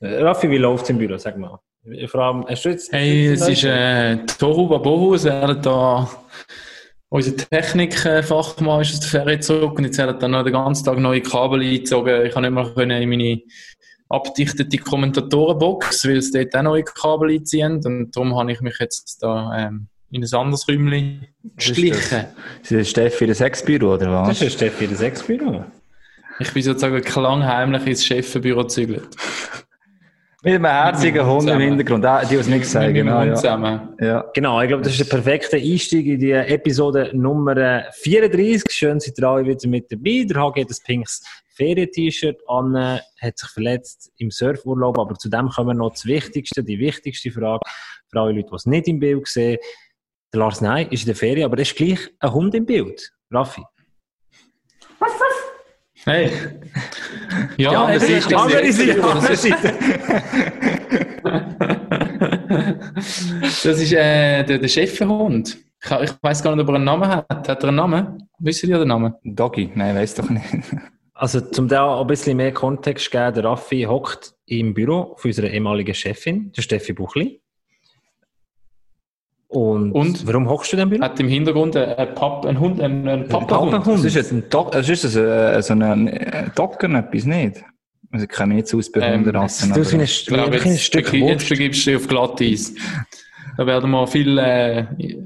Raffi, 0.00 0.50
wie 0.50 0.58
läuft 0.58 0.84
es 0.84 0.90
im 0.90 0.98
Büro? 0.98 1.16
Sag 1.18 1.36
mal. 1.38 1.58
Vor 2.08 2.20
allem, 2.20 2.44
hast 2.48 2.64
du 2.64 2.68
jetzt... 2.70 2.92
Hey, 2.92 3.28
es 3.28 3.48
ist 3.48 3.64
äh, 3.64 4.16
Toru 4.38 4.68
Babohu, 4.68 5.14
es 5.14 5.24
werden 5.24 5.62
da 5.62 6.08
unser 7.08 7.36
Technikfachmann 7.36 8.80
ist 8.82 8.94
aus 8.94 9.00
der 9.00 9.08
Ferie 9.08 9.40
zurück 9.40 9.78
und 9.78 9.84
jetzt 9.84 9.98
hat 9.98 10.08
er 10.08 10.14
dann 10.14 10.32
noch 10.32 10.42
den 10.42 10.52
ganzen 10.52 10.84
Tag 10.84 10.98
neue 10.98 11.20
Kabel 11.20 11.60
eingezogen. 11.60 12.26
Ich 12.26 12.32
kann 12.32 12.42
nicht 12.42 12.52
mehr 12.52 12.70
können 12.74 13.02
in 13.02 13.08
meine 13.08 13.40
abdichtete 14.08 14.78
Kommentatorenbox, 14.78 16.06
weil 16.06 16.18
es 16.18 16.32
dort 16.32 16.54
auch 16.54 16.62
neue 16.62 16.82
Kabel 16.82 17.30
einziehen 17.30 17.80
und 17.84 18.14
darum 18.14 18.36
habe 18.36 18.52
ich 18.52 18.60
mich 18.60 18.76
jetzt 18.80 19.22
da 19.22 19.52
ähm, 19.56 19.86
in 20.10 20.22
ein 20.22 20.34
anderes 20.34 20.68
Räumchen 20.68 21.26
geschlichen. 21.56 22.26
Ist 22.62 22.72
das 22.72 22.90
Steffi 22.90 23.26
das 23.26 23.38
Sexbüro 23.38 23.94
oder 23.94 24.10
was? 24.10 24.28
Das 24.28 24.42
ist 24.42 24.54
Steffi 24.54 24.86
das 24.88 24.98
Sexbüro. 24.98 25.64
Ich 26.38 26.52
bin 26.52 26.62
sozusagen 26.62 27.00
klangheimlich 27.00 27.86
ins 27.86 28.04
Chefenbüro 28.04 28.62
gezügelt. 28.62 29.08
Mit 30.46 30.54
einem 30.54 30.66
herzigen 30.66 31.26
Hund 31.26 31.50
im 31.50 31.58
Hintergrund, 31.58 32.04
ah, 32.04 32.24
die 32.24 32.38
was 32.38 32.46
nicht 32.46 32.66
sagen. 32.66 32.94
Genau, 32.94 33.20
ja. 33.20 33.34
zusammen. 33.34 33.96
Ja. 34.00 34.24
Genau, 34.32 34.62
ich 34.62 34.68
glaube, 34.68 34.84
das 34.84 34.92
ist 34.92 35.00
der 35.00 35.16
perfekte 35.16 35.56
Einstieg 35.56 36.06
in 36.06 36.20
die 36.20 36.30
Episode 36.30 37.10
Nummer 37.14 37.82
34. 37.90 38.62
Schön, 38.70 39.00
seid 39.00 39.18
ihr 39.18 39.28
alle 39.28 39.44
wieder 39.44 39.68
mit 39.68 39.90
dabei. 39.90 40.24
Der 40.24 40.40
Hagi 40.40 40.62
hat 40.62 40.70
ein 40.70 40.76
pinkes 40.84 41.24
Ferien-T-Shirt 41.56 42.38
an, 42.46 42.76
hat 42.76 43.38
sich 43.38 43.48
verletzt 43.48 44.12
im 44.18 44.30
Surfurlaub, 44.30 44.96
aber 45.00 45.16
zu 45.16 45.28
dem 45.28 45.48
kommen 45.48 45.70
wir 45.70 45.74
noch 45.74 45.90
das 45.90 46.06
Wichtigste, 46.06 46.62
die 46.62 46.78
wichtigste 46.78 47.32
Frage 47.32 47.62
für 48.08 48.20
alle 48.20 48.34
Leute, 48.34 48.48
die 48.48 48.54
es 48.54 48.66
nicht 48.66 48.86
im 48.86 49.00
Bild 49.00 49.26
sehen. 49.26 49.58
Der 50.32 50.38
Lars 50.38 50.60
Ney 50.60 50.86
ist 50.92 51.02
in 51.02 51.06
der 51.06 51.16
Ferien, 51.16 51.46
aber 51.46 51.56
er 51.56 51.62
ist 51.62 51.74
gleich 51.74 51.98
ein 52.20 52.32
Hund 52.32 52.54
im 52.54 52.66
Bild. 52.66 53.10
Raffi. 53.32 53.64
Hey. 56.06 56.30
Ja, 57.56 57.70
Die 57.70 57.76
andere 57.76 58.00
Seite. 58.00 58.28
das- 58.30 58.42
Andere 58.42 58.72
Seite, 58.72 59.04
andere 59.04 59.36
Seite. 59.36 59.74
Das 63.40 63.64
ist 63.64 63.92
äh, 63.92 64.44
der, 64.44 64.58
der 64.58 64.68
Chefenhund. 64.68 65.58
Ich, 65.84 65.90
ich 65.90 66.10
weiß 66.22 66.42
gar 66.42 66.54
nicht, 66.54 66.62
ob 66.62 66.68
er 66.70 66.74
einen 66.76 66.84
Namen 66.84 67.08
hat. 67.08 67.48
Hat 67.48 67.48
er 67.62 67.68
einen 67.68 67.76
Namen? 67.76 68.28
Wissen 68.38 68.70
ihr 68.70 68.78
den 68.78 68.88
Namen? 68.88 69.14
Doggy, 69.24 69.70
nein, 69.74 69.96
weiß 69.96 70.14
doch 70.14 70.30
nicht. 70.30 70.44
Also, 71.14 71.40
zum 71.40 71.66
da 71.68 72.00
ein 72.00 72.06
bisschen 72.06 72.36
mehr 72.36 72.52
Kontext 72.52 73.10
geben, 73.10 73.34
der 73.34 73.44
Raffi 73.44 73.82
hockt 73.84 74.34
im 74.46 74.74
Büro 74.74 75.14
von 75.16 75.28
unserer 75.30 75.48
ehemaligen 75.50 75.94
Chefin, 75.94 76.52
der 76.52 76.62
Steffi 76.62 76.92
Buchli. 76.92 77.40
Und, 79.48 79.92
Und? 79.92 80.26
warum 80.26 80.48
hockst 80.48 80.72
du 80.72 80.76
denn 80.76 80.84
im 80.84 80.90
Büro? 80.90 81.02
Hat 81.02 81.20
im 81.20 81.28
Hintergrund 81.28 81.76
ein, 81.76 81.88
ein, 81.94 82.14
Papp, 82.14 82.44
ein 82.46 82.58
Hund, 82.58 82.80
ein, 82.80 83.06
ein 83.06 83.28
Papahund. 83.28 83.70
Papahund. 83.70 83.98
Das 83.98 84.04
ist 84.04 84.14
jetzt 84.16 84.32
ein 84.32 84.42
Dog, 84.50 84.72
das 84.72 84.88
ist 84.88 85.04
das, 85.04 85.14
äh, 85.14 85.60
so 85.62 85.72
ein 85.74 86.08
äh, 86.08 86.50
Docker, 86.54 86.90
etwas 86.90 87.24
nicht. 87.24 87.62
Also, 88.10 88.24
ich 88.24 88.30
kenne 88.30 88.48
mich 88.48 88.56
nicht 88.56 88.68
so 88.68 88.78
aus 88.78 88.90
bei 88.90 89.00
Ähm, 89.00 89.24
Hunderrassen. 89.24 89.72
Du 89.72 89.80
ein, 89.80 90.00
Ich 90.00 90.26
glaube, 90.26 90.56
ein 90.60 90.64
jetzt, 90.64 90.80
Stück 90.82 91.12
jetzt 91.12 91.48
begibst 91.48 91.86
du 91.86 91.90
dich 91.90 92.00
auf 92.00 92.08
Glatteis. 92.08 92.74
Da 93.56 93.66
werden 93.66 93.90
wir 93.90 94.06
viele 94.06 94.42
äh, 94.42 95.16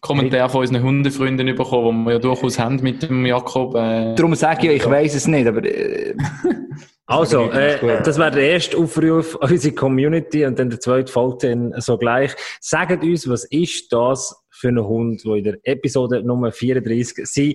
Kommentare 0.00 0.48
von 0.48 0.60
unseren 0.62 0.82
Hundefreunden 0.82 1.46
bekommen, 1.54 2.00
die 2.04 2.06
wir 2.06 2.12
ja 2.14 2.18
durchaus 2.18 2.58
haben 2.58 2.76
mit 2.82 3.02
dem 3.02 3.26
Jakob. 3.26 3.74
Äh, 3.74 4.14
Darum 4.14 4.34
sage 4.34 4.72
ich, 4.72 4.82
ich 4.82 4.90
weiß 4.90 5.14
es 5.14 5.26
nicht, 5.26 5.46
aber 5.46 5.64
äh, 5.64 6.14
Also, 7.10 7.50
äh, 7.50 8.02
das 8.02 8.18
wäre 8.18 8.30
der 8.30 8.52
erste 8.52 8.78
Aufruf 8.78 9.36
an 9.40 9.50
unsere 9.50 9.74
Community 9.74 10.46
und 10.46 10.58
dann 10.58 10.70
der 10.70 10.78
zweite 10.78 11.10
folgt 11.10 11.42
dann 11.42 11.74
so 11.78 11.98
gleich. 11.98 12.36
Sagt 12.60 13.02
uns, 13.02 13.28
was 13.28 13.44
ist 13.46 13.92
das 13.92 14.34
für 14.50 14.68
ein 14.68 14.78
Hund, 14.78 15.24
der 15.24 15.34
in 15.34 15.44
der 15.44 15.58
Episode 15.64 16.22
Nummer 16.22 16.52
34 16.52 17.26
sein 17.26 17.54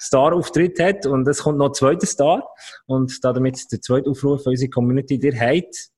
Star-Auftritt 0.00 0.80
hat 0.80 1.04
und 1.06 1.28
es 1.28 1.42
kommt 1.42 1.58
noch 1.58 1.68
ein 1.68 1.74
zweiter 1.74 2.06
Star 2.06 2.48
und 2.86 3.22
damit 3.22 3.60
der 3.70 3.82
zweite 3.82 4.08
Aufruf 4.08 4.42
von 4.42 4.52
unserer 4.52 4.70
Community, 4.70 5.20
ihr 5.22 5.38
habt 5.38 5.90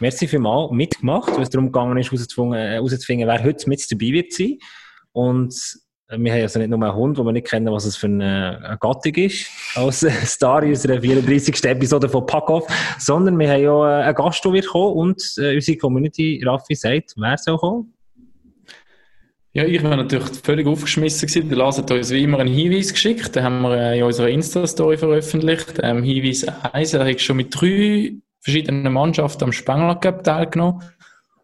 Merci 0.00 0.26
vielmals 0.26 0.72
mitgemacht, 0.72 1.30
weil 1.34 1.42
es 1.42 1.50
darum 1.50 1.66
gegangen 1.66 1.98
ist, 1.98 2.10
herauszufinden, 2.10 2.54
äh, 2.54 2.72
herauszufinden, 2.72 3.28
wer 3.28 3.44
heute 3.44 3.68
mit 3.68 3.92
dabei 3.92 4.12
wird 4.12 4.32
sein. 4.32 4.58
Und 5.12 5.54
wir 6.16 6.32
haben 6.32 6.42
also 6.42 6.58
nicht 6.58 6.68
nur 6.70 6.82
einen 6.82 6.94
Hund, 6.94 7.18
wo 7.18 7.24
wir 7.24 7.32
nicht 7.32 7.46
kennen, 7.46 7.72
was 7.72 7.84
es 7.84 7.96
für 7.96 8.06
eine, 8.06 8.78
Gattung 8.80 9.14
ist, 9.14 9.46
als 9.76 10.02
äh, 10.02 10.10
Star 10.24 10.62
in 10.62 10.70
unserer 10.70 11.00
34. 11.00 11.64
Episode 11.64 12.08
von 12.08 12.26
Packoff, 12.26 12.66
sondern 12.98 13.38
wir 13.38 13.50
haben 13.50 13.62
ja 13.62 14.00
äh, 14.00 14.04
einen 14.04 14.14
Gast, 14.14 14.44
der 14.44 14.52
wird 14.52 14.66
kommen 14.66 14.94
und 14.94 15.34
äh, 15.38 15.54
unsere 15.54 15.78
Community, 15.78 16.42
Raffi, 16.44 16.74
sagt, 16.74 17.14
wer 17.16 17.38
soll 17.38 17.58
kommen? 17.58 17.94
Ja, 19.52 19.64
ich 19.64 19.82
war 19.82 19.96
natürlich 19.96 20.28
völlig 20.44 20.66
aufgeschmissen 20.66 21.26
gewesen. 21.26 21.48
Der 21.48 21.58
Lars 21.58 21.78
hat 21.78 21.90
uns 21.90 22.10
wie 22.10 22.22
immer 22.22 22.38
einen 22.38 22.54
Hinweis 22.54 22.92
geschickt. 22.92 23.34
Den 23.34 23.42
haben 23.42 23.62
wir 23.62 23.76
äh, 23.76 23.98
in 23.98 24.04
unserer 24.04 24.28
Insta-Story 24.28 24.96
veröffentlicht. 24.96 25.80
Ähm, 25.82 26.04
Hinweis 26.04 26.46
1, 26.72 26.94
er 26.94 27.04
hat 27.04 27.20
schon 27.20 27.36
mit 27.36 27.60
drei 27.60 28.12
verschiedenen 28.40 28.92
Mannschaften 28.92 29.44
am 29.44 29.52
Spengler 29.52 29.96
Cup 29.96 30.22
teilgenommen. 30.22 30.82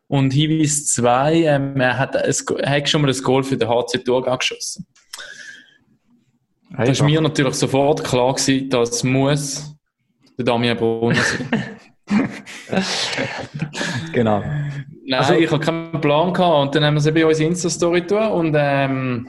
Und 0.08 0.32
Hinweis 0.32 0.86
2, 0.86 1.34
ähm, 1.34 1.80
er, 1.80 1.98
hat 1.98 2.16
ein, 2.16 2.34
er 2.58 2.70
hat 2.70 2.88
schon 2.88 3.02
mal 3.02 3.08
das 3.08 3.22
Goal 3.22 3.42
für 3.42 3.56
den 3.56 3.68
HC 3.68 3.98
Thurgau 4.04 4.36
geschossen. 4.36 4.86
Da 6.76 6.84
ist 6.84 7.02
mir 7.02 7.20
natürlich 7.20 7.54
sofort 7.54 8.04
klar 8.04 8.34
gewesen, 8.34 8.68
das 8.70 9.02
muss 9.02 9.74
der 10.38 10.44
Damian 10.44 10.76
Brunner 10.76 11.14
sein. 11.16 11.78
genau. 14.12 14.40
Nein, 14.40 15.20
Also- 15.20 15.34
ich 15.34 15.50
habe 15.50 15.64
keinen 15.64 16.00
Plan 16.00 16.32
gehabt. 16.32 16.66
Und 16.66 16.74
dann 16.74 16.84
haben 16.84 16.94
wir 16.94 16.98
es 16.98 17.06
eben 17.06 17.18
in 17.18 17.24
unsere 17.24 17.48
Insta-Story 17.48 18.00
getan. 18.02 18.32
Und 18.32 18.54
ähm, 18.58 19.28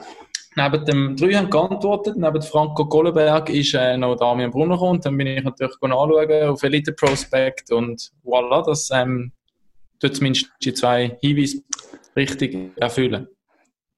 neben 0.56 0.86
dem 0.86 1.16
drei 1.16 1.34
haben 1.34 1.50
geantwortet. 1.50 2.18
Neben 2.18 2.42
Franco 2.42 2.86
Gollenberg 2.86 3.50
ist 3.50 3.74
äh, 3.74 3.98
noch 3.98 4.16
Damian 4.16 4.52
Brunner 4.52 4.76
gekommen. 4.76 5.02
Dann 5.02 5.18
bin 5.18 5.28
ich 5.28 5.44
natürlich 5.44 5.76
anschauen 5.82 6.50
auf 6.50 6.64
Elite 6.64 6.94
Prospect. 6.94 7.72
Und 7.72 8.12
voilà, 8.26 8.66
das 8.66 8.90
ähm, 8.94 9.32
zumindest 10.00 10.52
die 10.64 10.74
zwei 10.74 11.18
Hinweise 11.22 11.62
richtig 12.16 12.72
erfüllen. 12.78 13.28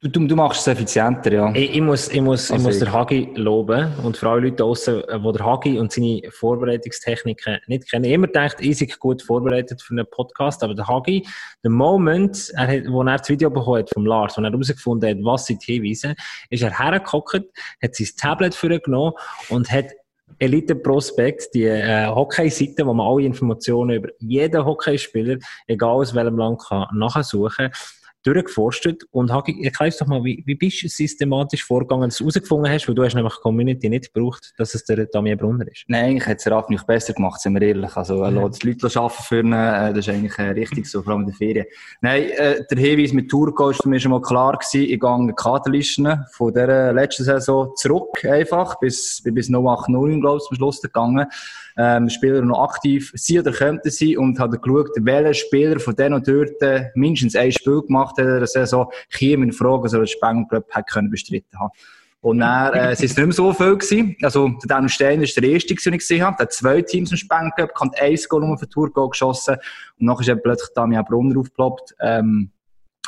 Du, 0.01 0.07
du, 0.07 0.25
du 0.27 0.35
machst 0.37 0.61
es 0.61 0.67
effizienter, 0.67 1.33
ja. 1.33 1.53
Ich, 1.53 1.75
ich 1.75 1.81
muss, 1.81 2.07
ich 2.07 2.21
muss, 2.21 2.45
ich 2.45 2.51
Also 2.53 2.67
muss 2.67 2.75
ich- 2.77 2.83
den 2.83 2.93
Hagi 2.93 3.31
loben 3.35 3.91
und 4.01 4.15
für 4.15 4.29
alle 4.29 4.43
Leute 4.43 4.55
draussen, 4.55 5.03
äh, 5.03 5.19
die 5.19 5.31
der 5.33 5.45
Hagi 5.45 5.77
und 5.77 5.91
seine 5.91 6.21
Vorbereitungstechniken 6.31 7.57
nicht 7.67 7.91
kennen. 7.91 8.05
Ich 8.05 8.13
immer 8.13 8.27
gedacht, 8.27 8.61
easy 8.61 8.85
gut 8.85 9.21
vorbereitet 9.21 9.81
für 9.81 9.91
einen 9.93 10.05
Podcast, 10.09 10.63
aber 10.63 10.73
der 10.73 10.87
Hagi, 10.87 11.27
der 11.65 11.71
Moment, 11.71 12.49
er 12.55 12.67
hat, 12.67 12.83
wo 12.89 13.03
er 13.03 13.17
das 13.17 13.27
Video 13.27 13.49
bekommen 13.49 13.79
hat 13.79 13.89
vom 13.89 14.05
Lars, 14.05 14.37
wo 14.37 14.41
er 14.41 14.49
herausgefunden 14.49 15.09
hat, 15.09 15.17
was 15.21 15.47
sind 15.47 15.67
die 15.67 15.73
Hinweise, 15.73 16.15
ist 16.49 16.63
er 16.63 16.79
hergeguckt, 16.79 17.43
hat 17.83 17.95
sein 17.95 18.07
Tablet 18.17 18.55
vorgenommen 18.55 19.11
und 19.49 19.69
hat 19.69 19.87
Elite 20.39 20.75
Prospect, 20.75 21.53
die 21.53 21.65
äh, 21.65 22.07
Hockey-Seite, 22.07 22.85
wo 22.85 22.93
man 22.93 23.07
alle 23.07 23.25
Informationen 23.25 23.97
über 23.97 24.09
jeden 24.19 24.65
Hockeyspieler, 24.65 25.37
egal 25.67 25.89
aus 25.89 26.15
welchem 26.15 26.37
Land, 26.37 26.61
kann 26.61 26.87
nachsuchen 26.93 27.69
durchgeforstet 28.23 29.03
und 29.11 29.31
Hagi, 29.31 29.63
erklär 29.63 29.93
doch 29.97 30.07
mal, 30.07 30.23
wie, 30.23 30.43
wie 30.45 30.55
bist 30.55 30.83
du 30.83 30.89
systematisch 30.89 31.63
vorgegangen, 31.63 32.09
dass 32.09 32.17
du 32.17 32.25
herausgefunden 32.25 32.71
hast, 32.71 32.87
weil 32.87 32.95
du 32.95 33.03
hast 33.03 33.15
nämlich 33.15 33.33
die 33.33 33.41
Community 33.41 33.89
nicht 33.89 34.13
gebraucht, 34.13 34.53
dass 34.57 34.75
es 34.75 34.83
der 34.83 35.05
Damien 35.05 35.37
Brunner 35.37 35.67
ist. 35.67 35.85
Nein, 35.87 36.05
eigentlich 36.05 36.27
hat 36.27 36.37
es 36.39 36.51
Raf 36.51 36.69
nicht 36.69 36.85
besser 36.85 37.13
gemacht, 37.13 37.39
sind 37.39 37.53
wir 37.53 37.61
ehrlich. 37.61 37.95
Also, 37.95 38.21
er 38.23 38.31
lässt 38.31 38.63
die 38.63 38.71
Leute 38.71 38.99
arbeiten 38.99 39.23
für 39.23 39.39
ihn, 39.39 39.53
äh, 39.53 39.93
das 39.93 39.99
ist 39.99 40.09
eigentlich 40.09 40.37
äh, 40.37 40.49
richtig 40.49 40.85
so, 40.85 41.01
vor 41.01 41.13
allem 41.13 41.21
in 41.21 41.27
der 41.27 41.35
Ferien. 41.35 41.65
Nein, 42.01 42.29
äh, 42.31 42.65
der 42.69 42.77
Hinweis 42.77 43.13
mit 43.13 43.29
Tourco 43.29 43.69
ist 43.69 43.85
mich 43.85 44.03
schon 44.03 44.11
mal 44.11 44.21
klar 44.21 44.57
gewesen. 44.57 44.91
Ich 44.91 44.99
gehe 44.99 45.27
die 45.27 45.33
Kaderlisten 45.33 46.25
von 46.33 46.53
dieser 46.53 46.93
letzten 46.93 47.23
Saison 47.23 47.71
zurück, 47.75 48.25
einfach, 48.25 48.79
bis, 48.79 49.21
bis 49.23 49.49
080, 49.49 50.21
glaube 50.21 50.37
ich, 50.37 50.43
zum 50.43 50.57
Schluss 50.57 50.81
gegangen. 50.81 51.25
Ähm, 51.81 52.09
Spieler 52.09 52.41
noch 52.41 52.61
aktiv 52.61 53.09
sind 53.15 53.39
oder 53.39 53.53
könnten 53.53 53.89
sein 53.89 54.17
und 54.17 54.37
habe 54.37 54.59
geschaut, 54.59 54.89
welcher 54.99 55.33
Spieler 55.33 55.79
von 55.79 55.95
denen 55.95 56.21
dort 56.21 56.61
äh, 56.61 56.89
mindestens 56.93 57.37
ein 57.37 57.53
Spiel 57.53 57.81
gemacht 57.81 58.17
hat 58.17 58.25
in 58.25 58.35
der 58.35 58.47
Saison, 58.47 58.91
käme 59.09 59.45
in 59.45 59.53
Frage, 59.53 59.83
also 59.83 59.99
das 60.01 60.11
Spengler 60.11 60.45
Club 60.49 60.65
hätte 60.71 60.91
können 60.91 61.09
bestritten 61.09 61.57
haben. 61.57 61.71
Und 62.21 62.39
dann 62.39 62.73
äh, 62.73 62.91
es 62.91 62.99
nicht 62.99 63.17
mehr 63.17 63.31
so 63.31 63.53
viel 63.53 63.77
gewesen. 63.77 64.17
Also, 64.21 64.49
der 64.49 64.67
Daniel 64.67 64.89
Stein 64.89 65.21
ist 65.21 65.37
der 65.37 65.43
erste, 65.43 65.73
den 65.73 65.93
ich 65.93 65.99
gesehen 65.99 66.25
habe. 66.25 66.35
Der 66.35 66.47
hat 66.47 66.53
zwei 66.53 66.81
Teams 66.81 67.11
im 67.11 67.17
Spengler 67.17 67.51
Cup, 67.51 67.71
hat 67.79 68.01
ein 68.01 68.17
Goal 68.27 68.45
nur 68.45 68.57
für 68.57 68.67
Tourgo 68.67 69.07
geschossen. 69.07 69.55
Und 69.99 70.05
nachher 70.05 70.21
ist 70.21 70.29
eben 70.29 70.41
plötzlich 70.43 70.73
Damian 70.75 71.05
Brunner 71.05 71.39
aufgeploppt, 71.39 71.95
ähm, 72.01 72.51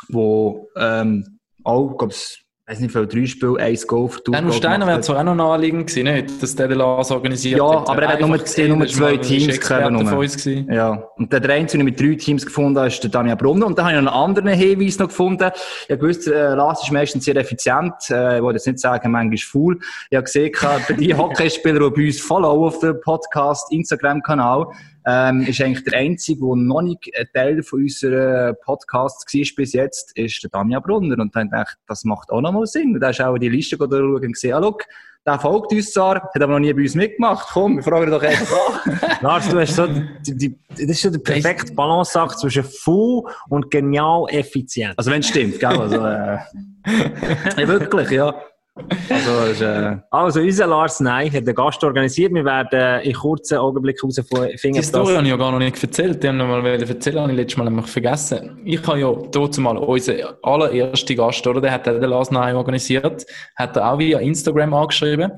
wo, 0.08 0.70
ähm, 0.76 1.38
auch, 1.62 1.94
glaub 1.98 2.10
ich, 2.10 2.42
weiß 2.72 2.80
nicht, 2.80 2.92
viel, 2.92 3.06
drei 3.06 3.26
Spiele, 3.26 3.58
ein 3.58 3.76
Goal 3.86 4.08
für 4.08 4.22
Tourgo 4.22 4.32
Daniel 4.40 4.52
Steiner 4.54 4.86
wäre 4.86 5.00
zwar 5.02 5.18
auch 5.18 5.24
noch 5.24 5.34
naheliegend 5.34 5.86
gewesen, 5.88 6.04
nicht? 6.04 6.42
dass 6.42 6.54
der 6.56 6.68
den 6.68 6.78
Lars 6.78 7.10
organisiert 7.10 7.58
Ja, 7.58 7.80
hat. 7.80 7.88
aber 7.90 8.02
er 8.02 8.08
hat 8.08 8.20
nur- 8.20 8.38
gewesen, 8.38 8.78
nur 8.78 8.86
zwei 8.86 9.16
Teams 9.18 9.60
gewesen. 9.60 10.72
Ja, 10.72 11.04
und 11.16 11.32
der 11.32 11.50
einzige, 11.50 11.84
den 11.84 11.88
ich 11.88 11.98
mit 11.98 12.00
drei 12.00 12.14
Teams 12.16 12.46
gefunden 12.46 12.78
habe, 12.78 12.88
ist 12.88 13.02
der 13.02 13.10
Damian 13.10 13.36
Brunner. 13.36 13.66
Und 13.66 13.78
dann 13.78 13.86
habe 13.86 13.96
ich 13.96 14.02
noch 14.02 14.12
einen 14.12 14.36
anderen 14.36 14.48
Hinweis 14.58 14.98
noch 14.98 15.08
gefunden. 15.08 15.50
Ich 15.84 15.90
habe 15.90 15.98
gewusst, 15.98 16.26
äh, 16.26 16.54
Lars 16.54 16.82
ist 16.82 16.92
meistens 16.92 17.24
sehr 17.24 17.36
effizient. 17.36 17.92
Äh, 18.10 18.36
ich 18.38 18.42
wollte 18.42 18.56
jetzt 18.56 18.66
nicht 18.66 18.78
sagen, 18.78 19.10
manchmal 19.10 19.36
faul. 19.38 19.78
Ich 20.10 20.16
habe 20.16 20.24
gesehen, 20.24 20.52
für 20.86 20.94
die 20.94 21.14
Hockeyspieler, 21.14 21.90
die 21.90 22.00
bei 22.00 22.06
uns 22.06 22.20
follow 22.20 22.66
auf 22.66 22.78
dem 22.78 23.00
Podcast, 23.00 23.70
Instagram-Kanal, 23.72 24.66
ähm, 25.06 25.42
ist 25.42 25.60
eigentlich 25.60 25.84
der 25.84 25.98
einzige, 25.98 26.40
der 26.40 26.56
noch 26.56 26.82
nicht 26.82 27.10
ein 27.18 27.26
Teil 27.32 27.62
von 27.62 27.82
unserer 27.82 28.54
Podcasts 28.54 29.32
war 29.32 29.56
bis 29.56 29.72
jetzt, 29.72 30.16
ist 30.16 30.42
der 30.42 30.50
Damian 30.50 30.82
Brunner. 30.82 31.18
Und 31.18 31.34
dann 31.34 31.50
dachte 31.50 31.74
ich, 31.76 31.84
das 31.86 32.04
macht 32.04 32.30
auch 32.30 32.40
noch 32.40 32.52
mal 32.52 32.66
Sinn. 32.66 32.94
Und 32.94 33.00
da 33.00 33.10
ist 33.10 33.20
auch 33.20 33.36
die 33.38 33.48
Liste 33.48 33.76
durchschauen 33.76 34.14
und 34.14 34.32
gesehen, 34.32 34.54
ah, 34.54 34.60
schau, 34.62 34.78
der 35.24 35.38
folgt 35.38 35.72
uns 35.72 35.92
zwar, 35.92 36.16
hat 36.16 36.42
aber 36.42 36.54
noch 36.54 36.58
nie 36.58 36.72
bei 36.72 36.82
uns 36.82 36.94
mitgemacht. 36.94 37.48
Komm, 37.52 37.76
wir 37.76 37.82
fragen 37.82 38.10
doch 38.10 38.22
einfach 38.22 38.84
an. 38.84 39.00
Lars, 39.22 39.48
du 39.48 39.60
hast 39.60 39.76
so, 39.76 39.86
die, 39.86 40.36
die, 40.36 40.58
das 40.70 40.80
ist 40.80 41.02
so 41.02 41.10
der 41.10 41.20
perfekte 41.20 41.72
Balanceakt 41.74 42.40
zwischen 42.40 42.64
faul 42.64 43.22
und 43.48 43.70
genial 43.70 44.26
effizient. 44.30 44.94
Also 44.96 45.12
wenn 45.12 45.20
es 45.20 45.28
stimmt, 45.28 45.60
gell? 45.60 45.78
Also, 45.78 46.04
äh, 46.04 46.38
ja, 47.60 47.68
wirklich, 47.68 48.10
ja. 48.10 48.34
Also, 48.74 49.50
ist, 49.50 49.60
äh, 49.60 49.98
Also, 50.10 50.40
unser 50.40 50.66
Lars 50.66 50.98
Ney 51.00 51.30
hat 51.30 51.46
den 51.46 51.54
Gast 51.54 51.84
organisiert. 51.84 52.32
Wir 52.32 52.44
werden 52.44 53.02
in 53.02 53.12
kurzen 53.12 53.58
Augenblick 53.58 53.98
herausfinden, 54.00 54.80
Die 54.80 54.82
Story 54.82 55.08
das... 55.08 55.16
habe 55.16 55.24
ich 55.24 55.30
ja 55.30 55.36
gar 55.36 55.52
noch 55.52 55.58
nicht 55.58 55.82
erzählt. 55.82 56.22
Die 56.22 56.28
haben 56.28 56.38
noch 56.38 56.46
mal 56.46 56.64
erzählen, 56.64 57.20
habe 57.20 57.32
ich 57.32 57.36
letztes 57.36 57.58
Mal 57.58 57.64
nämlich 57.64 57.86
vergessen. 57.86 58.62
Ich 58.64 58.86
habe 58.86 59.00
ja 59.00 59.14
dazu 59.30 59.60
mal 59.60 59.76
unseren 59.76 60.34
allerersten 60.42 61.16
Gast, 61.16 61.46
oder? 61.46 61.60
Der 61.60 61.72
hat 61.72 61.86
den 61.86 62.00
Lars 62.00 62.30
Ney 62.30 62.54
organisiert. 62.54 63.26
Hat 63.56 63.76
er 63.76 63.92
auch 63.92 63.98
via 63.98 64.18
Instagram 64.20 64.72
angeschrieben. 64.72 65.32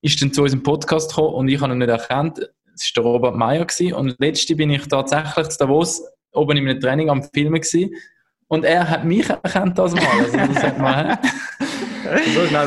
Ist 0.00 0.22
dann 0.22 0.32
zu 0.32 0.42
unserem 0.42 0.62
Podcast 0.62 1.10
gekommen 1.10 1.34
und 1.34 1.48
ich 1.48 1.60
habe 1.60 1.72
ihn 1.72 1.78
nicht 1.78 1.88
erkannt. 1.88 2.38
Es 2.74 2.92
war 2.94 3.02
der 3.02 3.12
Robert 3.12 3.36
Meyer 3.36 3.64
gewesen. 3.64 3.94
Und 3.94 4.14
letzte 4.20 4.54
bin 4.54 4.70
ich 4.70 4.86
tatsächlich 4.86 5.48
zu 5.48 5.58
Davos 5.58 6.02
oben 6.32 6.56
in 6.56 6.68
einem 6.68 6.80
Training 6.80 7.10
am 7.10 7.22
Filmen 7.22 7.60
gewesen. 7.60 7.90
Und 8.46 8.64
er 8.64 8.88
hat 8.88 9.04
mich 9.04 9.28
erkannt 9.28 9.76
das 9.78 9.94
Mal. 9.94 10.04
Also 10.20 10.36
das 10.36 10.62
hat 10.62 10.78
man, 10.78 11.18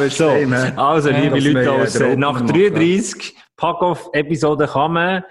so 0.10 0.30
sehen, 0.30 0.54
also, 0.54 1.10
Ja, 1.10 1.20
liebe 1.20 1.36
wir, 1.36 1.54
Leute, 1.54 1.72
aus, 1.72 2.00
nach 2.18 2.34
machen. 2.34 2.48
33 2.48 3.36
Pack-Off-Episoden 3.56 4.68
kann 4.68 4.94
man, 4.94 5.24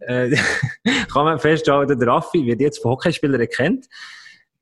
äh, 0.00 0.30
kann 1.12 1.24
man 1.24 1.38
festhalten, 1.38 1.98
der 1.98 2.08
Raffi 2.08 2.46
wird 2.46 2.60
jetzt 2.60 2.80
von 2.80 2.92
Hockeyspielern 2.92 3.40
erkannt. 3.40 3.86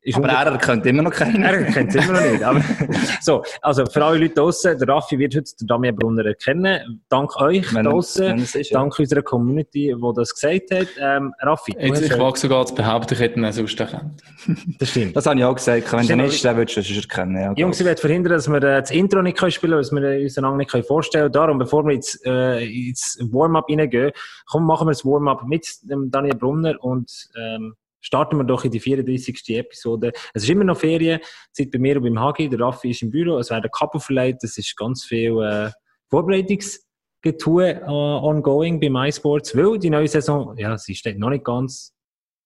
Ist 0.05 0.17
Aber 0.17 0.29
er 0.29 0.59
kennt 0.59 0.85
immer 0.85 1.03
noch 1.03 1.13
keinen. 1.13 1.45
Er 1.45 1.63
kennt 1.63 1.95
es 1.95 2.05
immer 2.05 2.21
noch 2.21 2.29
nicht. 2.29 2.43
Aber, 2.43 2.61
so, 3.21 3.45
also 3.61 3.87
für 3.87 4.05
alle 4.05 4.19
Leute 4.19 4.35
draussen, 4.35 4.77
der 4.77 4.89
Raffi 4.89 5.17
wird 5.17 5.37
heute 5.37 5.55
den 5.61 5.69
Damian 5.69 5.95
Brunner 5.95 6.27
erkennen. 6.27 7.05
Dank 7.09 7.41
euch 7.41 7.73
Wenn- 7.73 7.85
draussen, 7.85 8.45
wenn 8.53 8.63
ja. 8.63 8.71
dank 8.73 8.99
unserer 8.99 9.23
Community, 9.23 9.95
die 9.97 10.13
das 10.17 10.35
gesagt 10.35 10.73
hat. 10.73 10.89
Ähm, 10.99 11.33
Raffi, 11.41 11.77
jetzt, 11.79 12.03
ich 12.03 12.19
wage 12.19 12.37
sogar 12.37 12.67
zu 12.67 12.75
behaupten, 12.75 13.15
ich 13.15 13.21
hätte 13.21 13.39
ihn 13.39 13.53
sonst 13.53 13.79
erkannt. 13.79 14.21
das 14.81 14.89
stimmt. 14.89 15.15
Das 15.15 15.25
habe 15.25 15.39
ich 15.39 15.45
auch 15.45 15.55
gesagt. 15.55 15.93
Wenn 15.93 16.09
du 16.09 16.17
nicht, 16.17 16.45
dann 16.45 16.57
würdest 16.57 16.77
du 16.77 16.81
es 16.81 16.97
erkennen. 16.97 17.41
Ja, 17.41 17.53
Jungs, 17.55 17.79
ich 17.79 17.87
werde 17.87 18.01
verhindern, 18.01 18.33
dass 18.33 18.49
wir 18.49 18.57
äh, 18.57 18.81
das 18.81 18.91
Intro 18.91 19.23
nicht 19.23 19.39
können 19.39 19.53
spielen 19.53 19.71
können, 19.71 19.83
dass 19.83 19.93
wir 19.93 20.21
uns 20.21 20.37
einander 20.37 20.57
nicht 20.57 20.71
können 20.73 20.83
vorstellen 20.83 21.31
können. 21.31 21.33
Darum, 21.33 21.59
bevor 21.59 21.87
wir 21.87 21.95
jetzt 21.95 22.27
äh, 22.27 22.65
ins 22.65 23.21
Warm-up 23.31 23.67
reingehen, 23.71 24.11
komm, 24.47 24.67
machen 24.67 24.89
wir 24.89 24.93
das 24.93 25.05
Warm-up 25.05 25.45
mit 25.47 25.65
dem 25.83 26.11
Daniel 26.11 26.35
Brunner 26.35 26.75
und 26.81 27.09
ähm, 27.37 27.77
starten 28.03 28.37
wir 28.37 28.45
doch 28.45 28.65
in 28.65 28.71
die 28.71 28.81
34. 28.81 29.43
Episode. 29.57 30.13
Es 30.35 30.43
ist 30.43 30.51
immer 30.51 30.65
noch 30.65 30.77
Ferien, 30.77 31.21
Zeit 31.53 31.71
bei 31.71 31.79
mir 31.79 31.97
und 31.97 32.03
beim 32.03 32.21
Hagi. 32.21 32.49
Der 32.49 32.61
Raffi 32.61 32.91
ist 32.91 33.01
im 33.03 33.11
Büro, 33.11 33.39
es 33.39 33.49
werden 33.51 33.71
Kapo 33.73 33.99
verleiht, 33.99 34.45
es 34.45 34.59
ist 34.59 34.77
ganz 34.77 35.05
viel 35.05 35.41
äh, 35.43 35.71
Vorbereitungsgetue 36.11 37.71
äh, 37.71 37.85
ongoing 37.89 38.79
bei 38.81 38.91
MySports, 38.91 39.57
weil 39.57 39.79
die 39.79 39.89
neue 39.91 40.09
Saison, 40.09 40.55
ja, 40.59 40.77
sie 40.77 40.95
steht 40.95 41.19
noch 41.19 41.31
nicht 41.31 41.45
ganz 41.45 41.95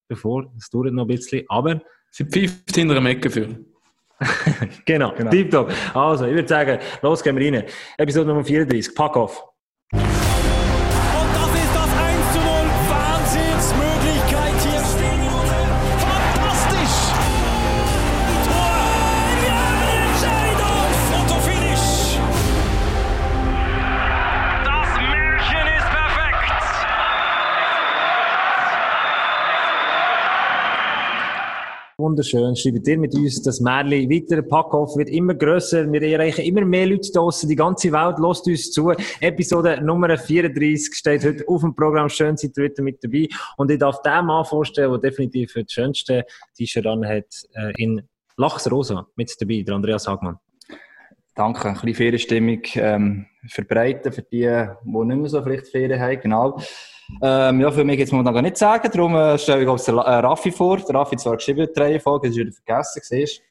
bevor, 0.09 0.53
es 0.57 0.71
dauert 0.71 0.93
noch 0.93 1.03
ein 1.05 1.09
bisschen, 1.09 1.45
aber 1.49 1.81
Sie 2.13 2.25
pfeift 2.25 2.75
hinter 2.75 2.97
einem 2.97 3.07
Ecke 3.07 3.29
für. 3.31 3.49
Genau, 4.87 5.13
Genau. 5.15 5.31
tipptopp. 5.31 5.71
Also, 5.95 6.25
ich 6.27 6.35
würde 6.35 6.49
sagen, 6.49 6.79
los 7.03 7.23
gehen 7.23 7.37
wir 7.37 7.53
rein. 7.53 7.65
Episode 7.99 8.27
Nummer 8.29 8.43
34, 8.45 8.95
Pack 8.95 9.17
off. 9.17 9.45
Wunderschön. 32.07 32.55
Schreibt 32.55 32.87
ihr 32.87 32.99
mit 32.99 33.17
uns 33.17 33.43
das 33.43 33.59
Märchen 33.59 34.09
weiter. 34.09 34.41
Pack-Off 34.41 34.97
wird 34.97 35.09
immer 35.09 35.35
grösser. 35.35 35.91
Wir 35.93 36.03
erreichen 36.03 36.45
immer 36.45 36.65
mehr 36.65 36.87
Leute 36.87 37.11
draussen. 37.11 37.49
Die 37.49 37.57
ganze 37.57 37.91
Welt 37.91 38.21
lässt 38.21 38.47
uns 38.47 38.71
zu. 38.71 38.93
Episode 39.19 39.81
Nummer 39.83 40.17
34 40.17 40.95
steht 40.95 41.25
heute 41.25 41.43
auf 41.49 41.63
dem 41.63 41.75
Programm. 41.75 42.09
Schön, 42.09 42.37
seid 42.37 42.57
ihr 42.57 42.63
wieder 42.63 42.85
mit 42.85 43.03
dabei. 43.03 43.27
Und 43.57 43.73
ich 43.73 43.81
darf 43.81 44.03
den 44.03 44.25
Mann 44.25 44.45
vorstellen, 44.45 44.93
der 44.93 45.11
definitiv 45.11 45.53
das 45.53 45.65
schönste 45.69 46.25
T-Shirt 46.57 46.87
hat, 46.87 47.25
äh, 47.55 47.73
in 47.77 48.01
Lachsrosa 48.37 49.09
mit 49.17 49.35
dabei, 49.41 49.63
der 49.67 49.75
Andreas 49.75 50.07
Hagmann. 50.07 50.37
Danke. 51.35 51.71
Ein 51.71 51.75
bisschen 51.75 51.95
Ferienstimmung 51.95 52.61
ähm, 52.77 53.27
verbreiten 53.49 54.13
für 54.13 54.23
die, 54.23 54.43
die 54.47 55.05
nicht 55.05 55.19
mehr 55.19 55.29
so 55.29 55.43
vielleicht 55.43 55.67
Ferien 55.67 55.99
haben. 56.01 56.21
Genau. 56.21 56.61
Ähm, 57.23 57.61
ja, 57.61 57.71
für 57.71 57.85
mich 57.85 57.99
jetzt 57.99 58.13
man 58.13 58.25
gar 58.25 58.43
nicht 58.43 58.57
sagen. 58.57 58.91
Darum 58.93 59.15
äh, 59.15 59.39
stelle 59.39 59.63
ich 59.63 59.87
La- 59.87 60.03
äh, 60.03 60.19
Raffi 60.21 60.51
vor. 60.51 60.79
Der 60.79 60.95
Raffi 60.95 61.17
hat 61.17 61.21
zwar 61.21 61.37
geschrieben, 61.37 61.69
die 61.75 61.81
Reihenfolge, 61.81 62.29
das 62.29 62.37
ist 62.37 62.41
wieder 62.43 62.53
vergessen. 62.53 63.01
Siehst. 63.03 63.43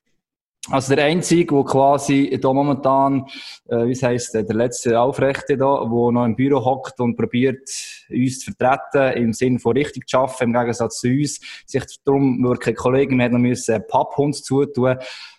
Also 0.71 0.95
der 0.95 1.05
Einzige, 1.05 1.53
der 1.53 1.63
quasi 1.63 2.39
da 2.41 2.51
momentan, 2.51 3.27
äh, 3.69 3.85
wie 3.85 3.93
heisst, 3.95 4.33
der 4.33 4.43
letzte 4.45 4.99
Aufrechte 4.99 5.57
da, 5.57 5.77
der 5.79 6.11
noch 6.11 6.25
im 6.25 6.35
Büro 6.35 6.65
hockt 6.65 6.99
und 6.99 7.15
probiert, 7.15 7.69
uns 8.09 8.39
zu 8.39 8.51
vertreten, 8.51 9.21
im 9.21 9.33
Sinne 9.33 9.59
von 9.59 9.73
richtig 9.77 10.07
zu 10.07 10.17
arbeiten, 10.17 10.43
im 10.45 10.53
Gegensatz 10.53 10.99
zu 11.01 11.07
uns. 11.07 11.39
Sich 11.67 11.83
darum 12.03 12.43
wirklich 12.43 12.75
Kollegen, 12.75 13.17
wir 13.17 13.25
hätten 13.25 13.35
noch 13.35 13.41
müssen 13.41 13.79
Papphund 13.87 14.35
zutun. 14.35 14.97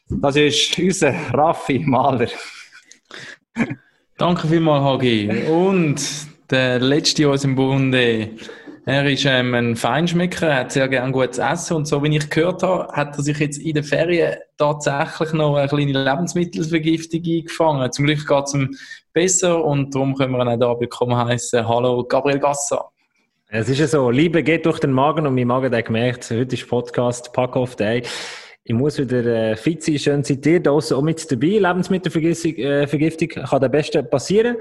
Das 0.09 0.37
ist 0.37 0.79
unser 0.79 1.13
Raffi 1.35 1.81
Mahler. 1.81 2.29
Danke 4.17 4.47
vielmals, 4.47 5.03
HG. 5.03 5.49
Und 5.49 6.01
der 6.51 6.79
letzte 6.81 7.29
aus 7.29 7.43
dem 7.43 7.55
Bunde. 7.55 8.31
Er 8.89 9.05
ist 9.11 9.25
ähm, 9.25 9.53
ein 9.55 9.75
Feinschmecker, 9.75 10.47
er 10.47 10.61
hat 10.61 10.73
sehr 10.73 10.87
gerne 10.89 11.11
gutes 11.11 11.39
Essen 11.39 11.79
und 11.79 11.89
so 11.89 12.01
wie 12.05 12.17
ich 12.17 12.31
gehört 12.31 12.63
habe, 12.63 12.87
hat 12.93 13.17
er 13.17 13.23
sich 13.25 13.39
jetzt 13.39 13.59
in 13.59 13.75
den 13.75 13.83
Ferien 13.83 14.37
tatsächlich 14.59 15.33
noch 15.33 15.57
eine 15.57 15.67
kleine 15.67 16.05
Lebensmittelvergiftung 16.05 17.21
eingefangen. 17.25 17.91
Zum 17.91 18.05
Glück 18.05 18.25
geht 18.27 18.45
es 18.45 18.55
ihm 18.55 18.77
besser 19.13 19.65
und 19.65 19.93
darum 19.93 20.15
können 20.15 20.33
wir 20.33 20.41
ihn 20.41 20.49
auch 20.49 20.59
da 20.59 20.75
bekommen 20.75 21.17
heißen. 21.17 21.67
Hallo 21.67 22.05
Gabriel 22.05 22.39
Gasser. 22.39 22.85
Es 23.49 23.69
ist 23.69 23.81
ja 23.81 23.89
so, 23.89 24.11
Liebe 24.11 24.45
geht 24.45 24.67
durch 24.67 24.79
den 24.79 24.93
Magen 24.93 25.27
und 25.27 25.35
mein 25.35 25.49
Magen 25.49 25.75
hat 25.75 25.87
gemerkt, 25.87 26.31
heute 26.31 26.55
ist 26.55 26.69
Podcast 26.69 27.33
Pack-Off 27.33 27.75
Day. 27.75 28.05
Ich 28.63 28.75
muss 28.75 28.99
wieder 28.99 29.25
äh, 29.25 29.57
fit 29.57 29.83
sein, 29.83 29.99
schön 29.99 30.25
seid 30.25 30.47
ihr 30.47 30.61
da 30.61 30.71
auch 30.71 31.03
mit 31.03 31.31
dabei. 31.31 31.59
Lebensmittelvergiftung 31.59 32.55
äh, 32.55 32.87
Vergiftung 32.87 33.29
kann 33.29 33.61
der 33.61 33.69
Beste 33.69 34.03
passieren. 34.05 34.59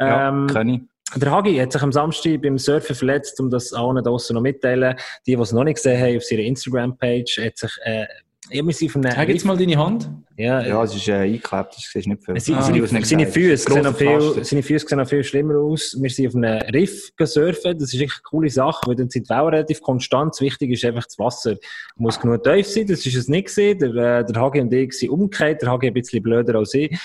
Ja, 0.00 0.28
Ähm, 0.28 0.46
kann 0.46 0.68
ich. 0.68 0.95
Der 1.14 1.30
Hagi 1.30 1.56
hat 1.56 1.72
sich 1.72 1.82
am 1.82 1.92
Samstag 1.92 2.42
beim 2.42 2.58
Surfen 2.58 2.96
verletzt, 2.96 3.38
um 3.40 3.48
das 3.48 3.72
allen 3.72 4.02
draussen 4.02 4.34
noch 4.34 4.42
mitteilen. 4.42 4.96
Die, 5.26 5.36
die 5.36 5.40
es 5.40 5.52
noch 5.52 5.64
nicht 5.64 5.76
gesehen 5.76 6.00
haben, 6.00 6.16
auf 6.16 6.30
ihrer 6.30 6.42
Instagram-Page, 6.42 7.40
hat 7.44 7.58
sich, 7.58 7.72
äh, 7.84 8.06
auf 8.48 8.96
einem 8.96 9.10
Zeig 9.10 9.28
jetzt 9.28 9.44
mal 9.44 9.56
deine 9.56 9.76
Hand. 9.76 10.08
ja, 10.36 10.64
Ja, 10.64 10.84
es 10.84 10.94
ist 10.94 11.08
äh, 11.08 11.14
eingeklebt, 11.14 11.74
du 11.74 11.98
nicht 11.98 12.24
viel. 12.24 12.36
Ah, 12.36 12.62
seine, 12.62 12.80
nicht 12.80 13.06
seine. 13.06 13.26
Füße 13.26 13.72
sehen 13.72 13.82
noch 13.82 13.96
viel, 13.96 14.20
Pflaster. 14.20 14.44
seine 14.44 14.62
Füße 14.62 14.86
sehen 14.86 14.98
noch 14.98 15.08
viel 15.08 15.24
schlimmer 15.24 15.58
aus. 15.58 15.96
Wir 16.00 16.10
sind 16.10 16.28
auf 16.28 16.36
einem 16.36 16.60
Riff 16.72 17.10
surfen. 17.18 17.76
Das 17.78 17.92
ist 17.92 18.00
echt 18.00 18.12
eine 18.12 18.22
coole 18.24 18.48
Sache, 18.48 18.80
weil 18.86 18.94
dann 18.94 19.10
sind 19.10 19.28
die 19.28 19.34
Wellen 19.34 19.48
relativ 19.48 19.80
konstant. 19.80 20.34
Das 20.34 20.40
Wichtige 20.40 20.74
ist 20.74 20.84
einfach, 20.84 21.04
das 21.04 21.18
Wasser 21.18 21.56
muss 21.96 22.20
genug 22.20 22.44
tief 22.44 22.68
sein. 22.68 22.86
Das 22.86 23.04
ist 23.04 23.16
es 23.16 23.26
nicht 23.26 23.48
gewesen. 23.48 23.78
Der, 23.78 24.20
äh, 24.20 24.24
der 24.24 24.40
Hagi 24.40 24.60
und 24.60 24.72
ich 24.72 24.92
sind 24.92 25.10
umgekehrt. 25.10 25.62
Der 25.62 25.70
Hagi 25.70 25.88
ein 25.88 25.94
bisschen 25.94 26.22
blöder 26.22 26.56
als 26.56 26.72
ich. 26.74 26.96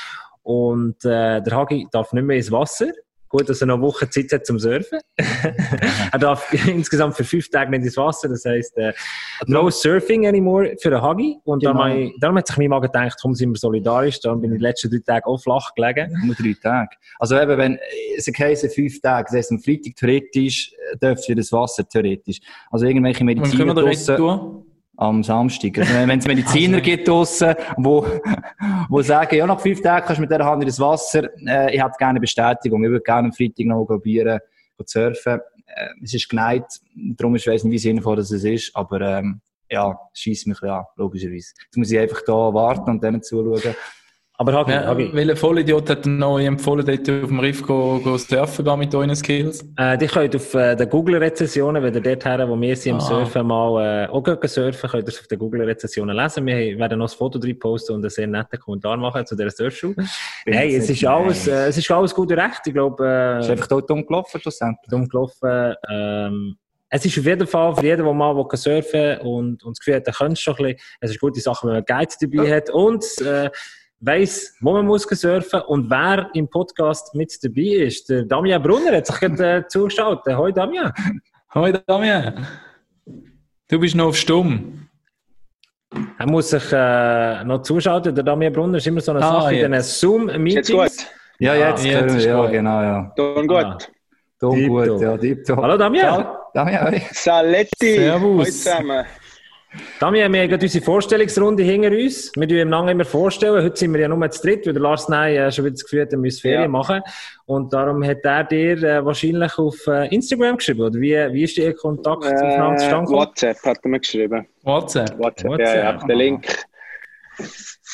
Und 0.43 1.03
äh, 1.05 1.41
der 1.41 1.51
Hagi 1.51 1.87
darf 1.91 2.13
nicht 2.13 2.23
mehr 2.23 2.37
ins 2.37 2.51
Wasser. 2.51 2.91
Gut, 3.31 3.47
dass 3.47 3.61
er 3.61 3.67
noch 3.67 3.75
eine 3.75 3.83
Woche 3.83 4.09
Zeit 4.09 4.31
hat 4.33 4.45
zum 4.45 4.59
Surfen. 4.59 4.99
er 6.11 6.19
darf 6.19 6.53
insgesamt 6.67 7.15
für 7.15 7.23
fünf 7.23 7.49
Tage 7.49 7.71
nicht 7.71 7.83
ins 7.85 7.95
Wasser. 7.95 8.27
Das 8.27 8.43
heisst, 8.43 8.77
äh, 8.77 8.91
no 9.47 9.69
surfing 9.69 10.27
anymore 10.27 10.75
für 10.81 10.89
den 10.89 11.01
Hagi. 11.01 11.39
Und 11.45 11.63
Genau. 11.63 11.73
darum, 11.87 12.13
darum 12.19 12.37
hat 12.37 12.47
sich 12.47 12.57
mein 12.57 12.67
Magen 12.69 12.87
gedacht, 12.91 13.17
komm, 13.21 13.33
sind 13.33 13.51
wir 13.51 13.57
solidarisch. 13.57 14.19
Darum 14.19 14.41
bin 14.41 14.51
ich 14.51 14.57
die 14.57 14.63
letzten 14.63 14.91
drei 14.91 14.99
Tage 14.99 15.27
auch 15.27 15.41
flach 15.41 15.73
gelegen. 15.75 16.13
Nur 16.25 16.35
drei 16.35 16.55
Tage. 16.61 16.89
Also 17.19 17.39
eben, 17.39 17.57
wenn, 17.57 17.79
es 18.17 18.27
heisst 18.37 18.75
fünf 18.75 18.99
Tage, 18.99 19.27
das 19.27 19.37
heisst 19.37 19.51
am 19.51 19.59
Freitag 19.59 19.95
theoretisch, 19.95 20.73
äh, 20.91 20.97
dürft 20.97 21.29
ihr 21.29 21.35
das 21.35 21.53
Wasser 21.53 21.87
theoretisch. 21.87 22.39
Also 22.69 22.85
irgendwelche 22.85 23.23
Mediziner 23.23 23.67
wir 23.67 23.73
da 23.73 23.83
jetzt 23.83 24.09
draussen, 24.09 24.17
tun? 24.17 24.70
Am 25.01 25.23
Samstag. 25.23 25.79
Also 25.79 25.93
wenn 25.93 26.19
es 26.19 26.27
Mediziner 26.27 26.77
Also- 26.77 26.85
gibt 26.89 27.07
draussen, 27.07 27.55
wo, 27.77 28.05
wo 28.87 29.01
sagen, 29.01 29.35
ja, 29.35 29.47
nach 29.47 29.59
fünf 29.59 29.81
Tagen 29.81 30.05
kannst 30.05 30.19
du 30.19 30.21
mit 30.21 30.31
dieser 30.31 30.45
Hand 30.45 30.61
in 30.61 30.67
das 30.67 30.79
Wasser, 30.79 31.23
äh, 31.47 31.73
ich 31.75 31.81
hätte 31.83 31.95
gerne 31.97 32.11
eine 32.11 32.19
Bestätigung, 32.19 32.83
ich 32.83 32.89
würde 32.91 33.03
gerne 33.03 33.27
am 33.29 33.33
Freitag 33.33 33.65
noch 33.65 33.85
probieren, 33.85 34.39
zu 34.77 34.99
surfen. 34.99 35.39
Äh, 35.65 35.87
es 36.03 36.13
ist 36.13 36.29
geneigt, 36.29 36.81
darum 37.17 37.35
ist, 37.35 37.47
ich 37.47 37.51
weiss 37.51 37.63
nicht, 37.63 37.73
wie 37.73 37.77
sinnvoll 37.79 38.15
das 38.17 38.29
es 38.31 38.43
ist, 38.43 38.75
aber, 38.75 39.01
ähm, 39.01 39.41
ja, 39.69 39.97
schießt 40.13 40.47
mich 40.47 40.57
ein 40.57 40.61
bisschen 40.61 40.75
an, 40.75 40.85
logischerweise. 40.97 41.53
Jetzt 41.63 41.77
muss 41.77 41.91
ich 41.91 41.97
einfach 41.97 42.21
da 42.27 42.33
warten 42.33 42.89
und 42.91 43.03
dann 43.03 43.23
zuschauen. 43.23 43.75
Aber 44.41 44.53
Hagi, 44.53 44.71
Ja, 44.71 44.87
Hagi. 44.87 45.11
welcher 45.13 45.35
Vollidiot 45.35 45.87
hat 45.87 46.03
denn 46.03 46.17
noch 46.17 46.39
empfohlen, 46.39 46.83
dort 46.83 47.01
auf 47.07 47.27
dem 47.29 47.39
Riff 47.39 47.61
go, 47.61 47.99
go 48.03 48.17
surfen 48.17 48.65
gehen 48.65 48.79
mit 48.79 48.95
euren 48.95 49.15
Skills? 49.15 49.63
Äh, 49.77 49.99
die 49.99 50.07
könnt 50.07 50.35
auf 50.35 50.55
äh, 50.55 50.75
den 50.75 50.89
Google-Rezessionen, 50.89 51.83
wenn 51.83 51.93
ihr 51.93 52.01
dort 52.01 52.25
her, 52.25 52.49
wo 52.49 52.59
wir 52.59 52.75
sind, 52.75 52.93
im 52.93 52.97
Ah. 52.97 53.01
Surfen 53.01 53.45
mal 53.45 54.05
äh, 54.05 54.07
auch 54.09 54.23
gehen 54.23 54.37
surfen, 54.47 54.89
könnt 54.89 55.03
ihr 55.03 55.09
es 55.09 55.19
auf 55.19 55.27
den 55.27 55.37
Google-Rezessionen 55.37 56.15
lesen. 56.17 56.43
Wir 56.47 56.75
werden 56.79 56.97
noch 56.97 57.11
ein 57.13 57.15
Foto 57.15 57.37
drin 57.37 57.59
posten 57.59 57.93
und 57.93 57.99
einen 58.01 58.09
sehr 58.09 58.25
netten 58.25 58.59
Kommentar 58.59 58.97
machen 58.97 59.23
zu 59.27 59.35
dieser 59.35 59.51
Surfschule. 59.51 59.93
Nein, 60.47 60.69
es 60.71 60.89
ist, 60.89 61.05
alles, 61.05 61.47
äh, 61.47 61.67
es 61.67 61.77
ist 61.77 61.91
alles 61.91 62.11
gut 62.15 62.31
und 62.31 62.39
recht. 62.39 62.61
Ich 62.65 62.73
glaube, 62.73 63.37
Ist 63.41 63.47
äh, 63.47 63.51
einfach 63.51 63.67
dort 63.67 63.91
umgelaufen, 63.91 64.41
schlussendlich. 64.41 64.89
dumm 64.89 65.07
gelaufen. 65.07 65.75
Ähm, 65.87 66.57
es 66.89 67.05
ist 67.05 67.15
auf 67.19 67.25
jeden 67.25 67.45
Fall 67.45 67.75
für 67.75 67.83
jeden, 67.85 68.03
der 68.03 68.13
mal 68.15 68.35
will 68.35 68.45
surfen 68.57 69.19
und, 69.19 69.63
und 69.63 69.73
das 69.77 69.79
Gefühl 69.79 69.97
hat, 69.97 70.07
er 70.07 70.13
könnte 70.13 70.33
es 70.33 70.39
schon 70.41 70.55
ein 70.55 70.63
bisschen. 70.63 70.79
Es 70.99 71.11
ist 71.11 71.21
eine 71.21 71.29
gute 71.29 71.41
Sache, 71.41 71.67
wenn 71.67 71.73
man 71.75 71.85
Guides 71.85 72.17
dabei 72.17 72.55
hat 72.55 72.71
und 72.71 73.05
äh, 73.21 73.51
weiss, 74.01 74.55
wo 74.61 74.73
man 74.73 74.85
muss 74.85 75.03
surfen 75.03 75.61
und 75.67 75.89
wer 75.89 76.29
im 76.33 76.47
Podcast 76.49 77.13
mit 77.15 77.31
dabei 77.43 77.85
ist. 77.85 78.09
Der 78.09 78.23
Damian 78.23 78.61
Brunner 78.61 78.97
hat 78.97 79.07
sich 79.07 79.15
gerade 79.19 79.57
äh, 79.57 79.67
zugeschaut. 79.67 80.25
Hoi 80.27 80.51
Damian. 80.51 80.91
Hoi 81.55 81.71
Damian. 81.87 82.45
Du 83.69 83.79
bist 83.79 83.95
noch 83.95 84.07
auf 84.07 84.17
Stumm. 84.17 84.87
Er 86.17 86.25
muss 86.29 86.49
sich 86.49 86.63
äh, 86.71 87.43
noch 87.43 87.61
zuschalten. 87.63 88.15
Der 88.15 88.23
Damian 88.23 88.51
Brunner 88.53 88.77
ist 88.77 88.87
immer 88.87 89.01
so 89.01 89.11
eine 89.11 89.21
Ah, 89.23 89.41
Sache 89.41 89.55
in 89.55 89.59
jetzt. 89.59 89.61
diesen 89.61 89.73
Jetzt 89.73 89.99
Zoom-Meetings. 89.99 90.69
gut. 90.71 91.07
Ja, 91.39 91.53
Ja, 91.55 91.69
jetzt, 91.69 91.85
jetzt 91.85 91.97
können 91.99 92.17
ist 92.17 92.23
wir, 92.25 92.31
ja, 92.31 92.41
gut. 92.41 92.51
genau, 92.51 92.81
ja. 92.81 93.13
Don 93.15 93.47
gut. 93.47 93.57
Ah. 93.57 93.77
Tipptopp. 94.39 94.67
gut, 94.67 95.01
ja. 95.47 95.57
Hallo 95.57 95.77
Damian. 95.77 96.25
Damian, 96.53 96.87
hey. 96.87 97.01
Saletti. 97.11 97.95
Servus. 97.95 98.31
Hallo 98.31 98.43
zusammen. 98.45 99.05
Damian, 99.99 100.33
wir 100.33 100.41
haben 100.41 100.49
gerade 100.49 100.65
unsere 100.65 100.83
Vorstellungsrunde 100.83 101.63
hinter 101.63 101.91
uns. 101.91 102.31
Wir 102.35 102.47
tun 102.47 102.57
ihm 102.57 102.69
lange 102.69 102.91
immer 102.91 103.05
vorstellen. 103.05 103.63
Heute 103.63 103.77
sind 103.77 103.93
wir 103.93 104.01
ja 104.01 104.07
nur 104.09 104.29
zu 104.29 104.41
dritt, 104.41 104.65
weil 104.65 104.73
der 104.73 104.81
Lars 104.81 105.07
Ney 105.07 105.49
schon 105.51 105.63
wieder 105.65 105.73
das 105.73 105.83
Gefühl 105.83 106.01
hat, 106.01 106.11
er 106.11 106.17
müsse 106.19 106.41
Ferien 106.41 106.61
Ja. 106.63 106.67
machen. 106.67 107.01
Und 107.45 107.71
darum 107.71 108.03
hat 108.03 108.17
er 108.23 108.43
dir 108.43 108.83
äh, 108.83 109.05
wahrscheinlich 109.05 109.57
auf 109.57 109.75
äh, 109.87 110.13
Instagram 110.13 110.57
geschrieben. 110.57 110.81
Oder 110.81 110.99
wie, 110.99 111.15
wie 111.33 111.43
ist 111.43 111.57
Ihr 111.57 111.73
Kontakt 111.73 112.23
aufeinander 112.25 112.73
Äh, 112.73 112.77
zustande 112.79 113.05
gekommen? 113.05 113.19
WhatsApp 113.19 113.63
hat 113.65 113.77
er 113.83 113.89
mir 113.89 113.99
geschrieben. 113.99 114.47
WhatsApp. 114.63 115.17
WhatsApp, 115.19 115.49
WhatsApp. 115.51 115.67
ja, 115.75 115.75
ja, 115.93 115.93
der 116.05 116.15
Link. 116.15 116.45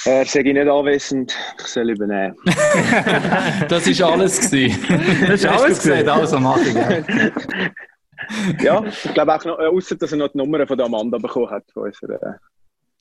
Er 0.06 0.26
sage 0.26 0.50
ich 0.50 0.54
nicht 0.56 0.68
anwesend, 0.68 1.36
ich 1.60 1.66
soll 1.68 1.90
übernehmen. 1.92 2.36
Das 3.70 3.86
ist 3.88 4.02
alles 4.02 4.40
gewesen. 4.50 4.84
Das 5.22 5.30
ist 5.36 5.44
du 5.44 5.50
alles 5.52 5.78
gesehen. 5.80 6.10
also 6.10 6.40
mach 6.40 6.58
ich? 6.58 6.76
Ja, 8.62 8.84
ich 8.86 9.14
glaube 9.14 9.36
auch 9.36 9.46
noch, 9.46 9.60
äh, 9.60 9.68
außer 9.68 9.96
dass 9.96 10.12
er 10.12 10.18
noch 10.18 10.30
die 10.30 10.38
Nummer 10.38 10.66
von 10.66 10.78
der 10.78 10.86
Amanda 10.86 11.18
bekommen 11.18 11.50
hat. 11.50 11.64
Von 11.74 11.84
unserer, 11.84 12.40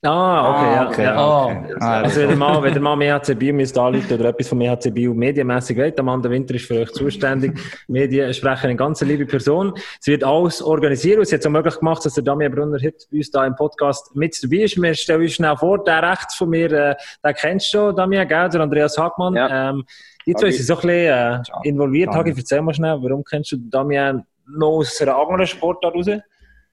Ah, 0.02 0.50
okay. 0.50 0.74
ja, 0.74 0.88
okay, 0.88 1.02
ja. 1.04 1.16
Ah. 1.16 1.44
okay. 1.46 1.74
Ah, 1.80 2.00
Also 2.02 2.20
wenn 2.20 2.30
ihr 2.30 2.36
mal, 2.36 2.62
wenn 2.62 2.74
ihr 2.74 2.80
mal 2.80 2.96
mehr 2.96 3.14
HC 3.18 3.34
Bio 3.34 3.54
müsst 3.54 3.76
anrufen 3.78 4.12
oder 4.12 4.28
etwas 4.28 4.48
von 4.48 4.58
mehr 4.58 4.72
HC 4.72 4.90
Bio 4.90 5.14
medienmässig 5.14 5.76
wollt, 5.78 5.98
Amanda 5.98 6.30
Winter 6.30 6.54
ist 6.54 6.66
für 6.66 6.80
euch 6.80 6.92
zuständig. 6.92 7.58
Mediensprecherin, 7.88 8.70
eine 8.70 8.76
ganz 8.76 9.00
liebe 9.00 9.26
Person. 9.26 9.72
Sie 10.00 10.12
wird 10.12 10.22
alles 10.22 10.62
organisieren 10.62 11.24
sie 11.24 11.34
hat 11.34 11.40
es 11.40 11.46
auch 11.46 11.50
möglich 11.50 11.76
gemacht, 11.78 12.04
dass 12.04 12.14
der 12.14 12.22
Damian 12.24 12.52
Brunner 12.52 12.78
heute 12.82 13.06
bei 13.10 13.16
uns 13.16 13.30
da 13.30 13.46
im 13.46 13.56
Podcast 13.56 14.14
mit 14.14 14.38
dabei 14.42 14.56
ist. 14.64 14.80
Wir 14.80 14.94
stellen 14.94 15.22
uns 15.22 15.32
schnell 15.32 15.56
vor, 15.56 15.82
der 15.82 16.02
rechts 16.10 16.36
von 16.36 16.50
mir, 16.50 16.70
äh, 16.70 16.94
den 17.24 17.34
kennst 17.34 17.72
du 17.72 17.78
schon, 17.78 17.96
Damian, 17.96 18.28
gell? 18.28 18.48
Der 18.50 18.60
Andreas 18.60 18.96
Hagmann. 18.98 19.34
Ja. 19.34 19.70
Ähm, 19.70 19.84
die 20.26 20.34
zwei 20.34 20.50
sind 20.50 20.66
so 20.66 20.74
ein 20.74 20.80
bisschen 20.80 20.92
äh, 21.08 21.40
involviert. 21.64 22.10
Hagi, 22.14 22.34
erzähl 22.36 22.60
mal 22.60 22.74
schnell, 22.74 22.98
warum 23.00 23.24
kennst 23.24 23.52
du 23.52 23.56
Damian 23.56 24.24
noch 24.46 24.78
aus 24.78 25.00
einer 25.00 25.16
anderen 25.16 25.46
Sportart 25.46 25.94
raus? 25.94 26.08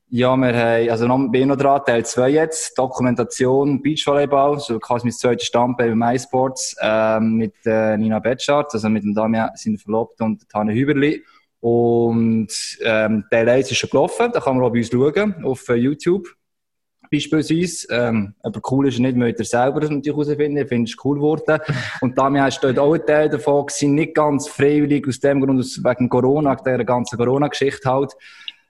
Ja, 0.09 0.35
wir 0.35 0.55
haben, 0.55 0.89
also 0.89 1.07
noch, 1.07 1.31
bin 1.31 1.47
noch 1.47 1.55
dran, 1.55 1.81
Teil 1.85 2.05
2 2.05 2.29
jetzt, 2.29 2.77
Dokumentation 2.77 3.81
Beachvolleyball, 3.81 4.59
so 4.59 4.77
quasi 4.77 5.07
mein 5.07 5.13
zweites 5.13 5.47
Standbein 5.47 5.97
bei 5.99 6.13
MySports, 6.13 6.75
ähm, 6.81 7.33
mit 7.33 7.55
äh, 7.65 7.97
Nina 7.97 8.19
Betschart, 8.19 8.73
also 8.73 8.89
mit 8.89 9.03
dem 9.03 9.15
Damian, 9.15 9.49
seiner 9.55 9.79
Verlobten 9.79 10.25
und 10.25 10.47
Tanne 10.49 10.73
Hüberli. 10.73 11.23
Und 11.61 12.49
ähm, 12.83 13.25
Teil 13.31 13.49
1 13.49 13.71
ist 13.71 13.77
schon 13.77 13.89
gelaufen, 13.89 14.29
da 14.31 14.39
kann 14.39 14.55
man 14.55 14.65
auch 14.65 14.71
bei 14.71 14.79
uns 14.79 14.89
schauen, 14.89 15.43
auf 15.43 15.67
äh, 15.69 15.75
YouTube 15.75 16.27
beispielsweise. 17.13 17.87
Ähm, 17.91 18.33
aber 18.41 18.59
cool 18.71 18.87
ist 18.87 18.99
nicht, 18.99 19.15
müsst 19.15 19.39
ihr 19.39 19.45
selber 19.45 19.81
herausfinden, 19.81 20.57
ich 20.57 20.67
finde 20.67 20.89
es 20.89 20.97
cool 21.03 21.15
geworden. 21.15 21.59
Und 22.01 22.17
Damian 22.17 22.47
ist 22.47 22.63
dort 22.63 22.79
auch 22.79 22.93
ein 22.93 23.05
Teil 23.05 23.29
davon 23.29 23.65
gewesen, 23.67 23.95
nicht 23.95 24.15
ganz 24.15 24.47
freiwillig, 24.47 25.07
aus 25.07 25.19
dem 25.19 25.41
Grund, 25.41 25.63
wegen 25.63 26.09
Corona, 26.09 26.55
der 26.55 26.83
ganzen 26.83 27.17
Corona-Geschichte 27.17 27.89
halt 27.89 28.13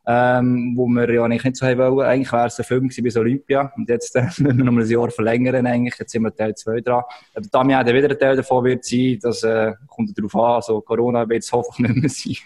ähm, 0.05 0.73
wo 0.75 0.85
wir 0.87 1.11
ja 1.11 1.23
eigentlich 1.23 1.43
nicht 1.43 1.57
so 1.57 1.65
haben 1.65 1.77
wollen. 1.77 2.07
Eigentlich 2.07 2.31
wäre 2.31 2.47
es 2.47 2.59
ein 2.59 2.65
Film 2.65 2.83
gewesen 2.89 3.03
bis 3.03 3.15
Olympia. 3.15 3.71
Und 3.75 3.89
jetzt 3.89 4.15
äh, 4.15 4.23
müssen 4.37 4.57
wir 4.57 4.65
noch 4.65 4.73
ein 4.73 4.89
Jahr 4.89 5.09
verlängern 5.09 5.65
eigentlich. 5.65 5.95
Jetzt 5.97 6.11
sind 6.11 6.23
wir 6.23 6.35
Teil 6.35 6.55
2 6.55 6.81
dran. 6.81 7.03
Aber 7.33 7.45
Damian, 7.51 7.85
der 7.85 7.95
wieder 7.95 8.09
ein 8.09 8.19
Teil 8.19 8.35
davon 8.35 8.65
wird 8.65 8.83
sein, 8.83 9.17
das 9.21 9.43
äh, 9.43 9.73
kommt 9.87 10.17
darauf 10.17 10.35
an. 10.35 10.55
Also 10.55 10.81
Corona 10.81 11.27
wird 11.27 11.43
es 11.43 11.51
hoffentlich 11.51 12.03
nicht 12.03 12.29
mehr 12.29 12.37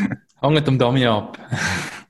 sein. 0.00 0.14
Hängt 0.40 0.68
am 0.68 0.78
Damian 0.78 1.14
ab. 1.14 1.38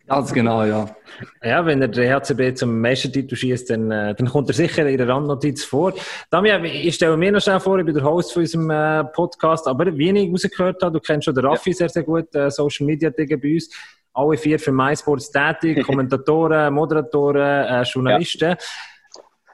Ganz 0.06 0.34
genau, 0.34 0.64
ja. 0.64 0.94
Ja, 1.42 1.64
wenn 1.64 1.80
er 1.80 1.88
den 1.88 2.12
HCB 2.12 2.54
zum 2.54 2.78
Meistertitel 2.78 3.36
schießt, 3.36 3.70
dann, 3.70 3.90
äh, 3.90 4.14
dann 4.14 4.28
kommt 4.28 4.50
er 4.50 4.54
sicher 4.54 4.86
in 4.86 4.98
der 4.98 5.08
Randnotiz 5.08 5.64
vor. 5.64 5.94
Damian, 6.30 6.62
ich 6.64 6.94
stelle 6.94 7.16
mir 7.16 7.32
noch 7.32 7.40
schnell 7.40 7.58
vor, 7.58 7.78
ich 7.78 7.86
bin 7.86 7.94
der 7.94 8.04
Host 8.04 8.32
von 8.34 8.42
unserem 8.42 8.70
äh, 8.70 9.04
Podcast, 9.04 9.66
aber 9.66 9.96
wie 9.96 10.10
ich 10.10 10.30
rausgehört 10.30 10.82
habe, 10.82 10.92
du 10.92 11.00
kennst 11.00 11.24
schon 11.24 11.34
den 11.34 11.46
Raffi 11.46 11.72
sehr, 11.72 11.88
sehr 11.88 12.02
gut, 12.02 12.34
äh, 12.34 12.50
Social 12.50 12.86
Media 12.86 13.08
Dinge 13.08 13.38
bei 13.38 13.54
uns. 13.54 13.70
Alle 14.12 14.36
vier 14.36 14.58
für 14.58 14.72
MySports 14.72 15.30
tätig, 15.30 15.82
Kommentatoren, 15.86 16.74
Moderatoren, 16.74 17.82
Journalisten. 17.84 18.56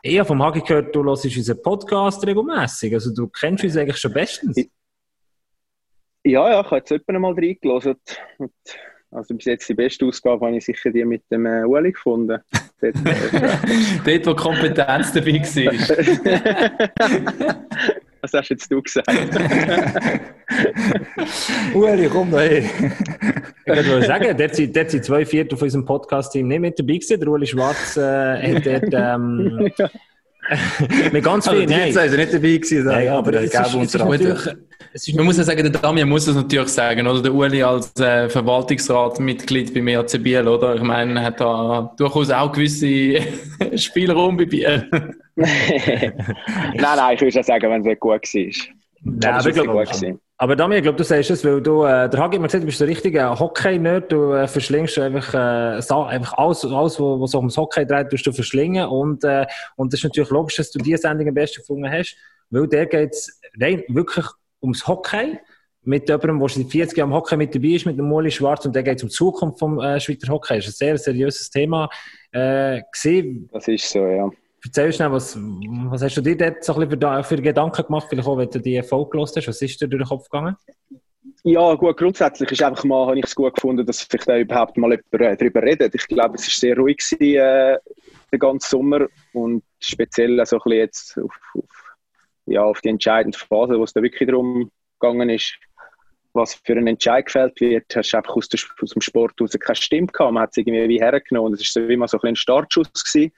Ich 0.02 0.18
habe 0.18 0.26
vom 0.26 0.42
Hagi 0.42 0.62
gehört, 0.62 0.94
du 0.94 1.04
hörst 1.04 1.24
unseren 1.26 1.62
Podcast 1.62 2.26
regelmässig. 2.26 2.92
Also 2.92 3.14
du 3.14 3.28
kennst 3.28 3.62
uns 3.62 3.76
eigentlich 3.76 3.98
schon 3.98 4.12
bestens. 4.12 4.56
ja, 4.56 4.66
ja, 6.24 6.60
ich 6.60 6.66
habe 6.66 6.76
jetzt 6.76 6.90
jemanden 6.90 7.20
mal 7.20 7.34
reingelassen. 7.34 7.96
Und, 8.38 8.52
also 9.10 9.34
bis 9.34 9.46
jetzt 9.46 9.68
die 9.68 9.74
beste 9.74 10.06
Ausgabe 10.06 10.46
habe 10.46 10.56
ich 10.56 10.64
sicher 10.64 10.90
die 10.90 11.04
mit 11.04 11.22
dem 11.30 11.46
äh, 11.46 11.64
Uli 11.64 11.92
gefunden. 11.92 12.38
Dort, 12.80 12.96
äh, 12.96 14.00
Dort, 14.04 14.26
wo 14.26 14.34
Kompetenz 14.34 15.12
dabei 15.12 15.34
war. 15.34 15.72
Was 18.22 18.32
hast 18.34 18.50
jetzt 18.50 18.70
du 18.70 18.82
gesagt? 18.82 19.08
Ueli, 21.74 22.06
komm 22.08 22.30
da 22.30 22.40
her. 22.40 22.62
Ich 23.64 23.66
wollte 23.66 24.06
sagen, 24.06 24.36
dort 24.36 24.54
sind, 24.54 24.76
dort 24.76 24.90
sind 24.90 25.02
zwei 25.04 25.24
Viertel 25.24 25.56
von 25.56 25.64
unserem 25.66 25.86
Podcast-Team 25.86 26.48
nicht 26.48 26.60
mit 26.60 26.78
dabei 26.78 26.94
gewesen. 26.94 27.18
Der 27.18 27.28
Uli 27.28 27.46
Schwarz 27.46 27.96
äh, 27.96 28.56
hat 28.56 28.66
dort 28.66 28.92
ähm, 28.92 29.72
mit 31.12 31.24
ganz 31.24 31.46
Also, 31.46 31.60
viel... 31.60 31.68
Nein, 31.68 31.86
jetzt 31.86 31.94
sind 31.94 32.16
nicht 32.16 32.32
dabei 32.32 32.56
gewesen. 32.56 32.84
Nein, 32.84 33.08
aber 33.08 33.18
aber 33.30 33.42
es 33.42 33.54
ist, 33.54 33.74
uns 33.74 33.94
es 33.94 34.02
ist 34.02 34.56
ist 35.06 35.14
Man 35.14 35.24
muss 35.24 35.36
ja 35.36 35.44
sagen, 35.44 35.62
der 35.62 35.80
Damian 35.80 36.08
muss 36.08 36.24
das 36.24 36.34
natürlich 36.34 36.68
sagen, 36.68 37.06
oder? 37.06 37.22
Der 37.22 37.32
Uli 37.32 37.62
als 37.62 37.94
äh, 38.00 38.28
Verwaltungsratmitglied 38.28 39.72
beim 39.72 39.86
ERC 39.86 40.22
Biel, 40.22 40.48
oder? 40.48 40.74
Ich 40.74 40.82
meine, 40.82 41.20
er 41.20 41.26
hat 41.26 41.40
da 41.40 41.92
durchaus 41.96 42.30
auch 42.30 42.50
gewisse 42.50 43.20
Spielraum 43.76 44.36
bei 44.36 44.46
Biel. 44.46 44.88
nein, 45.36 46.12
nein, 46.74 47.14
ich 47.14 47.20
würde 47.20 47.32
schon 47.32 47.42
sagen, 47.42 47.70
wenn 47.70 47.86
es 47.86 48.00
gut 48.00 48.10
war. 48.10 48.20
Nein, 49.02 49.34
aber 49.34 49.48
ich 49.48 49.54
glaube. 49.54 50.18
Aber 50.36 50.56
Dami, 50.56 50.76
ich 50.76 50.82
glaube, 50.82 50.96
du 50.96 51.04
sagst 51.04 51.30
es, 51.30 51.44
weil 51.44 51.60
du, 51.60 51.84
äh, 51.84 52.08
der 52.08 52.18
Hagi 52.18 52.36
hat 52.36 52.40
mir 52.40 52.46
gesagt, 52.46 52.62
du 52.62 52.66
bist 52.66 52.80
der 52.80 52.88
richtige 52.88 53.38
Hockey-Nerd, 53.38 54.10
du 54.10 54.32
äh, 54.32 54.48
verschlingst 54.48 54.98
einfach, 54.98 55.34
äh, 55.34 55.80
Sa- 55.82 56.06
einfach 56.06 56.32
alles, 56.38 56.64
alles 56.64 56.98
was, 56.98 57.20
was 57.20 57.34
ums 57.34 57.56
Hockey 57.58 57.84
dreht, 57.86 58.08
tust 58.10 58.26
du 58.26 58.32
verschlingen 58.32 58.86
und, 58.88 59.22
äh, 59.24 59.46
und 59.76 59.92
das 59.92 60.00
ist 60.00 60.04
natürlich 60.04 60.30
logisch, 60.30 60.56
dass 60.56 60.70
du 60.70 60.78
diese 60.78 60.98
Sendung 60.98 61.28
am 61.28 61.34
besten 61.34 61.60
gefunden 61.60 61.90
hast, 61.90 62.16
weil 62.48 62.66
der 62.68 62.86
geht 62.86 63.10
es 63.12 63.40
rein 63.60 63.82
wirklich 63.88 64.24
ums 64.62 64.86
Hockey, 64.86 65.38
mit 65.82 66.08
jemandem, 66.08 66.38
der 66.40 66.48
seit 66.48 66.70
40 66.70 66.98
Jahren 66.98 67.10
am 67.10 67.14
Hockey 67.16 67.36
mit 67.36 67.54
dabei 67.54 67.68
ist, 67.68 67.86
mit 67.86 67.98
dem 67.98 68.06
Muli 68.06 68.30
Schwarz 68.30 68.64
und 68.66 68.74
der 68.74 68.82
geht 68.82 69.02
um 69.02 69.08
die 69.08 69.14
Zukunft 69.14 69.58
vom 69.58 69.78
äh, 69.80 69.98
Schweizer 69.98 70.32
Hockey. 70.32 70.56
Das 70.56 70.68
ist 70.68 70.82
ein 70.82 70.86
sehr 70.86 70.98
seriöses 70.98 71.50
Thema 71.50 71.88
äh, 72.32 72.80
gewesen. 72.92 73.48
Das 73.52 73.66
ist 73.68 73.90
so, 73.90 74.06
ja. 74.06 74.30
Erzähl 74.62 74.92
schnell, 74.92 75.10
was, 75.12 75.36
was 75.38 76.02
hast 76.02 76.16
du 76.16 76.20
dir 76.20 76.36
dort 76.36 76.62
so 76.64 76.74
ein 76.74 76.80
bisschen 76.80 76.90
für, 76.90 76.96
da- 76.98 77.22
für 77.22 77.36
Gedanken 77.36 77.86
gemacht, 77.86 78.06
vielleicht 78.08 78.28
auch, 78.28 78.36
wenn 78.36 78.50
du 78.50 78.58
die 78.60 78.82
Folge 78.82 79.10
gehört 79.10 79.34
hast, 79.36 79.48
was 79.48 79.62
ist 79.62 79.80
dir 79.80 79.88
durch 79.88 80.02
den 80.02 80.08
Kopf 80.08 80.28
gegangen? 80.28 80.56
Ja, 81.44 81.74
gut, 81.74 81.96
grundsätzlich 81.96 82.50
ist 82.52 82.62
einfach 82.62 82.84
mal, 82.84 83.06
habe 83.06 83.18
ich 83.18 83.24
es 83.24 83.34
gut 83.34 83.54
gefunden, 83.54 83.86
dass 83.86 84.02
vielleicht 84.02 84.28
auch 84.30 84.36
überhaupt 84.36 84.76
mal 84.76 84.90
jemand 84.90 85.12
äh, 85.14 85.36
darüber 85.36 85.62
redet. 85.62 85.94
Ich 85.94 86.06
glaube, 86.06 86.34
es 86.36 86.46
war 86.46 86.50
sehr 86.50 86.76
ruhig 86.76 86.98
gewesen, 86.98 87.36
äh, 87.36 87.78
den 88.30 88.38
ganzen 88.38 88.68
Sommer 88.68 89.06
und 89.32 89.62
speziell 89.78 90.44
so 90.44 90.56
ein 90.56 90.62
bisschen 90.62 90.78
jetzt 90.78 91.18
auf, 91.18 91.34
auf, 91.54 91.96
ja, 92.46 92.62
auf 92.62 92.80
die 92.82 92.90
entscheidende 92.90 93.38
Phase, 93.38 93.78
wo 93.78 93.84
es 93.84 93.92
da 93.94 94.02
wirklich 94.02 94.28
darum 94.28 94.70
gegangen 94.98 95.30
ist, 95.30 95.54
was 96.32 96.54
für 96.54 96.74
ein 96.74 96.86
Entscheid 96.86 97.26
gefällt 97.26 97.60
wird, 97.60 97.84
hast 97.96 98.12
du 98.12 98.16
einfach 98.18 98.36
aus, 98.36 98.48
der, 98.48 98.60
aus 98.82 98.90
dem 98.90 99.00
Sport 99.02 99.40
raus 99.40 99.56
keine 99.58 99.76
Stimme 99.76 100.06
gehabt. 100.08 100.32
Man 100.32 100.42
hat 100.42 100.50
es 100.50 100.58
irgendwie 100.58 100.88
wie 100.88 101.00
hergenommen. 101.00 101.54
Es 101.54 101.60
war 101.60 101.82
so 101.82 101.88
wie 101.88 102.08
so 102.08 102.18
ein, 102.20 102.28
ein 102.28 102.36
Startschuss 102.36 102.92
gewesen. 102.92 103.32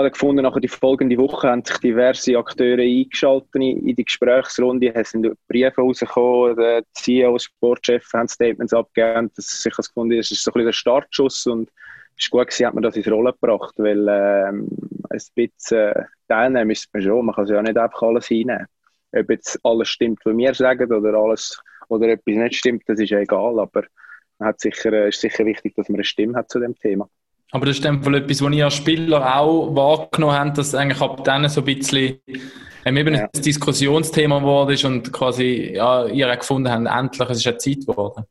Habe 0.00 0.10
gefunden, 0.12 0.42
nachher 0.42 0.60
die 0.60 0.68
folgende 0.68 1.18
Woche 1.18 1.48
haben 1.48 1.62
sich 1.62 1.76
diverse 1.78 2.38
Akteure 2.38 2.80
eingeschaltet 2.80 3.54
in, 3.54 3.86
in 3.86 3.94
die 3.94 4.04
Gesprächsrunde. 4.04 4.94
Es 4.94 5.10
sind 5.10 5.30
Briefe 5.46 5.82
rausgekommen, 5.82 6.56
der 6.56 6.84
CEO, 6.94 7.38
Sportchef 7.38 8.10
haben 8.14 8.26
Statements 8.26 8.72
abgegeben. 8.72 9.30
Das, 9.36 9.64
ich 9.66 9.72
habe 9.72 9.86
gefunden, 9.86 10.16
das 10.16 10.30
ist 10.30 10.42
so 10.42 10.50
ein 10.50 10.54
bisschen 10.54 10.66
der 10.66 10.72
Startschuss 10.72 11.46
und 11.46 11.70
es 12.16 12.24
ist 12.24 12.30
gut 12.30 12.50
hat 12.50 12.74
man 12.74 12.82
das 12.82 12.96
ins 12.96 13.10
Rollen 13.10 13.34
gebracht, 13.40 13.74
weil 13.76 14.06
ähm, 14.08 14.68
ein 15.10 15.20
bisschen 15.34 15.78
äh, 15.78 16.04
teilnehmen 16.28 16.68
müsste 16.68 16.88
man 16.94 17.02
schon. 17.02 17.26
Man 17.26 17.34
kann 17.34 17.44
es 17.44 17.50
ja 17.50 17.62
nicht 17.62 17.76
einfach 17.76 18.02
alles 18.02 18.26
hinnehmen. 18.26 18.66
ob 19.12 19.28
jetzt 19.28 19.60
alles 19.62 19.88
stimmt, 19.88 20.20
was 20.24 20.34
wir 20.34 20.54
sagen, 20.54 20.90
oder 20.92 21.14
alles 21.14 21.60
oder 21.88 22.08
etwas 22.08 22.36
nicht 22.36 22.56
stimmt, 22.56 22.84
das 22.86 23.00
ist 23.00 23.12
egal, 23.12 23.58
aber 23.58 23.84
es 24.38 24.64
ist 24.64 25.20
sicher 25.20 25.44
wichtig, 25.44 25.74
dass 25.74 25.90
man 25.90 25.96
eine 25.96 26.04
Stimme 26.04 26.38
hat 26.38 26.50
zu 26.50 26.58
dem 26.58 26.74
Thema. 26.74 27.06
Aber 27.52 27.66
das 27.66 27.76
ist 27.76 27.84
dann 27.84 28.04
wohl 28.04 28.16
etwas, 28.16 28.42
was 28.42 28.52
ihr 28.52 28.64
als 28.64 28.74
Spieler 28.74 29.36
auch 29.36 29.74
wahrgenommen 29.74 30.34
habt, 30.34 30.58
dass 30.58 30.74
eigentlich 30.74 31.00
ab 31.00 31.24
dann 31.24 31.48
so 31.48 31.60
ein 31.62 31.64
bisschen 31.64 32.20
ähm, 32.84 32.96
eben 32.96 33.14
ja. 33.14 33.24
ein 33.24 33.42
Diskussionsthema 33.42 34.38
geworden 34.38 34.70
ist 34.70 34.84
und 34.84 35.12
quasi 35.12 35.72
ja, 35.74 36.06
ihr 36.06 36.34
gefunden 36.36 36.70
habt, 36.70 36.86
endlich, 36.86 37.28
es 37.28 37.38
ist 37.38 37.46
eine 37.46 37.58
Zeit 37.58 37.86
geworden. 37.86 38.24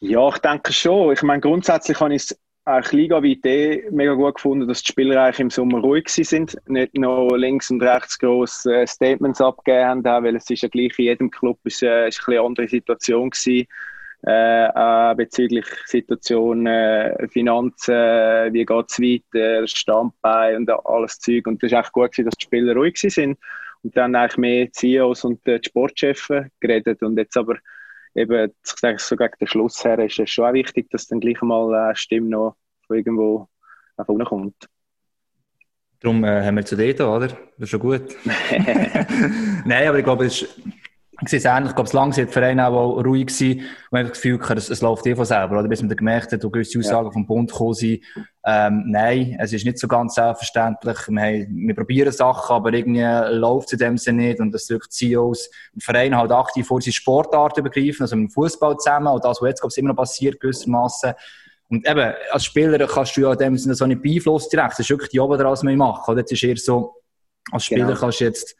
Ja, 0.00 0.28
ich 0.28 0.38
denke 0.38 0.72
schon. 0.72 1.12
Ich 1.12 1.22
meine, 1.22 1.40
grundsätzlich 1.40 1.98
habe 2.00 2.14
ich 2.14 2.22
es 2.22 2.38
eigentlich 2.64 2.92
Liga 2.92 3.22
wie 3.22 3.32
Idee 3.32 3.88
mega 3.90 4.12
gut 4.12 4.34
gefunden, 4.34 4.68
dass 4.68 4.82
die 4.82 4.92
Spieler 4.92 5.22
eigentlich 5.22 5.40
im 5.40 5.50
Sommer 5.50 5.80
ruhig 5.80 6.08
sind, 6.08 6.56
nicht 6.66 6.94
noch 6.94 7.34
links 7.34 7.70
und 7.70 7.82
rechts 7.82 8.18
grosse 8.18 8.82
äh, 8.82 8.86
Statements 8.86 9.40
abgegeben 9.40 10.06
haben, 10.06 10.24
weil 10.24 10.36
es 10.36 10.50
ist 10.50 10.62
ja 10.62 10.68
gleich 10.68 10.98
in 10.98 11.06
jedem 11.06 11.30
Club 11.30 11.58
ist, 11.64 11.82
äh, 11.82 12.08
ist 12.08 12.22
eine 12.26 12.40
andere 12.40 12.68
Situation 12.68 13.30
gewesen. 13.30 13.66
Äh, 14.26 14.66
äh, 14.66 15.14
bezüglich 15.14 15.66
Situation, 15.86 16.66
äh, 16.66 17.28
Finanzen, 17.28 17.94
äh, 17.94 18.52
wie 18.52 18.64
geht 18.64 18.86
es 18.88 18.98
weiter, 19.00 19.66
Standbein 19.68 20.56
und 20.56 20.70
alles 20.86 21.20
Zeug. 21.20 21.46
Und 21.46 21.62
das 21.62 21.70
ist 21.70 21.78
echt 21.78 21.92
gut 21.92 22.10
gewesen, 22.10 22.24
dass 22.24 22.34
die 22.34 22.44
Spieler 22.44 22.74
ruhig 22.74 22.98
sind. 22.98 23.38
Und 23.82 23.96
dann 23.96 24.16
eigentlich 24.16 24.36
mehr 24.36 24.72
CEOs 24.72 25.22
und 25.24 25.46
die 25.46 25.60
Sportchefs 25.64 26.28
geredet. 26.58 27.00
Und 27.02 27.16
jetzt 27.16 27.36
aber 27.36 27.58
eben, 28.14 28.50
ich 28.50 28.72
sage 28.72 28.98
so 28.98 29.14
gegen 29.14 29.34
den 29.40 29.46
Schluss 29.46 29.84
her, 29.84 30.00
ist 30.00 30.18
es 30.18 30.30
schon 30.30 30.46
auch 30.46 30.52
wichtig, 30.52 30.90
dass 30.90 31.06
dann 31.06 31.20
gleich 31.20 31.40
mal 31.40 31.72
eine 31.72 31.94
Stimme 31.94 32.28
noch 32.28 32.56
von 32.88 32.96
irgendwo 32.96 33.48
nach 33.96 34.06
vorne 34.06 34.24
kommt. 34.24 34.56
Darum 36.00 36.24
äh, 36.24 36.44
haben 36.44 36.56
wir 36.56 36.64
zu 36.64 36.76
dir 36.76 36.94
da, 36.94 37.16
oder? 37.16 37.28
Das 37.28 37.38
ist 37.58 37.70
schon 37.70 37.80
gut. 37.80 38.02
Nein, 39.64 39.88
aber 39.88 39.98
ich 39.98 40.04
glaube, 40.04 40.26
es 40.26 40.42
ist 40.42 40.60
ich 41.20 41.28
sehe 41.28 41.38
es 41.38 41.44
ähnlich. 41.44 41.70
Ich 41.70 41.74
glaube, 41.74 41.90
lange 41.94 42.12
sind 42.12 42.28
die 42.28 42.32
Vereine 42.32 42.68
auch 42.68 43.04
ruhig 43.04 43.26
gewesen. 43.26 43.62
Und 43.90 44.02
das 44.02 44.12
Gefühl, 44.12 44.40
es, 44.56 44.70
es 44.70 44.80
läuft 44.80 45.04
eh 45.06 45.16
von 45.16 45.24
selber. 45.24 45.58
Oder 45.58 45.68
bis 45.68 45.80
man 45.80 45.88
dann 45.88 45.96
gemerkt 45.96 46.30
hat, 46.32 46.44
wo 46.44 46.50
gewisse 46.50 46.78
Aussagen 46.78 47.06
ja. 47.06 47.12
vom 47.12 47.26
Bund 47.26 47.50
gekommen 47.50 47.74
sind. 47.74 48.04
Ähm, 48.44 48.84
nein, 48.86 49.36
es 49.40 49.52
ist 49.52 49.64
nicht 49.64 49.78
so 49.78 49.88
ganz 49.88 50.14
selbstverständlich. 50.14 50.96
Wir, 51.08 51.20
haben, 51.20 51.66
wir 51.66 51.74
probieren 51.74 52.12
Sachen, 52.12 52.54
aber 52.54 52.72
irgendwie 52.72 53.02
läuft 53.36 53.68
es 53.68 53.72
in 53.72 53.78
dem 53.78 53.98
Sinne 53.98 54.22
nicht. 54.22 54.40
Und 54.40 54.52
das 54.52 54.66
drückt 54.66 54.92
CEOs 54.92 55.50
und 55.74 55.82
Vereine 55.82 56.16
halt 56.16 56.30
aktiv 56.30 56.66
vor 56.66 56.80
sie 56.80 56.92
Sportarten 56.92 57.64
begreifen, 57.64 58.02
also 58.02 58.14
im 58.14 58.30
Fußball 58.30 58.76
zusammen. 58.76 59.08
Und 59.08 59.24
das, 59.24 59.42
was 59.42 59.48
jetzt, 59.48 59.60
glaube 59.60 59.72
ich, 59.72 59.78
immer 59.78 59.88
noch 59.88 59.96
passiert, 59.96 60.38
gewissermaßen. 60.38 61.14
Und 61.68 61.86
eben, 61.86 62.14
als 62.30 62.44
Spieler 62.44 62.86
kannst 62.86 63.16
du 63.16 63.22
ja 63.22 63.32
in 63.32 63.38
dem 63.38 63.58
Sinne 63.58 63.74
so 63.74 63.86
nicht 63.86 64.02
beeinflussen 64.02 64.50
direkt. 64.52 64.72
Das 64.72 64.80
ist 64.80 64.90
wirklich 64.90 65.10
die 65.10 65.18
Oben 65.18 65.38
was 65.38 65.64
wir 65.64 65.76
machen. 65.76 66.12
Oder? 66.12 66.20
Jetzt 66.20 66.32
ist 66.32 66.44
eher 66.44 66.56
so, 66.56 66.94
als 67.50 67.64
Spieler 67.64 67.86
genau. 67.86 67.98
kannst 67.98 68.20
du 68.20 68.24
jetzt 68.24 68.56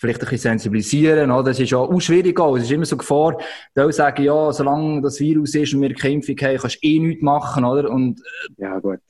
vielleicht 0.00 0.20
ein 0.20 0.28
bisschen 0.30 0.50
sensibilisieren. 0.52 1.30
Oder? 1.30 1.50
Das 1.50 1.60
ist 1.60 1.70
ja 1.70 1.78
auch 1.78 2.00
schwierig. 2.00 2.40
Auch. 2.40 2.56
Es 2.56 2.64
ist 2.64 2.72
immer 2.72 2.86
so 2.86 2.96
Gefahr, 2.96 3.36
da 3.74 3.90
sagen, 3.92 4.24
ja, 4.24 4.50
solange 4.52 5.02
das 5.02 5.20
Virus 5.20 5.54
ist 5.54 5.74
und 5.74 5.82
wir 5.82 5.94
keine 5.94 6.14
Impfung 6.14 6.36
haben, 6.36 6.56
kannst 6.56 6.82
du 6.82 6.88
eh 6.88 6.98
nichts 6.98 7.22
machen. 7.22 7.64
Oder? 7.64 7.90
Und, 7.90 8.20
äh, 8.58 8.62
ja, 8.62 8.78
gut, 8.78 9.00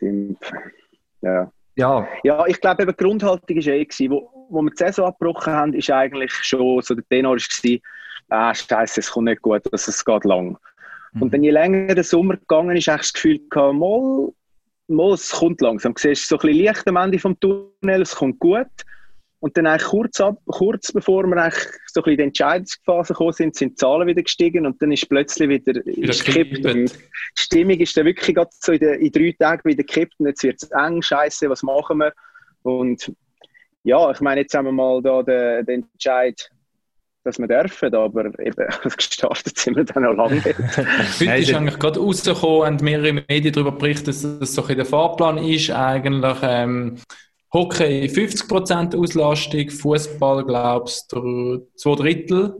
ja. 1.22 1.50
Ja. 1.76 2.06
ja, 2.24 2.46
ich 2.46 2.60
glaube, 2.60 2.84
die 2.84 2.92
Grundhaltung 2.92 3.56
war 3.56 3.72
eh, 3.72 3.84
gewesen, 3.84 4.10
wo, 4.10 4.28
wo 4.50 4.60
wir 4.60 4.70
die 4.70 4.76
Saison 4.76 5.06
abgebrochen 5.06 5.52
haben, 5.52 5.72
ist 5.72 5.90
eigentlich 5.90 6.32
schon 6.32 6.82
so 6.82 6.94
der 6.94 7.06
Tenor 7.08 7.36
war, 7.36 7.78
ah, 8.28 8.54
scheiße, 8.54 9.00
es 9.00 9.10
kommt 9.10 9.26
nicht 9.26 9.40
gut, 9.40 9.62
dass 9.72 9.88
es 9.88 10.04
geht 10.04 10.24
lang. 10.24 10.58
Mhm. 11.12 11.22
Und 11.22 11.32
dann 11.32 11.42
je 11.42 11.50
länger 11.50 11.94
der 11.94 12.04
Sommer 12.04 12.36
gegangen 12.36 12.76
ist, 12.76 12.88
habe 12.88 12.96
ich 12.96 13.02
das 13.02 13.12
Gefühl 13.12 13.40
gehabt, 13.48 13.76
mal, 13.76 14.28
mal, 14.88 15.14
es 15.14 15.30
kommt 15.30 15.60
langsam. 15.60 15.94
Du 15.94 16.00
siehst 16.00 16.28
so 16.28 16.36
ein 16.36 16.40
bisschen 16.40 16.58
Licht 16.58 16.88
am 16.88 16.96
Ende 16.96 17.18
vom 17.18 17.38
Tunnel, 17.38 18.02
es 18.02 18.14
kommt 18.14 18.38
gut. 18.40 18.66
Und 19.40 19.56
dann 19.56 19.66
eigentlich 19.66 19.88
kurz, 19.88 20.20
ab, 20.20 20.38
kurz 20.46 20.92
bevor 20.92 21.24
wir 21.26 21.36
eigentlich 21.36 21.64
so 21.86 22.00
ein 22.00 22.04
bisschen 22.04 22.10
in 22.10 22.16
die 22.16 22.22
Entscheidungsphase 22.24 23.14
gekommen 23.14 23.32
sind, 23.32 23.56
sind 23.56 23.70
die 23.70 23.74
Zahlen 23.76 24.06
wieder 24.06 24.22
gestiegen 24.22 24.66
und 24.66 24.80
dann 24.82 24.92
ist 24.92 25.08
plötzlich 25.08 25.48
wieder, 25.48 25.74
wieder 25.86 26.12
gekippt. 26.12 26.66
Und 26.66 26.92
die 26.92 27.42
Stimmung 27.42 27.78
ist 27.78 27.96
dann 27.96 28.04
wirklich 28.04 28.36
so 28.60 28.72
in, 28.72 28.80
den, 28.80 29.00
in 29.00 29.10
drei 29.10 29.34
Tagen 29.38 29.68
wieder 29.68 29.82
gekippt 29.82 30.14
und 30.18 30.26
jetzt 30.26 30.42
wird 30.42 30.62
es 30.62 30.70
eng, 30.70 31.00
scheiße, 31.00 31.48
was 31.48 31.62
machen 31.62 31.98
wir? 31.98 32.12
Und 32.62 33.12
ja, 33.82 34.10
ich 34.10 34.20
meine, 34.20 34.42
jetzt 34.42 34.54
haben 34.54 34.66
wir 34.66 34.72
mal 34.72 35.00
da 35.00 35.22
den, 35.22 35.64
den 35.64 35.88
Entscheid 35.92 36.50
dass 37.22 37.38
wir 37.38 37.48
dürfen, 37.48 37.94
aber 37.94 38.26
eben 38.38 38.66
gestartet 38.96 39.58
sind 39.58 39.76
wir 39.76 39.84
dann 39.84 40.04
noch 40.04 40.14
lange 40.14 40.42
Heute 41.20 41.34
ist 41.34 41.54
eigentlich 41.54 41.78
gerade 41.78 42.00
rausgekommen 42.00 42.72
und 42.72 42.82
mehrere 42.82 43.12
Medien 43.12 43.52
darüber 43.52 43.72
berichtet, 43.72 44.08
dass 44.08 44.22
das 44.22 44.54
so 44.54 44.64
ein 44.64 44.76
der 44.76 44.86
Fahrplan 44.86 45.38
ist, 45.38 45.70
eigentlich 45.70 46.38
ähm, 46.42 46.96
Hockey 47.52 48.06
50% 48.06 48.96
Auslastung, 48.96 49.70
Fußball 49.70 50.44
glaubst 50.44 51.12
du 51.12 51.66
zwei 51.74 51.94
Drittel? 51.96 52.56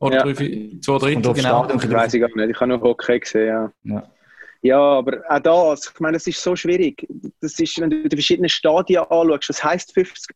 Oder 0.00 0.16
ja. 0.16 0.22
drei, 0.22 0.70
zwei 0.80 0.98
Drittel, 0.98 1.32
genau. 1.32 1.66
Ich 1.74 1.90
weiß 1.90 2.14
ich 2.14 2.20
gar 2.20 2.28
nicht, 2.36 2.50
ich 2.50 2.60
habe 2.60 2.68
nur 2.68 2.80
Hockey 2.82 3.20
gesehen, 3.20 3.46
ja. 3.46 3.72
ja. 3.84 4.10
Ja, 4.64 4.80
aber 4.80 5.20
auch 5.28 5.40
das, 5.40 5.92
ich 5.92 6.00
meine, 6.00 6.16
das 6.16 6.26
ist 6.26 6.42
so 6.42 6.56
schwierig. 6.56 7.06
Das 7.42 7.60
ist, 7.60 7.78
wenn 7.78 7.90
du 7.90 8.08
die 8.08 8.16
verschiedenen 8.16 8.48
Stadien 8.48 9.02
anschaust, 9.02 9.50
was 9.50 9.62
heisst 9.62 9.92
50 9.92 10.34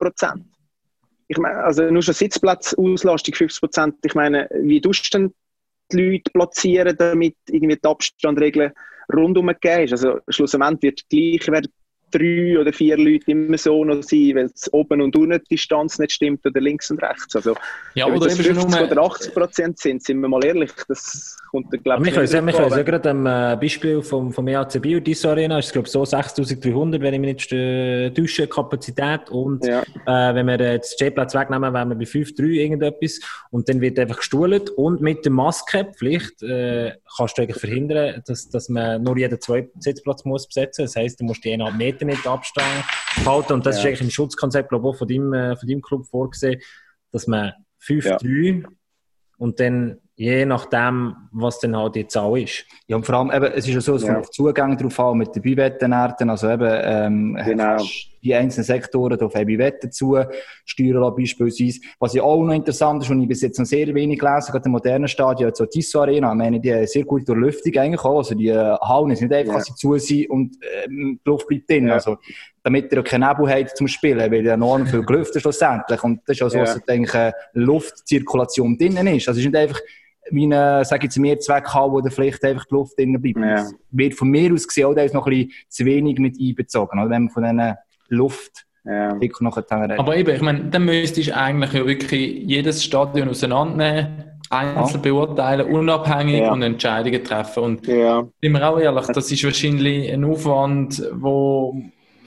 Ich 1.28 1.38
meine, 1.38 1.64
also 1.64 1.90
nur 1.90 2.02
schon 2.02 2.12
Sitzplatzauslastung 2.12 3.35
50% 3.35 3.94
Ich 4.04 4.14
meine, 4.14 4.46
wie 4.52 4.83
tust 4.83 5.06
du 5.06 5.18
denn 5.18 5.35
die 5.90 5.96
Leute 5.96 6.30
platzieren, 6.30 6.94
damit 6.98 7.37
irgendwie 7.48 7.76
die 7.76 7.88
Abstandregeln 7.88 8.72
rundum 9.11 9.46
gegeben 9.46 9.85
ist? 9.85 9.92
Also 9.92 10.20
schlussendlich 10.28 10.83
wird 10.83 11.09
gleich, 11.09 11.48
werden 11.50 11.72
drei 12.11 12.59
oder 12.59 12.73
vier 12.73 12.97
Leute 12.97 13.31
immer 13.31 13.59
so 13.59 13.85
noch 13.85 14.03
sein, 14.03 14.35
weil 14.35 14.47
es 14.47 14.73
oben 14.73 15.01
und 15.01 15.16
unten 15.16 15.38
die 15.38 15.57
Distanz 15.57 15.99
nicht 15.99 16.12
stimmt 16.12 16.44
oder 16.47 16.61
links 16.61 16.90
und 16.90 17.03
rechts. 17.03 17.35
Also, 17.37 17.55
ja, 17.94 18.07
oder 18.07 18.27
das 18.27 18.38
50 18.38 18.81
oder 18.81 19.03
80 19.03 19.35
Prozent 19.35 19.79
sind, 19.79 20.03
sind 20.03 20.21
wir 20.21 20.29
mal 20.29 20.44
ehrlich, 20.44 20.71
das 20.88 21.37
kommt 21.51 21.71
glaube 21.71 22.09
ich 22.09 22.14
Wir 22.14 22.29
können 22.53 22.71
ja 22.71 22.83
gerade 22.83 23.11
am 23.11 23.27
äh, 23.27 23.57
Beispiel 23.61 24.03
vom, 24.03 24.33
vom 24.33 24.49
EAC 24.49 24.81
Bio, 24.81 25.01
diese 25.01 25.31
Arena, 25.31 25.59
ist 25.59 25.73
glaube 25.73 25.88
so 25.88 26.05
6300, 26.05 27.01
wenn 27.01 27.14
ich 27.14 27.21
mich 27.21 27.35
nicht 27.35 27.53
äh, 27.53 28.11
täusche, 28.11 28.47
Kapazität 28.47 29.31
und 29.31 29.64
ja. 29.64 29.83
äh, 29.83 30.35
wenn 30.35 30.47
wir 30.47 30.59
jetzt 30.61 30.92
den 30.92 30.97
Stehplatz 30.97 31.35
wegnehmen, 31.35 31.73
wären 31.73 31.90
wir 31.90 31.97
bei 31.97 32.05
5-3 32.05 32.42
irgendetwas 32.42 33.21
und 33.51 33.68
dann 33.68 33.81
wird 33.81 33.99
einfach 33.99 34.18
gestuhlt 34.18 34.71
und 34.71 35.01
mit 35.01 35.25
der 35.25 35.33
Maske-Pflicht 35.33 36.42
äh, 36.42 36.92
kannst 37.16 37.38
du 37.38 37.42
eigentlich 37.42 37.61
verhindern, 37.61 38.23
dass, 38.27 38.49
dass 38.49 38.68
man 38.68 39.03
nur 39.03 39.16
jeden 39.16 39.40
zweiten 39.40 39.81
Sitzplatz 39.81 40.25
muss 40.25 40.47
besetzen 40.47 40.83
muss. 40.83 40.92
Das 40.92 41.03
heisst, 41.03 41.21
du 41.21 41.25
musst 41.25 41.44
die 41.44 41.51
1,5 41.51 41.77
Meter 41.77 41.97
nicht 42.06 42.26
Abstand 42.26 42.84
halten. 43.24 43.52
Und 43.54 43.66
das 43.66 43.76
ja. 43.76 43.80
ist 43.80 43.87
eigentlich 43.87 44.00
im 44.02 44.11
Schutzkonzept, 44.11 44.68
glaube 44.68 44.88
ich, 44.88 44.94
auch 44.94 44.98
von 44.98 45.08
deinem, 45.08 45.32
äh, 45.32 45.56
von 45.56 45.68
deinem 45.68 45.82
Club 45.82 46.06
vorgesehen, 46.06 46.61
dass 47.11 47.26
man 47.26 47.52
5-3 47.82 48.62
ja. 48.62 48.68
und 49.38 49.61
dann 49.61 49.98
je 50.18 50.44
nachdem, 50.44 51.14
was 51.31 51.61
dann 51.61 51.76
halt 51.76 51.94
die 51.94 52.09
Zahl 52.09 52.40
ist. 52.40 52.64
Ja, 52.88 52.96
und 52.96 53.07
vor 53.07 53.14
allem, 53.14 53.31
eben, 53.31 53.52
es 53.54 53.68
ist 53.68 53.74
ja 53.74 53.81
so, 53.81 53.94
es 53.94 54.02
ja. 54.02 54.09
kommt 54.09 54.26
auf 54.26 54.31
Zugänge 54.31 54.76
drauf 54.76 54.98
an 54.98 55.18
mit 55.18 55.35
den 55.37 55.42
Beiwettenärten, 55.42 56.28
also 56.28 56.50
eben, 56.50 56.68
ähm, 56.68 57.38
genau. 57.44 57.76
die 58.24 58.35
einzelnen 58.35 58.64
Sektoren 58.64 59.20
auf 59.20 59.37
eben 59.37 59.59
Wetten 59.59 59.92
zu 59.92 60.18
steuern 60.64 61.14
beispielsweise. 61.16 61.78
Was 62.00 62.14
ja 62.14 62.24
auch 62.24 62.42
noch 62.42 62.52
interessant 62.52 63.04
ist, 63.04 63.11
und 63.11 63.22
ich 63.22 63.28
bis 63.28 63.42
jetzt 63.42 63.61
noch 63.61 63.66
sehr 63.66 63.94
wenig 63.94 64.18
gelesen 64.18 64.50
gerade 64.50 64.66
im 64.66 64.72
modernen 64.72 65.07
Stadion, 65.07 65.54
so 65.54 65.66
Tissot 65.66 66.09
Arena, 66.09 66.33
ich 66.33 66.37
meine, 66.38 66.59
die 66.59 66.74
haben 66.74 66.87
sehr 66.88 67.04
gute 67.04 67.26
Durchlüftung 67.26 67.76
eigentlich 67.76 68.04
auch, 68.04 68.18
also 68.18 68.35
die 68.35 68.48
äh, 68.48 68.76
Hallen 68.81 69.12
ist 69.12 69.22
nicht 69.22 69.33
einfach, 69.33 69.52
ja. 69.52 69.59
dass 69.59 69.66
sie 69.66 69.74
zu 69.76 69.96
sind 69.98 70.31
und 70.31 70.57
ähm, 70.85 71.20
die 71.24 71.31
Luft 71.31 71.46
bleibt 71.46 71.70
drin, 71.70 71.87
ja. 71.87 71.94
also 71.94 72.16
damit 72.64 72.92
ihr 72.92 73.04
keinen 73.04 73.28
Nebel 73.28 73.48
habt 73.48 73.76
zum 73.76 73.87
Spielen, 73.87 74.33
weil 74.33 74.44
ja 74.44 74.54
enorm 74.54 74.85
viel 74.85 75.04
gelüftet 75.04 75.42
schlussendlich 75.42 76.02
und 76.02 76.22
das 76.26 76.37
ist 76.38 76.42
auch 76.42 76.50
so, 76.50 76.59
ja. 76.59 76.64
dass 76.64 76.81
da 76.85 76.92
eigentlich 76.92 77.33
Luftzirkulation 77.52 78.76
drinnen 78.76 79.07
ist, 79.07 79.28
also 79.28 79.38
es 79.38 79.46
ist 79.46 79.52
nicht 79.52 79.57
einfach 79.57 79.81
eine, 80.32 80.84
sage 80.84 81.00
ich 81.00 81.04
jetzt, 81.04 81.18
Mehrzweckhalle, 81.18 81.92
wo 81.92 82.00
der 82.00 82.10
vielleicht 82.10 82.44
einfach 82.44 82.64
die 82.64 82.74
Luft 82.74 82.98
drinnen 82.98 83.20
bleibt. 83.20 83.38
Ja. 83.38 83.54
Das 83.56 83.74
wird 83.90 84.14
von 84.14 84.28
mir 84.28 84.52
aus 84.52 84.66
gesehen 84.66 84.86
auch 84.86 84.94
da 84.94 85.02
ist 85.02 85.14
noch 85.14 85.26
ein 85.26 85.30
bisschen 85.30 85.52
zu 85.68 85.84
wenig 85.84 86.18
mit 86.18 86.38
einbezogen, 86.40 87.00
oder? 87.00 87.10
wenn 87.10 87.24
man 87.24 87.30
von 87.30 87.42
diesen 87.42 87.74
Luft 88.08 88.64
ja. 88.84 89.14
Aber 89.98 90.16
eben, 90.16 90.34
ich 90.34 90.40
meine, 90.40 90.64
dann 90.64 90.84
müsstest 90.84 91.28
du 91.28 91.36
eigentlich 91.36 91.72
ja 91.74 91.86
wirklich 91.86 92.42
jedes 92.46 92.82
Stadion 92.82 93.28
auseinandernehmen, 93.28 94.24
einzeln 94.50 95.02
ja. 95.04 95.10
beurteilen, 95.12 95.66
unabhängig 95.66 96.40
ja. 96.40 96.52
und 96.52 96.62
Entscheidungen 96.62 97.22
treffen. 97.22 97.62
Und 97.62 97.86
ja. 97.86 98.26
sind 98.40 98.52
wir 98.52 98.68
auch 98.68 98.78
ehrlich, 98.78 99.06
das 99.08 99.30
ist 99.30 99.44
wahrscheinlich 99.44 100.10
ein 100.10 100.24
Aufwand, 100.24 101.02
wo 101.12 101.82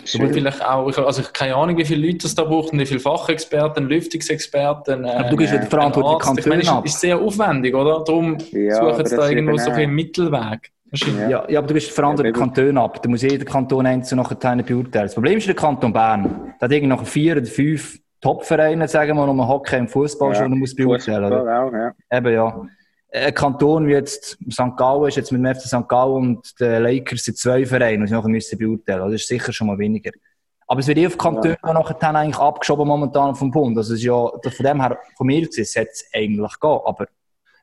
Schön. 0.06 0.34
vielleicht 0.34 0.66
auch, 0.66 0.86
also 0.86 1.22
ich 1.22 1.28
habe 1.28 1.34
keine 1.34 1.56
Ahnung, 1.56 1.78
wie 1.78 1.86
viele 1.86 2.08
Leute 2.08 2.28
es 2.28 2.36
da 2.36 2.44
braucht, 2.44 2.74
wie 2.74 2.86
viele 2.86 3.00
Fachexperten, 3.00 3.88
Lüftungsexperten. 3.88 5.06
Äh, 5.06 5.10
aber 5.10 5.30
du 5.30 5.36
gehst 5.36 5.54
ja 5.54 5.60
die 5.60 5.68
Verantwortung 5.68 6.20
Kanton 6.20 6.40
Ich 6.40 6.46
meine, 6.48 6.62
es 6.62 6.70
ist, 6.70 6.86
ist 6.86 7.02
sehr 7.02 7.20
aufwendig, 7.20 7.76
oder? 7.76 8.04
Darum 8.04 8.38
ja, 8.52 8.76
suchen 8.76 9.06
sie 9.06 9.16
da 9.16 9.30
irgendwo 9.30 9.58
so 9.58 9.72
einen 9.72 9.94
Mittelweg. 9.94 10.72
Ja. 10.94 11.48
ja, 11.48 11.60
aber 11.60 11.68
du 11.68 11.74
gehst 11.76 11.90
die 11.90 11.94
Verantwortung 11.94 12.34
ja, 12.34 12.40
Kanton 12.40 12.78
ab. 12.78 13.02
Da 13.02 13.10
muss 13.10 13.22
jeder 13.22 13.46
Kanton 13.46 13.86
einzeln 13.86 14.18
nachher 14.18 14.36
beurteilen. 14.36 15.06
Das 15.06 15.14
Problem 15.14 15.38
ist 15.38 15.48
der 15.48 15.56
Kanton 15.56 15.94
Bern. 15.94 16.54
Da 16.60 16.66
hat 16.66 16.72
irgendwie 16.72 16.88
noch 16.88 17.06
vier 17.06 17.38
oder 17.38 17.46
fünf 17.46 18.00
Top-Vereine, 18.20 18.88
sagen 18.88 19.18
wir, 19.18 19.28
um 19.28 19.48
Hockey 19.48 19.78
im 19.78 19.88
Fußball 19.88 20.34
ja, 20.34 20.36
schon 20.36 20.60
muss 20.60 20.76
beurteilen. 20.76 21.32
Fußball 21.32 21.50
auch, 21.50 21.72
ja. 21.72 22.18
Eben, 22.18 22.34
ja 22.34 22.62
ein 23.12 23.34
Kanton 23.34 23.88
wie 23.88 23.92
jetzt 23.92 24.38
St. 24.52 24.78
Gallen 24.78 25.08
ist 25.08 25.18
jetzt 25.18 25.32
mit 25.32 25.44
dem 25.44 25.56
FC 25.56 25.68
St. 25.68 25.88
Gallen 25.88 26.14
und 26.14 26.60
den 26.60 26.84
Lakers 26.84 27.24
sind 27.24 27.38
zwei 27.38 27.66
Vereine, 27.66 28.04
die 28.04 28.08
sie 28.08 28.14
nachher 28.14 28.30
müssen 28.30 28.58
beurteilen. 28.58 29.12
Das 29.12 29.22
ist 29.22 29.28
sicher 29.28 29.52
schon 29.52 29.68
mal 29.68 29.78
weniger. 29.78 30.12
Aber 30.68 30.80
es 30.80 30.88
wird 30.88 31.00
eh 31.00 31.08
auf 31.08 31.18
Kantone 31.18 31.58
ja. 31.62 31.74
nachher 31.74 31.96
dann 31.96 32.16
eigentlich 32.16 32.38
abgeschoben 32.38 32.88
momentan 32.88 33.36
vom 33.36 33.52
Bund. 33.52 33.78
Also 33.78 33.94
es 33.94 34.00
ist 34.00 34.06
ja, 34.06 34.14
von 34.16 34.66
dem 34.66 34.82
her, 34.82 34.98
von 35.18 35.28
mir 35.28 35.46
sollte 35.52 35.90
es 35.92 36.06
eigentlich 36.14 36.60
gehen. 36.60 36.80
Aber 36.86 37.08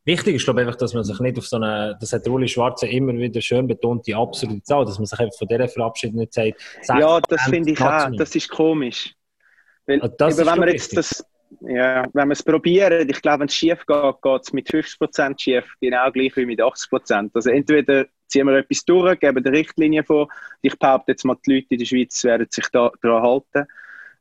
Wichtig 0.08 0.36
ist, 0.36 0.44
glaube 0.44 0.62
ich, 0.62 0.66
einfach, 0.66 0.78
dass 0.78 0.94
man 0.94 1.04
sich 1.04 1.20
nicht 1.20 1.36
auf 1.36 1.46
so 1.46 1.56
eine, 1.56 1.94
das 2.00 2.14
hat 2.14 2.26
Uli 2.26 2.48
Schwarze 2.48 2.86
immer 2.86 3.12
wieder 3.12 3.42
schön 3.42 3.66
betont, 3.66 4.06
die 4.06 4.14
absolute 4.14 4.62
Zahl, 4.62 4.86
dass 4.86 4.98
man 4.98 5.04
sich 5.04 5.18
einfach 5.20 5.36
von 5.36 5.46
dieser 5.46 5.68
Verabschiedung 5.68 6.20
nicht 6.20 6.32
sagt. 6.32 6.54
Ja, 6.88 7.20
das 7.20 7.42
finde 7.42 7.72
ich 7.72 7.80
auch, 7.82 8.08
das 8.16 8.34
ist 8.34 8.48
komisch. 8.48 9.14
Weil, 9.86 10.00
ah, 10.00 10.08
das 10.08 10.38
eben, 10.38 10.48
wenn 10.48 10.60
wir 10.60 10.72
jetzt 10.72 10.96
das, 10.96 11.22
ja, 11.60 12.04
wenn 12.12 12.28
wir 12.28 12.32
es 12.32 12.42
probieren, 12.42 13.08
ich 13.08 13.22
glaube, 13.22 13.40
wenn 13.40 13.48
es 13.48 13.54
schief 13.54 13.84
geht, 13.86 14.22
geht 14.22 14.42
es 14.42 14.52
mit 14.52 14.68
50% 14.68 15.40
schief, 15.40 15.64
genau 15.80 16.10
gleich 16.10 16.36
wie 16.36 16.46
mit 16.46 16.60
80%. 16.60 17.30
Also 17.34 17.50
entweder 17.50 18.06
ziehen 18.26 18.46
wir 18.46 18.56
etwas 18.56 18.84
durch, 18.84 19.18
geben 19.18 19.44
eine 19.44 19.56
Richtlinie 19.56 20.04
vor. 20.04 20.28
Ich 20.62 20.78
behaupte 20.78 21.12
jetzt 21.12 21.24
mal, 21.24 21.36
die 21.46 21.54
Leute 21.54 21.66
in 21.70 21.78
der 21.78 21.86
Schweiz 21.86 22.22
werden 22.24 22.46
sich 22.50 22.66
da 22.68 22.90
daran 23.02 23.22
halten. 23.22 23.66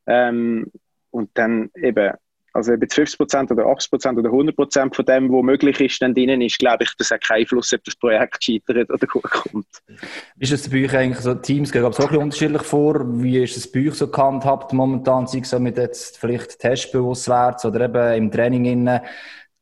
Ähm, 0.06 0.72
und 1.12 1.30
dann 1.34 1.70
eben, 1.76 2.13
also 2.58 2.74
ob 2.74 2.82
jetzt 2.82 2.98
50% 2.98 3.52
oder 3.52 3.65
80% 3.65 4.17
oder 4.17 4.30
100% 4.30 4.96
von 4.96 5.06
dem, 5.06 5.32
was 5.32 5.43
möglich 5.43 5.80
ist, 5.80 6.02
dann 6.02 6.15
drinnen 6.15 6.41
ist, 6.41 6.58
glaube 6.58 6.86
ich, 6.86 6.89
das 6.98 7.12
hat 7.12 7.24
keinen 7.24 7.41
Einfluss, 7.41 7.72
ob 7.72 7.84
das 7.84 7.96
Projekt 7.96 8.43
scheitert 8.43 8.89
oder 8.89 9.06
gut 9.06 9.24
kommt. 9.24 9.67
Ist 10.39 10.52
es 10.52 10.67
bei 10.67 10.86
euch 10.86 10.98
eigentlich 10.98 11.20
so, 11.20 11.36
Teams 11.36 11.72
gehen 11.72 11.93
so 11.93 12.08
ein 12.08 12.15
unterschiedlich 12.17 12.63
vor? 12.63 13.06
Wie 13.22 13.43
ist 13.43 13.58
es 13.58 13.72
bei 13.72 13.88
euch 13.88 13.93
so 13.93 14.08
gehandhabt 14.10 14.74
momentan, 14.74 15.28
sei 15.28 15.39
es 15.39 15.52
so 15.52 15.60
mit 15.60 15.78
jetzt 15.78 16.17
vielleicht 16.17 16.58
Testbewusstwärts 16.58 17.63
oder 17.65 17.82
eben 17.82 18.24
im 18.24 18.32
Training 18.32 18.65
innen, 18.65 19.02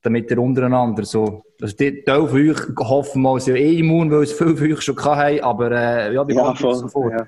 damit 0.01 0.31
ihr 0.31 0.39
untereinander 0.39 1.03
so, 1.03 1.43
also 1.61 1.75
die 1.75 2.01
Teil 2.01 2.27
von 2.27 2.49
euch 2.49 2.61
hoffen 2.79 3.21
wir, 3.23 3.39
sind 3.41 3.57
ja 3.57 3.61
eh 3.61 3.77
immun, 3.79 4.09
weil 4.09 4.23
es 4.23 4.31
viele 4.31 4.55
von 4.55 4.71
euch 4.71 4.81
schon 4.81 5.03
hatten, 5.03 5.41
aber 5.41 5.71
äh, 5.71 6.13
ja, 6.13 6.25
wie 6.25 6.33
ja, 6.33 6.53
geht 6.53 6.63
es 6.63 6.79
so 6.79 6.87
vor? 6.87 7.11
Ja. 7.11 7.27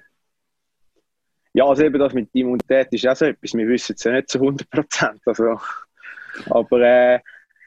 Ja, 1.58 1.66
also 1.66 1.84
eben 1.86 1.98
das 1.98 2.14
mit 2.14 2.30
Immunität 2.34 2.88
ist 2.92 3.08
auch 3.08 3.16
so 3.16 3.26
etwas. 3.26 3.56
Wir 3.56 3.68
wissen 3.68 3.96
es 3.98 4.04
ja 4.04 4.12
nicht 4.12 4.30
zu 4.30 4.38
100 4.38 4.70
Prozent. 4.70 5.20
Also, 5.26 5.60
aber 6.52 6.82
äh, 6.82 7.20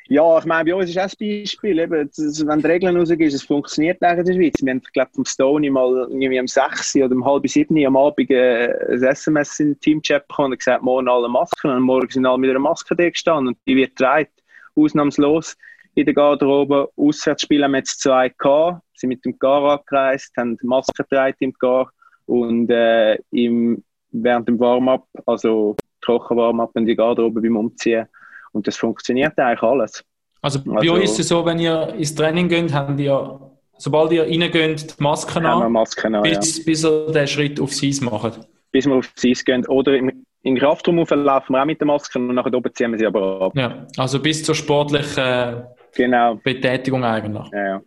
ja, 0.07 0.38
ich 0.38 0.44
meine, 0.44 0.70
bei 0.70 0.76
uns 0.76 0.90
ist 0.90 0.98
auch 0.98 1.11
ein 1.20 1.42
Beispiel, 1.42 1.76
eben, 1.76 2.09
wenn 2.09 2.61
die 2.61 2.66
Regeln 2.68 2.96
rausgehen, 2.96 3.35
es 3.35 3.42
funktioniert 3.42 4.00
in 4.00 4.24
der 4.24 4.33
Schweiz. 4.33 4.62
Wir 4.62 4.70
haben, 4.70 4.83
glaube 4.92 5.11
vom 5.12 5.24
Stony 5.24 5.70
mal 5.70 6.07
irgendwie 6.09 6.38
um 6.38 6.46
6 6.46 6.94
oder 6.98 7.11
um 7.11 7.24
halb 7.24 7.48
7 7.48 7.85
am 7.85 7.96
Abend 7.96 8.31
äh, 8.31 8.72
ein 8.92 9.03
SMS 9.03 9.59
in 9.59 9.72
den 9.72 9.81
Teamchat 9.81 10.29
bekommen 10.29 10.53
und 10.53 10.59
gesagt, 10.59 10.85
morgen 10.85 11.09
alle 11.09 11.29
Masken. 11.29 11.72
Und 11.72 11.83
morgen 11.83 12.09
sind 12.09 12.26
alle 12.26 12.38
mit 12.38 12.50
einer 12.50 12.61
Maske 12.61 12.94
da 12.94 13.11
gestanden 13.11 13.48
und 13.48 13.59
die 13.66 13.74
wird 13.74 13.96
getragen, 13.96 14.31
ausnahmslos 14.76 15.57
in 15.96 16.05
der 16.05 16.14
Garderobe. 16.14 16.88
Auswärtsspiele 16.96 17.64
haben 17.64 17.72
wir 17.72 17.79
jetzt 17.79 18.00
zwei 18.00 18.29
gehabt, 18.29 18.85
sind 18.94 19.09
mit 19.09 19.24
dem 19.24 19.37
Gar 19.37 19.81
angereist, 19.81 20.31
haben 20.37 20.57
Masken 20.62 20.94
getragen 20.96 21.37
im 21.40 21.53
Gar 21.59 21.90
und 22.30 22.70
äh, 22.70 23.18
im, 23.32 23.82
während 24.12 24.46
dem 24.46 24.58
Warm-up, 24.60 25.04
also 25.26 25.74
Trockenwarm-up 26.00 26.70
in 26.76 26.86
die 26.86 26.94
Garderobe 26.94 27.40
beim 27.40 27.56
Umziehen. 27.56 28.06
Und 28.52 28.66
das 28.66 28.76
funktioniert 28.76 29.36
eigentlich 29.36 29.62
alles. 29.62 30.04
Also 30.40 30.62
bei 30.64 30.78
also, 30.78 30.92
euch 30.92 31.04
ist 31.04 31.18
es 31.18 31.28
so, 31.28 31.44
wenn 31.44 31.58
ihr 31.58 31.92
ins 31.94 32.14
Training 32.14 32.48
geht, 32.48 32.72
habt 32.72 32.98
ihr, 33.00 33.40
sobald 33.76 34.12
ihr 34.12 34.22
reingeht, 34.22 34.98
die 34.98 35.02
Masken 35.02 35.44
an, 35.44 35.72
Masken 35.72 36.14
an 36.14 36.22
bis, 36.22 36.58
ja. 36.58 36.64
bis 36.64 36.84
ihr 36.84 37.12
den 37.12 37.26
Schritt 37.26 37.60
aufs 37.60 37.82
Eis 37.82 38.00
macht? 38.00 38.48
Bis 38.70 38.86
wir 38.86 38.94
aufs 38.94 39.24
Eis 39.24 39.44
gehen. 39.44 39.66
Oder 39.66 39.96
im, 39.96 40.24
im 40.42 40.56
Kraftraum 40.56 40.98
laufen 40.98 41.52
wir 41.52 41.62
auch 41.62 41.66
mit 41.66 41.80
den 41.80 41.88
Masken 41.88 42.28
und 42.28 42.36
nachher 42.36 42.54
oben 42.54 42.72
ziehen 42.72 42.92
wir 42.92 42.98
sie 42.98 43.06
aber 43.06 43.42
ab. 43.42 43.52
Ja, 43.56 43.86
also 43.96 44.22
bis 44.22 44.44
zur 44.44 44.54
sportlichen 44.54 45.64
genau. 45.96 46.36
Betätigung 46.36 47.02
eigentlich. 47.02 47.50
Ja, 47.52 47.66
ja. 47.66 47.82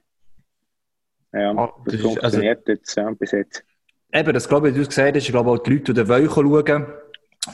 ja 1.34 1.52
oh, 1.54 1.72
das, 1.86 1.94
das 1.94 2.02
funktioniert 2.02 2.58
also, 2.58 2.72
jetzt, 2.72 2.96
ja, 2.96 3.10
bis 3.12 3.32
jetzt. 3.32 3.64
Eben, 4.14 4.32
das 4.32 4.48
glaube 4.48 4.70
ich, 4.70 4.76
wie 4.76 4.80
du 4.80 4.88
gesagt 4.88 5.16
hast, 5.16 5.24
ich 5.24 5.32
glaube 5.32 5.50
auch 5.50 5.58
die 5.58 5.72
Leute, 5.72 5.86
die 5.86 5.94
den 5.94 6.08
wollen 6.08 6.30
schauen, 6.30 6.86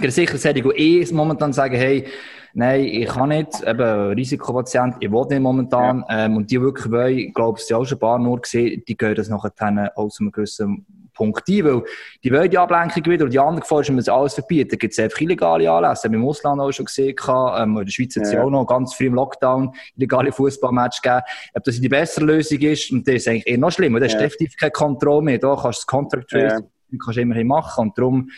ich 0.01 0.13
sicher 0.13 0.37
solche, 0.37 0.61
die 0.61 1.01
eh 1.01 1.13
momentan 1.13 1.53
sagen, 1.53 1.75
hey, 1.75 2.05
nein, 2.53 2.83
ich 2.83 3.07
kann 3.07 3.29
nicht, 3.29 3.63
eben 3.65 4.11
Risikopatient, 4.11 4.95
ich 4.99 5.09
will 5.09 5.25
nicht 5.29 5.39
momentan, 5.39 6.03
ja. 6.09 6.25
ähm, 6.25 6.35
und 6.37 6.51
die 6.51 6.61
wirklich 6.61 6.91
wollen, 6.91 7.17
ich 7.17 7.33
glaube, 7.33 7.59
es 7.59 7.67
sind 7.67 7.77
auch 7.77 7.85
schon 7.85 7.97
ein 7.97 7.99
paar 7.99 8.19
nur 8.19 8.41
gesehen, 8.41 8.83
die 8.87 8.97
gehen 8.97 9.15
das 9.15 9.29
nachher 9.29 9.53
dann 9.55 9.79
aus 9.95 10.19
einem 10.19 10.31
gewissen 10.31 10.85
Punkt 11.19 11.49
ein, 11.49 11.65
weil 11.65 11.83
die 12.23 12.31
wollen 12.31 12.49
die 12.49 12.57
Ablenkung 12.57 13.05
wieder 13.05 13.25
und 13.25 13.33
die 13.33 13.39
andere 13.39 13.61
Gefahr 13.61 13.81
ist, 13.81 13.89
wenn 13.89 13.95
man 13.95 14.01
es 14.01 14.09
alles 14.09 14.33
verbietet, 14.35 14.79
gibt 14.79 14.93
es 14.93 14.99
einfach 14.99 15.19
illegale 15.19 15.69
Anlässe, 15.69 16.05
haben 16.05 16.13
wir 16.13 16.19
im 16.19 16.25
Ausland 16.25 16.61
auch 16.61 16.71
schon 16.71 16.85
gesehen, 16.85 17.15
ähm, 17.27 17.77
in 17.77 17.85
der 17.85 17.91
Schweiz 17.91 18.15
hat 18.15 18.23
es 18.23 18.31
ja. 18.31 18.41
auch 18.41 18.49
noch 18.49 18.65
ganz 18.65 18.93
früh 18.93 19.07
im 19.07 19.15
Lockdown 19.15 19.73
illegale 19.97 20.31
Fußballmatch 20.31 21.01
gegeben, 21.01 21.21
ob 21.53 21.63
das 21.63 21.79
die 21.79 21.89
bessere 21.89 22.25
Lösung 22.25 22.59
ist, 22.59 22.91
und 22.91 23.07
das 23.07 23.15
ist 23.15 23.27
eigentlich 23.27 23.47
eher 23.47 23.57
noch 23.57 23.71
schlimmer, 23.71 23.99
da 23.99 24.05
hast 24.05 24.13
du 24.13 24.17
ja. 24.17 24.23
definitiv 24.23 24.57
keine 24.57 24.71
Kontrolle 24.71 25.21
mehr, 25.21 25.37
da 25.37 25.49
kannst 25.55 25.63
du 25.63 25.69
das 25.69 25.85
Contract 25.85 26.29
Tracing, 26.29 26.67
ja. 26.91 26.97
kannst 27.03 27.17
du 27.17 27.21
immerhin 27.21 27.47
machen 27.47 27.81
und 27.81 27.97
darum 27.97 28.29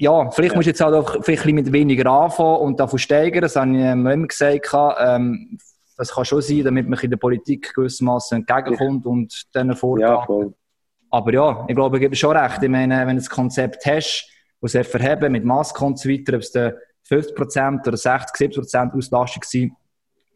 ja, 0.00 0.30
vielleicht 0.30 0.52
ja. 0.52 0.56
musst 0.56 0.66
du 0.66 0.70
jetzt 0.70 0.80
halt 0.80 0.94
auch 0.94 1.24
vielleicht 1.24 1.44
mit 1.44 1.72
weniger 1.72 2.08
anfangen 2.08 2.58
und 2.58 2.78
davon 2.78 3.00
steigern. 3.00 3.42
Das 3.42 3.56
habe 3.56 3.76
ich 3.76 3.82
immer 3.82 4.26
gesagt. 4.28 4.70
Ähm, 5.00 5.58
das 5.96 6.12
kann 6.12 6.24
schon 6.24 6.40
sein, 6.40 6.62
damit 6.62 6.88
man 6.88 6.98
in 7.00 7.10
der 7.10 7.16
Politik 7.16 7.74
gewissermaßen 7.74 8.38
entgegenkommt 8.38 9.04
und 9.04 9.42
dann 9.52 9.74
vorgeht. 9.74 10.54
Aber 11.10 11.32
ja, 11.32 11.64
ich 11.68 11.74
glaube, 11.74 11.96
ich 11.96 12.02
gebe 12.02 12.16
schon 12.16 12.36
recht. 12.36 12.62
Ich 12.62 12.68
meine, 12.68 13.06
wenn 13.06 13.16
du 13.16 13.22
das 13.22 13.30
Konzept 13.30 13.84
hast, 13.86 14.28
das 14.60 14.74
es 14.74 14.88
verheben 14.88 15.32
mit 15.32 15.44
Masken 15.44 15.84
und 15.84 15.98
so 15.98 16.08
weiter, 16.08 16.34
ob 16.34 16.40
es 16.40 16.52
50% 16.54 17.86
oder 17.86 17.96
60, 17.96 18.56
70% 18.56 18.96
Auslastung 18.96 19.42
sind, 19.44 19.72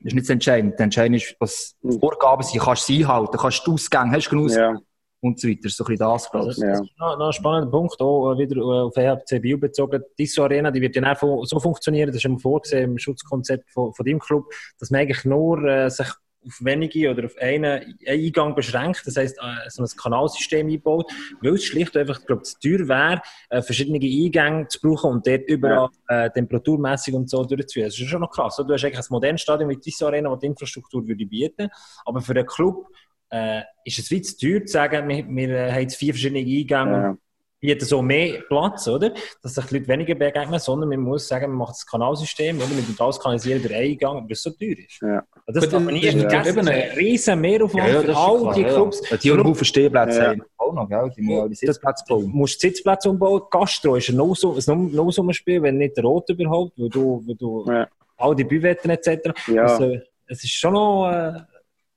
ist 0.01 0.15
nicht 0.15 0.25
das 0.25 0.31
Entscheidende. 0.31 0.77
Das 0.77 0.85
Entscheidende 0.85 1.19
ist, 1.19 1.37
was 1.39 1.77
die 1.83 1.99
Vorgaben 1.99 2.43
sind. 2.43 2.61
Kannst 2.61 2.89
du 2.89 2.93
sie 2.93 3.05
einhalten? 3.05 3.37
Kannst 3.37 3.67
du 3.67 3.73
Ausgänge? 3.73 4.13
Hast 4.13 4.27
du 4.27 4.31
genug 4.31 4.51
ja. 4.51 4.79
Und 5.21 5.39
so 5.39 5.49
weiter. 5.49 5.61
Das 5.63 5.73
ist 5.73 5.77
so 5.77 5.85
ein 5.85 5.87
bisschen 5.87 6.09
das, 6.09 6.31
glaube 6.31 6.51
ich. 6.51 6.57
Das 6.57 6.81
ist 6.81 6.99
noch, 6.99 7.19
noch 7.19 7.27
ein 7.27 7.33
spannender 7.33 7.71
Punkt, 7.71 8.01
auch 8.01 8.37
wieder 8.37 8.57
äh, 8.57 8.61
auf 8.61 8.97
EHC 8.97 9.41
Bio 9.41 9.57
bezogen. 9.57 10.03
Diese 10.19 10.43
Arena, 10.43 10.71
die 10.73 10.81
wird 10.81 10.97
ja 10.97 11.15
so 11.15 11.61
funktionieren, 11.61 12.09
das 12.09 12.17
ist 12.17 12.25
immer 12.25 12.41
vorgesehen 12.41 12.91
im 12.91 12.99
Schutzkonzept 12.99 13.71
von, 13.71 13.95
von 13.95 14.05
deinem 14.05 14.19
Club, 14.19 14.47
dass 14.81 14.91
man 14.91 15.03
eigentlich 15.03 15.25
nur 15.25 15.63
äh, 15.63 15.89
sich 15.91 16.09
auf 16.47 16.59
wenige 16.61 17.11
oder 17.11 17.27
auf 17.27 17.37
einen 17.39 17.97
Eingang 18.07 18.55
beschränkt, 18.55 19.03
das 19.07 19.17
heisst, 19.17 19.39
äh, 19.39 19.69
so 19.69 19.83
ein 19.83 19.89
Kanalsystem 19.97 20.69
einbaut, 20.69 21.11
weil 21.41 21.55
es 21.55 21.65
schlicht 21.65 21.97
einfach, 21.97 22.25
glaube 22.25 22.43
zu 22.43 22.59
teuer 22.61 22.89
wäre, 22.89 23.23
äh, 23.51 23.63
verschiedene 23.63 23.99
Eingänge 23.99 24.69
zu 24.69 24.81
brauchen 24.81 25.13
und 25.13 25.27
dort 25.27 25.49
überall 25.49 25.89
äh, 26.09 26.31
temperaturmäßig 26.31 27.15
und 27.15 27.31
so 27.31 27.45
durchzuführen. 27.45 27.89
Das 27.89 27.99
ist 27.99 28.09
schon 28.09 28.21
noch 28.21 28.31
krass. 28.31 28.57
Du 28.57 28.73
hast 28.73 28.85
eigentlich 28.85 28.99
ein 28.99 29.05
modernes 29.11 29.43
Stadion 29.43 29.71
wie 29.71 29.77
diese 29.77 30.07
Arena, 30.07 30.31
das 30.31 30.41
die 30.41 30.47
Infrastruktur 30.47 31.07
würde 31.07 31.27
bieten, 31.27 31.69
aber 32.05 32.21
für 32.21 32.35
den 32.35 32.47
Club 32.47 32.89
äh, 33.31 33.63
ist 33.85 33.99
es 33.99 34.11
wie 34.11 34.23
zu 34.23 34.37
teuer 34.37 34.65
zu 34.65 34.73
sagen, 34.73 35.09
wir, 35.09 35.27
wir 35.27 35.73
haben 35.73 35.81
jetzt 35.81 35.97
vier 35.97 36.13
verschiedene 36.13 36.41
Eingänge 36.41 36.93
ja 36.93 37.17
bieten 37.63 37.85
so 37.85 38.03
mehr 38.03 38.43
Platz, 38.49 38.89
oder? 38.89 39.15
Dass 39.41 39.55
sich 39.55 39.65
die 39.67 39.79
Leute 39.79 39.89
weniger 39.89 40.15
begegnen, 40.17 40.59
sondern 40.59 40.89
man 40.89 41.01
muss 41.01 41.29
sagen, 41.29 41.49
man 41.49 41.59
macht 41.59 41.77
das 41.77 41.87
Kanalsystem, 41.87 42.57
oder? 42.57 42.67
Mit 42.67 42.89
dem 42.89 42.97
Kanalisieren 42.97 43.63
der 43.63 43.79
Eingang, 43.79 44.25
weil 44.25 44.33
es 44.33 44.43
so 44.43 44.51
teuer 44.51 44.77
ist. 44.79 45.01
Ja. 45.01 45.23
Das 45.47 45.69
darf 45.69 45.83
man 45.83 45.95
nie 45.95 46.03
vergessen. 46.03 46.29
Das 46.29 46.49
ist 46.49 46.59
ein 46.59 46.99
riesen 46.99 47.41
Mehraufwand 47.41 47.89
ja, 47.89 47.95
ja, 47.95 48.03
für 48.03 48.17
all 48.17 48.55
die 48.55 48.65
Clubs. 48.65 49.09
Ja. 49.09 49.17
Die 49.17 49.31
haben 49.31 49.45
Haufen 49.45 49.65
Stehplätze 49.65 50.27
haben 50.27 50.43
auch 50.57 50.73
noch, 50.75 50.89
gell? 50.89 51.11
Die 51.17 51.23
müssen 51.23 51.51
die 51.51 51.55
Sitzplätze 51.55 52.05
bauen. 52.09 52.23
Du 52.23 52.29
musst 52.37 52.61
Sitzplätze 52.61 53.09
umbauen. 53.09 53.43
Gastro 53.49 53.95
ist 53.95 54.09
ein 54.11 54.17
No-Summerspiel, 54.17 55.63
wenn 55.63 55.79
nicht 55.79 56.03
rot 56.03 56.29
überhaupt, 56.31 56.77
weil 56.77 56.89
du, 56.89 57.23
weil 57.25 57.37
du 57.37 57.65
ja. 57.69 57.89
all 58.17 58.35
die 58.35 58.45
Büwetten 58.45 58.91
etc. 58.91 59.31
Ja. 59.47 59.63
Also, 59.63 59.99
es 60.27 60.43
ist 60.43 60.53
schon 60.53 60.73
noch... 60.73 61.11
Äh, 61.11 61.41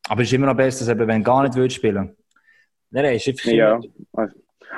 aber 0.08 0.21
es 0.21 0.28
ist 0.28 0.34
immer 0.34 0.45
noch 0.45 0.56
besser, 0.56 0.95
wenn 0.95 1.08
du 1.08 1.23
gar 1.23 1.41
nicht 1.41 1.56
willst 1.56 1.78
spielen 1.78 2.15
Nein, 2.91 3.04
nein, 3.04 3.15
ist 3.15 3.28
einfach 3.28 3.45
ja. 3.45 3.80
Ja 4.15 4.28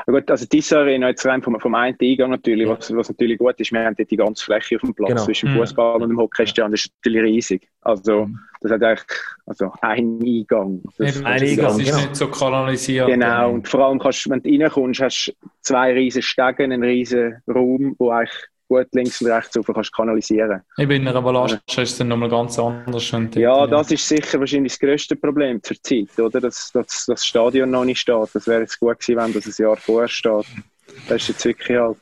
gut, 0.05 0.29
also 0.29 0.45
diese 0.45 0.79
Arena 0.79 1.09
jetzt 1.09 1.25
rein 1.25 1.41
vom, 1.41 1.59
vom 1.59 1.75
einen 1.75 1.97
Eingang 1.99 2.31
natürlich, 2.31 2.67
was, 2.67 2.95
was 2.95 3.09
natürlich 3.09 3.37
gut 3.37 3.59
ist, 3.59 3.71
wir 3.71 3.83
haben 3.83 3.95
dort 3.95 4.11
die 4.11 4.17
ganze 4.17 4.43
Fläche 4.43 4.75
auf 4.75 4.81
dem 4.81 4.93
Platz 4.93 5.09
genau. 5.09 5.23
zwischen 5.23 5.47
dem 5.47 5.55
mhm. 5.55 5.59
Fußball 5.59 6.01
und 6.01 6.09
dem 6.09 6.17
Hockeystand, 6.17 6.73
das 6.73 6.81
ist 6.81 6.91
natürlich 7.03 7.23
riesig. 7.23 7.69
Also 7.81 8.25
mhm. 8.25 8.39
das 8.61 8.71
hat 8.71 8.83
eigentlich 8.83 9.19
also 9.45 9.71
ein 9.81 10.19
Eingang. 10.21 10.81
Das, 10.97 11.17
ein 11.17 11.25
Eingang, 11.25 11.57
das 11.57 11.79
ist 11.79 11.85
genau. 11.85 11.97
nicht 11.97 12.15
so 12.15 12.27
kanalisiert. 12.27 13.07
Genau, 13.07 13.51
und 13.51 13.67
vor 13.67 13.85
allem 13.85 13.99
kannst, 13.99 14.29
wenn 14.29 14.41
du 14.41 14.49
reinkommst, 14.49 15.01
hast 15.01 15.27
du 15.27 15.47
zwei 15.61 15.93
riesen 15.93 16.21
Stegen, 16.21 16.71
einen 16.71 16.83
riesen 16.83 17.41
Raum, 17.47 17.95
wo 17.97 18.11
eigentlich 18.11 18.47
gut 18.67 18.87
links 18.93 19.21
und 19.21 19.31
rechts 19.31 19.57
rauf 19.57 19.65
kannst 19.73 19.93
kanalisieren. 19.93 20.61
Ich 20.77 20.87
bin 20.87 21.01
in 21.01 21.07
einer 21.07 21.17
Avalanche 21.17 21.59
ist 21.67 21.77
es 21.77 21.97
dann 21.97 22.09
nochmal 22.09 22.29
ganz 22.29 22.59
anders. 22.59 23.11
Ja, 23.35 23.65
das 23.67 23.91
ist 23.91 24.07
sicher 24.07 24.39
wahrscheinlich 24.39 24.73
das 24.73 24.79
grösste 24.79 25.15
Problem 25.15 25.61
zur 25.63 25.81
Zeit, 25.81 26.19
oder? 26.19 26.41
Dass, 26.41 26.71
dass 26.71 27.05
das 27.05 27.25
Stadion 27.25 27.71
noch 27.71 27.85
nicht 27.85 27.99
steht. 27.99 28.29
Das 28.33 28.47
wäre 28.47 28.61
jetzt 28.61 28.79
gut 28.79 28.99
gewesen, 28.99 29.17
wenn 29.17 29.33
das 29.33 29.45
ein 29.45 29.63
Jahr 29.63 29.77
vorher 29.77 30.09
steht. 30.09 30.45
Das 31.07 31.21
ist 31.21 31.27
jetzt 31.29 31.45
wirklich 31.45 31.77
halt... 31.77 31.97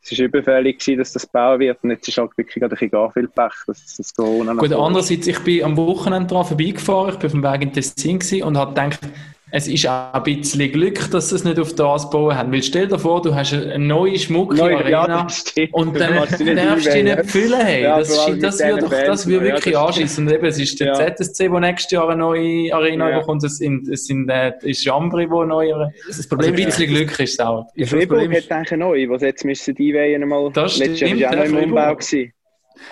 Es 0.00 0.16
war 0.16 0.24
überfällig, 0.24 0.78
gewesen, 0.78 0.98
dass 0.98 1.12
das 1.12 1.26
bauen 1.26 1.60
wird 1.60 1.78
und 1.82 1.90
jetzt 1.90 2.08
ist 2.08 2.16
halt 2.16 2.30
wirklich 2.36 2.62
ein 2.62 2.70
bisschen 2.70 2.90
gar 2.90 3.12
viel 3.12 3.28
Pech, 3.28 3.52
dass 3.66 3.96
das 3.96 4.14
Corona 4.14 4.54
Gut, 4.54 4.72
andererseits, 4.72 5.26
ich 5.26 5.38
bin 5.40 5.64
am 5.64 5.76
Wochenende 5.76 6.32
dran 6.32 6.46
vorbeigefahren, 6.46 7.12
ich 7.12 7.18
bin 7.18 7.26
auf 7.26 7.32
dem 7.32 7.42
Weg 7.42 7.62
in 7.62 7.72
Tessin 7.72 8.42
und 8.44 8.56
habe 8.56 8.72
gedacht, 8.72 9.00
es 9.50 9.66
ist 9.66 9.86
auch 9.86 10.12
ein 10.12 10.22
bisschen 10.24 10.70
Glück, 10.72 11.10
dass 11.10 11.30
sie 11.30 11.36
es 11.36 11.44
nicht 11.44 11.58
auf 11.58 11.74
das 11.74 12.10
bauen 12.10 12.36
haben. 12.36 12.52
Weil 12.52 12.62
stell 12.62 12.86
dir 12.86 12.98
vor, 12.98 13.22
du 13.22 13.34
hast 13.34 13.54
eine 13.54 13.78
neue 13.78 14.18
schmucke 14.18 14.56
Neu- 14.56 14.76
Arena 14.76 14.90
ja, 14.90 15.28
stimmt. 15.30 15.72
und 15.72 15.98
dann 15.98 16.14
darfst 16.14 16.40
du 16.40 16.44
einwählen. 16.50 17.16
nicht 17.18 17.30
füllen. 17.30 17.60
Hey. 17.60 17.82
Ja, 17.84 17.98
das 17.98 18.08
das 18.40 18.58
würde 18.60 18.80
doch, 18.82 18.90
das 18.90 19.26
würde 19.26 19.46
ja, 19.48 19.52
wirklich 19.54 19.74
das 19.74 19.82
anschießen. 19.86 20.26
Und 20.26 20.34
eben, 20.34 20.44
es 20.46 20.58
ist 20.58 20.78
der 20.80 20.86
Ja. 20.88 21.14
ZSC, 21.16 21.48
der 21.48 21.60
nächstes 21.60 21.90
Jahr 21.92 22.08
eine 22.10 22.18
neue 22.20 22.74
Arena 22.74 23.08
Ja. 23.10 23.18
bekommt. 23.20 23.42
Es 23.44 23.56
sind, 23.58 23.88
es 23.88 24.06
sind, 24.06 24.28
äh, 24.28 24.52
ist 24.62 24.86
Ambri, 24.88 25.30
wo 25.30 25.40
eine 25.40 25.48
neue 25.48 25.74
Arena 25.74 25.90
Das 26.06 26.18
Also 26.18 26.28
Problem 26.28 26.52
ein 26.54 26.58
ist, 26.60 26.76
bisschen 26.78 26.94
Glück 26.94 27.18
ist 27.18 27.32
es 27.32 27.40
auch. 27.40 27.66
Ja, 27.74 27.84
ist- 27.84 27.92
hat 27.94 28.52
eigentlich 28.52 28.78
neu, 28.78 29.08
was 29.08 29.22
jetzt 29.22 29.44
müssen 29.44 29.74
die 29.74 29.90
einweihen 29.96 30.28
mal. 30.28 30.50
Das 30.52 30.76
Letztes 30.78 31.00
Jahr 31.00 31.08
stimmt, 31.10 31.22
war 31.22 31.30
auch 31.30 31.36
noch 31.36 31.44
im 31.44 31.54
ja, 31.56 31.62
Umbau. 31.62 31.94
Gewesen. 31.94 32.32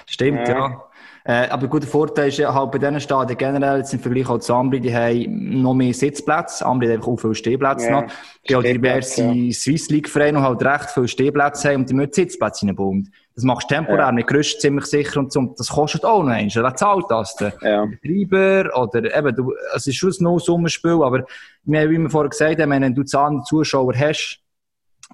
Stimmt, 0.07 0.49
Ja. 0.49 0.83
Ja. 1.27 1.45
Äh, 1.45 1.49
aber 1.49 1.67
gut, 1.69 1.83
der 1.83 1.89
Vorteil 1.91 2.29
ist 2.29 2.39
ja 2.39 2.53
halt 2.55 2.71
bei 2.71 2.79
diesen 2.79 3.01
Stadien 3.01 3.37
generell, 3.37 3.79
jetzt 3.79 3.93
im 3.93 4.01
Vergleich 4.01 4.29
auch 4.29 4.39
zu 4.39 4.55
Ambri, 4.55 4.81
die 4.81 4.95
haben 4.95 5.63
noch 5.63 5.75
mehr 5.75 5.93
Sitzplätze. 5.95 6.65
Ambri 6.65 6.87
hat 6.89 6.95
einfach 6.97 7.09
auch 7.09 7.17
viele 7.21 7.35
Stehplätze 7.35 7.87
Ja, 7.87 8.01
noch. 8.03 8.11
Die 8.49 8.55
haben 8.55 8.63
diverse 8.65 9.53
Swiss 9.53 9.89
League 9.91 10.09
Vereine, 10.09 10.39
die 10.39 10.45
halt 10.45 10.63
recht 10.65 10.91
viele 10.91 11.09
Stehplätze 11.09 11.69
haben 11.69 11.81
und 11.83 11.91
die 11.91 11.95
müssen 11.95 12.13
Sitzplätze 12.13 12.67
reinbauen. 12.67 13.13
Das 13.35 13.45
machst 13.45 13.71
du 13.71 13.75
temporär 13.75 14.07
Ja. 14.07 14.13
mit 14.13 14.27
Gerüst 14.27 14.61
ziemlich 14.61 14.87
sicher 14.87 15.21
und 15.21 15.31
so. 15.33 15.55
Das 15.59 15.69
kostet 15.69 16.05
auch 16.05 16.23
noch 16.23 16.31
eins. 16.31 16.57
Wer 16.57 16.75
zahlt 16.75 17.05
das 17.11 17.35
denn? 17.37 17.53
Ja. 17.61 17.85
Betreiber 17.85 18.71
oder 18.81 19.15
eben, 19.17 19.37
du, 19.37 19.53
es 19.75 19.87
ist 19.87 19.97
schon 19.97 20.11
ein 20.11 20.17
No-Summenspiel, 20.21 21.03
aber 21.03 21.25
wir 21.65 21.81
haben, 21.81 21.91
wie 21.91 21.99
wir 21.99 22.09
vorher 22.11 22.31
gesagt 22.31 22.61
haben, 22.63 22.71
wenn 22.71 22.95
du 22.95 23.03
zahlende 23.03 23.43
Zuschauer 23.45 23.93
hast, 23.95 24.41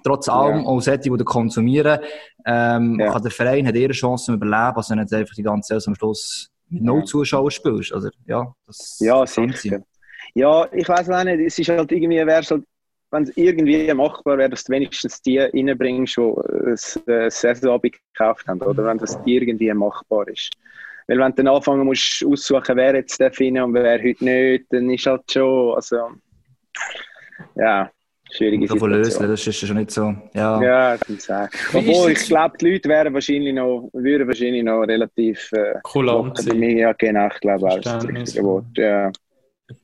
trotz 0.03 0.29
allem 0.29 0.61
Ja. 0.61 0.65
auch 0.65 0.79
solche, 0.81 0.99
die 1.01 1.23
konsumieren, 1.23 1.99
ähm, 2.45 2.97
Ja. 2.99 3.11
kann 3.11 3.21
der 3.23 3.31
Verein 3.31 3.67
hat 3.67 3.75
eher 3.75 3.85
eine 3.85 3.93
Chance 3.93 4.25
zum 4.25 4.35
Überleben, 4.35 4.75
als 4.77 4.89
wenn 4.89 4.97
du 4.97 5.03
nicht 5.03 5.13
einfach 5.13 5.35
die 5.35 5.43
ganze 5.43 5.73
Saison 5.75 5.91
am 5.91 5.95
Schluss 5.95 6.49
mit 6.69 6.83
null 6.83 6.99
Ja. 6.99 7.05
Zuschauer 7.05 7.51
spielst. 7.51 7.93
Also, 7.93 8.09
ja, 8.25 8.53
das 8.65 8.97
Ja, 8.99 9.25
sicher. 9.25 9.79
Ja, 10.35 10.67
ich 10.71 10.87
weiß 10.89 11.09
auch 11.09 11.23
nicht. 11.23 11.39
Es 11.45 11.59
ist 11.59 11.69
halt 11.69 11.91
irgendwie, 11.91 12.25
wär's 12.25 12.49
halt, 12.49 12.63
wenn 13.11 13.23
es 13.23 13.37
irgendwie 13.37 13.93
machbar 13.93 14.37
wäre, 14.39 14.49
dass 14.49 14.63
du 14.63 14.71
wenigstens 14.73 15.21
die 15.21 15.37
reinbringst, 15.37 16.17
die 16.17 16.21
ein 16.21 16.73
äh, 17.07 17.29
Saisonabend 17.29 17.93
gekauft 18.13 18.47
haben, 18.47 18.59
oder 18.61 18.83
wenn 18.85 18.97
das 18.97 19.15
irgendwie 19.25 19.71
machbar 19.73 20.27
ist. 20.29 20.49
Weil 21.07 21.19
wenn 21.19 21.31
du 21.35 21.43
dann 21.43 21.53
anfangen 21.53 21.85
musst, 21.85 22.25
aussuchen, 22.25 22.75
wer 22.77 22.95
jetzt 22.95 23.19
darf 23.19 23.39
rein 23.39 23.59
und 23.61 23.73
wer 23.75 24.01
heute 24.01 24.23
nicht, 24.23 24.65
dann 24.71 24.89
ist 24.89 25.05
halt 25.05 25.29
schon, 25.31 25.75
also, 25.75 25.97
ja, 27.55 27.91
schwierige 28.35 28.67
Davon 28.67 28.91
lösen, 28.91 29.11
Situation. 29.11 29.31
das 29.31 29.47
ist 29.47 29.61
ja 29.61 29.67
schon 29.67 29.77
nicht 29.77 29.91
so. 29.91 30.15
Ja, 30.33 30.61
Ja, 30.61 30.97
sagen. 31.19 31.49
Obwohl, 31.73 32.11
ich 32.11 32.25
glaube, 32.25 32.57
die 32.57 32.71
Leute 32.71 32.89
wären 32.89 33.13
wahrscheinlich 33.13 33.53
noch, 33.53 33.89
würden 33.93 34.27
wahrscheinlich 34.27 34.63
noch 34.63 34.81
relativ 34.81 35.51
äh, 35.53 35.75
Kulant 35.83 36.39
dabei. 36.47 36.71
Ja, 36.71 36.93
genau, 36.93 37.27
ich 37.27 37.39
glaube 37.39 37.67
auch, 37.67 37.79
das 37.79 38.07
richtige 38.07 38.43
Wort. 38.43 38.65
Ja. 38.75 39.11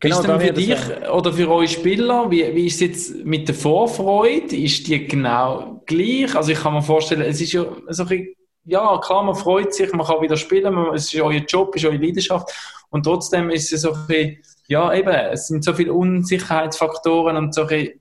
Wie 0.01 0.09
ist 0.09 0.21
denn 0.21 0.39
für 0.39 0.53
dich 0.53 0.77
oder 1.11 1.33
für 1.33 1.49
eure 1.49 1.67
Spieler, 1.67 2.29
wie, 2.29 2.53
wie 2.53 2.67
ist 2.67 2.75
es 2.75 2.81
jetzt 2.81 3.25
mit 3.25 3.47
der 3.47 3.55
Vorfreude? 3.55 4.55
Ist 4.55 4.87
die 4.87 5.07
genau 5.07 5.81
gleich? 5.85 6.35
Also 6.35 6.51
ich 6.51 6.59
kann 6.59 6.73
mir 6.73 6.81
vorstellen, 6.81 7.21
es 7.21 7.41
ist 7.41 7.53
ja 7.53 7.65
so 7.87 8.03
ein 8.03 8.09
bisschen, 8.09 8.35
ja 8.65 8.99
klar, 8.99 9.23
man 9.23 9.35
freut 9.35 9.73
sich, 9.73 9.91
man 9.93 10.05
kann 10.05 10.21
wieder 10.21 10.35
spielen, 10.35 10.73
man, 10.73 10.93
es 10.93 11.13
ist 11.13 11.21
euer 11.21 11.41
Job, 11.47 11.75
es 11.75 11.83
ist 11.83 11.89
eure 11.89 11.97
Leidenschaft 11.97 12.53
und 12.89 13.03
trotzdem 13.03 13.49
ist 13.49 13.71
es 13.71 13.81
so 13.81 13.93
ein 13.93 14.07
bisschen, 14.07 14.37
ja 14.67 14.93
eben, 14.93 15.09
es 15.09 15.47
sind 15.47 15.63
so 15.63 15.73
viele 15.73 15.93
Unsicherheitsfaktoren 15.93 17.37
und 17.37 17.55
so 17.55 17.61
ein 17.61 17.67
bisschen, 17.67 17.99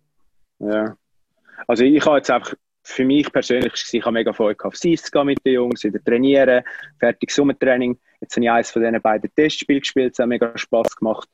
Ja. 0.61 0.97
Also 1.66 1.85
ich 1.85 2.05
habe 2.05 2.18
jetzt 2.18 2.31
einfach, 2.31 2.55
für 2.83 3.05
mich 3.05 3.31
persönlich, 3.31 3.73
ich 3.92 4.03
habe 4.03 4.14
mega 4.14 4.33
Freude 4.33 4.57
gehabt, 4.57 4.75
auf 4.75 4.79
Seis 4.79 5.03
zu 5.03 5.11
gehen 5.11 5.27
mit 5.27 5.44
den 5.44 5.55
Jungs, 5.55 5.85
wieder 5.85 6.03
trainieren, 6.03 6.64
fertig 6.99 7.31
Sommertraining. 7.31 7.99
Jetzt 8.21 8.37
habe 8.37 8.44
ich 8.44 8.51
eines 8.51 8.71
von 8.71 8.83
diesen 8.83 9.03
beiden 9.03 9.31
Testspielen 9.35 9.81
gespielt, 9.81 10.12
es 10.14 10.18
hat 10.18 10.29
mega 10.29 10.57
Spass 10.57 10.97
gemacht. 10.97 11.29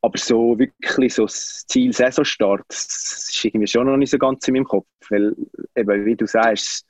Aber 0.00 0.18
so 0.18 0.58
wirklich 0.58 1.14
so 1.14 1.24
das 1.24 1.64
Ziel 1.66 1.92
Saisonstart, 1.92 2.64
das 2.68 3.30
ist 3.30 3.44
irgendwie 3.44 3.66
schon 3.66 3.86
noch 3.86 3.96
nicht 3.96 4.10
so 4.10 4.18
ganz 4.18 4.46
in 4.46 4.54
meinem 4.54 4.64
Kopf. 4.64 4.86
Weil 5.10 5.34
eben, 5.76 6.04
wie 6.04 6.16
du 6.16 6.26
sagst, 6.26 6.86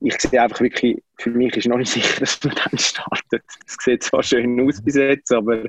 ich 0.00 0.18
sehe 0.18 0.40
einfach 0.40 0.60
wirklich, 0.60 1.02
für 1.18 1.30
mich 1.30 1.56
ist 1.56 1.68
noch 1.68 1.78
nicht 1.78 1.90
sicher, 1.92 2.20
dass 2.20 2.42
man 2.42 2.54
dann 2.54 2.78
startet. 2.78 3.44
Es 3.66 3.76
sieht 3.80 4.02
zwar 4.02 4.22
schön 4.22 4.60
aus 4.66 4.82
bis 4.82 4.96
jetzt, 4.96 5.32
aber 5.32 5.64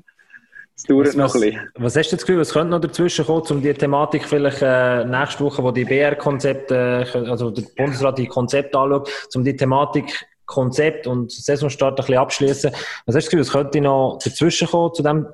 es 0.81 0.87
dauert 0.87 1.07
Was, 1.07 1.15
noch 1.15 1.35
ein 1.35 1.41
bisschen. 1.41 1.69
was 1.75 1.95
hast 1.95 2.11
du 2.11 2.15
das 2.15 2.25
Gefühl, 2.25 2.39
was 2.39 2.51
könnte 2.53 2.71
noch 2.71 2.81
dazwischen 2.81 3.25
kommen, 3.25 3.43
um 3.49 3.61
die 3.61 3.73
Thematik 3.73 4.25
vielleicht 4.25 4.61
äh, 4.61 5.05
nächste 5.05 5.43
Woche, 5.43 5.63
wo 5.63 5.71
die 5.71 5.85
BR-Konzepte, 5.85 7.05
äh, 7.13 7.17
also 7.29 7.51
der 7.51 7.63
Bundesrat 7.77 8.17
die 8.17 8.27
Konzepte 8.27 8.77
anschaut, 8.77 9.09
um 9.35 9.43
die 9.43 9.55
Thematik 9.55 10.25
Konzept 10.45 11.07
und 11.07 11.31
Saisonstart 11.31 11.93
ein 11.93 11.95
bisschen 12.05 12.17
abschließen. 12.17 12.71
Was 13.05 13.15
hast 13.15 13.15
du 13.15 13.17
das 13.17 13.25
Gefühl, 13.25 13.39
was 13.41 13.51
könnte 13.51 13.81
noch 13.81 14.19
dazwischen 14.23 14.67
kommen 14.67 14.93
zu 14.93 15.01
dem, 15.03 15.27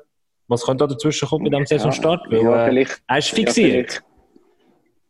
was 0.48 0.64
könnte 0.66 0.86
da 0.86 0.94
dazwischen 0.94 1.28
kommen 1.28 1.46
bei 1.46 1.58
dem 1.58 1.66
Saisonstart? 1.66 2.22
Weil, 2.30 2.44
ja, 2.44 2.66
äh, 2.66 2.70
vielleicht, 2.70 3.02
er 3.08 3.18
ist 3.18 3.30
Ja, 3.32 3.36
fixiert. 3.36 3.72
vielleicht. 3.92 4.04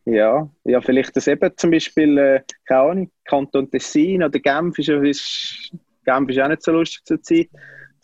Ja, 0.06 0.50
ja, 0.64 0.80
vielleicht 0.82 1.16
das 1.18 1.28
eben 1.28 1.52
zum 1.58 1.72
Beispiel, 1.72 2.18
äh, 2.18 2.42
keine 2.66 2.80
Ahnung, 2.82 3.12
Kanton 3.26 3.70
Tessin 3.70 4.24
oder 4.24 4.40
Genf 4.40 4.80
ist, 4.80 4.88
ja- 4.88 5.02
ist, 5.04 5.72
Genf 6.06 6.30
ist 6.30 6.40
auch 6.40 6.48
nicht 6.48 6.64
so 6.64 6.72
lustig 6.72 7.04
zur 7.04 7.22
Zeit, 7.22 7.50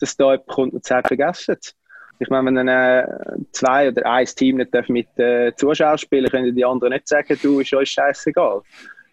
dass 0.00 0.14
da 0.16 0.32
jemand 0.32 0.46
kommt 0.48 0.74
und 0.74 0.84
sagt, 0.84 1.06
vergessen 1.08 1.56
es. 1.58 1.74
Ich 2.18 2.28
meine, 2.28 2.46
wenn 2.46 2.54
dann 2.54 2.68
äh, 2.68 3.06
zwei 3.52 3.88
oder 3.88 4.06
ein 4.06 4.26
Team 4.26 4.56
nicht 4.56 4.74
darf 4.74 4.88
mit 4.88 5.08
äh, 5.18 5.52
Zuschauern 5.56 5.98
spielen, 5.98 6.30
können 6.30 6.54
die 6.54 6.64
anderen 6.64 6.92
nicht 6.92 7.08
sagen, 7.08 7.38
du, 7.42 7.60
ist 7.60 7.72
uns 7.72 7.88
scheißegal. 7.88 8.62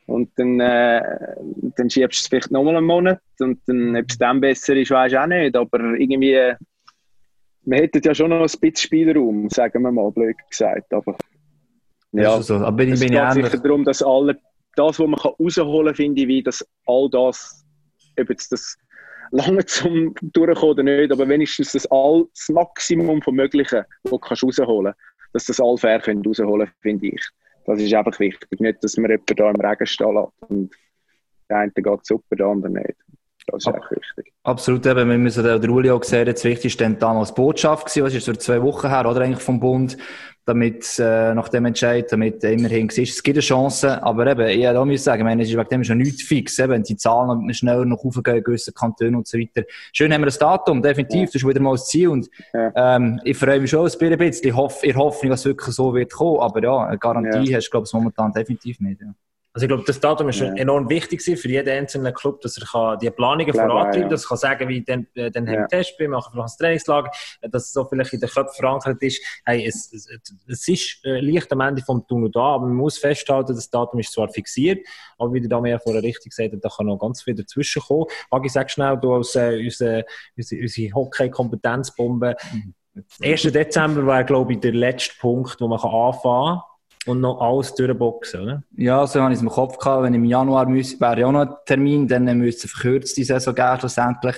Und 0.07 0.29
dann, 0.35 0.59
äh, 0.59 1.01
dann 1.77 1.89
schiebst 1.89 2.19
du 2.19 2.23
es 2.23 2.27
vielleicht 2.27 2.51
nochmal 2.51 2.77
einen 2.77 2.85
Monat 2.85 3.21
und 3.39 3.59
dann, 3.65 3.95
ob 3.95 4.05
es 4.09 4.17
dann 4.17 4.41
besser 4.41 4.75
ist, 4.75 4.91
weiß 4.91 5.11
ich 5.11 5.17
auch 5.17 5.27
nicht. 5.27 5.55
Aber 5.55 5.79
irgendwie, 5.79 6.33
äh, 6.33 6.55
wir 7.63 7.77
hätten 7.77 8.01
ja 8.03 8.13
schon 8.13 8.29
noch 8.29 8.41
ein 8.41 8.59
bisschen 8.59 8.75
Spielraum, 8.75 9.49
sagen 9.49 9.81
wir 9.81 9.91
mal, 9.91 10.11
blöd 10.11 10.35
gesagt. 10.49 10.93
Aber 10.93 11.15
ja. 12.11 12.41
so. 12.41 12.55
Aber 12.55 12.71
bin, 12.71 12.93
es 12.93 12.99
bin 12.99 13.11
geht 13.11 13.33
sicher 13.33 13.57
darum, 13.57 13.83
dass 13.83 14.01
alle, 14.01 14.37
das, 14.75 14.99
was 14.99 15.07
man 15.07 15.19
rausholen 15.19 15.87
kann, 15.87 15.95
finde 15.95 16.21
ich, 16.21 16.27
wie, 16.27 16.43
dass 16.43 16.65
all 16.85 17.09
das, 17.09 17.65
ob 18.19 18.29
jetzt 18.29 18.51
das 18.51 18.77
lange 19.31 19.65
zum 19.65 20.13
Durchkommen 20.21 20.71
oder 20.71 20.83
nicht, 20.83 21.11
aber 21.11 21.27
wenigstens 21.27 21.71
das, 21.71 21.89
all, 21.89 22.25
das 22.33 22.49
Maximum 22.49 23.21
vom 23.21 23.35
Möglichen, 23.35 23.83
was 24.03 24.11
du 24.11 24.19
kannst 24.19 24.43
rausholen 24.43 24.93
dass 25.33 25.45
das 25.45 25.59
alle 25.59 25.77
fair 25.77 25.99
können 25.99 26.23
rausholen 26.25 26.69
finde 26.81 27.07
ich. 27.07 27.29
Das 27.65 27.79
ist 27.79 27.93
einfach 27.93 28.19
wichtig. 28.19 28.59
Nicht, 28.59 28.83
dass 28.83 28.97
man 28.97 29.11
jemanden 29.11 29.35
da 29.35 29.49
im 29.49 29.61
Regen 29.61 29.85
stehen 29.85 30.13
lässt 30.15 30.51
und 30.51 30.75
der 31.49 31.57
eine 31.57 31.71
geht 31.71 32.05
super, 32.05 32.35
der 32.35 32.47
andere 32.47 32.71
nicht. 32.71 32.95
Das 33.51 33.63
ist 33.63 33.67
Ab- 33.67 33.75
einfach 33.75 33.91
wichtig. 33.91 34.33
Absolut, 34.43 34.85
eben, 34.85 35.09
wir 35.09 35.17
müssen 35.17 35.43
der 35.43 35.69
Uli 35.69 35.91
auch 35.91 35.99
gesehen, 35.99 36.25
das 36.25 36.43
Wichtigste 36.43 36.83
war 36.85 36.91
damals 36.91 37.33
Botschaft 37.33 37.85
gewesen, 37.85 38.05
was 38.05 38.13
ist 38.15 38.25
so 38.25 38.33
zwei 38.33 38.61
Wochen 38.61 38.89
her, 38.89 39.05
oder 39.07 39.21
eigentlich 39.21 39.43
vom 39.43 39.59
Bund, 39.59 39.97
damit, 40.45 40.97
äh, 40.97 41.35
nach 41.35 41.49
dem 41.49 41.65
Entscheid, 41.65 42.11
damit 42.11 42.43
immerhin 42.43 42.89
war, 42.89 42.97
es 43.03 43.21
gibt 43.21 43.37
eine 43.37 43.41
Chance, 43.41 44.01
aber 44.01 44.25
eben, 44.25 44.47
ich 44.47 44.65
hätte 44.65 44.79
auch 44.79 44.85
müssen 44.85 45.03
sagen, 45.03 45.21
ich 45.21 45.23
meine, 45.25 45.43
es 45.43 45.49
ist 45.49 45.55
wegen 45.55 45.69
dem 45.69 45.83
schon 45.83 45.99
nichts 45.99 46.23
fix, 46.23 46.57
eben, 46.57 46.71
wenn 46.71 46.81
die 46.83 46.97
Zahlen 46.97 47.53
schneller 47.53 47.85
noch 47.85 48.03
aufgehen, 48.03 48.37
in 48.37 48.43
gewissen 48.43 48.73
Kantonen 48.73 49.15
und 49.15 49.27
so 49.27 49.37
weiter. 49.37 49.61
Schön 49.93 50.11
haben 50.11 50.21
wir 50.21 50.25
das 50.25 50.39
Datum, 50.39 50.81
definitiv, 50.81 51.27
das 51.27 51.35
ist 51.35 51.47
wieder 51.47 51.59
mal 51.61 51.73
das 51.73 51.85
Ziel 51.87 52.07
und, 52.09 52.27
Ja. 52.53 52.95
ähm, 52.95 53.21
ich 53.23 53.37
freue 53.37 53.59
mich 53.59 53.69
schon 53.69 53.81
ein 53.87 54.17
bisschen, 54.17 54.47
ich 54.49 54.55
hoffe, 54.55 54.87
ich 54.87 54.95
hoffe 54.95 55.27
dass 55.29 55.41
es 55.41 55.45
wirklich 55.45 55.75
so 55.75 55.93
wird 55.93 56.11
kommen, 56.11 56.39
aber 56.39 56.63
ja, 56.63 56.85
eine 56.87 56.97
Garantie 56.97 57.55
hast 57.55 57.67
du, 57.67 57.71
glaube 57.71 57.85
ich, 57.87 57.93
momentan 57.93 58.33
definitiv 58.33 58.79
nicht, 58.79 58.99
ja. 58.99 59.13
Also 59.53 59.65
ich 59.65 59.67
glaube, 59.67 59.83
das 59.85 59.99
Datum 59.99 60.29
ist 60.29 60.39
Ja. 60.39 60.53
enorm 60.53 60.89
wichtig 60.89 61.21
für 61.21 61.49
jeden 61.49 61.67
einzelnen 61.69 62.13
Club, 62.13 62.39
dass 62.39 62.57
er 62.57 62.65
kann 62.65 62.97
die 62.99 63.09
Planungen 63.11 63.51
Glaube 63.51 63.67
vorantreiben 63.67 64.03
kann, 64.03 64.09
dass 64.09 64.23
er 64.23 64.27
kann 64.29 64.37
sagen, 64.37 64.69
wie 64.69 64.81
dann, 64.81 65.07
äh, 65.15 65.29
dann 65.29 65.45
haben 65.45 65.53
Ja. 65.55 65.59
wir 65.61 65.67
Testspiel, 65.67 66.07
machen 66.07 66.31
vielleicht 66.31 66.53
ein 66.53 66.57
Trainingslager, 66.57 67.11
äh, 67.41 67.49
dass 67.49 67.65
es 67.65 67.73
so 67.73 67.83
vielleicht 67.83 68.13
in 68.13 68.21
den 68.21 68.29
Köpfen 68.29 68.55
verankert 68.63 69.01
ist. 69.03 69.21
Hey, 69.45 69.65
es, 69.67 69.91
es, 69.91 70.07
es 70.47 70.67
ist 70.69 70.99
äh, 71.03 71.19
leicht 71.19 71.51
am 71.51 71.59
Ende 71.59 71.81
vom 71.81 72.07
Tunnel 72.07 72.31
da, 72.31 72.39
aber 72.55 72.65
man 72.67 72.75
muss 72.77 72.97
festhalten, 72.97 73.53
das 73.53 73.69
Datum 73.69 73.99
ist 73.99 74.13
zwar 74.13 74.29
fixiert, 74.29 74.87
aber 75.17 75.33
wie 75.33 75.41
der 75.41 75.49
Damian 75.49 75.81
vorher 75.81 76.01
richtig 76.01 76.29
gesagt 76.29 76.53
hat, 76.53 76.63
da 76.63 76.69
kann 76.69 76.85
noch 76.85 76.97
ganz 76.97 77.21
viel 77.21 77.35
dazwischen 77.35 77.81
kommen. 77.81 78.05
Hagi, 78.31 78.47
sag 78.47 78.71
schnell, 78.71 78.97
du 78.97 79.15
als 79.15 79.35
äh, 79.35 79.59
unsere, 79.61 80.05
unsere, 80.37 80.61
unsere 80.61 80.93
Hockey-Kompetenzbombe, 80.93 82.35
1. 83.21 83.43
Dezember 83.43 84.05
wäre, 84.05 84.25
glaube 84.25 84.53
ich, 84.53 84.59
der 84.59 84.73
letzte 84.73 85.13
Punkt, 85.19 85.59
wo 85.59 85.67
man 85.67 85.79
kann 85.79 85.91
anfangen 85.91 86.59
kann 86.59 86.70
und 87.07 87.19
noch 87.19 87.41
alles 87.41 87.73
durchboxen, 87.75 88.41
oder? 88.41 88.63
Ja, 88.77 89.05
so 89.07 89.21
habe 89.21 89.33
ich 89.33 89.37
es 89.37 89.43
im 89.43 89.49
Kopf 89.49 89.77
gehabt. 89.77 90.03
Wenn 90.03 90.13
im 90.13 90.25
Januar 90.25 90.67
müsste, 90.67 90.99
wäre 90.99 91.21
ja 91.21 91.27
auch 91.27 91.31
noch 91.31 91.41
ein 91.41 91.53
Termin, 91.65 92.07
dann 92.07 92.25
müsste 92.37 92.67
es 92.67 92.73
eine 92.73 92.81
verkürzte 92.81 93.23
Saison 93.23 93.55
geben, 93.55 93.79
schlussendlich. 93.79 94.35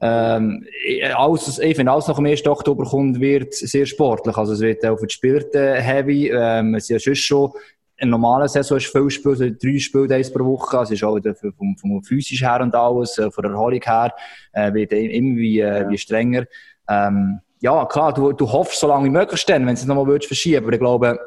Ähm, 0.00 0.66
alles, 1.14 1.58
ich 1.58 1.74
finde, 1.76 1.90
alles 1.92 2.06
nach 2.06 2.16
dem 2.16 2.26
1. 2.26 2.46
Oktober 2.46 2.84
kommt, 2.84 3.18
wird 3.18 3.54
sehr 3.54 3.86
sportlich. 3.86 4.36
Also, 4.36 4.52
es 4.52 4.60
wird 4.60 4.84
auch 4.84 4.98
für 4.98 5.06
die 5.06 5.14
Spieler 5.14 5.42
äh, 5.54 5.80
heavy. 5.80 6.30
Ähm, 6.30 6.74
es 6.74 6.90
ist 6.90 7.06
ja 7.06 7.14
schon, 7.14 7.52
in 7.96 8.10
normalen 8.10 8.46
Saison 8.48 8.76
ist 8.76 8.88
viel 8.88 9.08
Spiel, 9.08 9.34
so 9.36 9.48
drei 9.48 9.78
Spieldays 9.78 10.30
pro 10.30 10.44
Woche. 10.44 10.78
Also, 10.78 10.92
es 10.92 11.00
ist 11.00 11.04
auch 11.04 11.18
vom, 11.56 11.78
vom, 11.78 12.02
physisch 12.02 12.42
her 12.42 12.60
und 12.60 12.74
alles, 12.74 13.16
äh, 13.16 13.30
von 13.30 13.42
der 13.42 13.52
Erholung 13.52 13.80
her, 13.82 14.12
äh, 14.52 14.72
wird 14.74 14.92
immer 14.92 15.36
wie, 15.36 15.60
äh, 15.60 15.80
Ja. 15.82 15.88
wie 15.88 15.96
strenger. 15.96 16.44
Ähm, 16.90 17.40
ja, 17.60 17.86
klar, 17.86 18.12
du, 18.12 18.32
du 18.32 18.52
hoffst 18.52 18.78
so 18.78 18.88
lange 18.88 19.06
wie 19.06 19.10
möglich 19.10 19.46
dann, 19.46 19.62
wenn 19.62 19.74
du 19.74 19.80
es 19.80 19.86
nochmal 19.86 20.20
verschieben. 20.20 20.62
Aber 20.62 20.74
ich 20.74 20.78
glaube, 20.78 21.18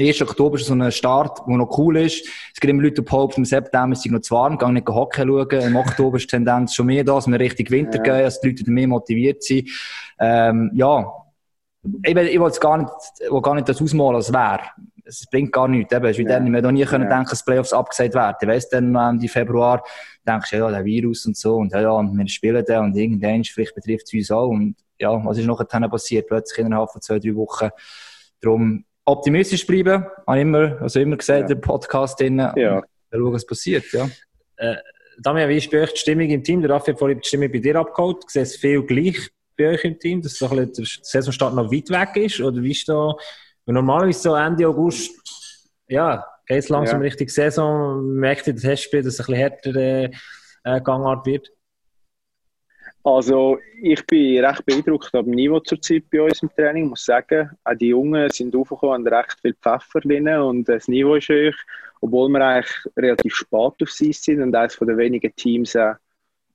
1. 0.00 0.22
Oktober 0.22 0.56
ist 0.56 0.66
so 0.66 0.74
ein 0.74 0.90
Start, 0.92 1.40
der 1.46 1.56
noch 1.56 1.76
cool 1.78 1.96
ist. 1.98 2.26
Es 2.54 2.60
gibt 2.60 2.70
immer 2.70 2.82
Leute, 2.82 2.96
die 2.96 3.02
behaupten, 3.02 3.40
im 3.40 3.44
September 3.44 3.92
ist 3.92 4.04
es 4.04 4.10
noch 4.12 4.20
zu 4.20 4.34
warm, 4.34 4.58
gehen 4.58 4.74
nicht 4.74 4.88
Hockey 4.88 5.22
schauen. 5.22 5.50
Im 5.50 5.76
Oktober 5.76 6.16
ist 6.16 6.24
die 6.24 6.36
Tendenz 6.36 6.74
schon 6.74 6.86
mehr 6.86 7.04
da, 7.04 7.14
dass 7.14 7.26
wir 7.26 7.38
Richtung 7.38 7.68
Winter 7.70 7.98
Ja. 7.98 8.02
gehen, 8.02 8.22
dass 8.24 8.40
die 8.40 8.48
Leute 8.48 8.70
mehr 8.70 8.88
motiviert 8.88 9.42
sind. 9.42 9.68
Ähm, 10.18 10.70
ja, 10.74 11.06
ich, 12.04 12.14
will- 12.14 12.26
ich 12.28 12.38
will 12.40 12.46
es 12.48 12.60
gar 12.60 12.78
nicht, 12.78 12.90
will 13.30 13.40
gar 13.40 13.54
nicht 13.54 13.68
das 13.68 13.80
ausmalen, 13.80 14.16
als 14.16 14.32
wäre. 14.32 14.60
Es 15.04 15.26
bringt 15.30 15.50
gar 15.52 15.66
nichts. 15.66 15.92
Eben, 15.94 16.04
es 16.04 16.10
ist 16.12 16.18
wie 16.18 16.22
Ja. 16.30 16.38
dann, 16.38 16.52
wir 16.52 16.72
nie 16.72 16.84
können 16.84 17.04
Ja. 17.08 17.16
denken, 17.16 17.30
dass 17.30 17.44
Playoffs 17.44 17.72
abgesagt 17.72 18.14
werden. 18.14 18.36
Ich 18.40 18.48
weiss 18.48 18.68
dann, 18.68 18.94
am 18.94 19.14
Ende 19.16 19.28
Februar, 19.28 19.82
denkst 20.26 20.50
du, 20.50 20.56
ja, 20.58 20.70
der 20.70 20.84
Virus 20.84 21.26
und 21.26 21.36
so, 21.36 21.56
und 21.56 21.72
ja, 21.72 21.80
ja, 21.80 22.02
wir 22.02 22.28
spielen 22.28 22.64
den, 22.64 22.78
und 22.78 22.96
irgendwann, 22.96 23.42
vielleicht 23.44 23.74
betrifft 23.74 24.06
es 24.06 24.14
uns 24.14 24.30
auch, 24.30 24.48
und 24.48 24.76
ja, 25.00 25.24
was 25.24 25.38
ist 25.38 25.46
nachher 25.46 25.88
passiert? 25.88 26.28
Plötzlich 26.28 26.64
innerhalb 26.64 26.90
von 26.90 27.00
zwei, 27.00 27.18
drei 27.18 27.34
Wochen. 27.34 27.70
Darum, 28.42 28.84
optimistisch 29.04 29.66
bleiben, 29.66 30.04
habe 30.26 30.36
ich 30.38 30.42
immer, 30.42 30.80
also 30.80 31.00
immer 31.00 31.16
gesagt, 31.16 31.42
Ja. 31.42 31.46
der 31.48 31.54
Podcast 31.56 32.20
drin. 32.20 32.38
Ja. 32.38 32.82
Schauen, 33.12 33.32
was 33.32 33.46
passiert, 33.46 33.84
ja. 33.92 34.08
Damian, 35.22 35.48
wie 35.48 35.56
ist 35.58 35.70
bei 35.70 35.82
euch 35.82 35.92
die 35.92 35.98
Stimmung 35.98 36.28
im 36.30 36.42
Team? 36.42 36.60
Der 36.62 36.70
Raffi 36.70 36.92
hat 36.92 36.98
vorhin 36.98 37.20
die 37.20 37.26
Stimmung 37.28 37.50
bei 37.52 37.58
dir 37.58 37.76
abgeholt. 37.76 38.18
Ich 38.26 38.30
sehe 38.30 38.42
es 38.42 38.56
viel 38.56 38.82
gleich 38.82 39.18
bei 39.56 39.68
euch 39.70 39.84
im 39.84 39.98
Team, 39.98 40.22
dass 40.22 40.34
so 40.38 40.48
der 40.48 40.68
Saisonstart 40.72 41.54
noch 41.54 41.70
weit 41.70 41.90
weg 41.90 42.16
ist? 42.24 42.40
Oder 42.40 42.62
wie 42.62 42.70
ist 42.70 42.88
da, 42.88 43.14
weil 43.66 43.74
normalerweise 43.74 44.20
so 44.20 44.34
Ende 44.34 44.66
August, 44.66 45.10
ja, 45.88 46.24
geht 46.46 46.58
es 46.58 46.68
langsam 46.70 47.00
Ja. 47.02 47.06
Richtung 47.08 47.28
Saison, 47.28 48.02
merkt 48.14 48.46
ihr 48.46 48.54
das 48.54 48.62
Testspiel, 48.62 49.02
dass 49.02 49.14
es 49.14 49.20
ein 49.20 49.26
bisschen 49.26 49.40
härtere 49.40 50.10
äh, 50.64 50.80
Gangart 50.80 51.26
wird? 51.26 51.50
Also 53.02 53.58
ich 53.80 54.06
bin 54.06 54.44
recht 54.44 54.64
beeindruckt 54.66 55.14
dem 55.14 55.30
Niveau 55.30 55.60
zurzeit 55.60 56.04
bei 56.10 56.20
uns 56.20 56.42
im 56.42 56.50
Training, 56.50 56.88
muss 56.88 57.06
sagen. 57.06 57.50
Auch 57.64 57.74
die 57.74 57.88
Jungen 57.88 58.28
sind 58.30 58.54
aufgekommen, 58.54 59.06
haben 59.06 59.14
recht 59.14 59.40
viel 59.40 59.54
Pfeffer 59.54 60.00
drin 60.00 60.28
und 60.28 60.68
das 60.68 60.86
Niveau 60.86 61.14
ist 61.14 61.30
hoch, 61.30 61.56
obwohl 62.02 62.28
wir 62.28 62.44
eigentlich 62.44 62.76
relativ 62.96 63.34
spät 63.34 63.82
auf 63.82 63.90
sie 63.90 64.12
sind 64.12 64.42
und 64.42 64.54
eines 64.54 64.76
den 64.76 64.98
wenigen 64.98 65.34
Teams 65.34 65.74
äh, 65.74 65.94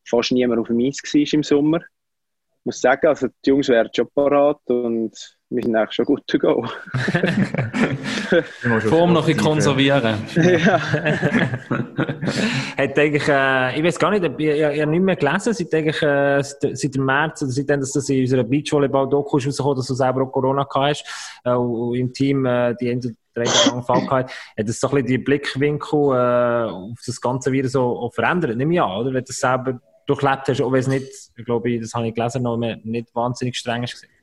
fast 0.03 0.31
niemand 0.31 0.61
auf 0.61 0.67
dem 0.67 0.79
Eis 0.79 1.01
war 1.03 1.33
im 1.33 1.43
Sommer. 1.43 1.79
Ich 1.79 2.65
muss 2.65 2.81
sagen, 2.81 3.07
also 3.07 3.27
die 3.43 3.49
Jungs 3.49 3.67
wären 3.69 3.89
schon 3.91 4.09
parat 4.11 4.61
und 4.65 5.34
wir 5.49 5.63
sind 5.63 5.75
eigentlich 5.75 5.93
schon 5.93 6.05
gut 6.05 6.25
to 6.27 6.39
go. 6.39 6.65
Form 8.89 9.13
noch 9.13 9.27
ein 9.27 9.37
konservieren. 9.37 10.17
ja. 10.35 10.79
Hat 12.77 12.97
eigentlich, 12.97 13.27
äh, 13.27 13.77
ich 13.77 13.83
weiß 13.83 13.99
gar 13.99 14.09
nicht, 14.11 14.23
ich, 14.25 14.31
ich, 14.39 14.59
ich 14.59 14.81
habe 14.81 14.91
nicht 14.91 15.03
mehr 15.03 15.15
gelesen, 15.15 15.53
seit, 15.53 15.73
eigentlich, 15.73 16.01
äh, 16.01 16.41
seit 16.41 16.77
seit 16.77 16.95
dem 16.95 17.05
März, 17.05 17.43
oder 17.43 17.51
seitdem, 17.51 17.79
dass 17.79 17.91
das 17.91 18.09
in 18.09 18.21
unserer 18.21 18.43
Beachvolleyball-Doku 18.43 19.37
ist 19.37 19.47
rausgekommen, 19.47 19.77
dass 19.77 19.87
du 19.87 19.93
selber 19.93 20.23
auch 20.23 20.31
Corona 20.31 20.63
gehabt 20.63 20.99
hast, 20.99 21.05
äh, 21.43 21.53
und 21.53 21.95
im 21.95 22.11
Team 22.11 22.45
äh, 22.45 22.73
die 22.81 22.89
Ende 22.89 23.15
drei 23.35 23.43
Tage 23.43 23.83
Fall 23.83 24.01
gehabt 24.01 24.31
hat 24.57 24.67
das 24.67 24.79
so 24.79 24.87
ein 24.87 24.95
bisschen 24.95 25.07
die 25.07 25.17
Blickwinkel 25.19 25.99
äh, 25.99 26.71
auf 26.71 26.99
das 27.05 27.21
Ganze 27.21 27.51
wieder 27.51 27.69
so 27.69 28.09
verändert, 28.13 28.57
nehme 28.57 28.73
ich 28.73 28.81
an, 28.81 28.91
oder? 28.91 29.07
Wenn 29.13 29.23
du 29.23 29.27
das 29.27 29.39
selber 29.39 29.79
durchlebt 30.07 30.47
hast, 30.47 30.61
auch 30.61 30.71
wenn 30.71 30.79
es 30.79 30.87
nicht, 30.87 31.07
ich 31.35 31.45
glaube, 31.45 31.79
das 31.79 31.93
habe 31.93 32.07
ich 32.07 32.15
gelesen, 32.15 32.43
noch 32.43 32.57
nicht 32.57 33.13
wahnsinnig 33.13 33.57
streng 33.57 33.83
ist. 33.83 33.95
gewesen. 33.95 34.14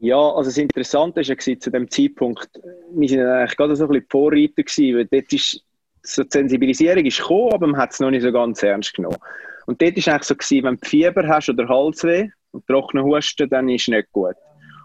Ja, 0.00 0.16
also 0.16 0.48
das 0.48 0.56
Interessante 0.56 1.16
war 1.16 1.22
ja 1.22 1.36
zu 1.58 1.70
dem 1.70 1.90
Zeitpunkt, 1.90 2.48
wir 2.94 3.08
sind 3.08 3.20
eigentlich 3.20 3.56
gerade 3.56 3.76
so 3.76 3.84
ein 3.84 3.90
bisschen 3.90 4.06
Vorreiter 4.08 4.62
gewesen, 4.62 4.96
weil 4.96 5.06
dort 5.06 5.32
ist 5.32 5.62
so 6.02 6.22
die 6.22 6.30
Sensibilisierung 6.30 7.04
ist 7.04 7.18
gekommen, 7.18 7.52
aber 7.52 7.66
man 7.66 7.80
hat 7.80 7.92
es 7.92 8.00
noch 8.00 8.10
nicht 8.10 8.22
so 8.22 8.32
ganz 8.32 8.62
ernst 8.62 8.94
genommen. 8.94 9.18
Und 9.66 9.82
dort 9.82 9.96
war 9.96 10.14
eigentlich 10.14 10.26
so, 10.26 10.34
gewesen, 10.34 10.64
wenn 10.64 10.76
du 10.76 10.88
Fieber 10.88 11.28
hast 11.28 11.50
oder 11.50 11.68
Halsweh 11.68 12.30
und 12.52 12.66
trockenen 12.66 13.04
Husten, 13.04 13.48
dann 13.50 13.68
ist 13.68 13.82
es 13.82 13.88
nicht 13.88 14.10
gut. 14.12 14.34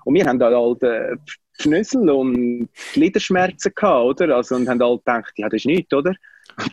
Und 0.03 0.15
wir 0.15 0.25
haben 0.25 0.37
da 0.37 0.51
halt 0.51 0.83
äh, 0.83 1.15
Pfnüssel 1.57 2.09
und 2.09 2.67
Gliederschmerzen 2.93 3.71
gehabt, 3.73 4.21
oder? 4.21 4.35
Also, 4.35 4.55
und 4.55 4.67
haben 4.67 4.83
halt 4.83 5.05
gedacht, 5.05 5.33
ja, 5.37 5.47
das 5.47 5.61
ist 5.61 5.65
nichts, 5.65 5.93
oder? 5.93 6.13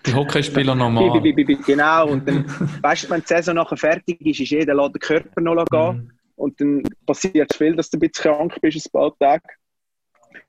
Die 0.04 0.14
Hockeyspieler 0.14 0.74
normal. 0.74 1.22
Genau, 1.64 2.08
und 2.08 2.28
dann, 2.28 2.44
weißt 2.82 3.04
du, 3.04 3.10
wenn 3.10 3.20
die 3.20 3.26
Saison 3.28 3.54
nachher 3.54 3.76
fertig 3.76 4.20
ist, 4.20 4.40
ist 4.40 4.50
jeder 4.50 4.74
lässt 4.74 4.94
den 4.94 5.00
Körper 5.00 5.40
noch 5.40 5.64
gehen. 5.66 6.12
Und 6.36 6.60
dann 6.60 6.82
passiert 7.06 7.50
es 7.50 7.56
viel, 7.56 7.76
dass 7.76 7.90
du 7.90 7.96
ein 7.98 8.00
bisschen 8.00 8.32
krank 8.32 8.58
bist, 8.60 8.86
ein 8.86 8.90
paar 8.92 9.16
Tage. 9.18 9.44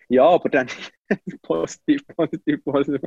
Ja, 0.09 0.25
aber 0.25 0.49
dann 0.49 0.67
positiv, 1.41 2.01
positiv, 2.15 2.63
positiv. 2.63 3.01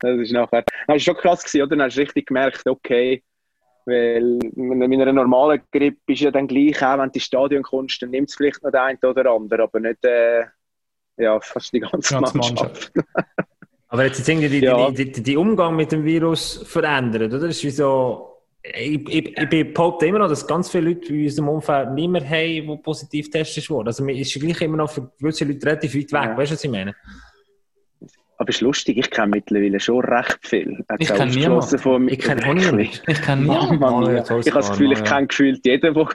Das 0.00 0.20
ist 0.20 0.32
nachher. 0.32 0.62
Das 0.62 0.88
war 0.88 0.98
schon 0.98 1.16
krass, 1.16 1.42
gewesen, 1.42 1.62
oder? 1.62 1.76
Dann 1.76 1.82
hast 1.82 1.96
du 1.96 2.00
richtig 2.00 2.26
gemerkt, 2.26 2.66
okay, 2.66 3.22
weil 3.84 4.38
mit 4.54 5.00
einer 5.00 5.12
normalen 5.12 5.60
Grippe 5.72 6.12
ist 6.12 6.20
ja 6.20 6.30
dann 6.30 6.46
gleich, 6.46 6.82
auch 6.84 6.98
wenn 6.98 7.08
du 7.08 7.14
ins 7.14 7.24
Stadion 7.24 7.62
kommst, 7.62 8.00
dann 8.02 8.10
nimmt 8.10 8.28
es 8.28 8.36
vielleicht 8.36 8.62
noch 8.62 8.70
der 8.70 8.84
eine 8.84 8.98
oder 9.02 9.30
andere, 9.32 9.64
aber 9.64 9.80
nicht 9.80 10.04
äh, 10.04 10.44
ja, 11.16 11.40
fast 11.40 11.72
die 11.72 11.80
ganze, 11.80 12.14
Ganze 12.14 12.36
Mannschaft. 12.38 12.92
Aber 13.88 14.04
jetzt, 14.04 14.18
jetzt 14.18 14.28
irgendwie 14.28 14.48
die, 14.48 14.64
Ja. 14.64 14.90
die, 14.90 15.12
die, 15.12 15.22
die 15.22 15.36
Umgang 15.36 15.76
mit 15.76 15.92
dem 15.92 16.04
Virus 16.04 16.62
verändert, 16.66 17.22
oder? 17.22 17.40
Das 17.40 17.56
ist 17.56 17.64
wie 17.64 17.70
so, 17.70 18.31
ich, 18.62 19.08
ich, 19.08 19.36
ich 19.36 19.74
behaupte 19.74 20.06
immer 20.06 20.20
noch, 20.20 20.28
dass 20.28 20.46
ganz 20.46 20.70
viele 20.70 20.90
Leute 20.90 21.12
in 21.12 21.24
unserem 21.24 21.48
Umfeld 21.48 21.92
nicht 21.92 22.08
mehr 22.08 22.24
haben, 22.24 22.68
die 22.68 22.78
positiv 22.82 23.26
getestet 23.26 23.68
wurden. 23.68 23.88
Also, 23.88 24.04
man 24.04 24.14
ist 24.14 24.32
gleich 24.34 24.60
immer 24.60 24.76
noch 24.76 24.90
für 24.90 25.10
gewisse 25.18 25.44
Leute 25.44 25.66
relativ 25.66 25.94
weit 25.94 26.12
weg. 26.12 26.30
Ja. 26.30 26.36
Weißt 26.36 26.52
du, 26.52 26.54
was 26.54 26.64
ich 26.64 26.70
meine? 26.70 26.94
Aber 28.42 28.48
es 28.48 28.56
ist 28.56 28.62
lustig, 28.62 28.98
ich 28.98 29.08
kenne 29.08 29.28
mittlerweile 29.28 29.78
schon 29.78 30.04
recht 30.04 30.36
viel. 30.42 30.84
Ich 30.98 31.12
auch 31.12 31.16
kenn 31.16 31.28
ausgeschlossen 31.28 31.78
von 31.78 32.08
Ich 32.08 32.18
kenne 32.18 32.44
auch 32.44 32.54
niemanden. 32.54 32.88
Ich 33.06 33.22
kann 33.22 33.46
Ja, 33.46 33.70
nie. 33.70 33.78
Mann, 33.78 34.16
ich 34.16 34.28
habe 34.28 34.42
das 34.42 34.70
Gefühl, 34.70 34.90
ich 34.90 35.04
kenne 35.04 35.28
gefühlt 35.28 35.64
jeden, 35.64 35.94
der 35.94 36.02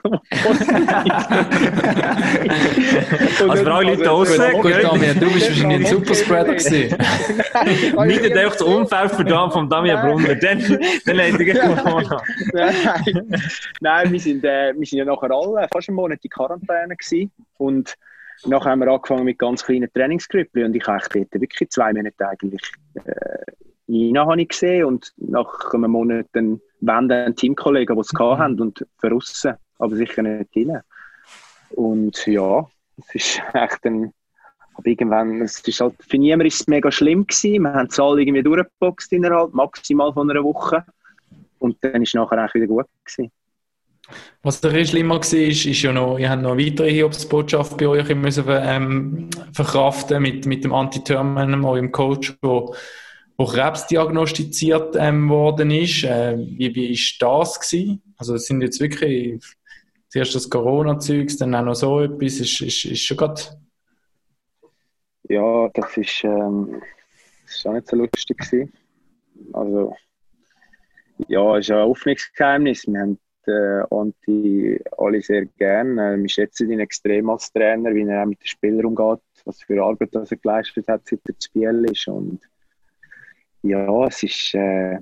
Also 3.40 3.64
für 3.64 3.74
alle 3.74 3.92
Leute 3.92 4.10
Also, 4.10 4.36
draussen, 4.36 4.62
Gut? 4.62 4.74
Damian, 4.84 5.18
du 5.18 5.32
bist 5.32 5.50
wahrscheinlich 5.50 5.78
ein 5.78 5.86
Superspreader 5.86 6.56
gewesen. 6.56 6.98
Nicht 8.08 8.38
einfach 8.38 8.58
das 8.58 8.62
Umfeld 8.62 9.32
da 9.32 9.50
vom 9.50 9.70
Damian. 9.70 10.06
Brunner. 10.06 10.36
Dann, 10.36 10.60
hätte 10.60 11.44
ich 11.44 11.58
Nein 13.80 14.12
wir, 14.12 14.20
sind, 14.20 14.44
äh, 14.44 14.74
wir 14.78 14.86
sind 14.86 15.00
ja 15.00 15.06
nachher 15.06 15.32
alle 15.32 15.66
fast 15.72 15.88
einen 15.88 15.96
Monat 15.96 16.20
in 16.22 16.30
Quarantäne 16.30 16.98
gewesen. 16.98 17.32
Und 17.58 17.96
nachher 18.46 18.72
haben 18.72 18.80
wir 18.80 18.92
angefangen 18.92 19.26
mit 19.26 19.40
ganz 19.40 19.64
kleinen 19.64 19.92
Trainingsgrüppchen 19.94 20.66
und 20.66 20.76
ich 20.76 20.86
habe 20.88 21.04
dort 21.14 21.42
wirklich 21.42 21.70
zwei 21.70 21.94
Monate 21.94 22.28
eigentlich 22.28 22.62
äh, 22.96 24.16
habe 24.16 24.42
ich 24.42 24.50
gesehen 24.50 24.86
und 24.86 25.14
nach 25.18 25.74
einem 25.74 25.92
Monat 25.92 26.28
dann 26.34 26.62
wenn 26.80 27.08
dann 27.08 27.36
Teamkollegen, 27.36 27.96
die 27.96 28.02
es 28.02 28.10
gehabt 28.10 28.40
haben 28.40 28.60
und 28.60 28.86
verrissen, 29.00 29.56
aber 29.80 29.96
sicher 29.96 30.22
nicht 30.22 30.50
rein. 30.56 30.82
Und 31.72 32.26
ja, 32.28 32.68
es 32.98 33.16
ist 33.16 33.42
echt 33.54 33.86
ein 33.86 34.14
aber 34.78 34.88
irgendwann, 34.90 35.42
es 35.42 35.60
ist 35.62 35.82
halt, 35.82 35.96
für 36.08 36.20
niemanden 36.20 36.46
ist 36.48 36.62
es 36.62 36.68
mega 36.68 36.92
schlimm 36.92 37.26
gewesen. 37.26 37.64
Wir 37.64 37.74
haben 37.74 37.88
es 37.88 38.00
alle 38.00 38.22
irgendwie 38.22 38.44
durchgeboxt 38.44 39.12
innerhalb, 39.12 39.52
maximal 39.52 40.14
von 40.14 40.30
einer 40.30 40.44
Woche. 40.44 40.86
Und 41.58 41.78
dann 41.82 42.04
ist 42.04 42.10
es 42.10 42.14
nachher 42.14 42.38
eigentlich 42.38 42.54
wieder 42.54 42.68
gut 42.68 42.86
gewesen. 43.04 43.32
Was 44.42 44.62
der 44.62 44.86
schlimmer 44.86 45.16
war, 45.16 45.34
ist, 45.34 45.66
ist 45.66 45.82
ja 45.82 45.92
noch, 45.92 46.18
ihr 46.18 46.30
habt 46.30 46.42
noch 46.42 46.54
eine 46.54 46.66
weitere 46.66 46.92
Hiobsbotschaft 46.92 47.78
bei 47.78 47.88
euch 47.88 48.16
müssen, 48.16 48.46
ähm, 48.48 49.30
verkraften 49.52 50.22
mit, 50.22 50.46
mit 50.46 50.64
dem 50.64 50.74
Anti-Terman, 50.74 51.66
eurem 51.66 51.92
Coach, 51.92 52.38
wo, 52.42 52.74
wo 53.38 53.46
Krebs 53.46 53.88
diagnostiziert 53.88 54.96
ähm, 54.98 55.30
worden 55.30 55.72
ist. 55.72 56.04
Äh, 56.04 56.38
wie, 56.38 56.94
ist 56.94 57.18
das 57.20 57.60
gewesen? 57.60 58.02
Also, 58.18 58.36
es 58.36 58.46
sind 58.46 58.62
jetzt 58.62 58.80
wirklich 58.80 59.44
zuerst 60.10 60.36
das 60.36 60.50
Corona-Zeugs, 60.50 61.38
dann 61.38 61.56
auch 61.56 61.64
noch 61.64 61.76
so 61.76 62.00
etwas, 62.00 62.40
ist, 62.40 62.62
ist, 62.62 62.86
ist 62.86 63.02
schon 63.02 63.18
gerade, 63.18 63.42
Ja, 65.28 65.70
das 65.74 65.98
ist, 65.98 66.24
ähm, 66.24 66.82
auch 67.66 67.74
nicht 67.74 67.88
so 67.88 67.96
lustig 67.98 68.38
gewesen. 68.38 68.74
Also, 69.54 69.94
ja, 71.28 71.58
es 71.58 71.66
ist 71.66 71.72
ein 71.72 71.80
Aufmerksamkeitsgeheimnis. 71.80 72.88
Wir 72.88 73.02
haben 73.02 73.20
äh, 73.48 73.84
Anti 73.90 74.80
alle 74.98 75.22
sehr 75.22 75.46
gern. 75.46 75.98
Äh, 75.98 76.18
wir 76.18 76.30
schätzen 76.30 76.72
ihn 76.72 76.80
extrem 76.80 77.30
als 77.30 77.52
Trainer, 77.52 77.94
wie 77.94 78.04
er 78.04 78.24
auch 78.24 78.28
mit 78.28 78.42
den 78.42 78.48
Spielern 78.48 78.86
umgeht, 78.86 79.22
was 79.46 79.62
für 79.62 79.82
Arbeit 79.84 80.14
das 80.14 80.32
er 80.32 80.38
geleistet 80.38 80.88
hat, 80.88 81.08
seit 81.08 81.22
er 81.28 81.40
zu 81.40 81.52
Biel 81.52 81.86
ist. 81.92 82.08
Und 82.08 82.42
ja, 83.64 84.06
es 84.06 84.24
ist, 84.24 84.54
äh, 84.54 85.00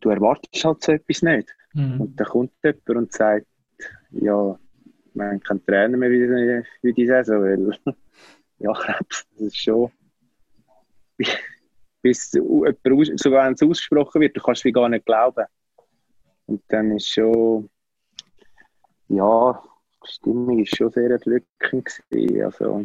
du 0.00 0.10
erwartest 0.10 0.64
halt 0.64 0.82
so 0.82 0.92
etwas 0.92 1.22
nicht. 1.22 1.54
Mhm. 1.74 2.00
Und 2.00 2.20
dann 2.20 2.26
kommt 2.26 2.52
jemand 2.62 2.88
und 2.88 3.12
sagt, 3.12 3.46
ja, 4.10 4.58
wir 5.14 5.24
haben 5.24 5.40
keinen 5.40 5.66
Trainer 5.66 5.96
mehr 5.96 6.10
wie, 6.10 6.64
wie 6.82 6.92
die 6.92 7.06
Saison, 7.06 7.42
weil 7.42 7.78
ja, 8.58 8.72
Krebs, 8.72 9.26
das 9.32 9.42
ist 9.42 9.56
schon 9.56 9.90
bis 12.02 12.32
jemand 12.32 13.20
sogar 13.20 13.46
wenn 13.46 13.54
es 13.54 13.62
ausgesprochen 13.62 14.20
wird, 14.20 14.36
du 14.36 14.40
kannst 14.40 14.64
es 14.64 14.72
gar 14.72 14.88
nicht 14.88 15.04
glauben. 15.04 15.44
Und 16.48 16.62
dann 16.68 16.92
ist 16.96 17.08
schon, 17.08 17.68
ja, 19.08 19.62
die 20.02 20.12
Stimmung 20.12 20.58
ist 20.58 20.74
schon 20.74 20.90
sehr 20.90 21.10
erdrückend 21.10 22.00
gewesen. 22.10 22.42
Also, 22.42 22.84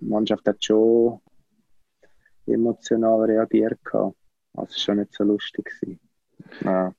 die 0.00 0.04
Mannschaft 0.06 0.46
hat 0.46 0.62
schon 0.64 1.20
emotional 2.46 3.24
reagiert 3.24 3.84
gehabt. 3.84 4.16
Also, 4.54 4.70
war 4.72 4.78
schon 4.78 4.98
nicht 4.98 5.12
so 5.12 5.24
lustig 5.24 5.70
gewesen. 5.80 6.00
Ja. 6.64 6.94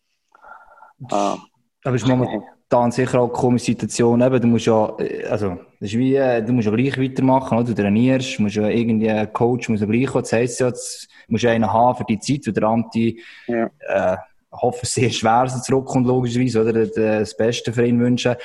Ah. 1.10 1.38
Aber 1.84 1.96
es 1.96 2.04
ist 2.04 2.08
momentan 2.10 2.92
sicher 2.92 3.22
auch 3.22 3.30
eine 3.30 3.34
komische 3.34 3.66
Situation. 3.68 4.22
Eben, 4.22 4.42
du 4.42 4.48
musst 4.48 4.66
ja, 4.66 4.94
also, 5.30 5.60
das 5.80 5.94
ist 5.94 5.98
wie, 5.98 6.16
äh, 6.16 6.44
du 6.44 6.52
musst 6.52 6.68
ja 6.68 6.76
gleich 6.76 7.00
weitermachen, 7.00 7.58
oder? 7.58 7.68
Du 7.68 7.74
trainierst, 7.74 8.38
musst 8.42 8.56
ja 8.56 8.68
irgendwie, 8.68 9.10
ein 9.10 9.32
Coach 9.32 9.70
muss 9.70 9.80
ja 9.80 9.88
gleich 9.88 10.08
kommen. 10.08 10.24
Das 10.24 10.34
heisst 10.34 10.60
ja, 10.60 10.68
jetzt 10.68 11.08
musst 11.30 11.46
du 11.46 11.50
einen 11.50 11.72
haben 11.72 11.96
für 11.98 12.04
die 12.04 12.20
Zeit, 12.20 12.46
und 12.50 12.58
der 12.58 12.64
Anti, 12.66 13.24
Ja. 13.48 13.70
äh, 13.80 14.18
hoffe 14.52 14.86
sehr 14.86 15.10
schwer, 15.10 15.44
dass 15.44 15.56
er 15.56 15.62
zurückkommt, 15.62 16.08
logischerweise, 16.08 16.62
oder? 16.62 16.86
Das 16.88 17.36
Beste 17.36 17.72
für 17.72 17.86
ihn 17.86 18.00
wünschen. 18.00 18.36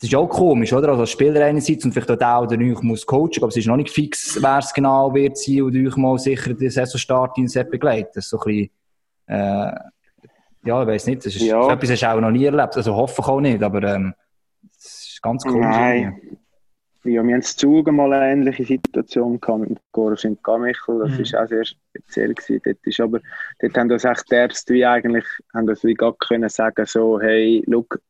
das 0.00 0.08
ist 0.08 0.14
auch 0.14 0.26
komisch, 0.28 0.72
oder? 0.72 0.88
Also 0.88 1.02
als 1.02 1.10
Spieler 1.10 1.44
einerseits 1.44 1.84
und 1.84 1.92
vielleicht 1.92 2.10
auch 2.10 2.46
der 2.46 2.58
euch 2.58 2.82
muss 2.82 3.06
coachen, 3.06 3.38
aber 3.38 3.48
es 3.48 3.56
ist 3.56 3.66
noch 3.66 3.76
nicht 3.76 3.90
fix, 3.90 4.38
wer 4.40 4.58
es 4.58 4.72
genau 4.72 5.14
wird 5.14 5.36
sein 5.38 5.62
und 5.62 5.76
euch 5.76 5.96
mal 5.96 6.18
sicher 6.18 6.54
den 6.54 6.70
Saisonstart 6.70 7.38
in 7.38 7.48
Sepp 7.48 7.70
begleiten. 7.70 8.10
Das 8.14 8.24
ist 8.24 8.30
so 8.30 8.38
ein 8.40 8.44
bisschen, 8.44 8.70
äh, 9.26 9.72
ja, 10.66 10.82
ich 10.82 10.88
weiß 10.88 11.06
nicht, 11.06 11.18
das 11.26 11.36
ist, 11.36 11.42
Ja. 11.42 11.70
etwas 11.72 11.90
hast 11.90 12.02
du 12.02 12.06
auch 12.10 12.20
noch 12.20 12.30
nie 12.30 12.44
erlebt, 12.46 12.76
also 12.76 12.94
hoffe 12.96 13.20
ich 13.20 13.28
auch 13.28 13.40
nicht, 13.40 13.62
aber 13.62 13.82
ähm, 13.82 14.14
das 14.62 14.84
ist 15.12 15.22
ganz 15.22 15.44
komisch. 15.44 15.60
Nein. 15.66 16.20
Ja, 17.04 17.22
wir 17.22 17.34
haben 17.34 17.42
zu 17.42 17.56
Zug 17.56 17.92
mal 17.92 18.12
eine 18.14 18.32
ähnliche 18.32 18.64
Situation 18.64 19.38
gehabt 19.38 19.68
mit 19.68 19.78
Goros 19.92 20.24
in 20.24 20.38
Gamichel. 20.42 21.00
Das 21.00 21.12
Mhm. 21.18 21.20
ist 21.24 21.36
auch 21.36 21.46
sehr 21.48 21.64
speziell 21.64 22.34
gewesen. 22.34 22.60
Dort 22.64 22.78
ist 22.86 23.00
aber, 23.00 23.20
dort 23.60 23.76
haben 23.76 23.92
uns 23.92 24.04
echt 24.04 24.30
die 24.30 24.34
Ärzte 24.36 24.74
wie 24.74 24.86
eigentlich, 24.86 25.24
haben 25.52 25.68
uns 25.68 25.84
wie 25.84 25.94
gar 25.94 26.14
können 26.16 26.48
sagen, 26.48 26.86
so, 26.86 27.20
hey, 27.20 27.62
look, 27.66 28.00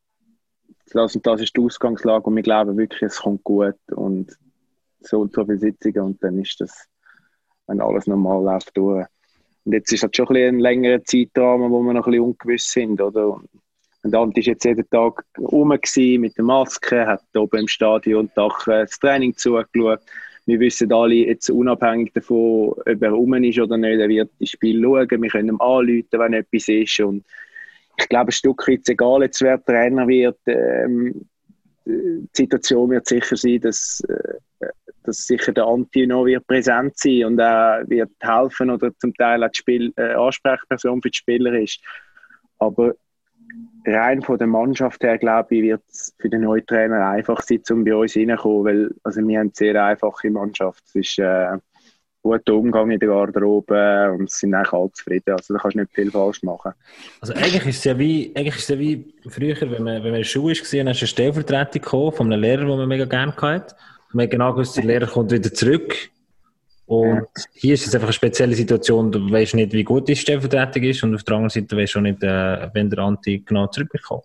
das 0.92 1.16
und 1.16 1.26
das 1.26 1.40
ist 1.40 1.56
die 1.56 1.60
Ausgangslage 1.60 2.24
und 2.24 2.36
wir 2.36 2.42
glauben 2.44 2.76
wirklich, 2.76 3.02
es 3.02 3.18
kommt 3.20 3.42
gut 3.42 3.74
und 3.90 4.38
so 5.00 5.22
und 5.22 5.32
so 5.34 5.44
viele 5.44 5.58
Sitzungen 5.58 6.00
und 6.02 6.22
dann 6.22 6.38
ist 6.38 6.60
das, 6.60 6.86
wenn 7.66 7.80
alles 7.80 8.06
normal 8.06 8.44
läuft, 8.44 8.76
durch. 8.76 9.06
Und 9.64 9.72
jetzt 9.72 9.92
ist 9.92 10.04
halt 10.04 10.14
schon 10.14 10.26
ein, 10.28 10.34
bisschen 10.34 10.56
ein 10.56 10.60
längerer 10.60 11.02
Zeitrahmen, 11.04 11.72
wo 11.72 11.82
wir 11.82 11.94
noch 11.94 12.06
ein 12.06 12.12
bisschen 12.12 12.24
ungewiss 12.26 12.70
sind, 12.70 13.00
oder? 13.00 13.28
Und 13.34 13.48
Ant 14.12 14.36
ist 14.36 14.46
jetzt 14.46 14.64
jeden 14.64 14.88
Tag 14.90 15.24
rum 15.38 15.68
mit 15.68 16.36
der 16.36 16.44
Maske, 16.44 17.06
hat 17.06 17.22
oben 17.34 17.60
im 17.60 17.68
Stadion 17.68 18.30
Dach 18.34 18.64
das 18.66 18.98
Training 18.98 19.34
zugeschaut. 19.36 20.00
Wir 20.46 20.60
wissen 20.60 20.92
alle, 20.92 21.14
jetzt 21.14 21.48
unabhängig 21.48 22.12
davon, 22.12 22.72
ob 22.72 23.02
er 23.02 23.10
rum 23.10 23.32
ist 23.42 23.58
oder 23.58 23.78
nicht, 23.78 23.98
er 23.98 24.08
wird 24.08 24.30
das 24.38 24.50
Spiel 24.50 24.82
schauen. 24.82 25.22
Wir 25.22 25.30
können 25.30 25.48
ihm 25.48 25.60
anrufen, 25.60 26.06
wenn 26.10 26.34
etwas 26.34 26.68
ist. 26.68 27.00
Und 27.00 27.24
ich 27.98 28.08
glaube, 28.08 28.28
ein 28.28 28.32
Stück 28.32 28.68
weit, 28.68 28.86
egal 28.88 29.22
jetzt 29.22 29.40
wer 29.40 29.64
Trainer 29.64 30.06
wird, 30.06 30.38
ähm, 30.46 31.24
die 31.86 32.28
Situation 32.32 32.90
wird 32.90 33.06
sicher 33.06 33.36
sein, 33.36 33.60
dass, 33.60 34.02
äh, 34.08 34.66
dass 35.04 35.26
sicher 35.26 35.52
der 35.52 35.66
Anti 35.66 36.06
noch 36.06 36.24
wird 36.24 36.46
präsent 36.46 36.98
sein 36.98 37.24
und 37.24 37.38
er 37.38 37.84
wird 37.88 38.10
helfen 38.20 38.70
oder 38.70 38.90
zum 38.98 39.14
Teil 39.14 39.44
auch 39.44 39.50
die 39.50 39.58
Spiel, 39.58 39.92
äh, 39.96 40.14
Ansprechperson 40.14 41.02
für 41.02 41.10
die 41.10 41.16
Spieler 41.16 41.58
ist. 41.58 41.80
Aber 42.58 42.94
rein 43.86 44.22
von 44.22 44.38
der 44.38 44.46
Mannschaft 44.46 45.02
her, 45.02 45.18
glaube 45.18 45.54
ich, 45.54 45.62
wird 45.62 45.82
es 45.88 46.14
für 46.18 46.28
den 46.28 46.42
neuen 46.42 46.66
Trainer 46.66 47.08
einfach 47.08 47.42
sein, 47.42 47.60
um 47.70 47.84
bei 47.84 47.94
uns 47.94 48.16
reinzukommen, 48.16 48.64
weil 48.64 48.90
also 49.02 49.20
wir 49.20 49.38
haben 49.38 49.46
eine 49.46 49.52
sehr 49.54 49.84
einfache 49.84 50.30
Mannschaft. 50.30 50.82
Es 50.86 50.94
ist 50.94 51.18
äh, 51.18 51.58
guter 52.22 52.54
Umgang 52.54 52.90
in 52.90 52.98
der 52.98 53.10
Garderobe 53.10 54.10
und 54.12 54.30
es 54.30 54.38
sind 54.38 54.54
eigentlich 54.54 54.72
alle 54.72 54.92
zufrieden. 54.92 55.30
Also 55.32 55.54
da 55.54 55.60
kannst 55.60 55.76
du 55.76 55.80
nicht 55.80 55.94
viel 55.94 56.10
falsch 56.10 56.42
machen. 56.42 56.72
Also 57.20 57.34
eigentlich 57.34 57.66
ist 57.66 57.78
es 57.78 57.84
ja 57.84 57.98
wie, 57.98 58.32
eigentlich 58.34 58.56
ist 58.56 58.62
es 58.62 58.68
ja 58.68 58.78
wie 58.78 59.14
früher, 59.28 59.60
wenn 59.60 59.82
man, 59.82 59.96
wenn 59.96 60.02
man 60.02 60.06
in 60.06 60.14
der 60.14 60.24
Schule 60.24 60.54
war, 60.54 60.60
hast 60.60 60.72
du 60.72 60.80
eine 60.80 60.94
Stellvertretung 60.94 62.12
von 62.12 62.32
einem 62.32 62.40
Lehrer, 62.40 62.64
den 62.64 62.78
man 62.78 62.88
mega 62.88 63.04
gerne 63.04 63.36
hatte. 63.36 63.76
Man 64.12 64.24
hat 64.24 64.30
genau 64.30 64.52
gewusst, 64.52 64.76
der 64.76 64.84
Lehrer 64.84 65.06
kommt 65.06 65.32
wieder 65.32 65.52
zurück. 65.52 65.94
Und 66.86 67.26
hier 67.54 67.74
ist 67.74 67.86
es 67.86 67.94
einfach 67.94 68.08
eine 68.08 68.12
spezielle 68.12 68.54
Situation, 68.54 69.10
du 69.10 69.30
weißt 69.30 69.54
nicht, 69.54 69.72
wie 69.72 69.84
gut 69.84 70.06
die 70.06 70.16
Stellvertretung 70.16 70.82
ist 70.82 71.02
und 71.02 71.14
auf 71.14 71.22
der 71.22 71.36
anderen 71.36 71.50
Seite 71.50 71.76
weißt 71.76 71.94
du 71.94 71.98
auch 71.98 72.02
nicht, 72.02 72.22
äh, 72.22 72.68
wenn 72.74 72.90
der 72.90 72.98
Anti 72.98 73.42
genau 73.44 73.66
zurückkommt. 73.68 74.24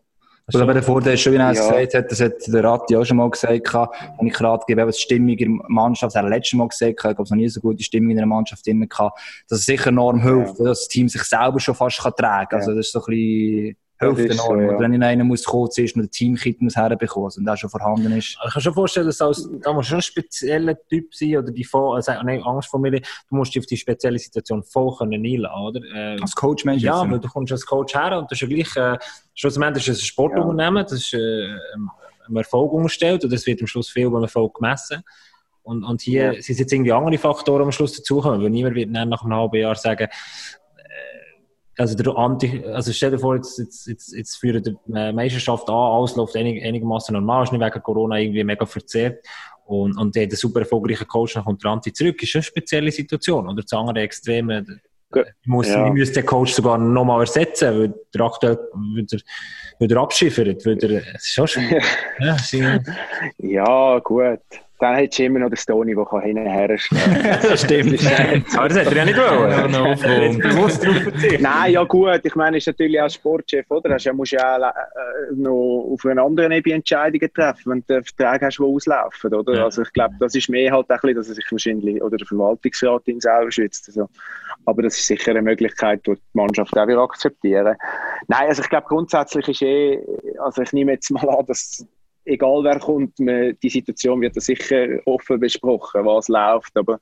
Also, 0.52 0.64
aber 0.64 0.74
der 0.74 0.82
Vorteil 0.84 1.14
ist 1.14 1.22
schon, 1.22 1.34
wie 1.34 1.38
er 1.38 1.52
es 1.52 1.60
Ja. 1.60 1.70
gesagt 1.70 1.94
hat, 1.94 2.12
das 2.12 2.22
hat 2.22 2.34
der 2.48 2.64
Ratti 2.64 2.96
auch 2.96 3.06
schon 3.06 3.18
mal 3.18 3.30
gesagt, 3.30 3.72
und 4.18 4.28
ich 4.28 4.34
gerade 4.34 4.64
gebe, 4.68 4.82
eben 4.82 4.92
die 4.92 4.98
Stimmung 4.98 5.30
in 5.30 5.58
der 5.60 5.66
Mannschaft, 5.70 6.16
das 6.16 6.16
hat 6.16 6.24
er 6.26 6.30
letztes 6.32 6.58
Mal 6.58 6.68
gesagt, 6.68 6.90
ich 6.90 6.98
glaube, 6.98 7.22
es 7.22 7.30
noch 7.30 7.38
nie 7.38 7.48
so 7.48 7.62
gute 7.62 7.84
Stimmung 7.84 8.10
in 8.10 8.18
der 8.18 8.26
Mannschaft 8.26 8.66
drin 8.66 8.90
gehabt, 8.90 9.20
dass 9.48 9.60
es 9.60 9.66
sicher 9.66 9.90
enorm 9.90 10.22
hilft, 10.22 10.60
dass 10.60 10.80
das 10.80 10.88
Team 10.88 11.08
sich 11.08 11.22
selber 11.22 11.60
schon 11.60 11.76
fast 11.76 12.00
kann 12.00 12.14
tragen 12.18 12.50
kann. 12.50 12.60
Also, 12.60 12.74
das 12.74 12.88
ist 12.88 12.92
so 12.94 13.00
ein 13.00 13.06
bisschen, 13.06 13.78
hilft 14.00 14.20
ist 14.32 14.38
so, 14.38 14.54
enorm. 14.54 14.62
ja. 14.62 14.68
Oder 14.70 14.80
wenn 14.80 15.04
einer 15.04 15.24
muss 15.24 15.44
kurz 15.44 15.78
ist 15.78 15.96
und 15.96 16.04
der 16.04 16.12
Teamkit 16.12 16.62
muss 16.62 16.76
herbekommen, 16.76 17.26
also, 17.26 17.40
und 17.40 17.46
der 17.46 17.58
schon 17.58 17.70
vorhanden 17.70 18.12
ist. 18.18 18.38
Ich 18.46 18.54
kann 18.54 18.62
schon 18.62 18.74
vorstellen, 18.74 19.06
dass 19.08 19.22
als, 19.22 19.50
da 19.62 19.74
musst 19.74 19.88
du 19.88 19.90
schon 19.92 20.00
ein 20.00 20.02
spezieller 20.02 20.76
Typ 20.88 21.14
sein 21.14 21.38
oder 21.38 21.52
die 21.52 21.64
voll, 21.64 21.96
also, 21.96 22.12
nein, 22.24 22.42
Angst 22.44 22.70
vor 22.70 22.80
mir, 22.80 22.92
du 22.92 23.02
musst 23.30 23.54
dich 23.54 23.62
auf 23.62 23.66
die 23.68 23.78
spezielle 23.78 24.18
Situation 24.20 24.64
voll 24.64 24.96
können 24.98 25.24
einladen, 25.26 25.62
oder? 25.62 25.82
Äh, 25.94 26.22
Als 26.22 26.36
Coach, 26.36 26.66
meinst? 26.66 26.84
Ja, 26.84 27.10
weil 27.10 27.20
du 27.20 27.28
kommst 27.28 27.52
als 27.52 27.66
Coach 27.66 27.94
her 27.96 28.18
und 28.20 28.32
das 28.32 28.42
ist 28.42 28.48
ja 28.50 28.56
gleich, 28.56 28.76
äh, 28.76 28.98
schlussendlich 29.36 29.88
ist 29.88 29.98
es 29.98 30.04
ein 30.04 30.06
Sportunternehmen, 30.08 30.84
das 30.84 30.94
ist 30.94 31.14
äh, 31.14 31.18
einem 32.28 32.36
Erfolg 32.38 32.72
unterstellt 32.74 33.24
und 33.24 33.34
das 33.34 33.46
wird 33.46 33.60
am 33.62 33.68
Schluss 33.68 33.90
viel 33.90 34.10
beim 34.10 34.22
Erfolg 34.24 34.54
gemessen. 34.56 35.04
Und, 35.64 35.84
und 35.84 36.02
hier 36.02 36.34
Ja. 36.34 36.42
sind 36.42 36.58
jetzt 36.58 36.72
irgendwie 36.74 36.92
andere 36.92 37.18
Faktoren 37.18 37.64
am 37.64 37.72
Schluss 37.72 37.96
dazukommen, 37.96 38.42
weil 38.42 38.50
niemand 38.50 38.76
wird 38.76 38.96
dann 38.96 39.10
nach 39.10 39.24
einem 39.24 39.36
halben 39.36 39.58
Jahr 39.58 39.76
sagen, 39.76 40.08
also 41.80 41.96
der 41.96 42.16
Anti, 42.18 42.64
also 42.66 42.92
stell 42.92 43.12
dir 43.12 43.20
vor, 43.20 43.36
jetzt, 43.36 43.58
jetzt, 43.58 43.88
jetzt, 43.88 44.14
jetzt 44.14 44.36
führen 44.36 44.62
die 44.64 44.76
äh, 44.94 45.12
Meisterschaft 45.12 45.70
an, 45.70 45.76
alles 45.76 46.16
läuft 46.16 46.36
einig, 46.36 46.64
einigermaßen 46.64 47.14
normal, 47.14 47.44
ist 47.44 47.52
nicht 47.52 47.62
wegen 47.62 47.82
Corona 47.84 48.18
irgendwie 48.20 48.44
mega 48.44 48.66
verzerrt. 48.66 49.26
Und, 49.66 49.98
und 49.98 50.16
der 50.16 50.24
hat 50.24 50.32
einen 50.32 50.38
super 50.38 50.60
erfolgreichen 50.62 51.08
Coach, 51.08 51.34
dann 51.36 51.46
kommt 51.46 51.64
der 51.64 51.72
Anti 51.72 51.94
zurück, 51.94 52.22
ist 52.22 52.30
schon 52.30 52.40
eine 52.40 52.44
spezielle 52.44 52.92
Situation. 52.92 53.48
Oder 53.48 53.62
das 53.62 53.72
andere 53.74 54.00
Extreme, 54.02 54.66
Ge- 55.12 55.26
ich 55.42 55.48
muss, 55.48 55.68
Ja. 55.68 55.88
ich 55.88 55.94
müsste 55.94 56.22
den 56.22 56.26
Coach 56.28 56.54
sogar 56.54 56.78
nochmal 56.78 57.22
ersetzen, 57.22 57.80
weil 57.80 57.94
der 58.14 58.22
aktuell 58.22 58.58
wieder, 58.96 59.18
wieder 59.80 60.02
abschiffert, 60.02 60.64
weil 60.66 60.76
der, 60.76 61.02
es 61.16 61.24
ist 61.26 61.34
schon 61.34 61.48
schön. 61.48 61.82
ja, 62.20 62.38
Ja, 63.38 64.00
gut. 64.00 64.40
Dann 64.80 64.96
hättest 64.96 65.20
du 65.20 65.24
immer 65.26 65.40
noch 65.40 65.50
den 65.50 65.58
Stony, 65.58 65.94
der 65.94 66.06
kann 66.06 66.22
hinterher 66.22 66.78
stehen 66.78 67.00
das 67.42 67.62
stimmt. 67.64 68.58
aber 68.58 68.70
das 68.70 68.78
hätte 68.78 68.92
er 68.92 68.98
ja 68.98 69.06
nicht 69.06 69.18
wollen. 69.18 69.72
Noch 69.72 69.88
aufräumen. 69.88 70.38
bewusst 70.40 70.86
drauf. 70.86 70.96
Nein, 71.40 71.74
ja 71.74 71.84
gut, 71.84 72.22
ich 72.24 72.36
meine, 72.36 72.58
ist 72.58 72.68
natürlich 72.68 73.02
auch 73.02 73.10
Sportchef, 73.10 73.66
oder? 73.70 73.94
Hast 73.94 74.06
ja, 74.06 74.14
musst 74.14 74.32
ja 74.32 74.56
auch 74.56 74.62
äh, 74.62 75.36
noch 75.36 75.90
auf 75.92 76.06
einer 76.06 76.24
anderen 76.24 76.54
Ebene 76.54 76.76
Entscheidungen 76.76 77.30
treffen, 77.34 77.72
wenn 77.72 77.84
du 77.88 78.02
Verträge 78.04 78.46
hast, 78.46 78.58
die 78.58 78.64
auslaufen, 78.64 79.34
oder? 79.34 79.54
Ja. 79.54 79.64
Also 79.66 79.82
ich 79.82 79.92
glaube, 79.92 80.16
das 80.20 80.34
ist 80.36 80.50
mehr 80.50 80.72
halt 80.72 80.86
auch 80.86 80.92
ein 80.92 81.00
bisschen, 81.02 81.16
dass 81.16 81.30
er 81.30 81.36
sich 81.36 81.52
wahrscheinlich, 81.52 82.02
oder 82.02 82.16
der 82.16 82.28
Verwaltungsrat 82.28 83.08
ihn 83.08 83.20
selber 83.20 83.52
schützt. 83.52 83.90
Also. 83.90 84.08
Aber 84.66 84.82
das 84.82 84.98
ist 84.98 85.08
sicher 85.08 85.32
eine 85.32 85.42
Möglichkeit, 85.42 86.06
die 86.06 86.14
die 86.14 86.22
Mannschaft 86.34 86.78
auch 86.78 86.88
wieder 86.88 87.02
akzeptieren. 87.02 87.76
Nein, 88.28 88.48
also 88.48 88.62
ich 88.62 88.70
glaube 88.70 88.88
grundsätzlich 88.88 89.48
ist 89.50 89.62
eh, 89.62 90.00
also 90.40 90.62
ich 90.62 90.74
nehme 90.74 90.94
jetzt 90.94 91.10
mal 91.12 91.28
an, 91.28 91.46
dass 91.46 91.86
egal 92.30 92.64
wer 92.64 92.80
kommt, 92.80 93.20
man, 93.20 93.58
die 93.62 93.70
Situation 93.70 94.22
wird 94.22 94.42
sicher 94.42 95.00
offen 95.06 95.40
besprochen, 95.40 96.06
was 96.06 96.28
läuft, 96.28 96.76
aber 96.78 97.00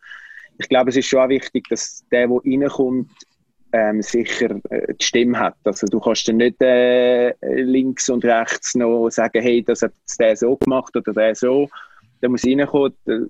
ich 0.57 0.69
glaube, 0.69 0.89
es 0.89 0.97
ist 0.97 1.07
schon 1.07 1.19
auch 1.19 1.30
wichtig, 1.30 1.67
dass 1.69 2.03
der, 2.11 2.28
der 2.28 2.38
reinkommt, 2.43 3.11
ähm, 3.73 4.01
sicher 4.01 4.59
äh, 4.69 4.93
die 4.93 5.05
Stimme 5.05 5.38
hat. 5.38 5.55
Also 5.63 5.88
du 5.88 5.99
kannst 5.99 6.28
dann 6.28 6.38
nicht 6.38 6.61
äh, 6.61 7.34
links 7.41 8.09
und 8.09 8.23
rechts 8.25 8.75
noch 8.75 9.09
sagen, 9.09 9.41
hey, 9.41 9.61
das 9.61 9.82
hat 9.82 9.93
der 10.19 10.36
so 10.36 10.55
gemacht 10.57 10.95
oder 10.95 11.13
der 11.13 11.36
so. 11.36 11.69
Der 12.21 12.30
muss 12.30 12.45
reinkommen, 12.45 12.93
der, 13.05 13.28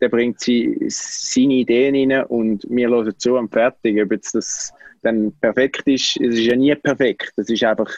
der 0.00 0.08
bringt 0.08 0.40
sie, 0.40 0.76
seine 0.88 1.54
Ideen 1.54 2.12
rein 2.12 2.24
und 2.26 2.64
wir 2.68 2.88
hören 2.88 3.18
zu 3.18 3.36
und 3.36 3.52
fertig. 3.52 4.00
Ob 4.02 4.12
jetzt 4.12 4.34
das 4.34 4.72
dann 5.02 5.32
perfekt 5.40 5.82
ist, 5.86 6.16
es 6.20 6.34
ist 6.34 6.46
ja 6.46 6.54
nie 6.54 6.74
perfekt. 6.76 7.32
Das 7.36 7.48
ist 7.48 7.64
einfach, 7.64 7.90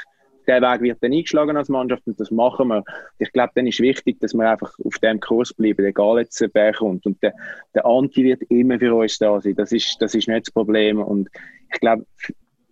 der 0.47 0.62
Weg 0.62 0.80
wird 0.82 0.99
dann 1.03 1.12
eingeschlagen 1.12 1.57
als 1.57 1.68
Mannschaft 1.68 2.03
und 2.07 2.18
das 2.18 2.30
machen 2.30 2.68
wir. 2.68 2.84
Ich 3.18 3.32
glaube, 3.32 3.53
dann 3.55 3.66
ist 3.66 3.80
wichtig, 3.80 4.20
dass 4.20 4.34
wir 4.34 4.51
einfach 4.51 4.72
auf 4.84 4.99
dem 4.99 5.20
Kurs 5.20 5.53
bleiben, 5.53 5.84
egal 5.84 6.18
jetzt 6.18 6.45
wer 6.53 6.72
kommt. 6.72 7.07
Und 7.07 7.22
der, 7.22 7.34
der 7.74 7.84
Anti 7.86 8.24
wird 8.24 8.42
immer 8.45 8.78
für 8.78 8.95
uns 8.95 9.18
da 9.18 9.40
sein. 9.40 9.55
Das 9.57 9.72
ist, 9.72 9.97
das 10.01 10.14
ist 10.14 10.28
nicht 10.28 10.47
das 10.47 10.53
Problem. 10.53 11.01
Und 11.01 11.28
ich 11.72 11.80
glaube, 11.80 12.05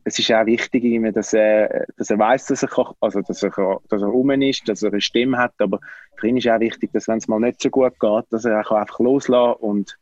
es 0.04 0.18
ist 0.18 0.32
auch 0.32 0.46
wichtig, 0.46 0.82
ihm, 0.84 1.12
dass 1.12 1.32
er, 1.32 1.86
dass 1.96 2.10
er 2.10 2.18
weiß, 2.18 2.46
dass 2.46 2.62
er, 2.62 2.68
kann, 2.68 2.86
also 3.00 3.20
dass 3.20 3.42
er, 3.42 3.50
dass 3.88 4.02
er 4.02 4.08
rum 4.08 4.30
ist, 4.30 4.68
dass 4.68 4.82
er 4.82 4.90
eine 4.90 5.00
Stimme 5.00 5.38
hat. 5.38 5.54
Aber 5.58 5.78
für 6.16 6.28
ihn 6.28 6.36
ist 6.36 6.48
auch 6.48 6.60
wichtig, 6.60 6.90
dass 6.92 7.08
wenn 7.08 7.18
es 7.18 7.28
mal 7.28 7.38
nicht 7.38 7.62
so 7.62 7.70
gut 7.70 7.98
geht, 8.00 8.24
dass 8.30 8.44
er 8.44 8.60
auch 8.60 8.72
einfach 8.72 8.98
loslassen 8.98 9.60
und 9.60 9.96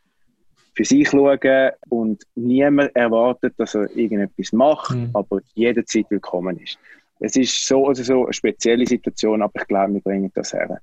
für 0.75 0.85
sich 0.85 1.09
schauen 1.09 1.71
und 1.89 2.23
niemand 2.37 2.95
erwartet, 2.95 3.55
dass 3.59 3.75
er 3.75 3.95
irgendetwas 3.95 4.53
macht, 4.53 4.97
Mhm. 4.97 5.11
aber 5.13 5.41
jederzeit 5.55 6.07
willkommen 6.11 6.59
ist. 6.59 6.79
Es 7.21 7.37
ist 7.37 7.67
so 7.67 7.87
oder 7.87 8.03
so 8.03 8.25
eine 8.25 8.33
spezielle 8.33 8.87
Situation, 8.87 9.43
aber 9.43 9.53
ich 9.61 9.69
glaube, 9.69 9.95
wir 9.95 10.01
bringen 10.01 10.31
das 10.35 10.53
her. 10.53 10.81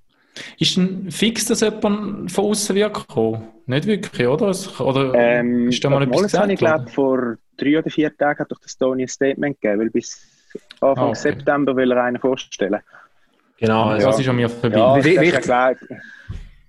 Ist 0.60 0.78
denn 0.78 1.10
fix, 1.10 1.46
dass 1.46 1.62
jemand 1.62 2.32
von 2.32 2.46
außen 2.46 2.76
wird 2.76 3.08
kommen? 3.08 3.48
Nicht 3.66 3.88
wirklich, 3.88 4.28
oder? 4.28 4.48
Oder 4.80 5.14
Ähm, 5.16 5.70
ist 5.70 5.84
da 5.84 5.90
mal 5.90 6.04
etwas 6.04 6.34
habe 6.34 6.54
ich 6.54 6.60
gesagt 6.60 6.86
glaube, 6.86 6.92
vor 6.92 7.38
drei 7.58 7.80
oder 7.80 7.90
vier 7.90 8.16
Tagen 8.16 8.40
hat 8.40 8.52
doch 8.52 8.60
der 8.60 8.70
Tony 8.80 9.04
ein 9.04 9.08
Statement 9.08 9.60
gegeben, 9.60 9.82
weil 9.82 9.90
bis 9.90 10.22
Anfang 10.80 11.06
Ah, 11.06 11.10
okay. 11.10 11.16
September 11.16 11.76
will 11.76 11.92
er 11.92 12.04
einen 12.04 12.20
vorstellen. 12.20 12.80
Genau, 13.58 13.86
worden? 13.86 13.94
also, 13.96 14.08
Das 14.08 14.20
ist 14.20 14.30
an 14.30 14.36
mir 14.36 14.50
vorbei. 14.50 14.78
Ja, 14.78 14.96
das 14.96 15.06
ja 15.06 15.38
gesagt. 15.40 15.86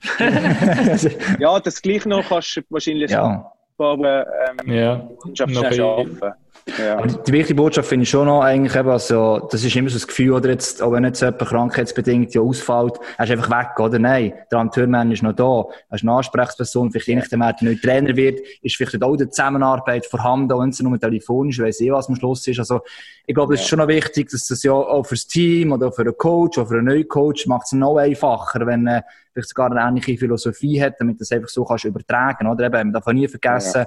ja, 1.40 1.60
das 1.60 1.82
gleich 1.82 2.06
noch 2.06 2.26
kannst 2.28 2.56
du 2.56 2.60
wahrscheinlich 2.70 3.10
ja. 3.10 3.24
ein 3.24 3.44
paar 3.76 3.98
ähm, 3.98 4.72
Ja, 4.72 5.08
Mannschaften 5.24 5.54
noch 5.54 5.72
schaffen. 5.72 6.32
Ja. 6.76 6.98
Aber 6.98 7.06
die 7.06 7.32
wichtige 7.32 7.54
Botschaft 7.54 7.88
finde 7.88 8.02
ich 8.02 8.10
schon 8.10 8.26
noch 8.26 8.42
eigentlich 8.42 8.74
eben, 8.74 8.88
also, 8.88 9.48
das 9.50 9.64
ist 9.64 9.74
immer 9.74 9.88
so 9.88 9.96
das 9.96 10.06
Gefühl, 10.06 10.32
oder 10.32 10.50
jetzt, 10.50 10.82
auch 10.82 10.92
wenn 10.92 11.04
jetzt 11.04 11.20
jemand 11.20 11.38
krankheitsbedingt 11.38 12.34
ja 12.34 12.40
ausfällt, 12.40 12.98
er 13.16 13.24
ist 13.24 13.30
einfach 13.30 13.50
weg, 13.50 13.80
oder? 13.80 13.98
Nein, 13.98 14.34
der 14.50 14.58
Amateurmann 14.58 15.10
ist 15.10 15.22
noch 15.22 15.32
da. 15.32 15.64
Er 15.88 15.96
ist 15.96 16.02
eine 16.02 16.12
Ansprechperson, 16.12 16.90
vielleicht 16.90 17.08
nachdem, 17.18 17.40
wer 17.40 17.52
der 17.52 17.68
neue 17.68 17.80
Trainer 17.80 18.16
wird, 18.16 18.40
ist 18.62 18.76
vielleicht 18.76 19.02
auch 19.02 19.16
die 19.16 19.28
Zusammenarbeit 19.28 20.06
vorhanden, 20.06 20.58
wenn 20.58 20.70
es 20.70 20.80
nur 20.80 20.98
telefonisch, 20.98 21.58
weiss 21.60 21.80
eh, 21.80 21.90
was 21.90 22.08
am 22.08 22.16
Schluss 22.16 22.46
ist. 22.46 22.58
Also, 22.58 22.80
ich 23.26 23.34
glaube, 23.34 23.54
es 23.54 23.60
ist 23.60 23.68
schon 23.68 23.78
noch 23.78 23.88
wichtig, 23.88 24.30
dass 24.30 24.46
das 24.46 24.62
ja 24.62 24.72
auch 24.72 25.06
fürs 25.06 25.26
Team 25.26 25.72
oder 25.72 25.88
auch 25.88 25.94
für 25.94 26.02
einen 26.02 26.16
Coach 26.16 26.58
oder 26.58 26.66
für 26.66 26.78
einen 26.78 26.86
neuen 26.86 27.08
Coach 27.08 27.46
macht 27.46 27.66
es 27.66 27.72
noch 27.72 27.96
einfacher, 27.96 28.66
wenn 28.66 28.86
er 28.86 29.04
vielleicht 29.32 29.50
sogar 29.50 29.70
eine 29.70 29.80
ähnliche 29.80 30.18
Philosophie 30.18 30.82
hat, 30.82 30.94
damit 30.98 31.16
du 31.16 31.20
das 31.20 31.32
einfach 31.32 31.48
so 31.48 31.64
kannst 31.64 31.84
übertragen, 31.84 32.46
oder? 32.46 32.66
Eben, 32.66 32.76
man 32.76 32.92
darf 32.92 33.06
auch 33.06 33.12
nie 33.12 33.28
vergessen, 33.28 33.86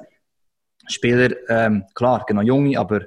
Spieler, 0.91 1.31
ähm, 1.49 1.85
klar, 1.93 2.23
genau 2.27 2.41
junge, 2.41 2.79
aber 2.79 3.01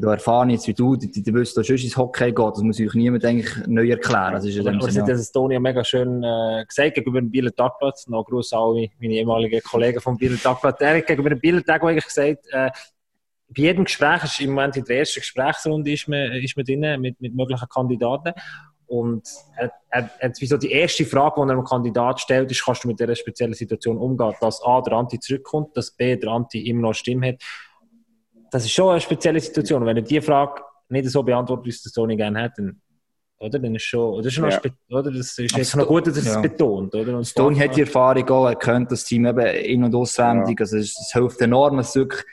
da 0.00 0.12
erfahren 0.12 0.50
jetzt 0.50 0.66
wie 0.68 0.74
du, 0.74 0.96
die, 0.96 1.10
die, 1.10 1.22
die 1.22 1.34
wissen, 1.34 1.54
dass 1.56 1.68
es 1.68 1.82
ins 1.82 1.96
Hockey 1.96 2.32
geht, 2.32 2.38
das 2.38 2.62
muss 2.62 2.80
euch 2.80 2.94
niemand 2.94 3.24
eigentlich 3.24 3.66
neu 3.66 3.88
erklären. 3.88 4.34
Das 4.34 4.44
ist 4.44 4.56
dem 4.56 4.66
Aber 4.66 4.84
sie 4.84 4.92
Sinne, 4.92 5.02
hat 5.02 5.10
das 5.10 5.32
Tonia 5.32 5.58
mega 5.58 5.84
schön 5.84 6.22
äh, 6.22 6.64
gesagt 6.66 6.94
gegenüber 6.94 7.20
dem 7.20 7.30
Bieler 7.30 7.54
Tagblatt. 7.54 8.04
Noch 8.06 8.24
Gruß 8.24 8.52
an 8.52 8.60
alle 8.60 8.88
meine 9.00 9.14
ehemaligen 9.14 9.60
Kollegen 9.62 10.00
vom 10.00 10.16
Bieler 10.16 10.38
Tagblatt. 10.40 10.80
Er 10.80 10.98
hat 10.98 11.06
gegenüber 11.06 11.30
dem 11.30 11.40
Bieler 11.40 11.64
Tag 11.64 11.82
eigentlich 11.82 12.04
gesagt, 12.04 12.46
äh, 12.50 12.70
bei 13.48 13.62
jedem 13.62 13.84
Gespräch, 13.84 14.24
ist 14.24 14.40
im 14.40 14.50
Moment 14.50 14.76
in 14.76 14.84
der 14.84 14.98
ersten 14.98 15.20
Gesprächsrunde 15.20 15.90
ist 15.90 16.06
man, 16.06 16.32
ist 16.32 16.56
man 16.56 16.66
drin 16.66 17.00
mit, 17.00 17.20
mit 17.20 17.34
möglichen 17.34 17.68
Kandidaten. 17.68 18.34
Und 18.88 19.28
er, 19.56 19.70
er, 19.90 20.10
er, 20.18 20.32
wie 20.38 20.46
so 20.46 20.56
die 20.56 20.72
erste 20.72 21.04
Frage, 21.04 21.34
die 21.36 21.48
er 21.48 21.52
einem 21.52 21.64
Kandidat 21.64 22.20
stellt, 22.20 22.50
ist, 22.50 22.64
kannst 22.64 22.84
du 22.84 22.88
mit 22.88 22.98
dieser 22.98 23.14
speziellen 23.14 23.54
Situation 23.54 23.98
umgehen, 23.98 24.34
dass 24.40 24.62
A, 24.62 24.80
der 24.80 24.94
Anti 24.94 25.20
zurückkommt, 25.20 25.76
dass 25.76 25.90
B, 25.90 26.16
der 26.16 26.30
Anti 26.30 26.66
immer 26.66 26.82
noch 26.82 26.94
Stimme 26.94 27.28
hat. 27.28 27.42
Das 28.50 28.64
ist 28.64 28.72
schon 28.72 28.90
eine 28.90 29.00
spezielle 29.00 29.40
Situation. 29.40 29.84
Wenn 29.84 29.98
er 29.98 30.02
diese 30.02 30.22
Frage 30.22 30.62
nicht 30.88 31.08
so 31.10 31.22
beantwortet, 31.22 31.66
wie 31.66 31.70
es 31.70 31.82
der 31.82 31.92
Sony 31.92 32.16
gerne 32.16 32.44
hat, 32.44 32.52
dann, 32.56 32.80
oder? 33.38 33.58
Dann 33.58 33.74
ist 33.74 33.82
schon, 33.82 34.14
oder? 34.14 34.22
Das 34.22 34.32
ist, 34.32 34.38
noch 34.38 34.50
Ja. 34.50 34.60
oder? 34.90 35.10
Das 35.10 35.38
ist 35.38 35.56
jetzt 35.56 35.76
noch 35.76 35.86
gut, 35.86 36.06
dass 36.06 36.16
er 36.16 36.22
es 36.22 36.34
ja. 36.34 36.40
betont, 36.40 36.94
oder? 36.94 37.18
Und 37.18 37.26
Stone 37.26 37.58
hat 37.58 37.76
die 37.76 37.82
Erfahrung 37.82 38.28
auch, 38.30 38.46
er 38.46 38.56
kennt 38.56 38.90
das 38.90 39.04
Team 39.04 39.26
eben 39.26 39.46
in- 39.46 39.84
und 39.84 39.94
auswendig, 39.94 40.60
also 40.60 40.78
es, 40.78 40.98
es 40.98 41.12
hilft 41.12 41.40
enorm, 41.42 41.76
dass 41.76 41.90
es 41.90 41.96
wirklich 41.96 42.24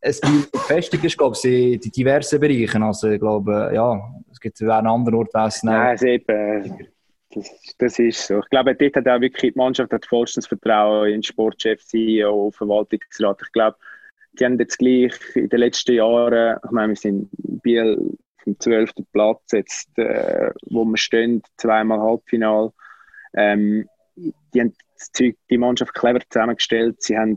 ein 0.00 0.46
Befestigung 0.52 1.06
ist, 1.06 1.18
glaube 1.18 1.36
ich, 1.42 1.84
in 1.84 1.90
diversen 1.90 2.38
Bereichen. 2.38 2.82
Also 2.82 3.08
ich 3.08 3.20
glaube, 3.20 3.72
ja, 3.74 4.00
es 4.38 4.40
gibt 4.40 4.62
an 4.62 4.70
einem 4.70 4.86
anderen 4.86 5.14
Ort 5.16 5.34
Nein, 5.64 5.94
es 5.94 6.02
eben, 6.02 6.88
das, 7.34 7.74
das 7.78 7.98
ist 7.98 8.26
so. 8.26 8.38
Ich 8.38 8.48
glaube, 8.50 8.74
dort 8.74 8.96
hat 8.96 9.08
auch 9.08 9.20
wirklich 9.20 9.52
die 9.52 9.58
Mannschaft 9.58 9.92
hat 9.92 10.06
vollstes 10.06 10.46
Vertrauen 10.46 11.08
in 11.08 11.14
den 11.14 11.22
Sportchef, 11.24 11.84
CEO, 11.84 12.52
Verwaltungsrat. 12.52 13.40
Ich 13.42 13.52
glaube, 13.52 13.76
die 14.38 14.44
haben 14.44 14.58
jetzt 14.58 14.78
gleich 14.78 15.12
in 15.34 15.48
den 15.48 15.58
letzten 15.58 15.94
Jahren, 15.94 16.58
ich 16.64 16.70
meine, 16.70 16.92
wir 16.92 16.96
sind 16.96 17.28
in 17.44 17.58
Biel 17.60 18.16
vom 18.44 18.58
12. 18.60 18.92
Platz 19.12 19.52
jetzt, 19.52 19.98
äh, 19.98 20.52
wo 20.66 20.84
wir 20.84 20.96
stehen, 20.96 21.42
zweimal 21.56 21.98
Halbfinal. 21.98 22.72
Ähm, 23.34 23.88
die 24.16 24.60
haben 24.60 24.74
das 24.98 25.12
Zeug, 25.12 25.36
die 25.50 25.58
Mannschaft 25.58 25.94
clever 25.94 26.20
zusammengestellt. 26.28 27.02
Sie, 27.02 27.16
haben, 27.16 27.36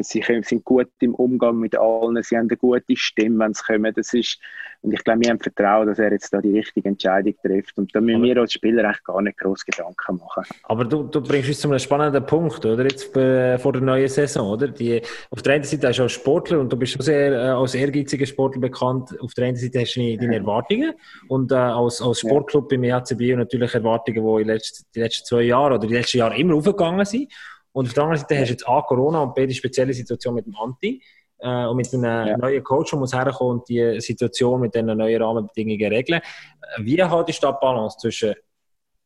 sie 0.00 0.20
können, 0.20 0.42
sind 0.42 0.64
gut 0.64 0.88
im 1.00 1.14
Umgang 1.14 1.58
mit 1.58 1.76
allen. 1.76 2.22
Sie 2.22 2.36
haben 2.36 2.48
eine 2.48 2.56
gute 2.56 2.96
Stimme, 2.96 3.44
wenn 3.44 3.54
sie 3.54 3.62
kommen. 3.64 3.92
Das 3.94 4.14
ist, 4.14 4.38
und 4.82 4.92
ich 4.92 5.04
glaube, 5.04 5.20
wir 5.20 5.30
haben 5.30 5.40
Vertrauen, 5.40 5.86
dass 5.86 5.98
er 5.98 6.10
jetzt 6.12 6.32
da 6.32 6.40
die 6.40 6.56
richtige 6.56 6.88
Entscheidung 6.88 7.34
trifft. 7.42 7.76
Und 7.76 7.94
da 7.94 8.00
müssen 8.00 8.22
wir 8.22 8.36
als 8.38 8.52
Spieler 8.52 8.88
echt 8.88 9.04
gar 9.04 9.20
nicht 9.20 9.38
groß 9.38 9.64
Gedanken 9.66 10.16
machen. 10.16 10.44
Aber 10.64 10.84
du, 10.84 11.02
du 11.02 11.20
bringst 11.20 11.48
uns 11.48 11.60
zu 11.60 11.68
einem 11.68 11.78
spannenden 11.78 12.24
Punkt, 12.24 12.64
oder? 12.64 12.84
Jetzt 12.84 13.14
äh, 13.16 13.58
vor 13.58 13.72
der 13.72 13.82
neuen 13.82 14.08
Saison, 14.08 14.48
oder? 14.48 14.68
Die, 14.68 15.02
auf 15.30 15.42
der 15.42 15.54
einen 15.54 15.64
Seite 15.64 15.88
hast 15.88 15.98
du 15.98 16.04
als 16.04 16.12
Sportler 16.12 16.60
und 16.60 16.72
du 16.72 16.76
bist 16.76 16.92
schon 16.92 17.02
sehr 17.02 17.32
äh, 17.32 17.48
als 17.48 17.74
ehrgeiziger 17.74 18.24
Sportler 18.24 18.60
bekannt. 18.60 19.18
Auf 19.20 19.34
der 19.34 19.46
einen 19.46 19.56
Seite 19.56 19.80
hast 19.80 19.96
du 19.96 20.00
deine, 20.00 20.16
deine 20.16 20.36
Erwartungen 20.36 20.94
und 21.28 21.52
äh, 21.52 21.56
als, 21.56 22.00
als 22.00 22.20
Sportclub 22.20 22.68
beim 22.68 22.84
EHC 22.84 23.16
Biel 23.16 23.36
natürlich 23.36 23.74
Erwartungen, 23.74 24.24
die 24.24 24.42
in 24.42 24.48
den 24.48 24.54
letzten, 24.54 24.86
die 24.94 25.00
letzten 25.00 25.26
zwei 25.26 25.42
Jahren 25.42 25.74
oder 25.74 25.86
die 25.86 25.94
letzten 25.94 26.18
Jahre 26.18 26.38
immer 26.38 26.54
aufgegangen 26.54 26.99
sind. 27.04 27.32
Und 27.72 27.86
auf 27.86 27.94
der 27.94 28.02
anderen 28.04 28.20
Seite 28.20 28.38
hast 28.38 28.48
du 28.48 28.52
jetzt 28.52 28.68
A, 28.68 28.82
Corona 28.82 29.22
und 29.22 29.34
B, 29.34 29.46
die 29.46 29.54
spezielle 29.54 29.92
Situation 29.92 30.34
mit 30.34 30.46
dem 30.46 30.56
Anti. 30.56 31.02
Äh, 31.38 31.66
und 31.66 31.76
mit 31.76 31.92
einem 31.94 32.26
Ja. 32.28 32.36
neuen 32.36 32.62
Coach, 32.62 32.90
der 32.90 32.98
muss 32.98 33.14
herkommen 33.14 33.58
und 33.60 33.68
die 33.68 34.00
Situation 34.00 34.60
mit 34.60 34.74
den 34.74 34.86
neuen 34.86 35.22
Rahmenbedingungen 35.22 35.92
regeln. 35.92 36.20
Äh, 36.20 36.84
Wie 36.84 36.96
da 36.96 37.22
die 37.22 37.32
Balance 37.60 37.96
zwischen 37.98 38.34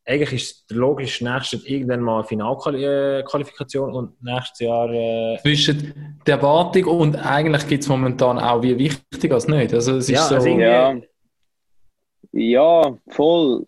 eigentlich 0.07 0.33
ist 0.35 0.71
der 0.71 0.77
logische 0.77 1.25
nächste 1.25 1.57
irgendwann 1.57 2.01
mal 2.01 2.19
eine 2.19 2.25
Finalqualifikation 2.25 3.93
und 3.93 4.23
nächstes 4.23 4.61
Jahr 4.61 4.91
äh, 4.93 5.39
Zwischen 5.41 6.21
der 6.27 6.37
Erwartung 6.37 6.85
und 6.85 7.17
eigentlich 7.17 7.67
gibt 7.69 7.83
es 7.85 7.89
momentan 7.89 8.39
auch 8.39 8.63
wie 8.63 8.77
wichtig 8.79 9.33
als 9.33 9.49
nicht. 9.49 9.73
Also 9.73 9.97
es 9.97 10.09
ist 10.09 10.17
Ja, 10.17 10.23
so, 10.25 10.35
also 10.35 10.49
Ja, 10.49 10.95
ja 12.35 12.99
voll. 13.09 13.67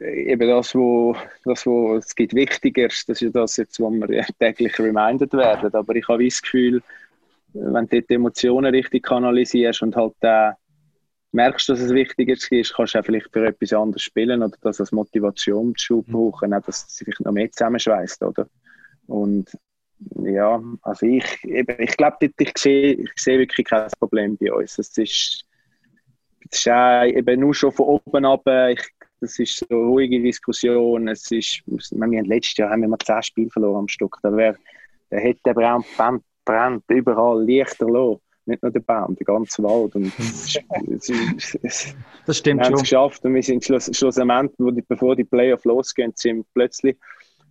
Eben 0.00 0.48
das, 0.48 0.74
wo, 0.74 1.16
das, 1.44 1.66
wo 1.66 1.96
es 1.96 2.14
gibt 2.14 2.34
Wichtigeres, 2.34 3.04
das 3.06 3.22
ist 3.22 3.34
das 3.34 3.56
jetzt, 3.56 3.80
wo 3.80 3.90
wir 3.90 4.24
täglich 4.38 4.78
reminded 4.78 5.32
werden. 5.32 5.74
Aber 5.74 5.94
ich 5.94 6.06
habe 6.08 6.24
das 6.24 6.42
Gefühl, 6.42 6.82
wenn 7.52 7.86
du 7.86 8.02
die 8.02 8.14
Emotionen 8.14 8.74
richtig 8.74 9.04
kanalisierst 9.04 9.82
und 9.82 9.96
halt 9.96 10.14
äh, 10.20 10.50
merkst, 11.32 11.68
dass 11.68 11.80
es 11.80 11.92
wichtiger 11.92 12.34
ist, 12.34 12.74
kannst 12.74 12.94
du 12.94 12.98
auch 12.98 13.04
vielleicht 13.04 13.32
für 13.32 13.46
etwas 13.46 13.72
anderes 13.72 14.02
spielen 14.02 14.42
oder 14.42 14.56
das 14.60 14.80
als 14.80 14.92
Motivationsschub 14.92 16.06
brauchen, 16.06 16.54
auch 16.54 16.62
dass 16.62 16.86
es 16.86 16.96
sich 16.96 17.20
noch 17.20 17.32
mehr 17.32 17.50
zusammenschweißt, 17.50 18.22
oder? 18.22 18.48
Und 19.06 19.50
ja, 20.22 20.62
also 20.82 21.06
ich, 21.06 21.44
eben, 21.44 21.76
ich 21.80 21.96
glaube, 21.96 22.30
ich 22.38 22.52
sehe, 22.58 22.94
ich 22.94 23.12
sehe 23.16 23.38
wirklich 23.38 23.66
kein 23.66 23.88
Problem 23.98 24.36
bei 24.36 24.52
uns. 24.52 24.78
Es 24.78 24.96
ist, 24.98 25.45
es 26.50 26.58
ist 26.58 26.68
auch 26.68 27.04
eben 27.04 27.40
nur 27.40 27.54
schon 27.54 27.72
von 27.72 27.86
oben 27.86 28.24
ab, 28.24 28.46
ich, 28.70 28.82
das 29.20 29.38
ist 29.38 29.58
so 29.58 29.66
eine 29.70 29.78
ruhige 29.80 30.20
Diskussion. 30.20 31.08
Es 31.08 31.30
ist, 31.30 31.62
wir 31.66 32.02
haben 32.02 32.24
letztes 32.24 32.58
Jahr 32.58 32.70
haben 32.70 32.82
wir 32.82 32.88
mal 32.88 32.98
zehn 32.98 33.22
Spiele 33.22 33.50
verloren 33.50 33.80
am 33.80 33.88
Stück. 33.88 34.16
Da, 34.22 34.36
wär, 34.36 34.56
da 35.10 35.16
hätte 35.16 35.40
der 35.46 35.54
Baum 35.54 35.84
brennt, 35.96 36.22
brennt 36.44 36.84
überall 36.88 37.42
Lichter 37.42 37.86
los. 37.86 38.20
Nicht 38.44 38.62
nur 38.62 38.70
der 38.70 38.80
Baum, 38.80 39.16
der 39.16 39.24
ganze 39.24 39.62
Wald. 39.62 39.96
Und 39.96 40.12
es, 40.18 40.58
es, 40.98 41.58
es, 41.62 41.96
das 42.26 42.26
wir 42.26 42.34
stimmt 42.34 42.62
haben 42.62 42.74
es 42.74 42.78
schon. 42.80 42.82
geschafft 42.82 43.24
und 43.24 43.34
wir 43.34 43.42
sind 43.42 43.64
schluss, 43.64 43.90
schlussendlich, 43.92 44.52
wo 44.58 44.70
die, 44.70 44.82
bevor 44.82 45.16
die 45.16 45.24
Playoff 45.24 45.64
losgehen, 45.64 46.12
sind 46.14 46.46
plötzlich 46.54 46.96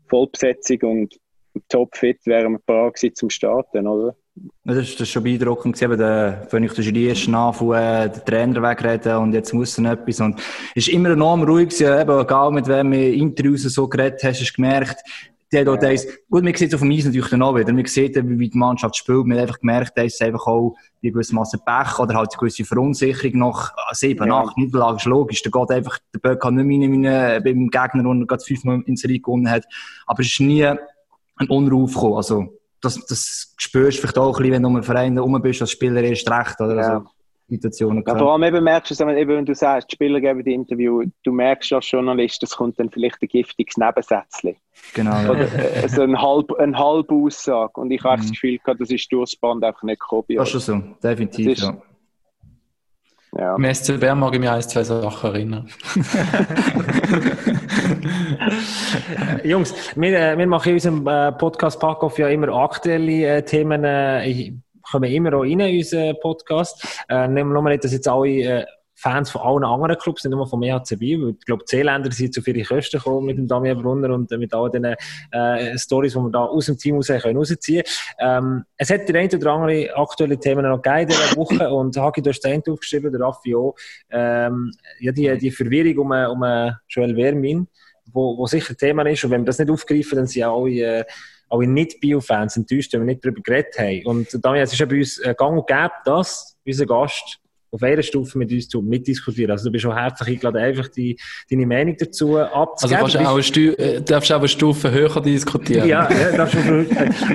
Vollbesetzung 0.08 0.80
und 0.84 1.20
topfit 1.68 2.26
wären 2.26 2.54
wir 2.54 2.60
bereit 2.66 2.94
gewesen 2.94 3.16
zum 3.16 3.30
Starten, 3.30 3.88
oder? 3.88 4.16
Das 4.66 4.78
ist, 4.78 4.96
das 4.96 5.02
ist 5.02 5.10
schon 5.12 5.24
beeindruckend 5.24 5.76
gewesen, 5.80 5.98
der, 5.98 6.48
wenn 6.52 6.64
ich 6.64 6.74
den 6.74 6.84
Jury 6.84 7.10
äh, 7.10 8.10
der 8.10 8.26
Trainer 8.26 8.62
wegreden 8.62 9.16
und 9.18 9.34
jetzt 9.34 9.54
muss 9.54 9.78
er 9.78 9.94
etwas 9.94 10.20
und 10.20 10.40
es 10.76 10.88
ist 10.88 10.90
immer 10.90 11.12
enorm 11.12 11.44
ruhig 11.44 11.70
gewesen, 11.70 12.02
eben, 12.02 12.20
egal 12.20 12.52
mit 12.52 12.68
wem 12.68 12.92
du 12.92 12.98
in 12.98 13.14
Interviews 13.30 13.62
so 13.64 13.88
geredet 13.88 14.22
hast, 14.24 14.42
hast 14.42 14.50
du 14.50 14.56
gemerkt, 14.56 14.98
die 15.54 15.60
hat 15.60 15.68
auch 15.70 15.82
Ja. 15.82 15.90
gut, 16.30 16.44
man 16.44 16.54
sieht 16.54 16.68
es 16.70 16.74
auf 16.74 16.82
dem 16.82 16.92
Eis 16.92 17.06
natürlich 17.06 17.30
dann 17.30 17.44
auch 17.44 17.56
wieder, 17.56 17.72
man 17.72 17.86
sieht 17.86 18.16
wie 18.22 18.50
die 18.50 18.58
Mannschaft 18.58 18.98
spielt, 18.98 19.26
man 19.26 19.38
hat 19.38 19.44
einfach 19.44 19.60
gemerkt, 19.60 19.94
da 19.96 20.02
ist 20.02 20.22
einfach 20.22 20.46
auch 20.48 20.76
wie 21.00 21.12
gewissermaßen 21.12 21.62
Pech 21.64 21.98
oder 22.00 22.16
halt 22.16 22.32
eine 22.34 22.38
gewisse 22.40 22.66
Verunsicherung 22.66 23.40
nach 23.40 23.72
sieben, 23.94 24.28
Ja. 24.28 24.42
acht 24.42 24.58
Niederlagen, 24.58 24.98
ist 24.98 25.06
logisch, 25.06 25.44
da 25.44 25.50
geht 25.50 25.72
einfach, 25.72 25.98
der 26.14 26.20
Böck 26.20 26.42
kann 26.42 26.56
nicht 26.56 26.90
mehr 26.90 27.36
rein, 27.36 27.44
beim 27.44 27.70
Gegner, 27.70 28.04
der 28.16 28.26
gerade 28.26 28.44
fünfmal 28.44 28.82
in 28.86 28.98
Serie 28.98 29.20
gewonnen 29.20 29.50
hat, 29.50 29.64
aber 30.08 30.20
es 30.22 30.28
ist 30.28 30.42
nie 30.42 30.66
ein 30.66 30.78
Unruhe 31.48 31.88
gekommen, 31.88 32.16
also 32.16 32.58
das, 32.86 33.06
das 33.06 33.54
spürst 33.58 33.98
du 33.98 34.02
vielleicht 34.02 34.18
auch 34.18 34.28
ein 34.28 34.38
bisschen, 34.38 34.54
wenn 34.54 34.62
du 34.64 34.68
um 34.70 34.76
einen 34.76 34.84
Verein 34.84 35.14
herum 35.14 35.42
bist, 35.42 35.62
als 35.62 35.72
Spieler 35.72 36.02
erst 36.04 36.30
recht, 36.30 36.60
oder? 36.62 36.76
Ja. 36.76 36.82
Also, 36.98 37.06
Situationen. 37.48 38.04
Ja, 38.08 38.18
vor 38.18 38.34
allem 38.34 38.42
eben 38.44 38.64
merkst 38.64 38.90
du, 38.90 38.94
es, 38.96 39.00
wenn, 39.02 39.18
eben, 39.18 39.30
wenn 39.38 39.46
du 39.46 39.54
sagst, 39.54 39.92
die 39.92 39.96
Spieler 39.96 40.20
geben 40.20 40.44
die 40.44 40.54
Interview, 40.56 41.04
du 41.24 41.32
merkst 41.32 41.74
als 41.74 41.92
Journalist, 41.92 42.42
es 42.42 42.56
kommt 42.56 42.80
dann 42.80 42.90
vielleicht 42.90 43.22
ein 43.22 43.28
giftiges 43.28 43.78
Nebensätzchen. 43.78 44.56
Genau, 44.96 45.12
ja. 45.12 45.30
Oder 45.30 45.84
äh, 45.84 45.88
so 45.88 46.02
eine 46.02 46.20
halbe, 46.20 46.58
eine 46.60 46.76
halbe 46.76 47.14
Aussage. 47.14 47.80
Und 47.80 47.92
ich 47.92 48.04
habe 48.04 48.18
Mhm. 48.18 48.22
das 48.24 48.32
Gefühl 48.32 48.58
gehabt, 48.58 48.82
das 48.82 48.90
ist 48.90 49.12
durchs 49.12 49.36
Band 49.36 49.64
einfach 49.64 49.84
nicht 49.84 50.02
bei 50.28 50.34
Das 50.36 50.48
ist 50.56 50.66
schon 50.66 50.82
so, 50.82 51.08
definitiv, 51.08 51.46
Das 51.50 51.58
ist- 51.60 51.64
ja. 51.66 51.78
Ja. 53.38 53.56
Im 53.56 53.74
SC 53.74 54.00
Bern 54.00 54.20
mag 54.20 54.34
ich 54.34 54.40
mich 54.40 54.50
ein, 54.50 54.62
zwei 54.62 54.84
Sachen 54.84 55.34
erinnern. 55.34 55.70
Jungs, 59.44 59.74
wir, 59.96 60.20
äh, 60.20 60.38
wir 60.38 60.48
machen 60.48 60.70
in 60.70 60.76
unserem 60.76 61.08
äh, 61.08 61.32
Podcast 61.34 61.80
Packoff 61.80 62.18
ja 62.18 62.30
immer 62.30 62.50
aktuelle 62.50 63.38
äh, 63.38 63.42
Themen, 63.44 63.84
äh, 63.84 64.26
ich- 64.28 64.54
kommen 64.90 65.12
immer 65.12 65.34
auch 65.34 65.42
rein 65.42 65.60
in 65.60 65.78
unseren 65.78 66.16
Podcast. 66.22 67.04
Äh, 67.10 67.28
nehmen 67.28 67.50
wir 67.52 67.60
nur 67.62 67.70
nicht, 67.72 67.84
dass 67.84 67.92
jetzt 67.92 68.08
alle 68.08 68.30
äh, 68.30 68.66
Fans 68.96 69.30
von 69.30 69.42
allen 69.42 69.64
anderen 69.66 69.98
Clubs, 69.98 70.24
nicht 70.24 70.32
nur 70.32 70.48
vom 70.48 70.64
EHC 70.64 70.98
Biel, 70.98 71.22
weil 71.22 71.30
ich 71.32 71.46
glaube, 71.46 71.64
die 71.70 71.76
Seeländer 71.76 72.12
sind 72.12 72.34
zu 72.34 72.42
viele 72.42 72.64
Kosten 72.64 72.98
gekommen 72.98 73.26
mit 73.26 73.38
dem 73.38 73.48
Damian 73.48 73.82
Brunner 73.82 74.14
und 74.14 74.32
äh, 74.32 74.38
mit 74.38 74.54
all 74.54 74.72
den 74.72 74.86
äh, 74.86 75.78
Stories, 75.78 76.14
die 76.14 76.20
wir 76.20 76.30
da 76.30 76.46
aus 76.46 76.68
dem 76.68 76.78
Team 76.78 76.96
raus 76.96 77.08
können 77.08 77.38
rausziehen 77.38 77.84
ähm, 78.20 78.64
Es 78.78 78.90
hat 78.90 79.08
der 79.08 79.20
eine 79.20 79.36
oder 79.36 79.52
andere 79.52 79.96
aktuelle 79.96 80.40
Themen 80.40 80.64
noch 80.64 80.82
gegeben 80.82 81.02
in 81.02 81.08
dieser 81.10 81.36
Woche 81.36 81.70
und 81.74 81.98
Hagi, 81.98 82.22
du 82.22 82.30
hast 82.30 82.46
eine 82.46 82.64
aufgeschrieben, 82.70 83.12
der 83.12 83.22
Raffi 83.22 83.54
auch. 83.56 83.76
Ähm, 84.10 84.72
ja, 85.00 85.12
die, 85.12 85.38
die 85.38 85.52
Verwirrung 85.52 85.98
um, 85.98 86.12
um 86.12 86.44
äh, 86.44 86.72
Joel 86.88 87.16
Vermin, 87.16 87.68
wo, 88.06 88.38
wo 88.38 88.46
sicher 88.48 88.76
Thema 88.76 89.06
ist. 89.10 89.24
Und 89.24 89.32
wenn 89.32 89.42
wir 89.42 89.46
das 89.46 89.60
nicht 89.60 89.70
aufgreifen, 89.70 90.18
dann 90.18 90.28
sind 90.28 90.40
ja 90.40 90.54
alle, 90.54 91.00
äh, 91.00 91.06
alle 91.50 91.68
Nicht-Bio-Fans 91.68 92.58
enttäuscht, 92.58 92.94
wenn 92.94 93.02
wir 93.02 93.08
nicht 93.08 93.26
darüber 93.26 93.42
geredet 93.42 93.78
haben. 93.78 94.06
Und 94.06 94.44
Daniel, 94.44 94.64
es 94.64 94.74
ist 94.74 94.80
ja 94.80 94.86
bei 94.86 95.00
uns 95.00 95.20
äh, 95.20 95.36
gang 95.38 95.58
und 95.58 95.68
gäbe, 95.68 95.92
dass 96.06 96.58
unser 96.66 96.86
Gast 96.86 97.40
auf 97.76 97.84
einer 97.84 98.02
Stufe 98.02 98.38
mit 98.38 98.52
uns 98.52 98.70
zu 98.70 98.82
mitdiskutieren. 98.82 99.52
Also 99.52 99.66
du 99.66 99.72
bist 99.72 99.86
auch 99.86 99.96
herzlich 99.96 100.30
eingeladen, 100.30 100.62
einfach 100.62 100.88
die, 100.88 101.18
deine 101.50 101.66
Meinung 101.66 101.96
dazu 102.00 102.38
abzugeben. 102.38 103.04
Also 103.04 103.18
du 103.18 103.26
auch 103.26 103.34
eine 103.34 103.44
Stu 103.44 103.60
äh, 103.60 104.02
darfst 104.02 104.32
auch 104.32 104.40
eine 104.40 104.48
Stufe 104.48 104.92
höher 104.92 105.22
diskutieren. 105.22 105.88
Ja, 105.88 106.10
ja 106.10 106.38
darfst 106.38 106.56
du 106.56 106.86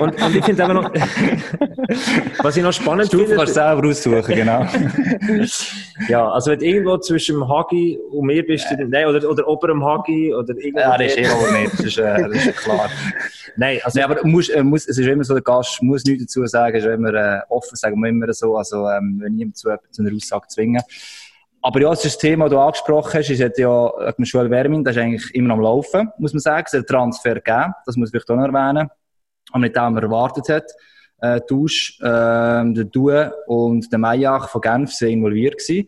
und, 0.01 0.21
und 0.21 0.35
ich 0.35 0.43
finde 0.43 0.63
aber 0.63 0.73
noch, 0.73 0.91
was 2.43 2.57
ich 2.57 2.63
noch 2.63 2.73
spannend 2.73 3.07
Stufe 3.07 3.25
finde... 3.25 3.37
kannst 3.37 3.55
du 3.55 3.59
selber 3.59 3.87
aussuchen, 3.87 4.35
genau. 4.35 4.65
ja, 6.09 6.27
also 6.31 6.51
wenn 6.51 6.59
du 6.59 6.65
irgendwo 6.65 6.97
zwischen 6.97 7.35
dem 7.35 7.47
Hagi 7.47 7.99
und 8.11 8.25
mir 8.25 8.43
bist, 8.43 8.65
du, 8.71 8.87
nein, 8.87 9.05
oder, 9.05 9.29
oder 9.29 9.47
ober 9.47 9.67
dem 9.67 9.85
Hagi 9.85 10.33
oder 10.33 10.55
irgendwo... 10.55 10.79
Ja, 10.79 10.97
das 10.97 11.07
ist 11.07 11.17
eh 11.17 11.27
aber 11.27 11.59
nicht, 11.59 11.73
das 11.73 11.85
ist, 11.85 11.97
äh, 11.99 12.29
das 12.29 12.45
ist 12.45 12.57
klar. 12.57 12.89
Nein, 13.57 13.79
also... 13.83 13.99
Nee, 13.99 14.05
aber 14.05 14.25
muss, 14.25 14.49
äh, 14.49 14.63
muss, 14.63 14.87
es 14.87 14.97
ist 14.97 15.05
immer 15.05 15.23
so, 15.23 15.35
der 15.35 15.43
Gast 15.43 15.83
muss 15.83 16.03
nichts 16.03 16.25
dazu 16.25 16.45
sagen, 16.47 16.75
es 16.75 16.83
ist 16.83 16.91
immer 16.91 17.13
äh, 17.13 17.41
offen, 17.49 17.75
sagen 17.75 17.99
wir 18.01 18.09
immer 18.09 18.33
so, 18.33 18.57
also 18.57 18.87
ähm, 18.87 19.19
wenn 19.21 19.35
niemand 19.35 19.57
zu, 19.57 19.69
zu 19.91 20.01
einer 20.01 20.15
Aussage 20.15 20.30
zwingen. 20.47 20.81
Aber 21.63 21.79
ja, 21.79 21.89
das, 21.89 22.17
Thema, 22.17 22.45
das 22.45 22.53
du 22.53 22.59
angesprochen 22.59 23.19
hast, 23.19 23.29
ist 23.29 23.39
ja 23.39 23.49
wegen 23.49 24.25
Schule 24.25 24.49
Wermin, 24.49 24.83
das 24.83 24.95
ist 24.95 25.01
eigentlich 25.01 25.35
immer 25.35 25.53
am 25.53 25.61
Laufen, 25.61 26.09
muss 26.17 26.33
man 26.33 26.39
sagen. 26.39 26.65
Es 26.65 26.73
hat 26.73 26.79
einen 26.79 26.87
Transfer 26.87 27.35
gegeben, 27.35 27.73
das 27.85 27.95
muss 27.97 28.13
ich 28.13 28.23
auch 28.23 28.35
noch 28.35 28.45
erwähnen. 28.45 28.89
Aber 29.51 29.59
nicht 29.59 29.75
den, 29.75 29.93
man 29.93 30.03
erwartet 30.03 30.49
hat. 30.49 30.71
Äh, 31.19 31.39
Tausch, 31.41 31.99
äh, 32.01 32.03
der 32.03 32.85
Due 32.85 33.31
und 33.45 33.91
der 33.91 33.99
Mayach 33.99 34.49
von 34.49 34.61
Genf 34.61 34.91
sind 34.91 35.09
involviert 35.09 35.59
gewesen. 35.59 35.87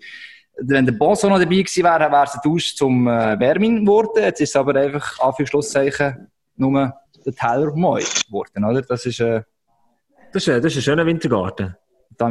Wenn 0.57 0.85
der 0.85 0.93
Boss 0.93 1.25
auch 1.25 1.29
noch 1.29 1.39
dabei 1.39 1.55
gewesen 1.55 1.83
wäre, 1.83 2.11
wäre 2.11 2.23
es 2.25 2.35
ein 2.35 2.41
Tausch 2.43 2.75
zum 2.75 3.07
äh, 3.07 3.39
Wermin 3.39 3.83
geworden. 3.83 4.21
Jetzt 4.21 4.41
ist 4.41 4.49
es 4.49 4.55
aber 4.55 4.75
einfach, 4.75 5.19
Anführungszeichen, 5.19 6.27
nur 6.55 6.93
der 7.25 7.33
Teller 7.33 7.71
Moi 7.73 8.03
geworden, 8.27 8.63
oder? 8.63 8.83
Das 8.83 9.07
ist, 9.07 9.19
äh, 9.19 9.41
das 10.31 10.47
ist, 10.47 10.63
das 10.63 10.65
ist 10.65 10.77
ein 10.77 10.81
schöner 10.83 11.05
Wintergarten. 11.05 11.75
Noch 12.19 12.27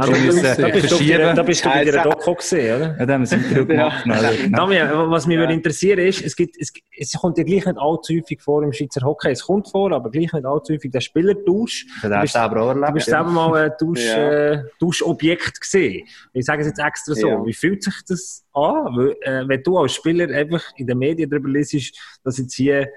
Also, 0.00 0.12
schon 0.14 0.26
müssen 0.26 0.42
da 0.42 0.68
bist 0.68 0.90
du 0.90 0.94
auf 0.94 0.98
verschieben. 0.98 1.18
der- 1.18 1.34
da 1.34 1.42
bist 1.42 1.64
du 1.64 1.68
bei 1.68 1.84
Ja, 1.84 1.92
der 1.92 2.02
Doku 2.04 2.34
gesehen, 2.34 2.76
oder? 2.76 2.96
Ja, 2.98 3.06
da 3.06 3.14
haben 3.14 3.20
wir 3.20 3.24
es 3.24 3.32
Interview 3.32 3.66
gemacht. 3.66 4.06
oder? 4.06 4.32
Genau. 4.34 4.58
Damian, 4.58 5.10
was 5.10 5.26
mich 5.26 5.38
würde 5.38 5.52
interessieren 5.52 5.98
ist, 5.98 6.22
es, 6.22 6.36
gibt, 6.36 6.56
es, 6.60 6.72
es 6.96 7.12
kommt 7.12 7.38
ja 7.38 7.44
gleich 7.44 7.64
nicht 7.66 7.78
allzu 7.78 8.14
häufig 8.14 8.40
vor 8.40 8.62
im 8.62 8.72
Schweizer 8.72 9.00
Hockey. 9.02 9.30
Es 9.30 9.42
kommt 9.44 9.68
vor, 9.68 9.92
aber 9.92 10.10
gleich 10.10 10.32
nicht 10.32 10.44
allzu 10.46 10.72
häufig 10.74 10.90
der 10.90 11.00
Spielertausch. 11.00 11.86
Er 12.02 12.26
selber 12.26 12.62
auch 12.62 12.74
Du 12.74 12.92
bist 12.92 13.08
ja. 13.08 13.16
selber 13.18 13.30
mal 13.30 13.54
ein 13.64 13.72
Tausch, 13.78 14.04
Ja. 14.04 14.30
äh, 14.52 14.62
Tauschobjekt 14.80 15.60
gesehen. 15.60 16.06
Ich 16.32 16.44
sage 16.44 16.62
es 16.62 16.68
jetzt 16.68 16.78
extra 16.80 17.14
so. 17.14 17.28
Ja. 17.28 17.44
Wie 17.46 17.52
fühlt 17.54 17.82
sich 17.82 17.94
das 18.08 18.44
an, 18.52 18.86
weil, 18.96 19.16
äh, 19.22 19.48
wenn 19.48 19.62
du 19.62 19.78
als 19.78 19.94
Spieler 19.94 20.28
einfach 20.34 20.62
in 20.76 20.86
den 20.86 20.98
Medien 20.98 21.28
darüber 21.30 21.48
liest, 21.50 21.96
dass 22.24 22.38
jetzt 22.38 22.54
hier 22.54 22.88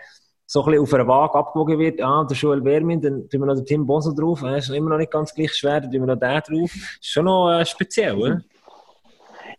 so 0.52 0.62
ein 0.64 0.66
bisschen 0.66 0.84
auf 0.84 0.93
einer 0.93 1.08
Waage 1.08 1.36
abgewogen 1.36 1.80
wird, 1.80 2.02
ah, 2.02 2.26
der 2.30 2.36
Joel 2.36 2.62
Wermin, 2.66 2.99
dann 2.99 3.30
tun 3.30 3.39
wir 3.39 3.45
noch 3.45 3.56
den 3.56 3.66
Tim 3.66 3.88
Boso 3.88 4.12
drauf, 4.12 4.43
äh, 4.43 4.58
ist 4.58 4.70
immer 4.70 4.89
noch 4.89 4.97
nicht 4.97 5.10
ganz 5.10 5.34
gleich 5.34 5.54
schwer, 5.54 5.80
dann 5.80 5.89
tun 5.89 6.02
wir 6.02 6.14
noch 6.14 6.20
den 6.20 6.41
drauf. 6.41 6.74
Ist 6.74 7.06
schon 7.06 7.24
noch 7.24 7.58
äh, 7.58 7.66
speziell, 7.66 8.16
oder? 8.16 8.41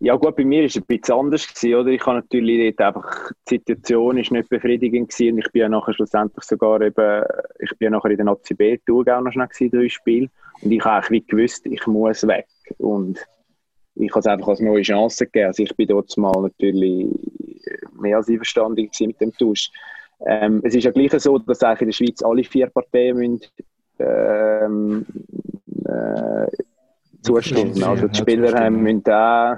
Ja 0.00 0.16
gut, 0.16 0.36
bei 0.36 0.44
mir 0.44 0.58
war 0.58 0.66
es 0.66 0.76
ein 0.76 0.84
bisschen 0.84 1.14
anders, 1.14 1.48
gewesen, 1.48 1.74
oder? 1.76 1.88
Ich 1.88 2.04
habe 2.04 2.16
natürlich 2.16 2.76
dort 2.76 2.94
einfach, 2.94 3.30
die 3.48 3.54
Situation 3.54 4.18
ist 4.18 4.32
nicht 4.32 4.50
befriedigend 4.50 5.08
gewesen 5.08 5.32
und 5.32 5.38
ich 5.38 5.50
bin 5.52 5.62
ja 5.62 5.68
nachher 5.70 5.94
schlussendlich 5.94 6.44
sogar 6.44 6.82
eben, 6.82 7.24
ich 7.60 7.70
bin 7.78 7.86
ja 7.86 7.90
nachher 7.90 8.10
in 8.10 8.16
der 8.18 8.26
Nazi 8.26 8.52
B 8.52 8.76
Tour 8.84 9.06
auch 9.08 9.22
noch 9.22 9.32
schnell 9.32 9.48
gewesen, 9.48 9.70
drei 9.70 9.88
Spiele 9.88 10.28
und 10.60 10.72
ich 10.72 10.84
habe 10.84 11.06
eigentlich 11.06 11.26
gewusst, 11.26 11.64
ich 11.64 11.86
muss 11.86 12.26
weg 12.26 12.48
und 12.76 13.18
ich 13.94 14.10
habe 14.10 14.20
es 14.20 14.26
einfach 14.26 14.48
als 14.48 14.60
neue 14.60 14.82
Chance 14.82 15.24
gegeben. 15.24 15.46
Also 15.46 15.62
ich 15.62 15.74
bin 15.74 15.88
dort 15.88 16.14
mal 16.18 16.38
natürlich 16.42 17.08
mehr 17.98 18.18
als 18.18 18.28
einverstanden 18.28 18.90
mit 19.00 19.20
dem 19.22 19.32
Tausch. 19.32 19.70
Ähm, 20.26 20.60
es 20.64 20.74
ist 20.74 20.84
ja 20.84 20.90
gleich 20.90 21.12
so, 21.20 21.38
dass 21.38 21.62
eigentlich 21.62 21.80
in 21.80 21.86
der 21.88 21.92
Schweiz 21.92 22.22
alle 22.22 22.44
vier 22.44 22.68
Parteien 22.68 23.16
müssen, 23.16 23.40
ähm, 23.98 25.06
äh, 25.84 26.46
zustimmen. 27.22 27.82
Also 27.82 28.08
die 28.08 28.18
Spieler 28.18 28.58
haben, 28.58 28.82
müssen 28.82 29.06
auch, 29.10 29.56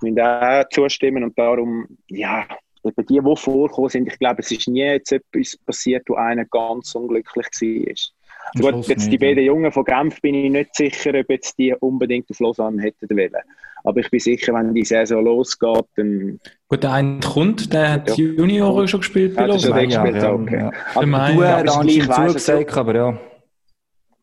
müssen 0.00 0.20
auch 0.20 0.64
zustimmen 0.70 1.24
und 1.24 1.38
darum, 1.38 1.86
ja, 2.08 2.46
eben 2.84 3.06
die, 3.06 3.20
die 3.20 3.36
vorkommen 3.36 3.88
sind, 3.88 4.08
ich 4.08 4.18
glaube, 4.18 4.40
es 4.40 4.50
ist 4.50 4.68
nie 4.68 4.80
jetzt 4.80 5.12
etwas 5.12 5.56
passiert, 5.56 6.08
wo 6.08 6.14
einer 6.14 6.44
ganz 6.46 6.94
unglücklich 6.94 7.46
war. 7.46 8.72
Gut, 8.72 8.88
jetzt 8.88 9.10
die 9.10 9.18
beiden 9.18 9.44
Jungen 9.44 9.70
von 9.70 9.84
Genf 9.84 10.20
bin 10.20 10.34
ich 10.34 10.50
nicht 10.50 10.74
sicher, 10.74 11.14
ob 11.18 11.30
jetzt 11.30 11.58
die 11.58 11.74
unbedingt 11.74 12.28
auf 12.30 12.40
Lausanne 12.40 12.82
hätten 12.82 13.08
wollen. 13.08 13.42
Aber 13.84 14.00
ich 14.00 14.10
bin 14.10 14.20
sicher, 14.20 14.54
wenn 14.54 14.72
die 14.74 14.84
Saison 14.84 15.24
losgeht, 15.24 15.84
dann 15.96 16.38
Gut, 16.68 16.82
der 16.82 16.92
eine 16.92 17.20
kommt, 17.20 17.72
der 17.72 17.92
hat 17.92 18.08
Ja. 18.10 18.14
die 18.14 18.22
Junioren 18.24 18.86
schon 18.88 19.00
gespielt 19.00 19.34
bei 19.34 19.42
Ja, 19.42 19.48
das 19.48 19.56
ist 19.64 19.68
Lausanne. 19.68 19.88
ja 19.92 20.04
weggespielt, 20.04 20.32
okay. 20.32 20.58
ja. 20.58 20.72
Aber 20.94 21.06
Mein- 21.06 21.36
Du 21.36 21.42
Ja, 21.42 21.56
hast 21.64 21.76
weisst 21.78 22.08
du- 22.08 22.14
zugesagt, 22.28 22.76
aber 22.76 22.94
ja. 22.94 23.18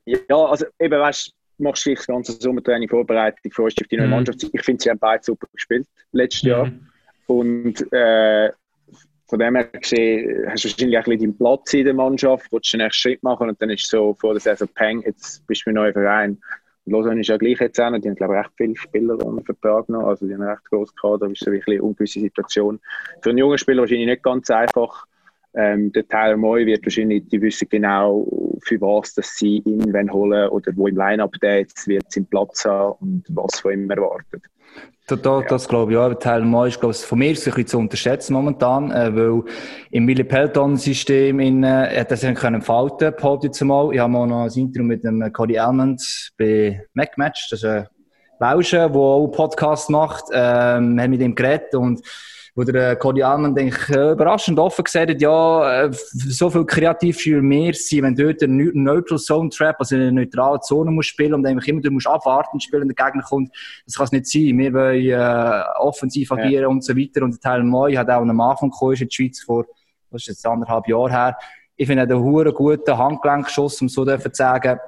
Ja, 0.06 0.46
also 0.46 0.66
eben, 0.80 1.00
weißt 1.00 1.28
du, 1.58 1.64
machst 1.64 1.84
vielleicht 1.84 2.00
das 2.00 2.08
ganze 2.08 2.32
Sommertraining 2.34 2.90
Vorbereitung, 2.90 3.52
freust 3.52 3.78
dich 3.80 3.86
auf 3.86 3.90
die 3.90 3.98
neue 3.98 4.08
Mhm. 4.08 4.12
Mannschaft. 4.14 4.44
Ich 4.52 4.62
finde, 4.64 4.82
sie 4.82 4.90
haben 4.90 5.00
beide 5.00 5.24
super 5.24 5.48
gespielt 5.54 5.88
letztes 6.14 6.44
Jahr. 6.44 6.66
Mhm. 6.68 6.88
Und 7.28 7.94
äh, 7.94 8.52
von 9.28 9.38
dem 9.40 9.56
her 9.56 9.66
gesehen, 9.66 10.46
hast 10.50 10.64
du 10.64 10.70
wahrscheinlich 10.70 10.98
auch 10.98 11.04
ein 11.06 11.12
bisschen 11.18 11.20
deinen 11.32 11.38
Platz 11.38 11.74
in 11.74 11.86
der 11.86 11.94
Mannschaft, 11.94 12.48
willst 12.52 12.74
den 12.74 12.80
nächsten 12.80 13.00
Schritt 13.02 13.22
machen 13.22 13.50
und 13.50 13.62
dann 13.62 13.70
ist 13.70 13.88
so 13.88 14.16
vor 14.20 14.34
der 14.34 14.40
Saison 14.42 14.68
Peng, 14.74 15.04
jetzt 15.06 15.46
bist 15.46 15.64
du 15.66 15.70
im 15.70 15.76
neuen 15.76 15.94
Verein. 15.94 16.42
Lausanne 16.90 17.22
ist 17.22 17.28
ja 17.28 17.38
gleich 17.38 17.60
jetzt 17.60 17.80
auch 17.80 17.90
noch, 17.90 18.00
die 18.00 18.10
haben 18.10 18.16
glaube 18.16 18.36
ich 18.36 18.40
recht 18.40 18.52
viele 18.58 18.76
Spieler 18.76 19.26
ohne 19.26 19.42
Vertrag 19.42 19.90
noch, 19.90 20.08
also 20.08 20.26
die 20.26 20.34
haben 20.34 20.44
recht 20.44 20.66
grossen 20.66 20.96
Kader, 21.00 21.28
das 21.28 21.34
ist 21.34 21.46
so 21.46 21.52
eine 21.52 21.84
ungewisse 21.84 22.20
Situation. 22.20 22.80
Für 23.22 23.30
einen 23.30 23.40
jungen 23.40 23.58
Spieler 23.58 23.82
wahrscheinlich 23.82 24.08
nicht 24.08 24.24
ganz 24.24 24.50
einfach. 24.50 25.06
Ähm, 25.56 25.92
der 25.92 26.08
Tyler 26.08 26.38
Moy 26.38 26.66
wird 26.66 26.86
wahrscheinlich, 26.86 27.28
die 27.28 27.42
wissen 27.42 27.68
genau, 27.70 28.28
für 28.64 28.80
was 28.82 29.16
dass 29.16 29.36
sie 29.36 29.58
ihn 29.66 30.14
holen 30.14 30.50
oder 30.50 30.72
wo 30.76 30.88
im 30.88 30.96
Line-Up 30.96 31.34
der 31.42 31.60
jetzt 31.60 31.88
wird 31.88 32.12
seinen 32.12 32.28
Platz 32.28 32.66
haben 32.66 32.96
und 33.02 33.24
was 33.30 33.60
von 33.60 33.74
ihm 33.74 33.90
erwartet. 33.90 34.44
Da, 35.10 35.16
da, 35.16 35.42
Das 35.42 35.68
glaube 35.68 35.92
ich 35.92 35.98
auch. 35.98 36.14
Teil 36.14 36.46
Mal 36.46 36.68
ist, 36.68 36.80
glaube 36.80 36.94
ich, 36.94 37.02
von 37.02 37.18
mir 37.18 37.32
ist 37.32 37.40
ein 37.48 37.52
bisschen 37.52 37.66
zu 37.66 37.80
unterschätzen 37.80 38.34
momentan, 38.34 38.92
äh, 38.92 39.16
weil 39.16 39.44
im 39.90 40.08
Willy 40.08 40.24
Pelton-System 40.24 41.40
in, 41.40 41.64
äh, 41.64 42.00
hat 42.00 42.12
er 42.12 42.18
sich 42.18 42.36
können 42.36 42.58
entfalten, 42.58 43.16
behaupte 43.16 43.50
ich 43.52 43.62
mal. 43.62 43.92
Ich 43.92 44.00
habe 44.00 44.12
mal 44.12 44.28
noch 44.28 44.44
ein 44.44 44.52
Interview 44.52 44.84
mit 44.84 45.04
dem 45.04 45.34
Cody 45.34 45.56
Elmond 45.56 46.32
bei 46.38 46.86
MacMatch, 46.94 47.50
das 47.50 47.64
ist 47.64 47.66
ein 47.66 47.88
Lauscher, 48.40 48.88
der 48.88 49.02
auch 49.02 49.28
Podcast 49.30 49.90
macht, 49.90 50.26
ähm, 50.32 51.02
haben 51.02 51.10
mit 51.10 51.22
ihm 51.22 51.34
geredet 51.34 51.74
und 51.74 52.02
wo 52.60 52.64
der 52.66 52.92
äh, 52.92 52.96
Cody 52.98 53.24
Alman 53.24 53.56
denke 53.56 53.78
ich, 53.78 53.96
äh, 53.96 54.12
überraschend 54.12 54.60
offen 54.60 54.84
gesagt 54.84 55.10
hat, 55.10 55.22
ja, 55.22 55.84
äh, 55.86 55.92
so 56.12 56.50
viel 56.50 56.66
kreativ 56.66 57.18
für 57.20 57.42
mehr 57.42 57.72
sein, 57.74 58.04
wenn 58.04 58.16
dort 58.16 58.44
einen 58.44 58.58
Neu- 58.58 58.72
Neutral 58.74 59.18
Zone 59.18 59.50
Trap, 59.50 59.78
also 59.80 59.96
in 59.96 60.02
einer 60.02 60.12
neutralen 60.12 60.62
Zone 60.62 60.92
musst 60.92 61.08
spielen 61.10 61.36
und 61.36 61.46
einfach 61.46 61.66
immer 61.68 61.80
du 61.80 61.90
musst 61.90 62.08
abwarten 62.08 62.50
und 62.54 62.64
spielen, 62.64 62.82
wenn 62.82 62.94
der 62.94 63.06
Gegner 63.06 63.24
kommt, 63.24 63.50
das 63.86 63.96
kann 63.96 64.06
es 64.08 64.12
nicht 64.12 64.28
sein. 64.28 64.58
Wir 64.58 64.74
wollen 64.74 65.06
äh, 65.06 65.64
offensiv 65.80 66.34
agieren 66.34 66.66
und 66.66 66.84
so 66.84 66.98
weiter 66.98 67.24
und 67.24 67.32
der 67.32 67.40
Teil 67.40 67.64
Moi 67.64 67.96
hat 67.96 68.10
auch 68.10 68.22
am 68.22 68.42
Anfang 68.42 68.72
gekommen, 68.72 68.94
ist 68.94 69.02
in 69.02 69.08
die 69.08 69.16
Schweiz 69.16 69.42
vor, 69.42 69.66
was 70.12 70.24
ist 70.24 70.28
jetzt 70.28 70.46
anderthalb 70.46 70.86
Jahre 70.90 71.10
her. 71.10 71.38
Ich 71.78 71.88
finde, 71.88 72.04
er 72.04 72.10
hat 72.10 72.14
einen 72.14 72.54
guten 72.54 72.98
Handgelenkschuss, 72.98 73.82
um 73.82 73.88
so 73.88 74.04
zu 74.04 74.30
sagen. 74.34 74.80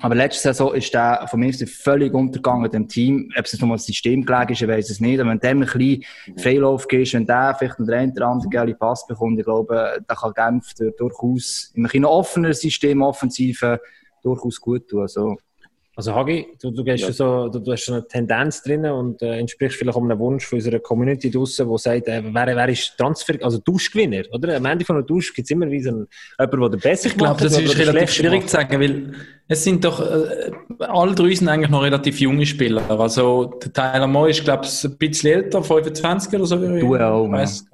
Aber 0.00 0.14
letzte 0.14 0.42
Saison 0.42 0.74
ist 0.74 0.94
der 0.94 1.26
von 1.28 1.40
mir 1.40 1.52
völlig 1.52 2.14
untergegangen, 2.14 2.70
dem 2.70 2.86
Team. 2.86 3.32
Ob 3.36 3.44
es 3.44 3.52
jetzt 3.52 3.60
nochmal 3.60 3.78
das 3.78 3.86
System 3.86 4.24
gelegen 4.24 4.52
ist, 4.52 4.62
ich 4.62 4.68
weiß 4.68 4.90
es 4.90 5.00
nicht. 5.00 5.18
Aber 5.18 5.30
wenn 5.30 5.40
dem 5.40 5.62
ein 5.62 5.66
bisschen 5.66 6.04
Freilauf 6.36 6.86
gibst, 6.86 7.14
wenn 7.14 7.26
der 7.26 7.56
vielleicht 7.58 7.80
noch 7.80 7.86
der 7.86 7.98
eine 7.98 8.12
oder 8.12 8.28
andere 8.28 8.48
geile 8.48 8.74
Pass 8.76 9.06
bekommt, 9.08 9.38
ich 9.40 9.44
glaube, 9.44 10.00
da 10.06 10.14
kann 10.14 10.34
Genf 10.34 10.72
durch- 10.74 10.94
durchaus 10.96 11.72
in 11.74 11.84
einem 11.84 12.04
offeneren 12.04 12.54
System, 12.54 13.02
offensive, 13.02 13.80
durchaus 14.22 14.60
gut 14.60 14.88
tun. 14.88 15.02
Also, 15.02 15.36
Also 15.98 16.14
Hagi, 16.14 16.46
du, 16.62 16.70
du, 16.70 16.84
gehst 16.84 17.00
Ja. 17.00 17.06
schon 17.06 17.14
so, 17.14 17.48
du, 17.48 17.58
du 17.58 17.72
hast 17.72 17.82
schon 17.82 17.94
eine 17.94 18.06
Tendenz 18.06 18.62
drin 18.62 18.86
und 18.86 19.20
äh, 19.20 19.36
entsprichst 19.36 19.78
vielleicht 19.78 19.96
auch 19.96 20.00
einem 20.00 20.16
Wunsch 20.20 20.46
von 20.46 20.58
unserer 20.58 20.78
Community 20.78 21.28
draussen, 21.28 21.68
die 21.68 21.76
sagt, 21.76 22.06
äh, 22.06 22.22
wer, 22.24 22.46
wer 22.46 22.68
ist 22.68 22.96
Transfer, 22.96 23.34
also 23.42 23.58
Tauschgewinner, 23.58 24.22
oder? 24.30 24.58
Am 24.58 24.64
Ende 24.66 24.84
von 24.84 24.94
einem 24.94 25.08
Tausch 25.08 25.34
gibt 25.34 25.46
es 25.46 25.50
immer 25.50 25.68
wie 25.68 25.82
so 25.82 25.90
einen, 25.90 26.06
jemanden, 26.38 26.60
der 26.60 26.68
den 26.70 26.80
besser 26.80 27.08
Ich 27.08 27.16
glaube, 27.16 27.42
das 27.42 27.58
ist 27.58 27.76
relativ 27.76 28.10
schwierig 28.12 28.30
gemacht 28.42 28.48
zu 28.48 28.56
sagen, 28.56 28.80
weil 28.80 29.12
es 29.48 29.64
sind 29.64 29.84
doch, 29.84 30.00
äh, 30.00 30.52
alle 30.78 31.16
drei 31.16 31.34
sind 31.34 31.48
eigentlich 31.48 31.70
noch 31.70 31.82
relativ 31.82 32.20
junge 32.20 32.46
Spieler. 32.46 32.88
Also, 32.88 33.46
der 33.60 33.72
Tyler 33.72 34.06
Moy 34.06 34.30
ist, 34.30 34.44
glaube 34.44 34.66
ich, 34.66 34.84
ein 34.84 34.98
bisschen 34.98 35.32
älter, 35.32 35.64
25 35.64 36.32
oder 36.32 36.46
so. 36.46 36.62
wie 36.62 36.78
Du 36.78 36.94
auch, 36.94 37.28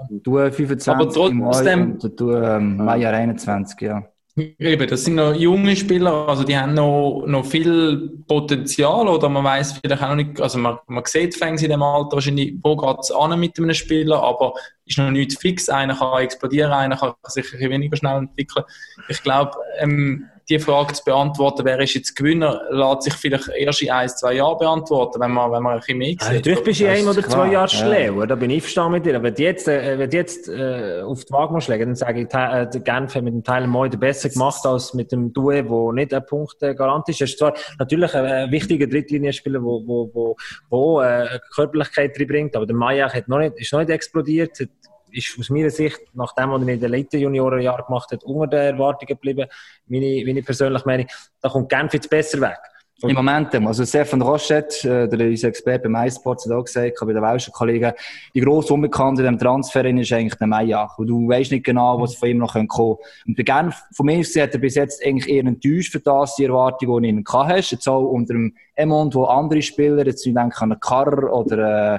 du 0.09 0.39
25 0.39 0.89
Aber 0.89 1.11
trotzdem- 1.11 1.99
und 2.03 2.19
du 2.19 2.33
ähm, 2.33 2.79
Meier 2.79 3.13
21, 3.13 3.83
ja. 3.83 4.03
Eben, 4.37 4.89
das 4.89 5.05
sind 5.05 5.15
noch 5.15 5.33
junge 5.33 5.77
Spieler, 5.77 6.29
also 6.29 6.43
die 6.43 6.59
haben 6.59 6.75
noch, 6.75 7.23
noch 7.25 7.47
viel 7.47 8.11
Potenzial 8.27 9.07
oder 9.07 9.29
man 9.29 9.45
weiß 9.45 9.75
vielleicht 9.75 10.03
auch 10.03 10.17
nicht, 10.17 10.41
also 10.41 10.59
man, 10.59 10.79
man 10.89 11.05
sieht 11.05 11.37
fängt 11.37 11.63
in 11.63 11.71
dem 11.71 11.83
Alter 11.85 12.17
wahrscheinlich, 12.17 12.55
wo 12.61 12.77
geht 12.77 12.99
es 12.99 13.13
an 13.13 13.39
mit 13.39 13.57
einem 13.59 13.73
Spieler, 13.73 14.21
aber 14.21 14.55
ist 14.87 14.99
noch 14.99 15.13
nicht 15.13 15.39
fix. 15.41 15.69
Einer 15.69 15.95
kann 15.95 16.23
explodieren, 16.23 16.73
einer 16.73 16.97
kann 16.97 17.15
sich 17.29 17.47
ein 17.55 17.71
weniger 17.71 17.97
schnell 17.97 18.19
entwickeln. 18.19 18.65
Ich 19.09 19.23
glaube, 19.23 19.53
ähm, 19.79 20.29
die 20.49 20.59
Frage 20.59 20.93
zu 20.93 21.03
beantworten, 21.05 21.65
wer 21.65 21.81
ist 21.81 21.95
jetzt 21.95 22.15
Gewinner, 22.15 22.61
lässt 22.71 23.03
sich 23.03 23.15
vielleicht 23.15 23.49
erst 23.49 23.83
in 23.83 23.91
ein, 23.91 24.09
zwei 24.09 24.35
Jahren 24.35 24.59
beantworten, 24.59 25.21
wenn 25.21 25.31
man, 25.31 25.51
wenn 25.51 25.63
man 25.63 25.75
ein 25.75 25.79
bisschen 25.81 25.99
mehr 25.99 26.15
Also, 26.19 26.33
sieht. 26.33 26.37
natürlich 26.37 26.65
bist 26.65 26.81
du 26.81 26.85
in 26.85 26.93
ist 26.93 27.07
oder 27.07 27.29
zwei 27.29 27.53
Jahren 27.53 27.69
ja. 27.69 27.69
schlauer, 27.69 28.27
da 28.27 28.35
bin 28.35 28.51
ich 28.51 28.63
verstanden 28.63 28.93
mit 28.93 29.07
dir. 29.07 29.17
Aber 29.17 29.25
wenn 29.25 29.35
du 29.35 29.43
jetzt, 29.43 29.69
äh, 29.69 29.99
wenn 29.99 30.11
du 30.11 30.17
jetzt 30.17 30.49
äh, 30.49 31.03
auf 31.03 31.25
die 31.25 31.33
Waage 31.33 31.73
legen, 31.73 31.87
dann 31.87 31.95
sage 31.95 32.21
ich, 32.21 32.35
äh, 32.35 32.67
der 32.69 32.81
Genf 32.81 33.15
hat 33.15 33.23
mit 33.23 33.35
dem 33.35 33.43
Tyler 33.43 33.67
Moyder 33.67 33.99
besser 33.99 34.29
gemacht 34.29 34.65
als 34.67 34.93
mit 34.95 35.13
dem 35.13 35.33
Due, 35.33 35.69
wo 35.69 35.93
nicht 35.93 36.13
ein 36.13 36.25
Punkt 36.27 36.63
äh, 36.63 36.75
garant 36.75 37.09
ist. 37.09 37.21
Er 37.21 37.25
ist 37.27 37.39
zwar 37.39 37.55
natürlich 37.79 38.15
ein, 38.15 38.25
ein 38.25 38.51
wichtiger 38.51 38.87
Drittlinienspieler, 38.87 39.63
wo, 39.63 39.83
wo, 39.87 40.11
wo, 40.13 40.37
wo 40.69 41.01
äh, 41.01 41.39
Körperlichkeit 41.55 42.19
reinbringt, 42.19 42.57
aber 42.57 42.67
der 42.67 42.77
Mayak 42.77 43.15
hat 43.15 43.29
noch 43.29 43.39
nicht, 43.39 43.55
ist 43.59 43.73
noch 43.73 43.81
nicht 43.81 43.91
explodiert, 43.91 44.61
hat, 44.61 44.69
ist 45.15 45.39
aus 45.39 45.51
meiner 45.51 45.71
Sicht, 45.71 46.01
nach 46.13 46.35
dem, 46.35 46.51
was 46.51 46.63
er 46.63 46.69
in 46.69 46.81
den 46.81 46.91
letzten 46.91 47.21
Juniorenjahren 47.21 47.87
gemacht 47.87 48.11
hat, 48.11 48.25
unter 48.25 48.47
den 48.47 48.75
Erwartungen 48.75 49.09
geblieben. 49.09 49.49
Meine, 49.87 50.23
meine 50.27 50.43
persönliche 50.43 50.87
Meinung, 50.87 51.07
da 51.41 51.49
kommt 51.49 51.69
Genf 51.69 51.95
jetzt 51.95 52.11
besser 52.11 52.41
weg. 52.41 52.59
Im 53.03 53.17
Moment, 53.17 53.55
also 53.55 53.85
Stefan 53.85 54.23
Roschet, 54.23 54.85
äh, 54.85 55.09
der 55.09 55.27
unser 55.27 55.49
Experte 55.49 55.89
beim 55.89 56.07
iSports, 56.07 56.47
hat 56.47 56.53
auch 56.53 56.65
gesagt, 56.65 56.97
bei 57.01 57.13
den 57.13 57.23
Welschen 57.23 57.53
Kollegen, 57.53 57.93
die 58.35 58.41
grosse 58.41 58.73
Unbekannte 58.73 59.23
in 59.23 59.29
diesem 59.29 59.39
Transfer 59.39 59.85
ist 59.85 60.13
eigentlich 60.13 60.35
der. 60.37 60.89
Und 60.97 61.07
du 61.09 61.29
weißt 61.29 61.51
nicht 61.51 61.65
genau, 61.65 62.01
was 62.01 62.15
von 62.15 62.29
ihm 62.29 62.39
noch 62.39 62.53
kommen 62.53 62.69
könnte. 62.69 63.03
Und 63.27 63.37
bei 63.37 63.43
Genf, 63.43 63.83
von 63.93 64.07
mir 64.07 64.21
aus 64.21 64.35
hat 64.37 64.55
er 64.55 64.61
bis 64.61 64.77
jetzt 64.77 65.05
eigentlich 65.05 65.29
eher 65.29 65.45
enttäuscht 65.45 65.93
für 65.93 66.01
das, 66.01 66.37
die 66.37 66.45
Erwartung, 66.45 67.03
die 67.03 67.13
du 67.13 67.23
gehabt 67.23 67.53
hast. 67.53 67.73
Jetzt 67.73 67.89
auch 67.89 68.05
unter 68.05 68.33
dem 68.33 68.55
Emond, 68.75 69.15
wo 69.15 69.25
andere 69.25 69.61
Spieler, 69.61 70.07
jetzt 70.07 70.25
ich 70.25 70.33
denke 70.33 70.57
an 70.63 70.73
einen 70.73 70.81
Karr 70.81 71.33
oder, 71.33 71.97
äh, 71.97 71.99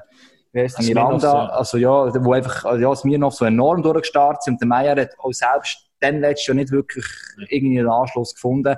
wie 0.56 0.70
Smirnoff, 0.70 1.22
Miranda, 1.22 1.34
ja. 1.34 1.49
also 1.49 1.78
ja, 1.78 2.26
wo 2.26 2.34
einfach, 2.34 2.66
also 2.66 2.82
ja, 2.82 2.95
Smirnoff 2.95 3.34
so 3.34 3.45
enorm 3.45 3.84
durchgestartet 3.84 4.43
sind. 4.43 4.53
Und 4.53 4.62
der 4.62 4.68
Meyer 4.68 4.95
hat 4.95 5.12
auch 5.20 5.32
selbst 5.32 5.89
dann 5.99 6.22
letztes 6.22 6.47
Jahr 6.47 6.56
nicht 6.56 6.72
wirklich 6.72 7.06
irgendwie 7.49 7.80
einen 7.80 7.89
Anschluss 7.89 8.34
gefunden. 8.34 8.76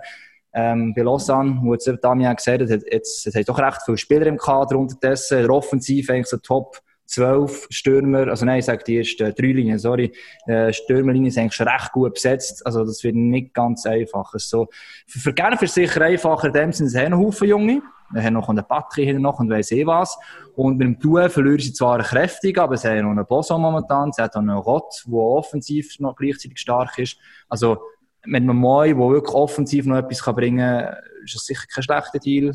Ähm, 0.53 0.93
bei 0.95 1.03
Lausanne, 1.03 1.59
wo 1.63 1.73
jetzt 1.73 1.91
Damian 2.01 2.35
gesagt 2.35 2.61
hat, 2.61 2.81
jetzt, 2.91 3.27
es 3.27 3.35
hat 3.35 3.47
doch 3.47 3.59
recht 3.59 3.81
viele 3.85 3.97
Spieler 3.97 4.25
im 4.25 4.37
Kader 4.37 4.77
unterdessen, 4.77 5.39
der 5.39 5.49
Offensiv 5.51 6.09
eigentlich 6.09 6.27
so 6.27 6.37
Top 6.37 6.81
12 7.05 7.67
Stürmer, 7.69 8.27
also 8.27 8.45
nein, 8.45 8.59
ich 8.59 8.65
sage 8.65 8.83
die 8.83 8.97
ersten 8.97 9.33
drei 9.33 9.47
Linien, 9.47 9.79
sorry, 9.79 10.11
äh, 10.45 10.73
Stürmerlinie 10.73 11.29
ist 11.29 11.37
eigentlich 11.37 11.53
schon 11.53 11.67
recht 11.67 11.91
gut 11.93 12.15
besetzt, 12.15 12.65
also 12.65 12.83
das 12.83 13.03
wird 13.03 13.15
nicht 13.15 13.53
ganz 13.53 13.85
einfach. 13.85 14.33
So, 14.35 14.67
für, 15.07 15.19
für 15.19 15.31
ist 15.31 15.61
es 15.61 15.73
sicher 15.73 16.01
einfacher, 16.01 16.47
in 16.47 16.53
dem 16.53 16.73
Sinne, 16.73 16.89
es 16.89 16.95
einen 16.95 17.17
Haufen 17.17 17.47
Junge, 17.47 17.81
wir 18.11 18.23
haben 18.23 18.33
noch 18.33 18.49
einen 18.49 18.65
Batterie 18.67 19.05
hinten 19.05 19.21
noch 19.21 19.39
und 19.39 19.49
weiss 19.49 19.71
eh 19.71 19.85
was. 19.85 20.17
Und 20.55 20.77
mit 20.77 20.87
dem 20.87 20.99
Duell 20.99 21.29
verlieren 21.29 21.59
sie 21.59 21.73
zwar 21.73 21.99
kräftig, 21.99 22.57
aber 22.57 22.77
sie 22.77 22.87
haben 22.87 23.03
noch 23.03 23.11
einen 23.11 23.25
Bosso 23.25 23.57
momentan, 23.57 24.11
sie 24.11 24.21
haben 24.21 24.31
auch 24.31 24.37
einen 24.37 24.57
Rott, 24.57 25.03
der 25.05 25.13
offensiv 25.19 25.99
noch 25.99 26.15
gleichzeitig 26.15 26.57
stark 26.57 26.97
ist. 26.97 27.17
Also, 27.49 27.77
mit 28.25 28.41
einem 28.41 28.55
Moi, 28.57 28.87
der 28.89 28.97
wirklich 28.97 29.35
offensiv 29.35 29.85
noch 29.85 29.97
etwas 29.97 30.23
kann 30.23 30.35
bringen 30.35 30.83
kann, 30.83 30.95
ist 31.23 31.35
das 31.35 31.45
sicher 31.45 31.63
kein 31.73 31.83
schlechter 31.83 32.19
Deal. 32.19 32.53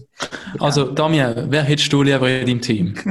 Also, 0.59 0.91
Damien, 0.91 1.47
wer 1.49 1.63
hättest 1.63 1.93
du 1.93 2.03
lieber 2.03 2.29
in 2.29 2.47
deinem 2.47 2.61
Team? 2.61 2.95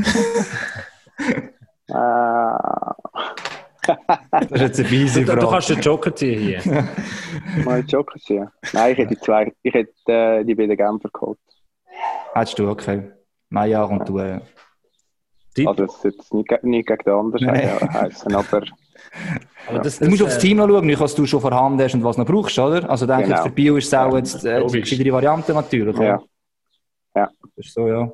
Das 4.31 4.51
ist 4.51 4.61
jetzt 4.61 4.79
eine 4.79 4.87
fiese 4.87 5.21
Du, 5.21 5.25
du 5.25 5.31
Frage. 5.41 5.47
kannst 5.51 5.69
den 5.69 5.81
Joker 5.81 6.15
ziehen 6.15 6.39
hier. 6.39 6.87
mal 7.65 7.83
Joker 7.85 8.19
ziehen. 8.19 8.47
Nein, 8.73 8.91
ich 8.93 8.97
hätte 8.99 9.15
die 9.15 9.19
zwei, 9.19 9.51
ich 9.63 9.73
hätte 9.73 9.91
äh, 10.07 10.43
die 10.43 10.55
beiden 10.55 10.77
Genfer 10.77 11.09
geholt. 11.11 11.39
Hättest 12.33 12.59
du, 12.59 12.69
okay. 12.69 13.11
Maya 13.49 13.83
und 13.83 14.07
du. 14.07 14.19
äh, 14.19 14.39
Tipp. 15.53 15.67
Also, 15.67 15.85
das 15.85 15.95
ist 15.97 16.03
jetzt 16.05 16.33
nicht, 16.33 16.63
nicht 16.63 16.87
gegen 16.87 17.03
den 17.03 17.13
anderen 17.13 17.45
Nein. 17.47 17.67
ja, 17.81 17.93
heißen, 17.93 18.33
aber 18.33 18.61
Aber 19.67 19.79
das, 19.79 19.99
Du 19.99 20.05
musst 20.09 20.21
das, 20.21 20.27
aufs 20.27 20.37
äh, 20.37 20.47
Team 20.47 20.57
noch 20.57 20.67
schauen, 20.67 20.85
nicht 20.85 20.99
was 20.99 21.15
du 21.15 21.25
schon 21.25 21.41
vorhanden 21.41 21.81
hast 21.81 21.93
und 21.93 22.03
was 22.03 22.15
du 22.15 22.21
noch 22.23 22.29
brauchst, 22.31 22.57
oder? 22.57 22.89
Also 22.89 23.05
denke 23.05 23.23
Genau. 23.23 23.35
jetzt 23.35 23.43
für 23.47 23.51
Bio 23.53 23.75
ist 23.75 23.87
es 23.87 23.93
auch 23.93 24.15
jetzt 24.15 24.45
äh, 24.45 24.65
die 24.65 24.79
gescheitere 24.81 25.11
Variante 25.11 25.53
natürlich. 25.53 25.95
oder? 25.95 26.23
ja. 27.15 27.29
Das 27.55 27.65
ist 27.65 27.73
so, 27.73 27.87
ja. 27.87 28.11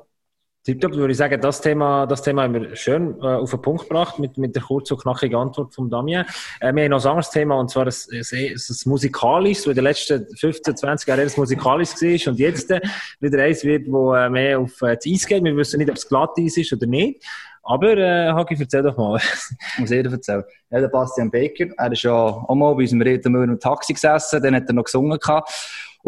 Tipptopp, 0.64 0.92
würde 0.92 1.12
ich 1.12 1.16
sagen, 1.18 1.40
das 1.40 1.60
Thema, 1.60 2.06
das 2.06 2.22
Thema 2.22 2.42
haben 2.42 2.54
wir 2.54 2.76
schön 2.76 3.16
äh, 3.22 3.26
auf 3.26 3.50
den 3.50 3.62
Punkt 3.62 3.88
gebracht 3.88 4.18
mit, 4.18 4.36
mit 4.36 4.54
der 4.54 4.62
kurzen 4.62 4.94
und 4.94 5.02
knackigen 5.02 5.38
Antwort 5.38 5.74
von 5.74 5.88
Damien. 5.88 6.26
Äh, 6.60 6.74
wir 6.74 6.84
haben 6.84 6.90
noch 6.90 7.02
ein 7.02 7.08
anderes 7.08 7.30
Thema, 7.30 7.58
und 7.58 7.70
zwar 7.70 7.84
das, 7.84 8.06
das, 8.06 8.30
das 8.30 8.84
Musikalisches, 8.84 9.66
wo 9.66 9.70
in 9.70 9.76
den 9.76 9.84
letzten 9.84 10.26
15, 10.36 10.76
20 10.76 11.08
Jahren 11.08 11.24
das 11.24 11.36
Musikalisches 11.36 12.02
war 12.02 12.32
und 12.32 12.38
jetzt 12.38 12.70
äh, 12.70 12.80
wieder 13.20 13.42
eins 13.42 13.64
wird, 13.64 13.90
wo 13.90 14.14
äh, 14.14 14.28
mehr 14.28 14.58
auf 14.58 14.82
äh, 14.82 14.96
das 14.96 15.06
Eis 15.06 15.26
geht. 15.26 15.42
Wir 15.42 15.56
wissen 15.56 15.78
nicht, 15.78 15.90
ob 15.90 15.96
es 15.96 16.08
glatt 16.08 16.30
Eis 16.38 16.56
ist 16.56 16.72
oder 16.72 16.86
nicht. 16.86 17.24
Aber, 17.62 17.96
äh, 17.98 18.32
Hagi, 18.32 18.56
erzähl 18.58 18.82
doch 18.82 18.96
mal. 18.96 19.20
Muss 19.78 19.90
jeder 19.90 20.10
erzählen. 20.10 20.42
Ja, 20.70 20.80
der 20.80 20.88
Bastian 20.88 21.30
Baker, 21.30 21.66
er 21.76 21.92
ist 21.92 22.02
ja 22.02 22.12
auch 22.12 22.54
mal 22.54 22.74
bei 22.74 22.82
unserem 22.82 23.02
Redenmüller 23.02 23.52
im 23.52 23.60
Taxi 23.60 23.92
gesessen, 23.92 24.42
dann 24.42 24.54
hat 24.54 24.68
er 24.68 24.74
noch 24.74 24.84
gesungen 24.84 25.18
gehabt. 25.18 25.50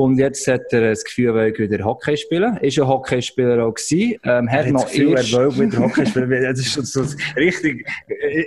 Und 0.01 0.19
jetzt 0.19 0.49
hat 0.49 0.73
er 0.73 0.81
das 0.91 1.05
Gefühl, 1.05 1.29
er 1.29 1.35
will 1.35 1.71
wieder 1.71 1.85
Hockey 1.85 2.17
spielen. 2.17 2.57
Ist 2.63 2.77
ja 2.79 2.87
Hockeyspieler 2.89 3.67
auch 3.67 3.75
gewesen. 3.75 4.19
Ähm, 4.25 4.51
hat 4.51 4.65
hat 4.65 4.73
noch 4.73 4.83
das 4.85 4.93
Gefühl, 4.93 5.11
er 5.11 5.17
erst- 5.19 5.33
will 5.35 5.59
wieder 5.67 5.79
Hockey 5.79 6.07
spielen. 6.07 6.31
Das 6.43 6.59
ist 6.59 6.73
schon 6.73 6.85
so 6.87 7.05
richtig... 7.37 7.87
äh, 8.09 8.45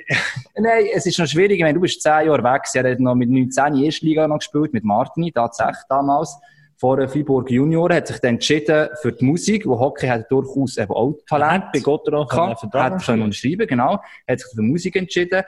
Nein, 0.58 0.86
es 0.95 1.06
ist 1.06 1.20
noch 1.20 1.28
schwierig. 1.28 1.58
Ich 1.58 1.62
meine, 1.62 1.76
du 1.76 1.82
bist 1.82 2.01
zehn 2.01 2.26
Jahre 2.26 2.43
weg. 2.43 2.64
Er 2.74 2.91
hat 2.91 2.99
noch 2.99 3.14
mit 3.14 3.30
19 3.30 3.76
Erstliga 3.84 4.28
noch 4.28 4.39
gespielt, 4.39 4.74
mit 4.74 4.84
Martini, 4.84 5.32
tatsächlich 5.32 5.78
damals. 5.89 6.36
Vor 6.76 7.08
Freiburg 7.08 7.51
Junioren 7.51 7.97
hat 7.97 8.08
sich 8.08 8.18
dann 8.18 8.32
entschieden 8.34 8.89
für 9.01 9.12
die 9.12 9.24
Musik, 9.24 9.68
wo 9.68 9.80
Hockey 9.80 10.08
hat 10.08 10.32
durchaus 10.32 10.78
eben 10.78 10.91
auch 10.91 11.16
Talent. 11.30 11.66
bei 11.72 11.80
Gotteron 11.82 12.28
hat 12.32 13.04
schon 13.04 13.22
unterschrieben, 13.22 13.68
genau. 13.68 13.99
Hat 14.28 14.39
sich 14.39 14.51
für 14.56 14.62
Musik 14.64 14.95
entschieden. 14.95 15.43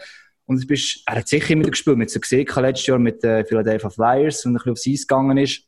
Und 0.45 0.57
es 0.57 0.67
bist, 0.67 1.01
er 1.07 1.15
hat 1.15 1.27
sicher 1.27 1.51
immer 1.53 1.63
gespielt. 1.67 1.97
Mit 1.97 2.11
so 2.11 2.19
gesehen, 2.19 2.45
letztes 2.57 2.85
Jahr 2.85 2.99
mit 2.99 3.23
den 3.23 3.43
Philadelphia 3.45 3.89
Flyers, 3.89 4.45
und 4.45 4.51
ein 4.51 4.53
bisschen 4.57 4.71
aufs 4.73 4.87
Eis 4.87 5.07
gegangen 5.07 5.37
ist. 5.39 5.63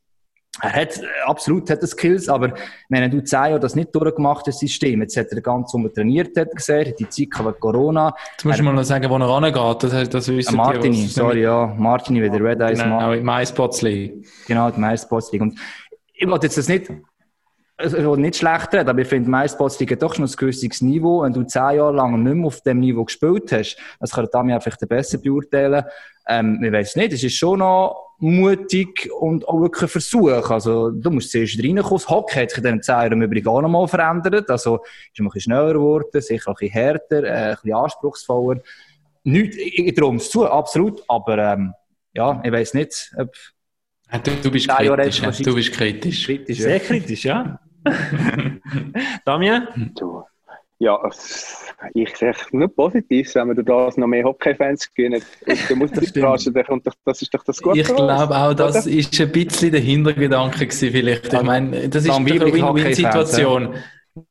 Er 0.62 0.74
hat, 0.74 0.98
äh, 0.98 1.06
absolut 1.26 1.70
hat 1.70 1.82
er 1.82 1.88
Skills, 1.88 2.30
aber 2.30 2.54
wenn 2.90 3.12
du 3.12 3.24
zehn 3.24 3.40
Jahre 3.40 3.60
das 3.60 3.76
nicht 3.76 3.94
durchgemacht 3.94 4.48
hast, 4.48 4.60
System, 4.60 5.02
jetzt 5.02 5.16
hat 5.18 5.28
er 5.32 5.42
ganz 5.42 5.72
Sommer 5.72 5.94
trainiert, 5.94 6.36
hat 6.38 6.50
er 6.68 6.86
hat 6.88 7.00
die 7.00 7.10
Zeit 7.10 7.46
wegen 7.46 7.60
Corona. 7.60 8.14
Jetzt 8.32 8.46
musst 8.46 8.60
du 8.60 8.64
mal 8.64 8.74
noch 8.74 8.84
sagen, 8.84 9.10
wo 9.10 9.18
er 9.18 9.30
rangeht. 9.30 9.84
Das, 9.84 9.94
heißt, 9.94 10.14
das 10.14 10.28
wissen 10.28 10.56
Martini, 10.56 10.96
die, 10.96 11.08
sorry, 11.08 11.44
ja, 11.44 11.74
Martini 11.78 12.22
wieder, 12.22 12.44
Red 12.44 12.60
Eyes 12.62 12.80
Genau, 12.82 12.96
Martini. 12.96 13.20
im 13.20 13.26
MySpots 13.26 13.82
League. 13.82 14.28
Genau, 14.48 14.72
die 14.72 14.80
MySpots 14.80 15.32
League. 15.32 15.42
Und 15.42 15.60
ich 16.14 16.28
wollte 16.28 16.48
jetzt 16.48 16.58
das 16.58 16.68
nicht, 16.68 16.92
also 17.78 18.16
nicht 18.16 18.38
schlecht 18.38 18.74
reden, 18.74 18.90
aber 18.90 19.00
ich 19.00 19.08
finde, 19.08 19.30
MySpots 19.30 19.80
League 19.80 19.92
hat 19.92 20.02
doch 20.02 20.16
schon 20.16 20.26
ein 20.26 20.32
gewisses 20.36 20.82
Niveau. 20.82 21.22
Wenn 21.22 21.34
du 21.34 21.44
zehn 21.44 21.76
Jahre 21.78 21.94
lang 21.94 22.24
nicht 22.24 22.34
mehr 22.36 22.48
auf 22.48 22.62
dem 22.62 22.80
Niveau 22.80 23.06
gespielt 23.06 23.52
hast, 23.52 23.78
das 24.00 24.12
kann 24.12 24.28
Dami 24.32 24.58
vielleicht 24.60 24.90
besser 24.90 25.20
beurteilen. 25.20 25.84
Ähm, 26.28 26.60
ich 26.64 26.72
weiß 26.72 26.96
nicht, 26.96 27.14
es 27.14 27.24
ist 27.24 27.36
schon 27.36 27.60
noch 27.60 28.07
mutig 28.20 29.10
und 29.20 29.48
auch 29.48 29.62
wirklich 29.62 29.84
ein 29.84 29.90
Versuch. 29.90 30.50
Also, 30.50 30.90
du 30.92 31.12
musst 31.12 31.32
zuerst 31.32 31.60
reinkommen. 31.60 31.94
Das 31.94 32.10
Hockey 32.10 32.40
hat 32.40 32.50
sich 32.50 32.58
in 32.58 32.64
diesen 32.64 32.82
zehn 32.84 32.96
Jahren 32.96 33.12
im 33.14 33.22
Übrigen 33.22 33.48
auch 33.48 33.62
noch 33.62 33.70
mal 33.70 33.88
verändert. 33.88 34.50
Also, 34.50 34.78
ist 34.78 35.20
ein 35.20 35.26
bisschen 35.26 35.42
schneller 35.42 35.74
geworden, 35.74 36.22
sicher 36.22 36.50
ein 36.50 36.56
bisschen 36.56 36.74
härter, 36.74 37.24
äh, 37.24 37.30
ein 37.30 37.56
bisschen 37.56 37.74
anspruchsvoller. 37.74 38.62
Nicht, 39.24 39.56
ich, 39.56 39.94
traue 39.94 40.16
es 40.16 40.30
zu, 40.30 40.48
absolut, 40.48 41.04
aber, 41.08 41.38
ähm, 41.38 41.74
ja, 42.14 42.42
ich 42.44 42.52
weiß 42.52 42.74
nicht, 42.74 43.14
ob 43.18 43.36
Du, 44.24 44.32
du 44.42 44.52
bist 44.52 44.70
kritisch. 44.70 45.22
ja. 45.22 45.32
Du 45.32 45.54
bist 45.54 45.74
kritisch. 45.74 46.26
kritisch 46.26 46.60
Sehr 46.60 46.80
kritisch, 46.80 47.26
ja. 47.26 47.60
Damien? 49.26 49.92
Du. 49.96 50.24
Ja, 50.80 51.00
ich 51.96 52.16
sehe 52.16 52.34
nur 52.52 52.68
Positives, 52.68 53.34
wenn 53.34 53.48
wir 53.48 53.56
durch 53.56 53.66
das 53.66 53.98
noch 53.98 54.06
mehr 54.08 54.24
Hockey-Fans 54.24 54.94
gewinnen. 54.94 55.24
Und 55.48 55.70
der 55.70 55.76
Musikbranche, 55.76 56.52
dann 56.52 56.66
kommt 56.66 56.86
doch, 56.86 56.94
das 57.04 57.22
ist 57.22 57.34
doch 57.34 57.44
das 57.44 57.62
Gute. 57.62 57.80
Ich 57.80 57.88
glaube 57.88 58.36
auch, 58.36 58.54
das 58.54 58.86
ist 58.86 59.20
ein 59.20 59.32
bisschen 59.32 59.72
der 59.72 59.82
Hintergedanke 59.82 60.68
gewesen 60.68 60.92
vielleicht. 60.92 61.34
Ich 61.34 61.42
meine, 61.42 61.90
das 61.90 62.04
ist 62.06 62.14
Dann 62.14 62.26
doch 62.26 62.32
eine 62.42 62.54
Win-Win-Situation. 62.54 63.74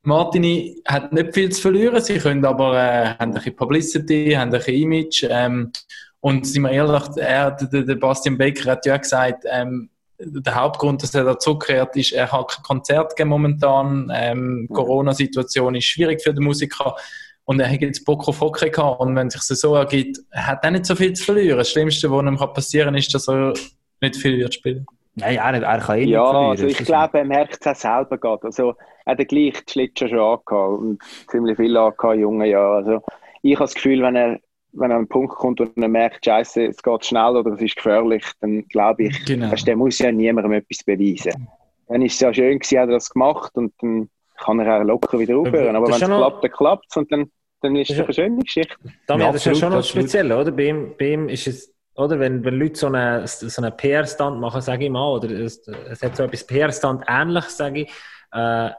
Martini 0.03 0.83
hat 0.87 1.13
nicht 1.13 1.35
viel 1.35 1.51
zu 1.51 1.63
verlieren, 1.63 2.01
sie 2.01 2.19
können 2.19 2.45
aber, 2.45 2.77
äh, 2.77 3.07
haben 3.07 3.31
ein 3.31 3.35
bisschen 3.35 3.57
Publicity, 3.57 4.33
haben 4.33 4.53
ein 4.53 4.59
bisschen 4.59 4.75
Image, 4.75 5.25
ähm, 5.29 5.73
und 6.21 6.45
sind 6.45 6.63
wir 6.63 6.71
ehrlich, 6.71 7.05
er, 7.17 7.53
der, 7.53 7.83
der 7.83 7.95
Bastian 7.95 8.37
Baker 8.37 8.73
hat 8.73 8.85
ja 8.87 8.97
gesagt, 8.97 9.45
ähm, 9.49 9.91
der 10.19 10.55
Hauptgrund, 10.55 11.03
dass 11.03 11.15
er 11.15 11.25
da 11.25 11.39
zurückkehrt, 11.39 11.97
ist, 11.97 12.13
er 12.13 12.31
hat 12.33 12.49
kein 12.49 12.63
Konzert 12.63 13.17
gegeben 13.17 13.31
momentan, 13.31 14.11
ähm, 14.15 14.69
Corona-Situation 14.73 15.75
ist 15.75 15.85
schwierig 15.85 16.23
für 16.23 16.33
den 16.35 16.45
Musiker, 16.45 16.97
und 17.45 17.61
er 17.61 17.71
hat 17.71 17.81
jetzt 17.81 18.05
Bock 18.05 18.27
auf 18.27 18.41
Hockey 18.41 18.71
gehabt, 18.71 19.01
und 19.01 19.15
wenn 19.15 19.29
es 19.29 19.35
sich 19.35 19.59
so 19.59 19.77
ergibt, 19.77 20.19
hat 20.33 20.65
er 20.65 20.73
nicht 20.73 20.85
so 20.85 20.97
viel 20.97 21.13
zu 21.13 21.25
verlieren. 21.25 21.59
Das 21.59 21.71
Schlimmste, 21.71 22.11
was 22.11 22.23
ihm 22.25 22.37
passieren 22.53 22.89
kann, 22.89 22.95
ist, 22.97 23.15
dass 23.15 23.29
er 23.29 23.53
nicht 24.01 24.17
viel 24.17 24.39
wird 24.39 24.55
spielen. 24.55 24.85
Nein, 25.15 25.37
er, 25.37 25.63
er 25.63 25.79
kann 25.79 25.97
eh 25.97 26.01
nicht 26.01 26.11
Ja, 26.11 26.25
verlieren. 26.27 26.51
also 26.51 26.67
ich 26.67 26.79
glaube, 26.79 27.19
er 27.19 27.25
merkt 27.25 27.59
es 27.65 27.67
auch 27.67 27.77
selber 27.77 28.19
gerade. 28.19 28.45
Also, 28.47 28.75
er 29.05 29.13
hat 29.13 29.19
den 29.21 29.29
gleichen 29.29 29.63
Schlittschuh 29.69 30.09
schon 30.09 30.19
angehabt 30.19 30.79
und 30.81 31.03
ziemlich 31.29 31.57
viel 31.57 31.77
angehabt 31.77 32.15
in 32.17 32.21
jungen 32.21 32.47
Jahren. 32.49 32.85
Also, 32.85 33.03
ich 33.43 33.55
habe 33.55 33.65
das 33.65 33.75
Gefühl, 33.75 34.03
wenn 34.03 34.17
er, 34.17 34.41
wenn 34.79 34.91
er 34.91 34.97
an 34.97 35.03
einen 35.03 35.09
Punkt 35.09 35.35
kommt 35.35 35.61
und 35.61 35.73
er 35.77 35.89
merkt, 35.89 36.25
Scheiße, 36.25 36.67
es 36.67 36.83
geht 36.83 37.05
schnell 37.05 37.37
oder 37.37 37.53
es 37.53 37.61
ist 37.61 37.77
gefährlich, 37.77 38.25
dann 38.41 38.67
glaube 38.69 39.05
ich, 39.05 39.25
Genau. 39.25 39.51
weißt, 39.51 39.67
der 39.67 39.77
muss 39.77 39.99
ja 39.99 40.13
niemandem 40.13 40.53
etwas 40.53 40.85
beweisen. 40.85 41.49
Dann 41.89 42.03
ist 42.03 42.15
es 42.15 42.21
ja 42.21 42.33
schön 42.35 42.59
gewesen, 42.59 42.79
hat 42.79 42.89
er 42.89 42.95
das 42.95 43.11
gemacht 43.11 43.53
und 43.55 43.73
dann 43.81 44.09
kann 44.39 44.61
er 44.61 44.81
auch 44.81 44.85
locker 44.85 45.19
wieder 45.19 45.37
aufhören. 45.39 45.77
Aber 45.77 45.87
wenn 45.87 45.95
es 45.95 46.01
ja 46.01 46.07
klappt, 46.09 46.45
dann 46.45 46.51
klappt 46.51 46.87
es 46.91 46.97
und 46.97 47.11
dann, 47.13 47.31
dann 47.63 47.77
ist 47.77 47.91
es 47.91 47.99
eine 48.01 48.13
schöne 48.13 48.43
Geschichte. 48.43 48.75
Damien, 49.07 49.27
Ja, 49.27 49.33
das 49.33 49.47
ist 49.47 49.47
ja 49.47 49.55
schon 49.55 49.73
noch 49.73 49.85
speziell, 49.85 50.31
oder? 50.33 50.51
Bei 50.53 50.65
ihm, 50.69 50.95
bei 50.99 51.13
ihm 51.13 51.29
ist 51.29 51.47
es 51.47 51.73
oder? 51.97 52.19
Wenn, 52.21 52.45
wenn 52.45 52.59
Leute 52.59 52.77
so 52.79 52.89
einen, 52.89 53.27
so 53.27 53.63
einen 53.63 53.77
PR-Stand 53.77 54.39
machen, 54.41 54.61
sage 54.61 54.85
ich 54.85 54.91
mal, 54.91 55.09
oder 55.13 55.31
es, 55.31 55.67
es 55.67 56.03
hat 56.03 56.17
so 56.17 56.25
etwas 56.25 56.47
PR-Stand 56.47 57.05
ähnliches, 57.09 57.57
sage 57.57 57.83
ich, 57.83 57.89
äh, 58.33 58.71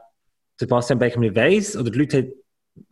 der 0.60 0.66
Bastian 0.68 0.98
Beckmann 0.98 1.34
weiss, 1.34 1.76
oder 1.76 1.90
die 1.90 1.98
Leute 1.98 2.32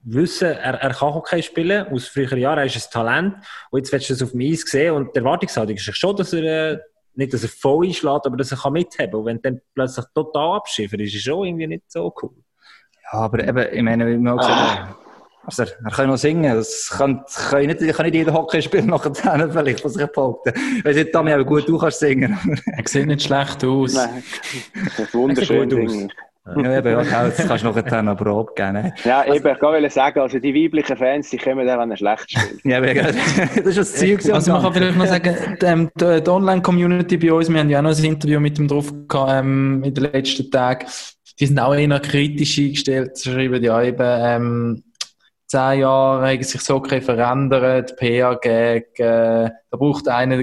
wissen, 0.02 0.48
er, 0.48 0.74
er 0.74 0.94
kann 0.94 1.14
Hockey 1.14 1.42
spielen, 1.42 1.86
aus 1.88 2.08
früheren 2.08 2.38
Jahren, 2.38 2.58
er 2.58 2.66
ist 2.66 2.76
ein 2.76 2.92
Talent, 2.92 3.34
und 3.70 3.78
jetzt 3.78 3.92
willst 3.92 4.10
du 4.10 4.14
das 4.14 4.22
auf 4.22 4.32
dem 4.32 4.40
Eis 4.40 4.62
sehen, 4.62 4.94
und 4.94 5.14
die 5.14 5.18
Erwartungshaltung 5.18 5.76
ist 5.76 5.96
schon, 5.96 6.16
dass 6.16 6.32
er, 6.32 6.72
äh, 6.72 6.78
nicht, 7.14 7.32
dass 7.32 7.42
er 7.42 7.48
voll 7.48 7.86
einschlägt, 7.86 8.26
aber 8.26 8.36
dass 8.36 8.52
er 8.52 8.58
kann 8.58 8.72
mithaben 8.74 9.10
kann. 9.10 9.20
Und 9.20 9.26
wenn 9.26 9.42
dann 9.42 9.60
plötzlich 9.74 10.04
total 10.14 10.56
abschiffert, 10.56 11.00
ist 11.00 11.14
es 11.14 11.22
schon 11.22 11.46
irgendwie 11.46 11.66
nicht 11.66 11.90
so 11.90 12.12
cool. 12.22 12.34
Ja, 13.10 13.20
aber 13.20 13.42
eben, 13.42 13.66
ich 13.72 13.82
meine, 13.82 14.06
wie 14.06 14.18
man 14.18 14.34
auch 14.34 14.42
gesagt 14.42 14.60
hat, 14.60 14.96
also, 15.46 15.62
er 15.62 15.90
kann 15.92 16.08
noch 16.08 16.16
singen. 16.16 16.56
Das 16.56 16.88
kann, 16.88 17.24
kann 17.50 17.66
nicht, 17.66 17.78
kann 17.78 18.04
nicht 18.04 18.16
jeder 18.16 18.34
Hockey 18.34 18.60
spielen 18.60 18.86
nachher 18.86 19.10
dann 19.10 19.52
vielleicht, 19.52 19.84
was 19.84 19.96
ich 19.96 20.06
behaupten. 20.08 20.52
Weiss 20.82 20.96
nicht, 20.96 21.12
Tommy, 21.12 21.32
aber 21.32 21.44
gut, 21.44 21.68
du 21.68 21.78
kannst 21.78 22.00
singen. 22.00 22.36
Er 22.66 22.82
sieht 22.84 23.06
nicht 23.06 23.22
schlecht 23.22 23.64
aus. 23.64 23.94
Nein, 23.94 24.24
das 24.96 25.14
wunderschön. 25.14 25.72
aus. 25.72 26.08
Ja, 26.54 26.78
eben, 26.78 26.92
ja, 26.92 27.24
das 27.24 27.36
kannst 27.48 27.64
du 27.64 27.68
nachher 27.68 27.82
dann 27.82 28.08
aber 28.08 28.30
abgeben. 28.30 28.74
ne? 28.74 28.94
Ja, 29.04 29.24
eben, 29.24 29.46
ich 29.48 29.62
wollte 29.62 29.90
sagen, 29.90 30.20
also 30.20 30.38
die 30.38 30.54
weiblichen 30.54 30.96
Fans, 30.96 31.30
die 31.30 31.38
kommen 31.38 31.66
dann, 31.66 31.80
wenn 31.80 31.90
er 31.90 31.96
schlecht 31.96 32.30
spielt. 32.30 32.60
Ja, 32.64 32.78
aber 32.78 32.94
das 32.94 33.16
ist 33.56 33.78
das 33.78 33.92
Ziel. 33.94 34.16
gewesen 34.16 34.32
Also 34.32 34.52
man 34.52 34.62
kann 34.62 34.74
vielleicht 34.74 34.96
noch 34.96 35.06
sagen, 35.06 35.58
ähm, 35.62 35.90
die, 36.00 36.22
die 36.22 36.30
Online-Community 36.30 37.16
bei 37.16 37.32
uns, 37.32 37.50
wir 37.50 37.58
haben 37.58 37.68
ja 37.68 37.80
auch 37.80 37.82
noch 37.82 37.98
ein 37.98 38.04
Interview 38.04 38.38
mit 38.38 38.58
dem 38.58 38.68
drauf 38.68 38.92
gehabt, 39.08 39.32
ähm, 39.32 39.82
in 39.84 39.92
den 39.92 40.04
letzten 40.04 40.48
Tagen, 40.50 40.86
die 41.40 41.46
sind 41.46 41.58
auch 41.58 41.74
eher 41.74 42.00
kritisch 42.00 42.58
eingestellt, 42.58 43.18
schreiben 43.18 43.62
ja 43.62 43.82
eben, 43.82 43.98
ähm, 44.00 44.82
zehn 45.46 45.80
Jahre 45.80 46.26
haben 46.28 46.42
sich 46.42 46.60
so 46.60 46.76
okay 46.76 47.00
verändert, 47.00 47.96
PR 47.96 48.36
gegen, 48.36 48.84
äh, 48.96 49.50
da 49.70 49.76
braucht 49.76 50.08
einer, 50.08 50.42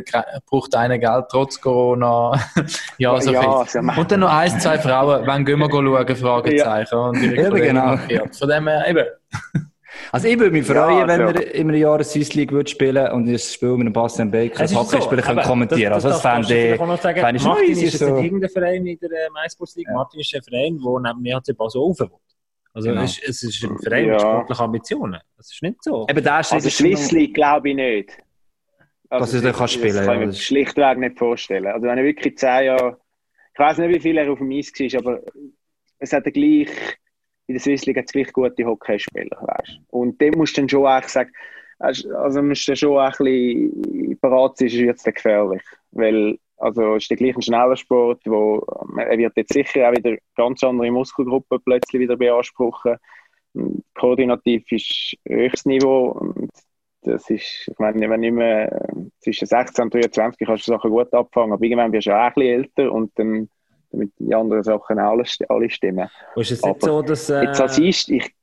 braucht 0.49 0.75
einer 0.75 0.97
Geld 0.97 1.25
trotz 1.29 1.59
Corona. 1.59 2.39
ja, 2.97 3.19
so 3.19 3.31
Ja, 3.31 3.41
viel. 3.65 3.79
also, 3.81 4.01
Und 4.01 4.11
dann 4.11 4.19
noch 4.21 4.33
ein, 4.33 4.59
zwei 4.59 4.77
Frauen, 4.79 5.25
wann 5.27 5.45
gehen 5.45 5.59
wir 5.59 5.69
schauen, 5.69 6.15
Fragezeichen. 6.15 6.95
Und 6.97 7.21
ihre 7.21 7.47
Eben, 7.47 7.55
genau. 7.55 7.85
markiert. 7.87 8.35
Von 8.35 8.49
dem 8.49 8.67
her, 8.67 8.85
eben. 8.89 9.05
Also 10.11 10.27
ich 10.27 10.37
würde 10.37 10.51
mich 10.51 10.65
freuen, 10.65 10.99
Ja, 10.99 11.07
wenn 11.07 11.21
also- 11.21 11.33
wir 11.39 11.53
in 11.53 11.69
einem 11.69 11.79
Jahr 11.79 11.95
eine 11.95 12.03
Swiss 12.03 12.33
League 12.33 12.51
würde 12.51 12.69
spielen 12.69 13.11
und 13.11 13.31
das 13.31 13.53
Spiel 13.53 13.77
mit 13.77 13.85
dem 13.87 13.93
Bastian 13.93 14.29
Baker 14.31 14.61
als 14.61 14.75
Hockeyspieler 14.75 15.21
können 15.21 15.39
aber 15.39 15.47
kommentieren. 15.47 15.93
Also 15.93 16.09
das 16.09 16.21
kannst 16.21 16.49
du 16.49 16.53
fände 16.53 17.37
ich, 17.37 17.43
Martin 17.43 17.71
ist 17.71 17.81
jetzt 17.81 17.99
so. 17.99 18.15
nicht 18.15 18.25
irgendein 18.25 18.49
Verein 18.49 18.85
in 18.85 18.97
der 18.99 19.09
äh, 19.11 19.29
MySports 19.31 19.75
League. 19.75 19.87
Martin 19.93 20.19
ist 20.19 20.33
ein 20.35 20.41
Verein, 20.43 20.79
der 20.79 21.13
neben 21.13 21.25
EHC 21.25 21.55
Basel 21.55 21.81
rauf 21.81 21.99
will. 21.99 22.09
Also 22.73 22.89
Genau. 22.89 23.03
es, 23.03 23.19
ist, 23.19 23.27
es 23.29 23.43
ist 23.43 23.63
ein 23.63 23.77
Verein 23.79 24.05
mit 24.07 24.13
Ja. 24.13 24.19
sportlichen 24.19 24.63
Ambitionen. 24.65 25.19
Das 25.37 25.51
ist 25.51 25.61
nicht 25.61 25.83
so. 25.83 26.07
Eben 26.09 26.23
der 26.23 26.43
Schritt 26.43 26.53
Also 26.53 26.67
ist 26.67 26.77
Swiss 26.77 27.11
League 27.11 27.33
glaube 27.35 27.69
ich 27.69 27.75
nicht. 27.75 28.17
Also, 29.09 29.25
Dass 29.25 29.33
er 29.43 29.51
da 29.51 29.57
kann 29.57 29.67
spielen, 29.67 29.95
Das 29.95 30.05
kann 30.05 30.15
ich 30.19 30.25
mir 30.25 30.29
ist- 30.31 30.41
schlichtweg 30.41 30.97
nicht 30.97 31.19
vorstellen. 31.19 31.67
Also 31.67 31.85
wenn 31.85 31.97
er 31.99 32.03
wirklich 32.03 32.35
zehn 32.37 32.65
Jahre, 32.65 32.97
ich 33.53 33.59
weiß 33.59 33.77
nicht, 33.77 33.89
wie 33.95 33.99
viel 33.99 34.17
er 34.17 34.31
auf 34.31 34.39
dem 34.39 34.49
Eis 34.51 34.71
war, 34.71 34.99
aber 34.99 35.21
es 35.99 36.11
hat 36.13 36.25
er 36.25 36.31
gleich, 36.31 36.69
in 37.45 37.53
der 37.55 37.59
Swiss 37.59 37.85
League 37.85 37.97
hat 37.97 38.05
es 38.05 38.11
gleich 38.11 38.33
gute 38.33 38.65
Hockeyspieler, 38.65 39.37
weißt 39.39 39.77
du. 39.77 39.81
Und 39.89 40.19
dem 40.19 40.33
musst 40.35 40.57
du 40.57 40.61
dann 40.61 40.69
schon 40.69 40.85
eigentlich 40.87 41.11
sagen, 41.11 41.31
also 41.77 42.41
musst 42.41 42.67
du 42.67 42.71
dann 42.71 42.77
schon 42.77 42.97
ein 42.97 43.11
bisschen 43.11 44.19
parat 44.19 44.57
sein, 44.57 44.67
es 44.89 45.03
dann 45.03 45.13
gefährlich. 45.13 45.61
Weil, 45.91 46.39
also 46.63 46.95
es 46.95 47.03
ist 47.03 47.11
der 47.11 47.17
gleich 47.17 47.35
ein 47.35 47.41
schneller 47.41 47.75
Sport, 47.75 48.21
wo, 48.25 48.65
er 48.97 49.17
wird 49.17 49.35
jetzt 49.35 49.53
sicher 49.53 49.89
auch 49.89 49.93
wieder 49.93 50.17
ganz 50.35 50.63
andere 50.63 50.91
Muskelgruppen 50.91 51.59
plötzlich 51.63 52.01
wieder 52.01 52.15
beanspruchen. 52.15 52.95
Koordinativ 53.93 54.71
ist 54.71 55.15
höchstes 55.27 55.65
Niveau 55.65 56.09
und 56.11 56.49
das 57.01 57.29
ist, 57.29 57.67
ich 57.67 57.79
meine, 57.79 58.09
wenn 58.09 58.21
nicht 58.21 58.33
mehr 58.33 58.71
äh, 58.71 58.93
zwischen 59.19 59.45
16 59.45 59.83
und 59.83 59.93
23 59.93 60.47
kannst 60.47 60.67
du 60.67 60.71
Sachen 60.71 60.89
gut 60.89 61.13
abfangen, 61.13 61.51
aber 61.51 61.63
irgendwann 61.63 61.91
wirst 61.91 62.07
du 62.07 62.11
auch 62.11 62.21
ein 62.21 62.33
bisschen 62.33 62.61
älter 62.61 62.91
und 62.91 63.11
dann 63.15 63.49
damit 63.91 64.11
die 64.17 64.33
anderen 64.33 64.63
Sachen 64.63 64.99
auch 64.99 65.11
alle, 65.11 65.25
alle 65.49 65.69
stimmen. 65.69 66.09
Und 66.35 66.41
ist 66.41 66.51
es 66.51 66.61
nicht 66.61 66.69
aber 66.69 66.87
so, 66.87 67.01
dass, 67.01 67.29
äh, 67.29 67.43
Jetzt 67.43 67.61
als 67.61 67.77
ist, 67.77 68.09
ich, 68.09 68.33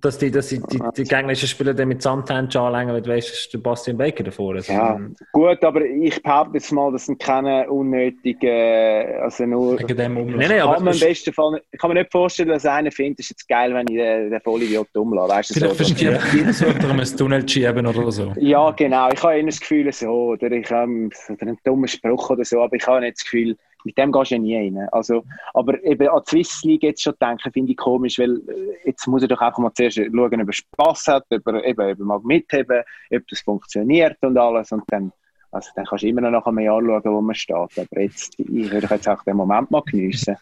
dass, 0.00 0.18
die, 0.18 0.30
dass 0.30 0.48
die, 0.48 0.60
die, 0.60 0.80
die 0.96 1.04
gegnerischen 1.04 1.48
Spieler 1.48 1.74
dann 1.74 1.88
mit 1.88 2.02
Samthändchen 2.02 2.60
anlängen, 2.60 2.94
weil 2.94 3.02
du 3.02 3.10
weißt, 3.10 3.28
es 3.28 3.38
ist 3.40 3.54
der 3.54 3.58
Bastian 3.58 3.96
Baker 3.96 4.24
davor. 4.24 4.54
Also, 4.54 4.72
ja, 4.72 5.00
gut, 5.32 5.62
aber 5.62 5.84
ich 5.84 6.22
behaupte 6.22 6.54
jetzt 6.54 6.72
mal, 6.72 6.92
das 6.92 7.06
sind 7.06 7.18
keine 7.18 7.70
unnötigen, 7.70 9.20
also 9.22 9.46
nur, 9.46 9.78
Wegen 9.78 9.96
dem 9.96 10.16
Umlauf. 10.16 10.38
Nein, 10.38 10.48
nein, 10.48 10.60
aber 10.60 10.74
kann 10.74 10.84
man 10.84 10.94
im 10.94 11.00
besten 11.00 11.32
Fall, 11.32 11.62
ich 11.70 11.78
kann 11.78 11.90
mir 11.90 12.00
nicht 12.00 12.12
vorstellen, 12.12 12.48
dass 12.48 12.66
einer 12.66 12.90
findet, 12.90 13.20
es 13.20 13.26
ist 13.26 13.30
jetzt 13.30 13.48
geil, 13.48 13.72
wenn 13.74 13.86
ich 13.88 13.96
den, 13.96 14.30
den 14.30 14.40
Vollidiot 14.40 14.88
umlasse, 14.94 15.32
weißt 15.32 15.50
du, 15.50 15.54
Vielleicht 15.54 15.76
so, 15.76 15.84
versteht 15.84 16.54
so, 16.54 16.66
unter 16.66 16.90
einem 16.90 17.04
Tunnel 17.04 17.48
schieben 17.48 17.86
oder 17.86 18.12
so. 18.12 18.32
Ja, 18.38 18.70
genau. 18.70 19.08
Ich 19.10 19.22
habe 19.22 19.36
eher 19.36 19.44
das 19.44 19.60
Gefühl, 19.60 19.92
so, 19.92 20.10
oder 20.32 20.50
ich 20.50 20.70
habe 20.70 21.10
oder 21.28 21.42
einen 21.42 21.58
dummen 21.64 21.88
Spruch 21.88 22.30
oder 22.30 22.44
so, 22.44 22.62
aber 22.62 22.76
ich 22.76 22.86
habe 22.86 23.00
nicht 23.00 23.16
das 23.16 23.24
Gefühl, 23.24 23.56
mit 23.86 23.96
dem 23.96 24.10
gehst 24.10 24.32
du 24.32 24.34
ja 24.34 24.40
nie 24.40 24.56
rein. 24.56 24.88
Also, 24.90 25.24
aber 25.54 25.82
eben 25.84 26.08
an 26.08 26.22
Swiss 26.26 26.62
League 26.64 26.82
jetzt 26.82 27.02
schon 27.02 27.14
denken, 27.20 27.52
finde 27.52 27.70
ich 27.70 27.78
komisch, 27.78 28.18
weil 28.18 28.36
äh, 28.48 28.88
jetzt 28.88 29.06
muss 29.06 29.22
er 29.22 29.28
doch 29.28 29.40
einfach 29.40 29.58
mal 29.58 29.72
zuerst 29.72 29.96
schauen, 29.96 30.42
ob 30.42 30.48
er 30.48 30.52
Spass 30.52 31.06
hat, 31.06 31.24
ob 31.30 31.46
er, 31.46 31.64
eben, 31.64 31.92
ob 31.92 31.98
er 31.98 32.04
mag 32.04 32.24
mitheben, 32.24 32.82
ob 33.14 33.28
das 33.28 33.40
funktioniert 33.40 34.16
und 34.22 34.36
alles. 34.36 34.72
Und 34.72 34.82
dann, 34.88 35.12
also, 35.52 35.70
dann 35.76 35.86
kannst 35.86 36.02
du 36.02 36.08
immer 36.08 36.20
noch 36.20 36.32
nach 36.32 36.46
einem 36.46 36.58
Jahr 36.58 36.82
schauen, 36.82 37.02
wo 37.04 37.20
man 37.20 37.34
steht. 37.36 37.54
Aber 37.54 38.00
jetzt, 38.00 38.38
ich 38.38 38.70
würde 38.70 38.88
jetzt 38.90 39.08
auch 39.08 39.22
den 39.22 39.36
Moment 39.36 39.70
mal 39.70 39.82
geniessen. 39.82 40.36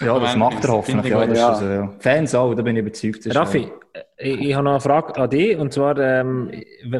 Ja, 0.00 0.18
das 0.18 0.34
macht 0.36 0.64
er 0.64 0.70
hoffentlich. 0.72 1.12
Ja, 1.12 1.20
das 1.26 1.30
ist 1.30 1.38
Ja. 1.38 1.48
also, 1.50 1.66
ja. 1.66 1.94
Fans 2.00 2.34
auch, 2.34 2.54
da 2.54 2.62
bin 2.62 2.76
ich 2.76 2.80
überzeugt. 2.82 3.34
Raffi, 3.36 3.70
äh, 3.92 4.02
ich, 4.18 4.40
ich 4.48 4.54
habe 4.54 4.64
noch 4.64 4.72
eine 4.72 4.80
Frage 4.80 5.16
an 5.16 5.30
dich. 5.30 5.56
Und 5.56 5.72
zwar 5.72 5.96
ähm, 5.98 6.50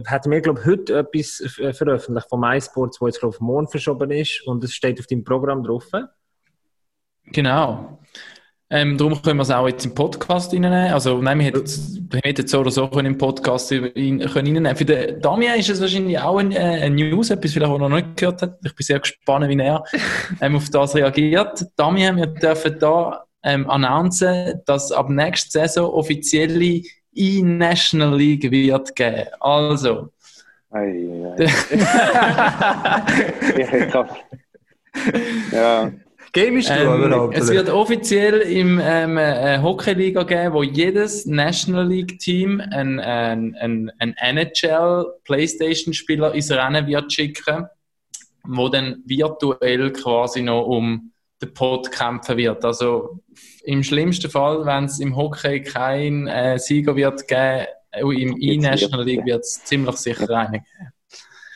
hat 0.07 0.27
mir, 0.27 0.41
glaube 0.41 0.61
ich, 0.61 0.67
heute 0.67 0.99
etwas 0.99 1.41
f- 1.41 1.77
veröffentlicht 1.77 2.29
von 2.29 2.39
MySports, 2.41 3.01
wo 3.01 3.07
jetzt, 3.07 3.19
glaube 3.21 3.33
ich, 3.35 3.37
auf 3.37 3.41
morgen 3.41 3.67
verschoben 3.69 4.11
ist. 4.11 4.43
Und 4.47 4.63
es 4.63 4.73
steht 4.75 5.01
auf 5.01 5.07
deinem 5.07 5.25
Programm 5.25 5.65
drauf. 5.65 5.87
Genau. 7.27 7.99
Ähm, 8.75 8.97
darum 8.97 9.21
können 9.21 9.37
wir 9.37 9.43
es 9.43 9.51
auch 9.51 9.69
jetzt 9.69 9.85
im 9.85 9.95
Podcast 9.95 10.55
reinnehmen. 10.55 10.95
Also, 10.95 11.21
nein, 11.21 11.39
wir 11.39 11.45
hätten 11.47 11.63
es- 11.63 11.99
wir 12.11 12.21
hätten 12.25 12.47
es 12.47 12.51
so 12.51 12.61
oder 12.61 12.71
so 12.71 12.89
können 12.89 13.09
im 13.13 13.19
Podcast 13.19 13.71
in, 13.71 14.19
können 14.21 14.47
reinnehmen. 14.47 14.75
Für 14.77 14.87
den 14.87 15.21
Damien 15.21 15.57
ist 15.61 15.69
es 15.69 15.79
wahrscheinlich 15.79 16.19
auch 16.19 16.39
ein, 16.39 16.53
äh, 16.53 16.81
ein 16.85 16.95
News, 16.95 17.29
etwas, 17.29 17.53
vielleicht, 17.53 17.71
was 17.71 17.79
er 17.81 17.89
noch 17.91 17.97
nicht 17.97 18.17
gehört 18.17 18.41
hat. 18.41 18.59
Ich 18.65 18.75
bin 18.75 18.83
sehr 18.85 18.99
gespannt, 18.99 19.47
wie 19.47 19.59
er 19.59 19.85
ähm, 20.41 20.57
auf 20.57 20.71
das 20.71 20.95
reagiert. 20.95 21.67
Damien, 21.77 22.17
wir 22.17 22.29
dürfen 22.29 22.79
da 22.79 23.25
ähm, 23.43 23.69
announcen, 23.69 24.63
dass 24.65 24.91
ab 24.91 25.11
nächster 25.11 25.69
Saison 25.69 25.91
offizielle 25.93 26.81
E-National 27.15 28.17
League 28.17 28.51
wird 28.51 28.97
geben. 28.97 29.27
Also, 29.41 30.09
Ei, 30.71 30.81
ei, 30.81 31.35
ei. 31.37 31.45
ich 33.85 33.95
hab, 33.95 34.17
ja. 35.53 35.93
Game 36.33 36.57
ist 36.57 36.71
Ähm, 36.71 37.05
überhaupt. 37.05 37.37
es 37.37 37.45
oder? 37.45 37.55
wird 37.59 37.69
offiziell 37.69 38.41
im 38.41 38.81
ähm, 38.83 39.19
äh, 39.19 39.61
Hockey-Liga 39.61 40.23
geben, 40.23 40.55
wo 40.55 40.63
jedes 40.63 41.27
National 41.27 41.87
League-Team 41.87 42.61
ein, 42.61 42.99
ein, 42.99 43.55
ein, 43.57 43.93
ein 43.99 44.15
NHL-Playstation-Spieler 44.17 46.35
ins 46.35 46.51
Rennen 46.51 46.87
wird 46.87 47.13
schicken, 47.13 47.67
wo 48.45 48.71
dann 48.71 49.03
virtuell 49.05 49.93
quasi 49.93 50.41
noch 50.41 50.65
um 50.67 51.13
den 51.43 51.53
Pot 51.53 51.93
kämpfen 51.93 52.39
wird. 52.39 52.65
Also 52.65 53.21
im 53.65 53.83
schlimmsten 53.83 54.31
Fall, 54.31 54.65
wenn 54.65 54.85
es 54.85 55.01
im 55.01 55.15
Hockey 55.17 55.61
kein 55.61 56.29
äh, 56.29 56.59
Sieger 56.59 56.97
wird 56.97 57.29
geben, 57.29 57.67
äh, 57.91 58.01
im 58.01 58.39
E-National 58.41 59.05
League 59.05 59.27
wird 59.27 59.41
es 59.41 59.63
ziemlich 59.65 59.97
sicher 59.97 60.31
einen 60.31 60.53
geben. 60.53 60.67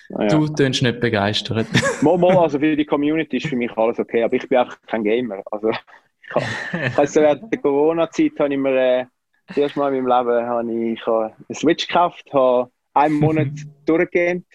Ja. 0.09 0.29
Du 0.29 0.47
tönst 0.49 0.83
nicht 0.83 1.01
begeistert. 1.01 1.67
Mal, 2.03 2.19
mal, 2.19 2.37
also 2.37 2.59
für 2.59 2.77
die 2.77 2.85
Community 2.85 3.39
ist 3.39 3.47
für 3.47 3.57
mich 3.57 3.77
alles 3.77 3.99
okay, 3.99 4.23
aber 4.23 4.35
ich 4.35 4.49
bin 4.49 4.59
einfach 4.59 4.79
kein 4.87 5.03
Gamer. 5.03 5.43
Also, 5.51 5.71
ich 5.71 6.35
habe 6.73 7.03
jetzt 7.03 7.17
während 7.17 7.53
der 7.53 7.61
Corona-Zeit 7.61 8.33
habe 8.39 8.53
ich 8.53 8.61
mir 8.61 8.77
äh, 8.77 9.05
das 9.49 9.57
erste 9.57 9.79
Mal 9.79 9.95
in 9.95 10.05
meinem 10.05 10.27
Leben 10.27 10.47
habe 10.47 10.73
ich, 10.73 10.93
ich 11.01 11.07
habe 11.07 11.33
eine 11.49 11.57
Switch 11.57 11.87
gekauft, 11.87 12.25
habe 12.33 12.71
einen 12.95 13.15
Monat 13.15 13.49
durchgehend 13.87 14.47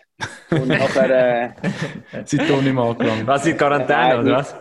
und 0.52 0.68
nachher 0.68 1.50
äh, 1.50 2.24
Sind 2.26 2.48
du 2.50 2.62
nicht 2.62 2.74
mehr 2.74 2.84
angelangt. 2.84 3.28
Was 3.28 3.46
in 3.46 3.58
Quarantäne, 3.58 4.20
oder 4.20 4.38
was? 4.38 4.56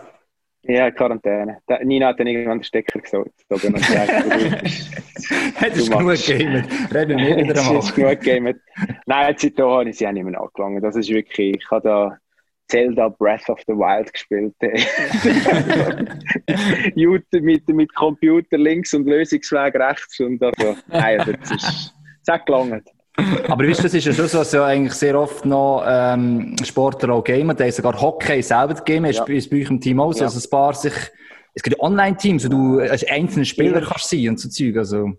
Ja, 0.63 0.91
Quarantäne. 0.91 1.59
Nina 1.83 2.07
hat 2.07 2.19
dann 2.19 2.27
irgendwann 2.27 2.59
den 2.59 2.63
Stecker 2.63 2.99
gesucht. 2.99 3.31
Da 3.49 3.57
bin 3.57 3.75
ich 3.75 3.89
ist 5.77 5.91
du 5.91 5.97
genug 5.97 6.25
Game. 6.25 6.63
Reden 6.93 7.17
wir 7.17 7.37
wieder 7.37 7.53
Es 7.53 7.67
einmal. 7.67 7.79
ist 7.79 7.95
genug 7.95 8.21
gegeben. 8.21 8.59
Nein, 9.05 9.35
seitdem 9.37 9.65
habe 9.65 9.89
ich 9.89 9.97
sie 9.97 10.07
auch 10.07 10.11
nicht 10.11 10.23
mehr 10.23 10.39
angelangt. 10.39 10.83
Das 10.83 10.95
ist 10.95 11.09
wirklich, 11.09 11.55
ich 11.55 11.71
habe 11.71 11.87
da 11.87 12.17
Zelda 12.67 13.09
Breath 13.09 13.49
of 13.49 13.59
the 13.67 13.73
Wild 13.73 14.13
gespielt. 14.13 14.53
Jute 16.95 17.41
mit, 17.41 17.67
mit 17.67 17.93
Computer 17.95 18.57
links 18.57 18.93
und 18.93 19.07
Lösungsweg 19.07 19.75
rechts. 19.75 20.19
Und 20.19 20.41
also, 20.41 20.77
nein, 20.87 21.17
das 21.17 21.51
ist, 21.51 21.93
es 22.21 22.27
hat 22.29 22.45
gelangt. 22.45 22.87
Aber 23.17 23.67
weißt 23.67 23.79
du, 23.79 23.83
das 23.83 23.93
ist 23.93 24.05
ja 24.05 24.13
schon 24.13 24.27
so, 24.27 24.37
dass 24.39 24.51
ja 24.53 24.65
eigentlich 24.65 24.93
sehr 24.93 25.19
oft 25.19 25.45
noch 25.45 25.83
ähm, 25.85 26.55
Sportler 26.63 27.13
auch 27.13 27.23
gamen, 27.23 27.55
die 27.55 27.63
haben 27.63 27.71
sogar 27.71 27.99
Hockey 28.01 28.41
selber 28.41 28.73
ist 28.73 29.17
Ja. 29.17 29.25
bei 29.25 29.33
bei 29.49 29.57
euch 29.61 29.69
im 29.69 29.79
Team 29.81 29.99
auch 29.99 30.13
so, 30.13 30.19
Ja. 30.19 30.25
also 30.25 30.39
ein 30.45 30.49
paar 30.49 30.73
sich, 30.73 30.93
es 31.53 31.61
gibt 31.61 31.77
ja 31.77 31.83
Online-Teams, 31.83 32.45
wo 32.45 32.49
du 32.49 32.79
als 32.79 33.03
einzelner 33.05 33.45
Spieler 33.45 33.81
kannst 33.81 34.09
sein 34.09 34.29
und 34.29 34.39
so 34.39 34.47
Zeug, 34.49 34.77
also. 34.77 35.11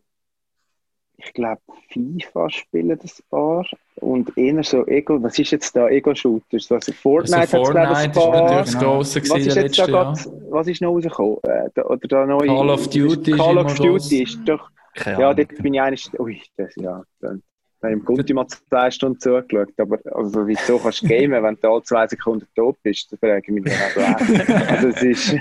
ich 1.18 1.32
glaube, 1.34 1.60
FIFA 1.92 2.50
spielen 2.50 2.98
das 3.00 3.22
paar 3.30 3.64
und 3.96 4.36
eher 4.38 4.64
so 4.64 4.84
Ego, 4.86 5.22
was 5.22 5.38
ist 5.38 5.50
jetzt 5.52 5.76
da, 5.76 5.88
Ego-Shooters? 5.88 6.72
Also 6.72 6.92
Fortnite 6.92 7.36
Also 7.42 7.58
hat 7.58 7.72
glaube 7.72 7.86
Fortnite 7.92 7.92
ich, 7.92 8.68
ist 8.68 8.74
ein 8.74 8.80
paar. 8.80 8.94
Grosse 8.94 9.20
Was 9.30 9.38
ist 9.46 9.54
jetzt 9.56 9.78
da 9.78 9.86
grad, 9.86 10.28
was 10.50 10.66
ist 10.66 10.80
noch 10.82 10.92
rausgekommen? 10.94 11.36
Äh, 11.44 11.68
da, 11.74 11.84
oder 11.84 12.08
da 12.08 12.26
neue, 12.26 12.46
Call 12.48 12.70
of 12.70 12.88
Duty 12.88 13.30
ist 13.32 13.36
Call 13.38 13.58
of. 13.58 13.74
Duty 13.74 14.22
ist 14.22 14.38
doch, 14.46 14.70
Keine 14.94 15.20
ja, 15.20 15.34
dort 15.34 15.62
bin 15.62 15.74
ich 15.74 15.80
eigentlich, 15.80 16.18
ui, 16.18 16.40
das, 16.56 16.74
ja, 16.76 17.02
dann, 17.20 17.42
dann 17.82 17.92
im 17.92 18.04
Gunti 18.04 18.32
mal 18.32 18.46
zwei 18.46 18.90
Stunden 18.90 19.18
zugeschaut, 19.18 19.68
aber 19.76 19.98
also, 20.14 20.46
wieso 20.46 20.78
kannst 20.78 21.02
du 21.02 21.08
gamen, 21.08 21.42
wenn 21.42 21.58
du 21.60 21.68
alle 21.68 21.82
zwei 21.82 22.06
Sekunden 22.06 22.46
tot 22.54 22.76
bist, 22.82 23.12
da 23.12 23.16
frage 23.16 23.42
ich 23.44 23.52
mich 23.52 23.64
dann 23.64 24.04
auch. 24.04 24.70
Also 24.70 24.88
es 24.88 25.02
ist, 25.02 25.36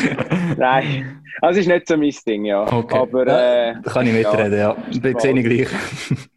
nein, 0.56 1.22
also 1.40 1.60
es 1.60 1.66
ist 1.66 1.72
nicht 1.72 1.86
so 1.86 1.96
mein 1.96 2.14
Ding, 2.26 2.44
ja. 2.44 2.70
Okay. 2.70 2.98
Aber, 2.98 3.22
äh, 3.22 3.74
Da 3.82 3.90
kann 3.90 4.06
ich 4.06 4.12
mitreden, 4.12 4.58
ja. 4.58 4.76
Ich 4.90 5.00
sehe 5.00 5.38
ich 5.38 5.44
gleich. 5.44 6.28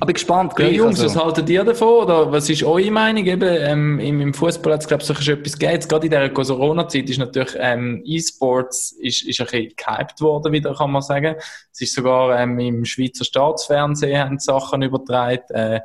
Aber 0.00 0.10
ich 0.10 0.14
gespannt, 0.14 0.52
Ja, 0.52 0.56
gleich. 0.56 0.76
Jungs, 0.76 1.00
also. 1.00 1.14
was 1.14 1.24
haltet 1.24 1.48
ihr 1.48 1.64
davon? 1.64 2.04
Oder 2.04 2.30
was 2.30 2.48
ist 2.50 2.62
eure 2.62 2.90
Meinung? 2.90 3.24
Eben, 3.24 3.56
ähm, 3.58 3.98
im, 4.00 4.20
Im 4.20 4.34
Fußball 4.34 4.74
hat 4.74 4.82
es, 4.82 4.88
glaube 4.88 5.02
ich, 5.02 5.06
so 5.06 5.32
etwas 5.32 5.58
gegeben. 5.58 5.88
Gerade 5.88 6.06
in 6.06 6.10
dieser 6.10 6.28
Corona-Zeit 6.28 7.08
ist 7.08 7.18
natürlich 7.18 7.54
ähm, 7.58 8.02
E-Sports 8.04 8.92
ist, 8.92 9.22
ist 9.22 9.40
ein 9.40 9.46
bisschen 9.46 9.72
gehypt 9.76 10.20
worden, 10.20 10.52
wieder, 10.52 10.74
kann 10.74 10.90
man 10.90 11.00
sagen. 11.00 11.36
Es 11.72 11.80
ist 11.80 11.94
sogar 11.94 12.38
ähm, 12.38 12.58
im 12.58 12.84
Schweizer 12.84 13.24
Staatsfernsehen 13.24 14.18
haben 14.18 14.38
Sachen 14.38 14.82
übertragen. 14.82 15.42
Äh, 15.48 15.80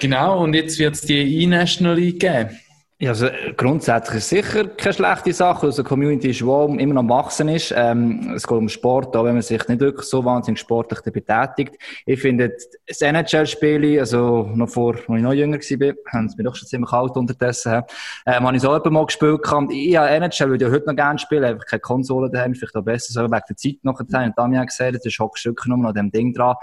genau, 0.00 0.42
und 0.42 0.54
jetzt 0.54 0.78
wird 0.78 0.94
es 0.94 1.02
die 1.02 1.42
E-National 1.42 1.96
League 1.96 2.20
geben. 2.20 2.58
Ja, 3.02 3.10
also 3.10 3.26
äh, 3.26 3.52
grundsätzlich 3.56 4.18
ist 4.18 4.28
sicher 4.28 4.68
keine 4.68 4.92
schlechte 4.94 5.32
Sache. 5.32 5.66
Also, 5.66 5.82
Community 5.82 6.30
ist, 6.30 6.38
die 6.38 6.44
immer 6.44 6.94
noch 6.94 7.00
am 7.00 7.08
Wachsen 7.08 7.48
ist. 7.48 7.74
Ähm, 7.76 8.32
es 8.36 8.46
geht 8.46 8.56
um 8.56 8.68
Sport, 8.68 9.16
auch 9.16 9.24
wenn 9.24 9.32
man 9.32 9.42
sich 9.42 9.66
nicht 9.66 9.80
wirklich 9.80 10.06
so 10.06 10.24
wahnsinnig 10.24 10.60
sportlich 10.60 11.00
betätigt. 11.12 11.74
Ich 12.06 12.20
finde, 12.20 12.56
das 12.86 13.00
NHL-Spiel, 13.00 13.98
also 13.98 14.48
noch 14.54 14.68
vor, 14.68 14.94
als 14.94 15.02
ich 15.02 15.20
noch 15.20 15.32
jünger 15.32 15.58
war, 15.58 15.94
haben 16.12 16.28
sie 16.28 16.36
mir 16.36 16.44
doch 16.44 16.54
schon 16.54 16.68
ziemlich 16.68 16.90
kalt 16.90 17.16
unterdessen, 17.16 17.82
ähm, 18.24 18.46
habe 18.46 18.54
ich 18.54 18.62
so 18.62 18.70
mal 18.70 19.06
gespielt. 19.06 19.42
gehabt. 19.42 19.72
Ich 19.72 19.96
habe 19.96 20.08
NHL, 20.08 20.50
würde 20.50 20.64
ich 20.66 20.70
heute 20.70 20.86
noch 20.86 20.94
gerne 20.94 21.18
spielen, 21.18 21.42
einfach 21.42 21.66
keine 21.66 21.80
Konsole 21.80 22.30
daheim, 22.30 22.54
vielleicht 22.54 22.76
auch 22.76 22.84
besser 22.84 23.12
so, 23.12 23.22
wegen 23.22 23.42
der 23.48 23.56
Zeit 23.56 23.78
nachher. 23.82 24.26
Und 24.26 24.38
Damian 24.38 24.66
gesagt, 24.66 24.94
das 24.94 25.04
ist 25.04 25.18
Hockstück 25.18 25.60
genommen 25.60 25.86
an 25.86 25.94
dem 25.94 26.12
Ding 26.12 26.32
dran. 26.32 26.54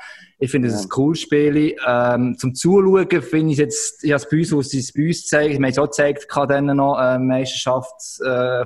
Ich 0.41 0.51
finde, 0.51 0.69
es 0.69 0.75
ist 0.75 0.85
ein 0.85 0.89
cooles 0.89 1.19
Spiel. 1.19 1.75
Ähm, 1.85 2.37
zum 2.37 2.55
Zuschauen 2.55 3.21
finde 3.21 3.51
ich 3.51 3.57
jetzt, 3.57 4.03
ich 4.03 4.11
habe 4.11 4.23
es 4.23 4.29
bei 4.29 4.37
uns, 4.37 4.51
wo 4.53 4.61
sie 4.61 4.79
es 4.79 4.93
bei 4.93 5.07
uns 5.07 5.27
zeigen, 5.27 5.59
wir 5.59 5.65
haben 5.65 5.65
es 5.65 5.77
auch 5.77 5.85
gezeigt, 5.85 6.29
kann 6.29 6.47
dann 6.47 6.77
noch, 6.77 6.97
äh, 6.97 7.19
Meisterschaft, 7.19 8.21
äh, 8.21 8.63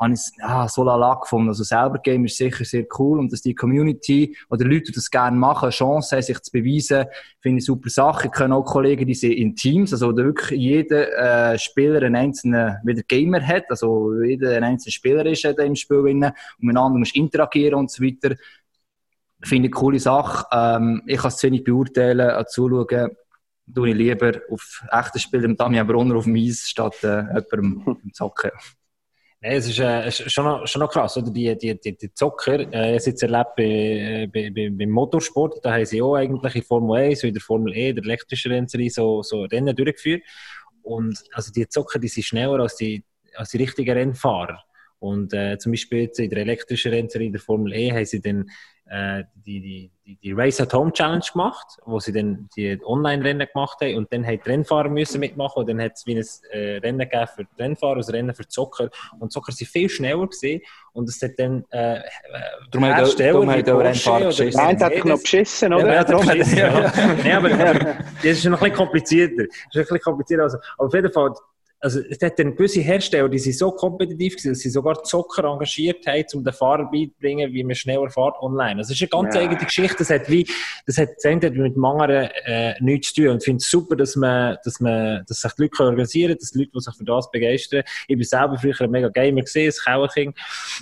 habe 0.00 0.14
ich 0.14 0.20
es, 0.20 0.32
ja, 0.38 0.66
so 0.66 0.82
lala 0.82 1.14
gefunden. 1.14 1.48
Also 1.48 1.62
selber 1.62 1.98
Game 1.98 2.24
ist 2.24 2.36
sicher 2.36 2.64
sehr 2.64 2.86
cool 2.98 3.18
und 3.18 3.32
dass 3.32 3.42
die 3.42 3.54
Community 3.54 4.36
oder 4.48 4.64
Leute, 4.64 4.86
die 4.86 4.92
das 4.92 5.10
gerne 5.10 5.36
machen, 5.36 5.66
eine 5.66 5.72
Chance 5.72 6.16
haben, 6.16 6.22
sich 6.22 6.40
zu 6.40 6.50
beweisen, 6.50 7.04
finde 7.40 7.58
ich 7.58 7.66
super 7.66 7.90
Sache. 7.90 8.26
Ich 8.26 8.32
kenne 8.32 8.56
auch 8.56 8.64
Kollegen, 8.64 9.06
die 9.06 9.14
sind 9.14 9.32
in 9.32 9.54
Teams, 9.54 9.92
also 9.92 10.10
da 10.12 10.24
wirklich 10.24 10.58
jeder 10.58 11.52
äh, 11.52 11.58
Spieler 11.58 12.02
einen 12.02 12.16
einzelnen 12.16 12.78
wieder 12.82 13.02
Gamer 13.06 13.46
hat, 13.46 13.64
also 13.68 14.14
jeder 14.22 14.56
ein 14.56 14.64
einzelner 14.64 14.92
Spieler 14.92 15.26
ist 15.26 15.44
äh, 15.44 15.52
im 15.64 15.76
Spiel 15.76 16.02
drin 16.02 16.24
und 16.24 16.34
miteinander 16.58 16.98
musst 16.98 17.14
interagieren 17.14 17.74
und 17.74 17.90
so 17.90 18.02
weiter. 18.02 18.36
Finde 19.42 19.68
ich 19.68 19.74
eine 19.74 19.80
coole 19.80 19.98
Sache. 19.98 20.46
Ähm, 20.52 21.02
ich 21.06 21.18
kann 21.18 21.28
es 21.28 21.42
nicht 21.42 21.64
beurteilen, 21.64 22.30
an 22.30 22.46
zuschauen, 22.46 23.10
tue 23.74 23.90
ich 23.90 23.94
lieber 23.94 24.32
auf 24.50 24.84
echten 24.90 25.18
Spielen 25.18 25.50
mit 25.52 25.60
Damian 25.60 25.86
Brunner 25.86 26.16
auf 26.16 26.24
dem 26.24 26.36
Eis 26.36 26.68
statt 26.68 26.96
äh, 27.02 27.22
jemandem 27.22 27.98
im 28.04 28.12
Zocken. 28.12 28.50
Nein, 29.42 29.52
es 29.52 29.68
ist, 29.68 29.78
äh, 29.78 30.06
ist 30.08 30.30
schon, 30.30 30.44
noch, 30.44 30.66
schon 30.66 30.80
noch 30.80 30.90
krass, 30.90 31.16
oder? 31.16 31.30
Die, 31.30 31.56
die, 31.56 31.80
die, 31.80 31.96
die 31.96 32.12
Zocker, 32.12 32.60
äh, 32.74 32.96
ich 32.96 33.06
jetzt 33.06 33.22
erlebt 33.22 33.56
bei, 33.56 34.28
bei, 34.30 34.50
bei, 34.50 34.68
beim 34.70 34.90
Motorsport, 34.90 35.64
da 35.64 35.72
haben 35.72 35.86
sie 35.86 36.02
auch 36.02 36.14
eigentlich 36.14 36.56
in 36.56 36.62
Formel 36.62 37.00
1 37.00 37.22
und 37.22 37.28
in 37.28 37.34
der 37.34 37.42
Formel 37.42 37.74
E, 37.74 37.94
der 37.94 38.04
elektrischen 38.04 38.52
Rennserie, 38.52 38.90
so, 38.90 39.22
so 39.22 39.44
Rennen 39.44 39.74
durchgeführt. 39.74 40.22
Und 40.82 41.24
also 41.32 41.50
die 41.52 41.66
Zocker, 41.66 41.98
die 41.98 42.08
sind 42.08 42.24
schneller 42.24 42.60
als 42.60 42.76
die, 42.76 43.02
als 43.34 43.50
die 43.50 43.56
richtigen 43.56 43.96
Rennfahrer. 43.96 44.62
Und 44.98 45.32
äh, 45.32 45.56
zum 45.56 45.72
Beispiel 45.72 46.02
jetzt 46.02 46.20
in 46.20 46.28
der 46.28 46.40
elektrischen 46.40 46.92
Rennserie, 46.92 47.28
in 47.28 47.32
der 47.32 47.40
Formel 47.40 47.72
E, 47.72 47.90
haben 47.92 48.04
sie 48.04 48.20
dann 48.20 48.50
äh, 48.90 49.22
die, 49.46 49.60
die, 49.60 49.92
die, 50.04 50.16
die 50.16 50.32
Race 50.32 50.60
at 50.60 50.74
Home 50.74 50.92
Challenge 50.92 51.24
gemacht, 51.32 51.78
wo 51.84 52.00
sie 52.00 52.12
dann 52.12 52.48
die 52.56 52.76
Online-Rennen 52.84 53.46
gemacht 53.52 53.78
haben 53.80 53.96
und 53.96 54.12
dann 54.12 54.26
haben 54.26 54.40
die 54.44 54.50
Rennfahrer 54.50 54.88
müssen 54.88 55.20
mitmachen 55.20 55.60
und 55.60 55.68
dann 55.68 55.80
hat 55.80 55.92
es 55.94 56.06
wie 56.06 56.16
ein 56.18 56.26
äh, 56.50 56.78
Rennen 56.78 56.98
gegeben 56.98 57.28
für 57.34 57.44
die 57.44 57.62
Rennfahrer, 57.62 57.98
ein 57.98 58.10
Rennen 58.10 58.34
für 58.34 58.42
die 58.42 58.48
Zocker 58.48 58.90
und 59.20 59.30
die 59.30 59.34
Zocker 59.34 59.52
sind 59.52 59.68
viel 59.68 59.88
schneller 59.88 60.26
gewesen 60.26 60.60
und 60.92 61.08
es 61.08 61.22
hat 61.22 61.32
dann 61.38 61.64
äh, 61.70 61.98
äh, 61.98 62.02
Darum 62.72 62.84
hat 62.86 63.64
Porsche 63.64 63.78
Rennfahrer 63.78 64.24
geschissen. 64.26 64.58
der 64.58 64.66
eine 64.66 64.84
hat 64.84 65.04
noch 65.04 65.22
beschissen, 65.22 65.72
oder? 65.72 65.94
ja, 65.94 66.04
darum 66.04 66.26
hat 66.26 66.38
beschissen, 66.38 66.58
ja. 66.58 66.80
ja. 66.80 67.14
nee, 67.22 67.32
aber, 67.32 67.48
das 67.48 68.24
ist 68.24 68.44
noch 68.44 68.60
ein 68.60 68.70
bisschen 68.70 68.76
komplizierter. 68.76 69.44
Das 69.44 69.46
ist 69.46 69.76
ein 69.76 69.82
bisschen 69.82 70.00
komplizierter. 70.00 70.42
Also, 70.42 70.58
auf 70.78 70.92
jeden 70.92 71.12
Fall, 71.12 71.32
also, 71.82 72.00
es 72.00 72.20
hat 72.22 72.38
dann 72.38 72.54
gewisse 72.54 72.80
Hersteller, 72.80 73.28
die 73.28 73.38
sind 73.38 73.56
so 73.56 73.70
kompetitiv 73.70 74.34
gewesen, 74.34 74.52
dass 74.52 74.58
sie 74.60 74.68
sogar 74.68 75.02
Zocker 75.02 75.44
engagiert 75.44 76.06
haben, 76.06 76.24
um 76.34 76.44
den 76.44 76.52
Fahrer 76.52 76.90
beizubringen, 76.90 77.52
wie 77.52 77.64
man 77.64 77.74
schneller 77.74 78.10
fährt 78.10 78.34
online. 78.40 78.76
Also, 78.78 78.90
das 78.92 79.00
ist 79.00 79.12
eine 79.12 79.22
ganz 79.24 79.34
Ja. 79.34 79.40
eigene 79.42 79.64
Geschichte. 79.64 79.96
Das 79.98 80.10
hat 80.10 80.28
wie, 80.28 80.46
das 80.86 80.98
hat, 80.98 81.08
das 81.16 81.24
hat 81.24 81.54
mit 81.54 81.76
dem 81.76 81.84
anderen, 81.84 82.28
äh, 82.44 82.74
nichts 82.80 83.14
zu 83.14 83.22
tun. 83.22 83.30
Und 83.30 83.38
ich 83.38 83.44
finde 83.44 83.62
es 83.62 83.70
super, 83.70 83.96
dass 83.96 84.14
man, 84.16 84.58
dass 84.64 84.78
man, 84.80 85.24
dass 85.26 85.40
sich 85.40 85.52
die 85.52 85.62
Leute 85.62 85.82
organisieren 85.82 86.28
können, 86.28 86.38
dass 86.40 86.50
die 86.50 86.58
Leute, 86.58 86.70
die 86.74 86.80
sich 86.80 86.94
für 86.96 87.04
das 87.04 87.30
begeistern. 87.30 87.82
Ich 88.08 88.16
bin 88.16 88.24
selber 88.24 88.58
früher 88.58 88.80
ein 88.80 88.90
mega 88.90 89.08
Gamer 89.08 89.40
gesehen, 89.40 89.72
ein 89.72 89.92
Kauerking. 89.92 90.34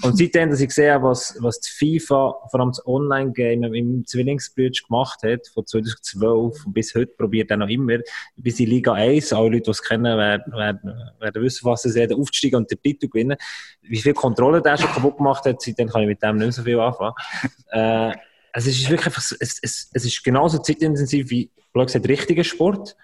Und 0.03 0.19
seitdem, 0.19 0.51
dass 0.51 0.61
ich 0.61 0.69
gesehen 0.69 0.95
habe, 0.95 1.05
was, 1.05 1.37
was 1.41 1.61
die 1.61 1.71
FIFA, 1.99 2.35
vor 2.51 2.61
allem 2.61 2.71
das 2.71 2.85
Online-Game, 2.87 3.61
mit 3.61 3.71
meinem 3.71 4.07
Zwillingsbruder 4.07 4.71
gemacht 4.87 5.23
hat, 5.23 5.47
von 5.49 5.65
2012 5.65 6.65
bis 6.69 6.95
heute, 6.95 7.13
probiert 7.17 7.51
er 7.51 7.59
noch 7.59 7.69
immer, 7.69 7.99
bis 8.37 8.59
in 8.61 8.69
Liga 8.69 8.95
1, 8.95 9.33
alle 9.33 9.51
Leute, 9.51 9.63
die 9.63 9.71
es 9.71 9.83
kennen, 9.83 10.19
werden, 10.19 10.53
werden, 10.53 10.88
werden 11.21 11.43
wissen, 11.43 11.65
was 11.65 11.85
es 11.85 11.97
ist, 11.97 12.13
aufzusteigen 12.13 12.59
und 12.59 12.71
den 12.71 12.81
Titel 12.81 13.09
gewinnen. 13.09 13.37
Wie 13.83 13.99
viel 13.99 14.15
Kontrolle 14.15 14.63
der 14.63 14.77
schon 14.77 14.91
kaputt 14.91 15.17
gemacht 15.17 15.45
hat, 15.45 15.61
seitdem 15.61 15.89
kann 15.89 16.03
ich 16.03 16.09
mit 16.09 16.23
dem 16.23 16.37
nicht 16.37 16.45
mehr 16.45 16.53
so 16.53 16.63
viel 16.63 16.81
anfangen. 16.81 17.15
Äh, 17.71 18.15
also 18.51 18.71
es 18.71 18.79
ist 18.79 18.89
wirklich 18.89 19.07
einfach, 19.07 19.23
es, 19.23 19.61
es, 19.63 19.91
es 19.93 20.05
ist 20.07 20.25
genauso 20.25 20.57
zeitintensiv 20.59 21.29
wie, 21.29 21.51
blöd 21.73 21.87
gesagt, 21.87 22.09
richtiger 22.09 22.45
Sport. 22.45 22.97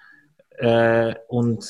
Äh, 0.58 1.14
und, 1.28 1.64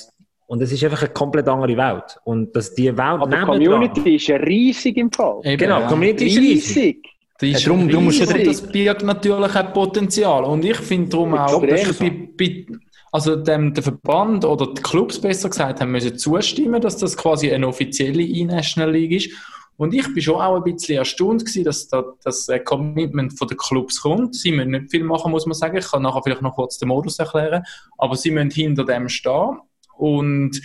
und 0.46 0.62
es 0.62 0.72
ist 0.72 0.84
einfach 0.84 1.02
eine 1.02 1.12
komplett 1.12 1.48
andere 1.48 1.76
Welt. 1.76 2.18
Und 2.24 2.54
dass 2.54 2.74
die 2.74 2.86
Welt 2.86 2.98
Aber 2.98 3.26
die 3.26 3.64
Community 3.64 4.16
ist 4.16 4.26
ja 4.26 4.36
riesig 4.36 4.96
im 4.96 5.10
Fall. 5.10 5.40
Eben, 5.44 5.58
Genau, 5.58 5.80
ja. 5.80 5.86
Community 5.86 6.26
ist 6.26 6.38
riesig. 6.38 7.08
Riesig. 7.42 7.66
Ist 7.66 7.68
riesig 7.68 8.28
und 8.28 8.46
das 8.46 8.72
birgt 8.72 9.02
natürlich 9.02 9.56
auch 9.56 9.72
Potenzial. 9.72 10.44
Und 10.44 10.64
ich 10.64 10.76
finde 10.76 11.10
darum 11.10 11.34
auch, 11.34 11.66
dass 11.66 11.98
bei, 11.98 12.10
bei, 12.38 12.66
also 13.14 13.36
dem, 13.36 13.72
der 13.72 13.84
Verband 13.84 14.44
oder 14.44 14.74
die 14.74 14.82
Clubs 14.82 15.20
besser 15.20 15.48
gesagt 15.48 15.80
haben 15.80 15.92
müssen 15.92 16.18
zustimmen, 16.18 16.80
dass 16.80 16.96
das 16.96 17.16
quasi 17.16 17.52
eine 17.52 17.68
offizielle 17.68 18.24
E-National 18.24 18.90
League 18.90 19.12
ist. 19.12 19.30
Und 19.76 19.94
ich 19.94 20.12
bin 20.12 20.20
schon 20.20 20.40
auch 20.40 20.56
ein 20.56 20.64
bisschen 20.64 20.98
erstaunt 20.98 21.44
gewesen, 21.44 21.62
dass 21.62 21.86
da, 21.86 22.02
das 22.24 22.48
Commitment 22.64 23.38
von 23.38 23.46
den 23.46 23.56
Clubs 23.56 24.00
kommt. 24.00 24.34
Sie 24.34 24.50
müssen 24.50 24.72
nicht 24.72 24.90
viel 24.90 25.04
machen, 25.04 25.30
muss 25.30 25.46
man 25.46 25.54
sagen. 25.54 25.76
Ich 25.76 25.88
kann 25.88 26.02
nachher 26.02 26.22
vielleicht 26.24 26.42
noch 26.42 26.56
kurz 26.56 26.76
den 26.78 26.88
Modus 26.88 27.20
erklären. 27.20 27.62
Aber 27.98 28.16
sie 28.16 28.32
müssen 28.32 28.50
hinter 28.50 28.84
dem 28.84 29.08
stehen. 29.08 29.60
Und 29.96 30.60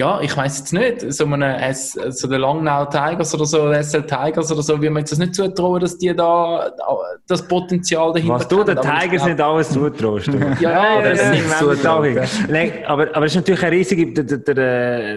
ja, 0.00 0.20
ich 0.22 0.34
weiß 0.36 0.58
jetzt 0.60 0.72
nicht, 0.72 1.12
so, 1.12 1.24
eine, 1.26 1.60
S- 1.68 1.92
so 1.92 2.26
der 2.26 2.38
Langnau 2.38 2.86
Tigers 2.86 3.34
oder 3.34 3.44
so, 3.44 3.68
der 3.70 3.82
SL 3.84 4.02
Tigers 4.02 4.50
oder 4.50 4.62
so, 4.62 4.80
wie 4.80 4.88
man 4.88 5.00
jetzt 5.02 5.12
das 5.12 5.18
nicht 5.18 5.34
zutrauen, 5.34 5.80
dass 5.80 5.98
die 5.98 6.14
da 6.16 6.70
das 7.28 7.46
Potenzial 7.46 8.12
dahinter 8.12 8.34
Was 8.36 8.48
du 8.48 8.64
den 8.64 8.78
Tigers 8.80 9.24
nicht 9.26 9.40
alles 9.40 9.68
zutraust. 9.70 10.28
du. 10.28 10.38
Ja, 10.60 11.02
das 11.02 11.18
das 11.18 11.30
nicht. 12.00 12.50
Nein, 12.50 12.72
aber, 12.86 13.08
aber 13.14 13.26
es 13.26 13.32
ist 13.32 13.36
natürlich 13.36 13.62
eine 13.62 13.72
riesige, 13.76 14.12
der, 14.14 14.24
der, 14.24 14.38
der, 14.38 14.54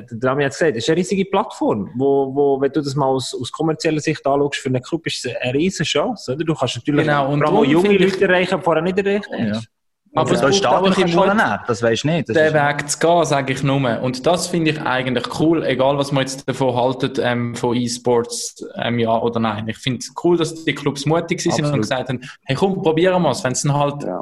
der 0.02 0.18
Drami 0.20 0.44
hat 0.44 0.52
es 0.52 0.60
gesagt, 0.60 0.78
es 0.78 0.84
ist 0.84 0.90
eine 0.90 0.98
riesige 0.98 1.26
Plattform, 1.26 1.90
wo, 1.96 2.34
wo, 2.36 2.60
wenn 2.62 2.72
du 2.72 2.82
das 2.82 2.96
mal 2.96 3.06
aus, 3.08 3.34
aus 3.40 3.52
kommerzieller 3.52 4.00
Sicht 4.02 4.26
anschaust, 4.26 4.56
für 4.60 4.70
einen 4.70 4.82
Club 4.82 5.06
ist 5.08 5.26
es 5.26 5.34
eine 5.42 5.54
riesige 5.54 5.86
Chance, 5.86 6.34
oder? 6.34 6.44
Du 6.44 6.54
kannst 6.54 6.76
natürlich 6.76 7.06
Genau, 7.06 7.32
und 7.32 7.42
junge 7.70 7.98
Leute 7.98 8.22
erreichen, 8.26 8.58
die 8.60 8.64
vorher 8.64 8.84
nicht 8.84 8.98
erreicht 8.98 9.30
Ja. 9.32 9.56
hast. 9.56 9.68
Aber 10.16 10.22
Aber 10.22 10.32
es 10.32 10.39
da 10.41 10.45
braucht 10.45 10.55
steht 10.55 10.68
auch 10.68 10.74
auch 10.74 10.84
ein 10.84 10.89
bisschen 10.91 11.07
schon 11.09 11.28
Mut. 11.28 11.36
nicht. 11.36 11.59
Das 11.68 11.82
weisst 11.82 12.05
nicht. 12.05 12.30
Das 12.30 12.36
den 12.38 12.45
ist- 12.47 12.53
Weg 12.53 12.89
zu 12.89 12.99
gehen, 12.99 13.26
sage 13.26 13.53
ich 13.53 13.64
nur. 13.64 14.01
Und 14.01 14.26
das 14.28 14.47
finde 14.47 14.72
ich 14.72 14.82
eigentlich 14.82 15.39
cool, 15.39 15.64
egal 15.66 15.97
was 15.97 16.11
man 16.11 16.22
jetzt 16.22 16.47
davon 16.47 16.76
haltet, 16.76 17.20
ähm, 17.22 17.55
von 17.55 17.76
E-Sports, 17.76 18.64
ähm, 18.76 18.99
ja 18.99 19.20
oder 19.20 19.39
nein. 19.39 19.68
Ich 19.68 19.78
finde 19.78 19.99
es 19.99 20.14
cool, 20.24 20.38
dass 20.38 20.64
die 20.66 20.76
Clubs 20.76 21.05
mutig 21.07 21.41
sind 21.41 21.53
und 21.53 21.59
Absolut. 21.61 21.82
gesagt 21.82 22.09
haben, 22.09 22.22
hey 22.45 22.55
komm, 22.55 22.82
probieren 22.82 23.22
wir 23.24 23.32
es. 23.32 23.43
Wenn 23.43 23.53
es 23.53 23.61
dann 23.64 23.74
halt 23.74 24.03
Ja. 24.03 24.22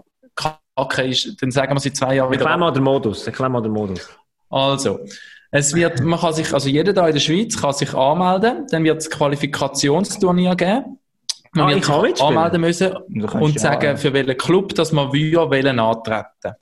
kacke 0.77 1.03
ist, 1.03 1.41
dann 1.41 1.51
sagen 1.51 1.73
wir 1.75 1.79
sie 1.81 1.91
zwei 1.91 2.15
Jahre 2.15 2.31
wieder 2.31 2.41
Erklär 2.43 2.57
mal 2.57 2.71
den 2.71 2.83
Modus, 2.83 3.25
erklär 3.27 3.49
mal 3.49 3.61
den 3.61 3.73
Modus. 3.73 4.09
Also, 4.49 4.99
es 5.51 5.73
wird, 5.75 5.99
man 6.01 6.17
kann 6.19 6.33
sich, 6.33 6.53
also 6.53 6.69
jeder 6.69 6.93
da 6.93 7.07
in 7.07 7.13
der 7.13 7.19
Schweiz 7.19 7.59
kann 7.59 7.73
sich 7.73 7.93
anmelden, 7.93 8.65
dann 8.71 8.83
wird 8.85 8.99
es 8.99 9.09
Qualifikationsturnier 9.09 10.55
geben. 10.55 10.97
Man 11.53 11.65
Ah, 11.65 12.01
wird 12.01 12.17
sich 12.17 12.25
anmelden 12.25 12.61
müssen 12.61 12.91
und 12.95 13.53
ja- 13.55 13.59
sagen, 13.59 13.97
für 13.97 14.13
welchen 14.13 14.37
Club, 14.37 14.73
dass 14.75 14.91
man 14.93 15.11
wir 15.11 15.37
wollen 15.49 15.79
antreten. 15.79 16.55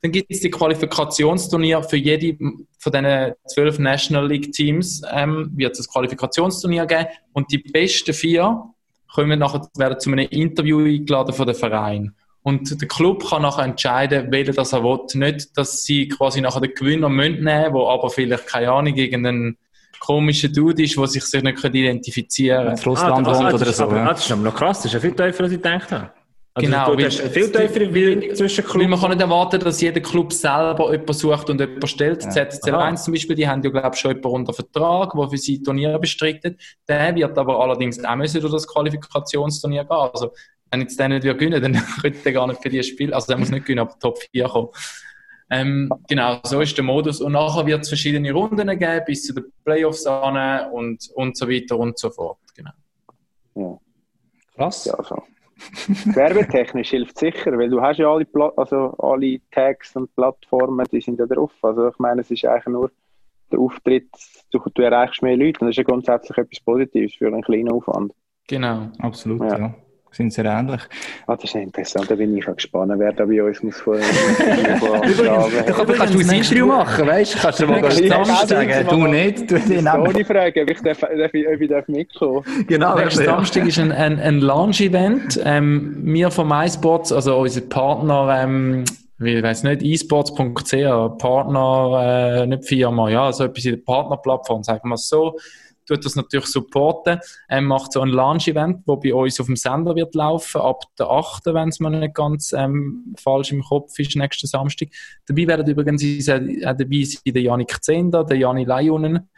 Dann 0.00 0.12
gibt 0.12 0.30
es 0.30 0.40
die 0.40 0.50
Qualifikationsturnier 0.50 1.82
für 1.82 1.96
jede 1.96 2.36
von 2.78 2.92
diesen 2.92 3.32
zwölf 3.46 3.80
National 3.80 4.28
League 4.28 4.52
Teams, 4.52 5.02
ähm, 5.12 5.50
wird 5.56 5.72
es 5.76 5.88
ein 5.88 5.92
Qualifikationsturnier 5.92 6.86
geben 6.86 7.06
und 7.32 7.50
die 7.50 7.58
besten 7.58 8.12
vier 8.14 8.62
kommen 9.12 9.40
nachher, 9.40 9.66
werden 9.76 9.98
zu 9.98 10.12
einem 10.12 10.28
Interview 10.30 10.84
eingeladen 10.84 11.34
von 11.34 11.46
dem 11.46 11.56
Verein. 11.56 12.14
Und 12.42 12.80
der 12.80 12.86
Club 12.86 13.28
kann 13.28 13.42
nachher 13.42 13.64
entscheiden, 13.64 14.30
welcher 14.30 14.52
das 14.52 14.72
er 14.72 14.84
will. 14.84 15.00
Nicht, 15.14 15.58
dass 15.58 15.82
sie 15.82 16.06
quasi 16.06 16.40
nachher 16.40 16.60
den 16.60 16.74
Gewinner 16.74 17.08
nehmen 17.08 17.42
müssen, 17.42 17.72
wo 17.72 17.88
aber 17.88 18.08
vielleicht, 18.10 18.46
keine 18.46 18.70
Ahnung, 18.70 18.94
irgendein 18.94 19.56
komischer 20.00 20.48
Dude 20.48 20.82
ist, 20.82 20.96
der 20.96 21.06
sich 21.06 21.24
nicht 21.42 21.64
identifizieren 21.64 22.66
kann. 22.68 22.76
In 22.76 22.82
Russland 22.84 23.26
Ah, 23.28 23.30
das 23.30 23.54
oder 23.54 23.66
ist 23.66 23.76
so. 23.76 23.84
aber- 23.84 23.96
ja. 23.96 24.08
Das 24.08 24.24
ist 24.24 24.32
aber 24.32 24.42
noch 24.42 24.54
krass, 24.54 24.78
das 24.78 24.86
ist 24.86 24.92
ja 24.94 25.00
viel 25.00 25.10
tiefer, 25.12 25.44
als 25.44 25.52
ich 25.52 25.58
gedacht 25.62 25.90
habe. 25.92 26.10
Also 26.54 26.70
Genau, 26.70 26.96
du, 26.96 27.02
weil- 27.02 27.10
viel 27.10 27.52
tiefere 27.52 27.68
Verbindung 27.84 28.34
zwischen 28.34 28.64
Weil 28.64 28.70
Clubs. 28.72 28.88
man 28.88 29.00
kann 29.00 29.10
nicht 29.10 29.20
erwarten, 29.20 29.60
dass 29.60 29.80
jeder 29.80 30.00
Club 30.00 30.32
selber 30.32 30.90
jemanden 30.90 31.12
sucht 31.12 31.50
und 31.50 31.60
jemanden 31.60 31.86
stellt. 31.86 32.24
Ja. 32.24 32.30
ZSC 32.30 32.72
Aha. 32.72 32.84
1 32.86 33.04
zum 33.04 33.14
Beispiel, 33.14 33.36
die 33.36 33.46
haben 33.46 33.62
ja, 33.62 33.70
glaube 33.70 33.90
ich, 33.94 34.00
schon 34.00 34.10
jemanden 34.10 34.28
unter 34.40 34.52
Vertrag, 34.54 35.12
der 35.14 35.28
für 35.30 35.38
sie 35.38 35.62
Turniere 35.62 36.00
bestreitet. 36.00 36.60
Der 36.88 37.14
wird 37.14 37.38
aber 37.38 37.60
allerdings 37.62 38.02
auch 38.04 38.16
müssen 38.16 38.40
durch 38.40 38.52
das 38.52 38.66
Qualifikationsturnier 38.66 39.84
gehen. 39.84 39.92
Also, 39.96 40.32
wenn 40.70 40.80
jetzt 40.80 40.98
der 40.98 41.08
nicht 41.10 41.22
gewinnen, 41.22 41.62
dann 41.62 41.74
könnte 42.02 42.18
der 42.24 42.32
gar 42.32 42.46
nicht 42.48 42.60
für 42.60 42.68
die 42.70 42.82
spielen. 42.82 43.12
Also, 43.12 43.28
der 43.28 43.36
muss 43.38 43.50
nicht 43.50 43.64
gewinnen, 43.64 43.80
aber 43.80 43.96
Top 44.00 44.18
4 44.18 44.44
kommen. 44.48 44.68
Ähm, 45.50 45.90
genau, 46.08 46.40
so 46.44 46.60
ist 46.60 46.76
der 46.76 46.84
Modus. 46.84 47.20
Und 47.20 47.32
nachher 47.32 47.66
wird 47.66 47.82
es 47.82 47.88
verschiedene 47.88 48.32
Runden 48.32 48.68
geben, 48.78 49.02
bis 49.06 49.24
zu 49.24 49.34
den 49.34 49.44
Playoffs 49.64 50.06
an 50.06 50.70
und, 50.70 51.08
und 51.14 51.36
so 51.36 51.48
weiter 51.48 51.78
und 51.78 51.98
so 51.98 52.10
fort. 52.10 52.38
Genau. 52.54 53.80
Krass. 54.54 54.84
Ja, 54.84 55.02
so. 55.02 55.22
Werbetechnisch 56.14 56.90
hilft 56.90 57.18
sicher, 57.18 57.56
weil 57.58 57.68
du 57.68 57.80
hast 57.80 57.98
ja 57.98 58.08
alle, 58.12 58.24
Pla 58.24 58.52
also 58.56 58.94
alle 58.98 59.40
Tags 59.50 59.96
und 59.96 60.14
Plattformen, 60.14 60.86
die 60.92 61.00
sind 61.00 61.18
ja 61.18 61.26
drauf. 61.26 61.52
Also 61.62 61.88
ich 61.88 61.98
meine, 61.98 62.20
es 62.20 62.30
ist 62.30 62.44
eigentlich 62.44 62.66
nur 62.66 62.90
der 63.50 63.58
Auftritt, 63.58 64.08
du, 64.52 64.60
du 64.72 64.82
erreichst 64.82 65.22
mehr 65.22 65.36
Leute 65.36 65.60
und 65.60 65.68
das 65.68 65.70
ist 65.70 65.78
ja 65.78 65.82
grundsätzlich 65.82 66.36
etwas 66.38 66.60
Positives 66.60 67.14
für 67.14 67.26
einen 67.26 67.42
kleinen 67.42 67.72
Aufwand. 67.72 68.12
Genau. 68.46 68.88
Absolut, 68.98 69.40
Ja. 69.42 69.58
ja. 69.58 69.74
Sind 70.10 70.32
sehr 70.32 70.46
ähnlich. 70.46 70.80
Ah, 71.26 71.34
das 71.36 71.44
ist 71.44 71.54
ja 71.54 71.60
interessant, 71.60 72.10
da 72.10 72.14
bin 72.14 72.36
ich 72.36 72.48
auch 72.48 72.54
gespannt, 72.56 72.92
wer 72.96 73.12
da 73.12 73.24
bei 73.26 73.42
uns 73.42 73.62
muss 73.62 73.76
von 73.80 73.98
von 73.98 75.00
Du 75.02 75.72
kannst, 75.72 75.92
kannst 75.94 76.14
du 76.14 76.18
ein 76.20 76.30
Interview 76.30 76.66
machen, 76.66 77.06
weißt 77.06 77.34
du? 77.34 77.38
Kannst 77.38 77.60
du 77.60 77.66
mal 77.66 77.90
Samstag 77.92 78.46
sagen, 78.72 78.86
du 78.88 79.06
nicht, 79.06 79.50
du. 79.50 79.56
Ohne 79.56 80.24
Frage, 80.24 80.62
ob 80.62 80.70
ich, 80.70 80.80
darf, 80.80 81.00
darf, 81.00 81.34
ich- 81.34 81.46
ob 81.46 81.60
ich 81.60 81.68
darf 81.68 81.86
mitkommen 81.88 82.42
Genau, 82.66 82.96
Nächsten 82.96 83.20
ja. 83.24 83.26
Samstag 83.36 83.66
ist 83.66 83.78
ein, 83.78 83.92
ein, 83.92 84.18
ein 84.18 84.40
Launch-Event. 84.40 85.40
Ähm, 85.44 85.98
wir 86.04 86.30
von 86.30 86.48
MySports, 86.48 87.12
also 87.12 87.36
unser 87.38 87.60
Partner, 87.62 88.40
ähm, 88.42 88.84
ich 89.20 89.42
weiß 89.42 89.64
nicht, 89.64 89.82
esports.ch, 89.82 91.18
Partner, 91.18 92.42
äh, 92.42 92.46
nicht 92.46 92.64
Firma, 92.66 93.08
ja, 93.10 93.32
so 93.32 93.44
etwas 93.44 93.64
in 93.64 93.72
der 93.76 93.82
Partnerplattform, 93.84 94.62
sagen 94.62 94.88
wir 94.88 94.94
es 94.94 95.08
so, 95.08 95.36
tut 95.88 96.04
das 96.04 96.16
natürlich 96.16 96.46
supporten, 96.46 97.18
ähm, 97.48 97.64
macht 97.64 97.92
so 97.92 98.00
ein 98.00 98.08
Launch-Event, 98.08 98.82
wo 98.86 98.96
bei 98.96 99.14
uns 99.14 99.40
auf 99.40 99.46
dem 99.46 99.56
Sender 99.56 99.96
wird 99.96 100.14
laufen, 100.14 100.60
ab 100.60 100.82
der 100.98 101.08
8., 101.10 101.46
wenn 101.46 101.68
es 101.68 101.80
mir 101.80 101.90
nicht 101.90 102.14
ganz 102.14 102.52
ähm, 102.52 103.14
falsch 103.18 103.52
im 103.52 103.62
Kopf 103.62 103.98
ist, 103.98 104.14
nächsten 104.14 104.46
Samstag. 104.46 104.88
Dabei 105.26 105.46
werden 105.46 105.66
übrigens 105.66 106.02
auch 106.02 106.76
dabei 106.76 107.04
sein 107.04 107.22
der 107.26 107.42
Janik 107.42 107.82
Zehnder, 107.82 108.24
der 108.24 108.36
Jani 108.36 108.64
Leionen, 108.64 109.28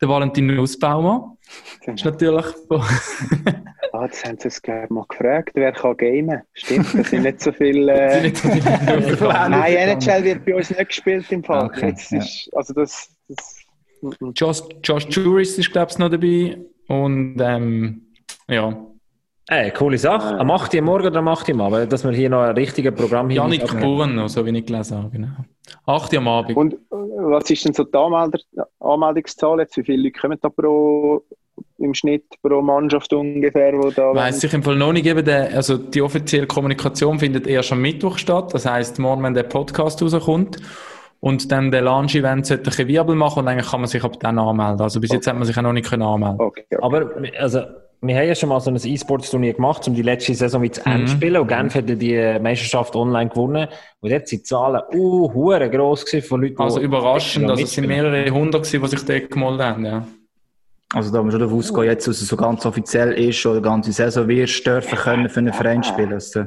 der 0.00 0.08
Valentin 0.08 0.46
Nussbaumer. 0.46 1.36
Das 1.84 1.96
ist 1.96 2.04
natürlich 2.04 2.46
Ah, 3.92 4.08
das 4.08 4.24
haben 4.24 4.36
sie 4.38 4.48
uns 4.48 4.60
glaub 4.60 4.84
ich, 4.84 4.90
mal 4.90 5.04
gefragt, 5.08 5.50
wer 5.54 5.72
kann 5.72 5.96
gamen. 5.96 6.42
Stimmt, 6.52 6.86
das 6.98 7.10
sind 7.10 7.22
nicht 7.22 7.40
so 7.40 7.52
viele... 7.52 7.92
Äh, 7.96 8.22
nicht 8.22 8.36
so 8.36 8.50
viele 8.50 8.62
Nein, 9.48 9.74
NHL 9.74 10.24
wird 10.24 10.44
bei 10.44 10.54
uns 10.54 10.68
nicht 10.70 10.88
gespielt 10.88 11.30
im 11.32 11.42
Fall. 11.42 11.66
Okay, 11.66 11.94
ja. 12.10 12.18
ist, 12.18 12.50
also 12.54 12.74
das, 12.74 13.08
das 13.28 13.55
Josh, 14.34 14.62
Josh 14.82 15.06
Juris 15.10 15.58
ist, 15.58 15.72
glaube 15.72 15.90
ich, 15.90 15.98
noch 15.98 16.10
dabei. 16.10 16.58
Und 16.88 17.36
ähm, 17.40 18.02
ja, 18.48 18.86
Ey, 19.48 19.70
coole 19.70 19.96
Sache. 19.96 20.36
Am 20.40 20.50
8. 20.50 20.74
Uhr 20.74 20.82
Morgen 20.82 21.06
oder 21.06 21.20
am 21.20 21.28
8. 21.28 21.48
Uhr 21.48 21.54
am 21.54 21.60
Abend, 21.60 21.92
dass 21.92 22.02
wir 22.02 22.10
hier 22.10 22.28
noch 22.28 22.42
ein 22.42 22.56
richtiges 22.56 22.92
Programm 22.92 23.30
hier 23.30 23.42
Janik 23.42 23.78
Burno, 23.80 24.26
so 24.26 24.44
wie 24.44 24.58
ich 24.58 24.66
gelesen 24.66 24.98
habe. 24.98 25.10
Genau. 25.10 25.28
8 25.86 26.12
Uhr 26.12 26.18
am 26.18 26.28
Abend. 26.28 26.56
Und 26.56 26.74
äh, 26.74 26.76
was 26.90 27.48
ist 27.48 27.64
denn 27.64 27.72
so 27.72 27.84
die 27.84 27.96
Anmelder, 27.96 28.40
Anmeldungszahl 28.80 29.60
jetzt? 29.60 29.76
Wie 29.76 29.84
viele 29.84 30.02
Leute 30.02 30.18
kommen 30.18 30.38
da 30.42 30.48
pro, 30.48 31.22
im 31.78 31.94
Schnitt 31.94 32.24
pro 32.42 32.60
Mannschaft 32.60 33.12
ungefähr, 33.12 33.72
wo 33.74 33.90
da 33.90 34.12
Weiß 34.12 34.42
ich 34.42 34.52
im 34.52 34.64
Fall 34.64 34.74
noch 34.74 34.92
nicht. 34.92 35.06
Eben 35.06 35.24
der, 35.24 35.54
also 35.54 35.78
die 35.78 36.02
offizielle 36.02 36.48
Kommunikation 36.48 37.20
findet 37.20 37.46
erst 37.46 37.70
am 37.70 37.80
Mittwoch 37.80 38.18
statt. 38.18 38.52
Das 38.52 38.66
heisst, 38.66 38.98
morgen, 38.98 39.22
wenn 39.22 39.34
der 39.34 39.44
Podcast 39.44 40.02
rauskommt. 40.02 40.58
Und 41.20 41.50
dann 41.50 41.70
der 41.70 41.82
Launch-Event 41.82 42.46
sollte 42.46 42.70
ein 42.82 42.88
Wirbel 42.88 43.14
machen 43.16 43.40
und 43.40 43.48
eigentlich 43.48 43.70
kann 43.70 43.80
man 43.80 43.88
sich 43.88 44.04
ab 44.04 44.18
dann 44.20 44.38
anmelden. 44.38 44.80
Also 44.80 45.00
bis 45.00 45.10
jetzt 45.12 45.26
hat 45.26 45.34
man 45.36 45.44
sich 45.44 45.56
auch 45.56 45.62
noch 45.62 45.72
nicht 45.72 45.88
können 45.88 46.02
anmelden 46.02 46.40
Okay, 46.40 46.64
okay. 46.70 46.78
Aber, 46.82 47.10
also, 47.38 47.62
wir 48.02 48.14
haben 48.14 48.28
ja 48.28 48.34
schon 48.34 48.50
mal 48.50 48.60
so 48.60 48.70
ein 48.70 48.76
E-Sports-Turnier 48.76 49.54
gemacht, 49.54 49.88
um 49.88 49.94
die 49.94 50.02
letzte 50.02 50.34
Saison 50.34 50.60
mit 50.60 50.74
zu 50.76 50.84
Ende 50.84 50.98
Mhm. 50.98 51.06
zu 51.06 51.12
spielen. 51.16 51.36
Und 51.40 51.48
Genf 51.48 51.74
hat 51.74 51.84
die 51.88 52.38
Meisterschaft 52.40 52.94
online 52.94 53.30
gewonnen. 53.30 53.66
Und 54.00 54.12
dort 54.12 54.28
sind 54.28 54.40
die 54.40 54.44
Zahlen, 54.44 54.82
uh, 54.94 55.32
hure 55.32 55.70
gross 55.70 56.04
gewesen 56.04 56.28
von 56.28 56.42
Leuten, 56.42 56.60
Also 56.60 56.78
die- 56.78 56.84
überraschend, 56.84 57.48
also 57.50 57.62
es 57.62 57.72
sind 57.72 57.86
mehrere 57.88 58.30
hundert 58.30 58.64
gewesen, 58.64 58.82
die 58.82 58.88
sich 58.88 59.04
dort 59.04 59.30
gemeldet 59.30 59.62
haben. 59.66 59.84
Ja. 59.86 60.06
Also 60.94 61.10
da 61.10 61.18
muss 61.22 61.32
man 61.32 61.32
schon 61.32 61.40
davon 61.40 61.58
ausgehen, 61.58 61.84
jetzt, 61.86 62.06
dass 62.06 62.20
es 62.20 62.28
so 62.28 62.36
ganz 62.36 62.64
offiziell 62.66 63.12
ist, 63.12 63.44
oder 63.46 63.56
die 63.56 63.62
ganze 63.68 63.90
Saison 63.92 64.28
wirst 64.28 64.64
dürfen 64.66 64.96
können 64.98 65.28
für 65.28 65.40
einen 65.40 65.52
Verein 65.54 65.82
spielen. 65.82 66.12
Also, 66.12 66.44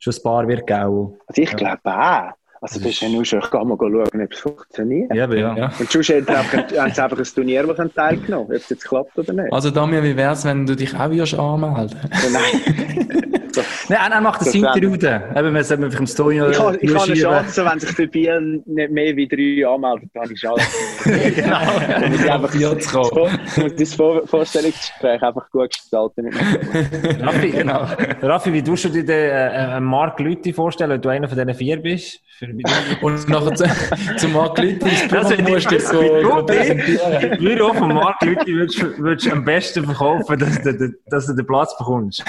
schon 0.00 0.12
ein 0.14 0.22
paar 0.22 0.46
wird 0.48 0.66
geben. 0.66 1.14
Also 1.26 1.42
ich 1.42 1.56
glaube 1.56 1.80
auch. 1.86 2.30
Also 2.60 2.80
das 2.80 2.88
ist 2.88 3.00
ja 3.00 3.08
nur 3.08 3.24
schon, 3.24 3.38
ich 3.40 3.50
kann 3.50 3.68
mal 3.68 3.76
schauen, 3.78 4.22
ob 4.22 4.32
es 4.32 4.38
funktioniert. 4.40 5.14
Ja, 5.14 5.32
ja. 5.32 5.56
Ja. 5.56 5.72
Und 5.78 5.90
sonst 5.90 6.08
haben 6.10 6.24
sie 6.24 6.34
einfach, 6.34 6.76
haben 6.76 6.92
sie 6.92 7.02
einfach 7.02 7.18
ein 7.18 7.24
Turnier, 7.24 7.66
das 7.66 7.92
teilgenommen 7.94 8.46
ob 8.46 8.52
es 8.52 8.68
jetzt 8.68 8.84
klappt 8.84 9.18
oder 9.18 9.32
nicht. 9.32 9.52
Also 9.52 9.70
Damian, 9.70 10.02
wie 10.04 10.16
wäre 10.16 10.32
es, 10.32 10.44
wenn 10.44 10.66
du 10.66 10.74
dich 10.74 10.94
auch 10.94 11.10
wirst 11.10 11.34
anmelden 11.38 11.98
Oh 12.04 12.30
nein. 12.32 13.24
Nein, 13.88 14.12
er 14.12 14.20
macht 14.20 14.40
das 14.40 14.54
Interview. 14.54 14.94
Eben, 14.94 15.54
wir 15.54 15.64
sollten 15.64 15.84
einfach 15.84 16.00
im 16.00 16.06
Story 16.06 16.36
Ich 16.50 16.52
ich 16.52 16.58
habe 16.58 16.78
eine. 16.80 17.14
Chance, 17.14 17.64
wenn 17.64 17.80
sich 17.80 17.90
für 17.90 18.06
Biel 18.06 18.62
nicht 18.66 18.90
mehr 18.90 19.16
wie 19.16 19.26
drei 19.26 19.66
anmelden, 19.66 20.10
dann 20.14 20.22
habe 20.22 20.32
ich 20.32 20.40
Chance. 20.40 20.66
genau. 21.34 21.60
Dann 21.88 22.10
muss 22.12 22.20
ich 22.24 22.30
einfach 22.30 22.50
Vier 22.50 22.78
zu 22.78 22.90
kommen. 22.90 23.38
das, 23.56 23.74
das 23.74 23.94
Vor 23.94 24.26
Vorstellungsgespräch 24.26 25.22
einfach 25.22 25.50
gut 25.50 25.70
gestalten. 25.70 26.28
Raffi, 27.20 27.50
Genau. 27.50 27.86
Raffi, 28.22 28.52
wie 28.52 28.62
tust 28.62 28.84
du 28.84 28.88
dir 28.90 29.04
den, 29.04 29.10
äh, 29.10 29.76
äh, 29.76 29.80
Marc 29.80 30.20
Lüthi 30.20 30.52
vorstellen, 30.52 30.90
wenn 30.90 31.00
du 31.00 31.08
einer 31.08 31.28
von 31.28 31.36
diesen 31.36 31.54
vier 31.54 31.78
bist? 31.78 32.20
Für, 32.38 32.47
Und 33.02 33.28
nachher 33.28 33.54
zu, 33.54 33.64
zu 34.16 34.28
Marc 34.28 34.58
Lüthi 34.58 34.88
ins 34.88 35.08
Das 35.08 35.28
Büro 35.28 35.30
wäre 35.30 35.42
musst 35.50 35.66
du 35.70 35.74
die- 35.76 35.80
so 35.80 36.00
du 36.02 36.46
präsentieren. 36.46 37.40
Wie 37.40 37.54
du 37.56 37.72
von 37.74 37.88
Marc 37.94 38.22
Lüthi 38.22 38.54
würdest, 38.54 39.26
du 39.26 39.32
am 39.32 39.44
besten 39.44 39.84
verkaufen, 39.84 40.38
dass 40.38 40.62
du, 40.62 40.94
dass 41.06 41.26
du 41.26 41.32
den 41.34 41.46
Platz 41.46 41.76
bekommst? 41.78 42.24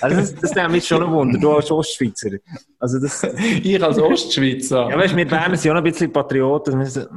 Also 0.00 0.16
das, 0.16 0.34
das 0.34 0.54
nimmt 0.54 0.72
mich 0.72 0.86
schon 0.86 1.02
ein 1.02 1.10
Wunder, 1.12 1.38
du 1.38 1.50
als 1.52 1.70
Ostschweizer. 1.70 2.30
Also 2.78 2.98
das, 2.98 3.22
Ich 3.62 3.82
als 3.82 3.98
Ostschweizer. 3.98 4.88
ja 4.90 4.98
weißt, 4.98 5.16
wir 5.16 5.26
Berner 5.28 5.56
sind 5.56 5.64
ja 5.66 5.72
auch 5.72 5.74
noch 5.76 5.82
ein 5.84 5.90
bisschen 5.92 6.12
Patrioten. 6.12 6.78
Wir 6.78 6.86
sind- 6.86 7.08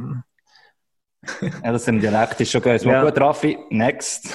Ja, 1.64 1.72
das 1.72 1.88
im 1.88 2.02
Dialekt 2.02 2.42
ist 2.42 2.52
schon 2.52 2.62
geil. 2.62 2.80
Ja. 2.84 3.04
gut, 3.04 3.18
Raffi. 3.20 3.58
Next. 3.70 4.30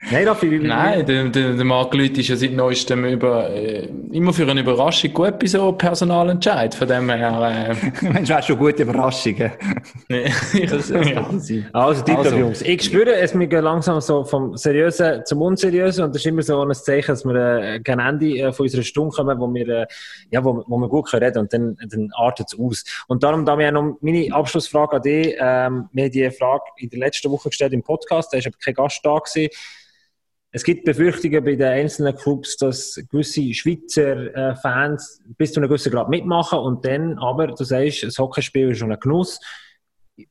Nein, 0.00 0.28
Raffi, 0.28 0.48
wie, 0.48 0.60
Nein, 0.60 1.04
der, 1.04 1.28
der, 1.28 1.54
der 1.54 1.64
Marc 1.64 1.92
Lüthi 1.92 2.20
ist 2.20 2.28
ja 2.28 2.36
seit 2.36 2.52
neuestem 2.52 3.04
über, 3.04 3.50
äh, 3.50 3.88
immer 4.12 4.32
für 4.32 4.48
eine 4.48 4.60
Überraschung 4.60 5.12
gut 5.12 5.40
bei 5.40 5.46
so 5.46 5.72
Personalentscheid. 5.72 6.72
Von 6.72 6.86
dem 6.86 7.10
her, 7.10 7.76
Mensch, 8.02 8.28
wäre 8.28 8.42
schon 8.42 8.58
gute 8.58 8.84
Überraschungen. 8.84 9.50
äh, 10.08 10.30
ich, 10.54 10.70
Das, 10.70 10.88
das 10.88 11.10
ja. 11.10 11.28
Also, 11.72 12.04
Tipptopp, 12.04 12.26
Also. 12.26 12.36
Jungs. 12.36 12.62
Ich 12.62 12.84
spüre, 12.84 13.16
es 13.16 13.36
wir 13.36 13.48
gehen 13.48 13.64
langsam 13.64 14.00
so 14.00 14.22
vom 14.22 14.56
Seriösen 14.56 15.24
zum 15.24 15.42
Unseriösen 15.42 16.04
und 16.04 16.14
das 16.14 16.22
ist 16.22 16.26
immer 16.26 16.42
so 16.42 16.62
ein 16.62 16.72
Zeichen, 16.74 17.08
dass 17.08 17.24
wir 17.24 17.34
äh, 17.34 17.80
gegen 17.80 17.98
Ende 17.98 18.38
äh, 18.38 18.52
von 18.52 18.64
unserer 18.64 18.82
Stunde 18.84 19.16
kommen, 19.16 19.40
wo 19.40 19.52
wir, 19.52 19.68
äh, 19.68 19.86
ja, 20.30 20.44
wo, 20.44 20.62
wo 20.68 20.78
wir 20.78 20.88
gut 20.88 21.10
können 21.10 21.24
reden 21.24 21.40
und 21.40 21.52
dann, 21.52 21.76
dann 21.88 22.10
artet 22.14 22.46
es 22.52 22.58
aus. 22.58 22.84
Und 23.08 23.24
darum, 23.24 23.44
da 23.44 23.58
wir 23.58 23.72
noch 23.72 23.98
meine 24.00 24.32
Abschlussfrage 24.32 24.96
an 24.96 25.02
dich. 25.02 25.34
Ähm, 25.40 25.88
wir 25.92 26.04
haben 26.04 26.12
die 26.12 26.30
Frage 26.30 26.62
in 26.76 26.88
der 26.88 27.00
letzten 27.00 27.32
Woche 27.32 27.48
gestellt 27.48 27.72
im 27.72 27.82
Podcast, 27.82 28.32
da 28.32 28.38
ist 28.38 28.46
aber 28.46 28.56
kein 28.64 28.74
Gast 28.74 29.00
da 29.02 29.18
gewesen. 29.18 29.48
Es 30.50 30.64
gibt 30.64 30.84
Befürchtungen 30.84 31.44
bei 31.44 31.56
den 31.56 31.66
einzelnen 31.68 32.16
Clubs, 32.16 32.56
dass 32.56 32.98
gewisse 33.10 33.52
Schweizer 33.52 34.34
äh, 34.34 34.56
Fans 34.56 35.20
bis 35.36 35.52
zu 35.52 35.60
einem 35.60 35.68
gewissen 35.68 35.92
Grad 35.92 36.08
mitmachen 36.08 36.58
und 36.58 36.84
dann 36.86 37.18
aber, 37.18 37.48
du 37.48 37.64
sagst, 37.64 38.02
das 38.02 38.18
Hockeyspiel 38.18 38.70
ist 38.70 38.78
schon 38.78 38.90
ein 38.90 38.98
Genuss. 38.98 39.38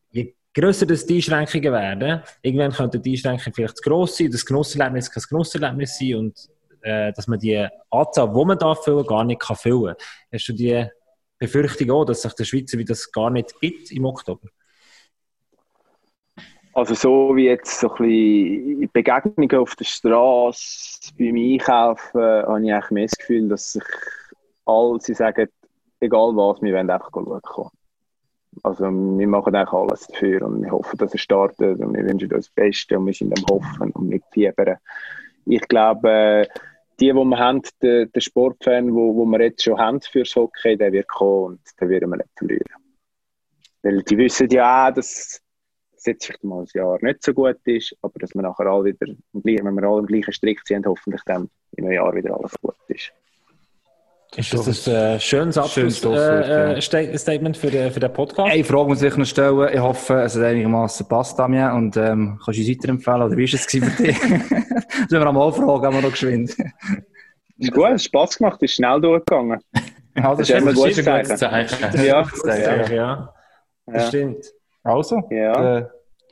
Je 0.10 0.34
grösser 0.56 0.88
das 0.88 1.06
die 1.06 1.18
Einschränkungen 1.18 1.72
werden, 1.72 2.24
irgendwann 2.42 2.72
könnten 2.72 3.02
die 3.02 3.12
Einschränkungen 3.12 3.54
vielleicht 3.54 3.78
zu 3.78 3.84
gross 3.88 4.18
sein, 4.18 4.32
das 4.32 4.44
Genusserlebnis 4.44 5.12
kann 5.12 5.22
ein 5.22 5.28
Genusserlebnis 5.30 6.00
sein 6.00 6.16
und 6.16 6.50
äh, 6.82 7.14
dass 7.14 7.28
man 7.28 7.38
die 7.38 7.68
Anzahl, 7.92 8.34
die 8.34 8.46
man 8.46 8.58
darf 8.58 8.84
füllen, 8.84 9.06
gar 9.06 9.24
nicht 9.24 9.42
kann 9.42 9.56
füllen. 9.56 9.96
Hast 10.32 10.48
du 10.48 10.54
die 10.54 10.84
Befürchtung 11.38 11.92
auch, 11.92 12.06
dass 12.06 12.24
sich 12.24 12.34
der 12.34 12.46
Schweizer 12.46 12.80
wie 12.80 12.86
das 12.86 13.12
gar 13.12 13.30
nicht 13.30 13.60
gibt 13.60 13.92
im 13.92 14.06
Oktober? 14.06 14.48
Also 16.78 16.94
so 16.94 17.36
wie 17.36 17.46
jetzt 17.46 17.80
so 17.80 17.90
ein 17.90 18.06
bisschen 18.06 18.90
Begegnungen 18.94 19.58
auf 19.58 19.76
der 19.76 19.86
Straße 19.86 21.12
beim 21.18 21.36
Einkaufen, 21.36 22.22
habe 22.22 22.64
ich 22.64 22.72
eigentlich 22.72 22.92
mehr 22.92 23.06
das 23.06 23.18
Gefühl, 23.18 23.50
dass 23.50 23.72
sich 23.72 23.84
alle, 24.64 25.00
sie 25.00 25.16
sagen, 25.16 25.48
egal 26.02 26.36
was, 26.36 26.62
wir 26.62 26.76
wollen 26.76 26.92
einfach 26.92 27.10
schauen. 27.12 27.72
Also 28.62 28.84
wir 28.84 29.28
machen 29.28 29.56
eigentlich 29.56 29.74
alles 29.74 30.06
dafür 30.06 30.44
und 30.44 30.62
wir 30.62 30.70
hoffen, 30.70 31.00
dass 31.00 31.14
er 31.14 31.18
startet 31.18 31.80
und 31.80 31.96
wir 31.96 32.06
wünschen 32.06 32.32
uns 32.32 32.46
das 32.46 32.54
Beste 32.54 33.00
und 33.00 33.08
wir 33.08 33.14
sind 33.16 33.36
am 33.36 33.46
Hoffen 33.50 33.90
und 33.94 34.10
mit 34.10 34.24
Fiebern. 34.32 34.78
Ich 35.46 35.68
glaube, 35.68 36.48
die, 37.00 37.08
die 37.08 37.14
wir 37.14 37.40
haben, 37.40 37.64
der, 37.82 38.08
Sportfan, 38.18 38.94
wo, 38.94 39.16
wo 39.16 39.26
wir 39.26 39.42
jetzt 39.42 39.64
schon 39.64 39.80
haben 39.80 40.00
fürs 40.00 40.36
Hockey, 40.36 40.78
der 40.78 40.92
wird 40.92 41.08
kommen 41.08 41.56
und 41.56 41.60
den 41.82 41.90
werden 41.90 42.12
wir 42.12 42.18
nicht 42.18 42.30
verlieren. 42.38 42.84
Weil 43.82 44.04
die 44.04 44.18
wissen 44.20 44.48
ja 44.50 44.90
auch, 44.90 44.94
dass 44.94 45.10
es 45.10 45.47
jetzt 46.08 46.26
vielleicht 46.26 46.44
mal 46.44 46.62
ein 46.62 46.68
Jahr 46.74 46.98
nicht 47.02 47.24
so 47.24 47.34
gut 47.34 47.58
ist, 47.66 47.96
aber 48.02 48.18
dass 48.20 48.34
wir 48.34 48.42
nachher 48.42 48.66
alle 48.68 48.86
wieder, 48.86 49.14
wenn 49.34 49.76
wir 49.76 49.84
alle 49.84 50.00
im 50.00 50.06
gleichen 50.08 50.32
Strick 50.34 50.66
ziehen, 50.66 50.84
hoffentlich 50.86 51.22
dann 51.26 51.50
in 51.76 51.86
einem 51.86 51.94
Jahr 51.94 52.14
wieder 52.16 52.36
alles 52.38 52.54
gut 52.62 52.76
ist. 52.88 53.12
Ist 54.36 54.54
das 54.54 54.88
ein 54.88 54.94
äh, 54.94 55.20
schönes 55.22 55.58
Abschlussstatement 55.58 57.56
äh, 57.56 57.60
für, 57.60 57.72
den- 57.72 57.92
für 57.92 58.00
den 58.00 58.12
Podcast? 58.14 58.52
Eine 58.52 58.64
Frage 58.64 58.90
muss 58.90 59.02
ich 59.02 59.16
noch 59.16 59.26
stellen. 59.26 59.70
Ich 59.74 59.80
hoffe, 59.80 60.16
es 60.22 60.36
hat 60.36 60.44
einigermaßen 60.44 61.08
passt, 61.08 61.40
Damien. 61.40 61.72
Und 61.72 61.96
ähm, 61.98 62.40
kannst 62.44 62.60
du 62.60 62.62
uns 62.64 62.70
weiterempfehlen? 62.70 63.22
Oder 63.22 63.38
wie 63.38 63.48
war 63.48 63.54
es 63.60 63.66
gewesen 63.68 63.90
für 63.92 64.04
dich? 64.04 64.20
das 64.20 64.30
müssen 65.10 65.12
wir 65.12 65.26
am 65.28 65.36
fragen, 65.54 65.86
haben 65.86 65.96
wir 65.96 66.02
noch 66.02 66.12
geschwind. 66.12 66.56
Ist 67.58 67.72
gut, 67.72 67.86
hat 67.86 68.02
Spass 68.02 68.38
gemacht, 68.38 68.62
ist 68.62 68.74
schnell 68.74 69.00
durchgegangen. 69.02 69.60
Ja, 70.16 70.36
Das 70.36 70.42
ist 70.42 70.50
immer 70.50 70.60
ein 70.60 70.66
Das 70.68 70.76
gutes 70.76 70.98
ist 70.98 71.08
ein 71.08 71.24
gutes 71.24 71.40
Zeichen. 71.40 71.70
Zeichen. 71.80 72.06
Ja, 72.06 72.28
Ja, 72.46 72.92
ja. 72.94 73.34
Das 73.86 74.08
stimmt. 74.10 74.46
Also, 74.84 75.24
ja. 75.32 75.78
äh, 75.80 75.88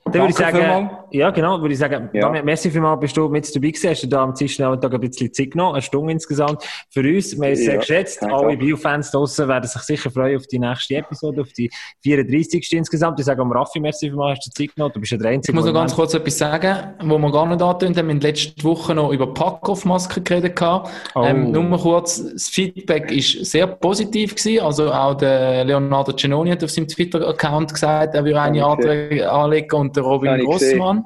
Dann 0.06 0.22
würde 0.22 1.05
ja 1.16 1.30
genau, 1.32 1.60
würde 1.62 1.74
ich 1.74 1.80
sagen, 1.80 2.10
Ja. 2.14 2.22
Damian, 2.22 2.46
merci 2.46 2.70
vielmals, 2.70 3.00
bist 3.00 3.18
du 3.18 3.28
mit 3.30 3.46
dabei 3.56 3.68
gewesen, 3.70 3.90
hast 3.90 4.04
du 4.04 4.08
da 4.08 4.24
am 4.24 4.36
Zischnelltag 4.36 4.94
ein 4.94 5.00
bisschen 5.00 5.34
Zeit 5.34 5.52
genommen, 5.52 5.74
eine 5.74 5.82
Stunde 5.82 6.12
insgesamt 6.14 6.64
für 6.90 7.02
uns, 7.02 7.38
wir 7.40 7.46
haben 7.46 7.54
es 7.54 7.60
sehr 7.60 7.74
Ja, 7.76 7.80
geschätzt, 7.80 8.24
alle. 8.24 8.58
Biofans 8.58 9.12
draussen 9.12 9.48
werden 9.48 9.68
sich 9.68 9.82
sicher 9.82 10.10
freuen 10.12 10.38
auf 10.38 10.48
die 10.48 10.60
nächste 10.60 10.96
Episode, 10.96 11.42
auf 11.42 11.52
die 11.54 11.70
34. 12.04 12.74
insgesamt, 12.74 13.20
ich 13.20 13.26
sage 13.26 13.42
am 13.42 13.52
Raffi, 13.52 13.80
merci 13.80 14.08
vielmals, 14.08 14.40
hast 14.40 14.48
du 14.48 14.64
Zeit 14.64 14.76
genommen, 14.76 14.94
du 14.94 15.00
bist 15.00 15.12
ja 15.12 15.18
der 15.18 15.32
Einzige, 15.32 15.52
Ich 15.52 15.56
muss 15.56 15.66
noch 15.66 15.74
ganz 15.74 15.96
kurz 15.96 16.14
etwas 16.14 16.38
sagen, 16.38 16.94
wo 17.04 17.18
wir 17.18 17.32
gar 17.32 17.46
nicht 17.48 17.62
angetönt 17.62 17.98
haben. 17.98 18.08
Wir 18.08 18.14
haben 18.16 18.22
letzte 18.22 18.64
Woche 18.64 18.94
noch 18.96 19.12
über 19.12 19.34
Pack-Off-Masken 19.34 20.24
geredet. 20.24 20.56
gehabt. 20.56 20.90
Oh. 21.16 21.24
Ähm, 21.24 21.52
nur 21.52 21.64
mal 21.64 21.80
kurz, 21.80 22.24
das 22.32 22.50
Feedback 22.50 23.12
ist 23.12 23.46
sehr 23.46 23.68
positiv 23.68 24.36
gewesen. 24.36 24.64
Also 24.64 24.92
auch 24.92 25.16
der 25.16 25.64
Leonardo 25.66 26.14
Genoni 26.14 26.52
hat 26.52 26.64
auf 26.64 26.72
seinem 26.72 26.88
Twitter-Account 26.88 27.74
gesagt, 27.74 28.16
er 28.16 28.24
würde 28.26 28.42
eine 28.42 28.66
Antrag 28.66 29.22
anlegen 29.22 29.76
und 29.76 29.96
der 29.96 30.04
Robin 30.04 30.32
Habe 30.32 31.05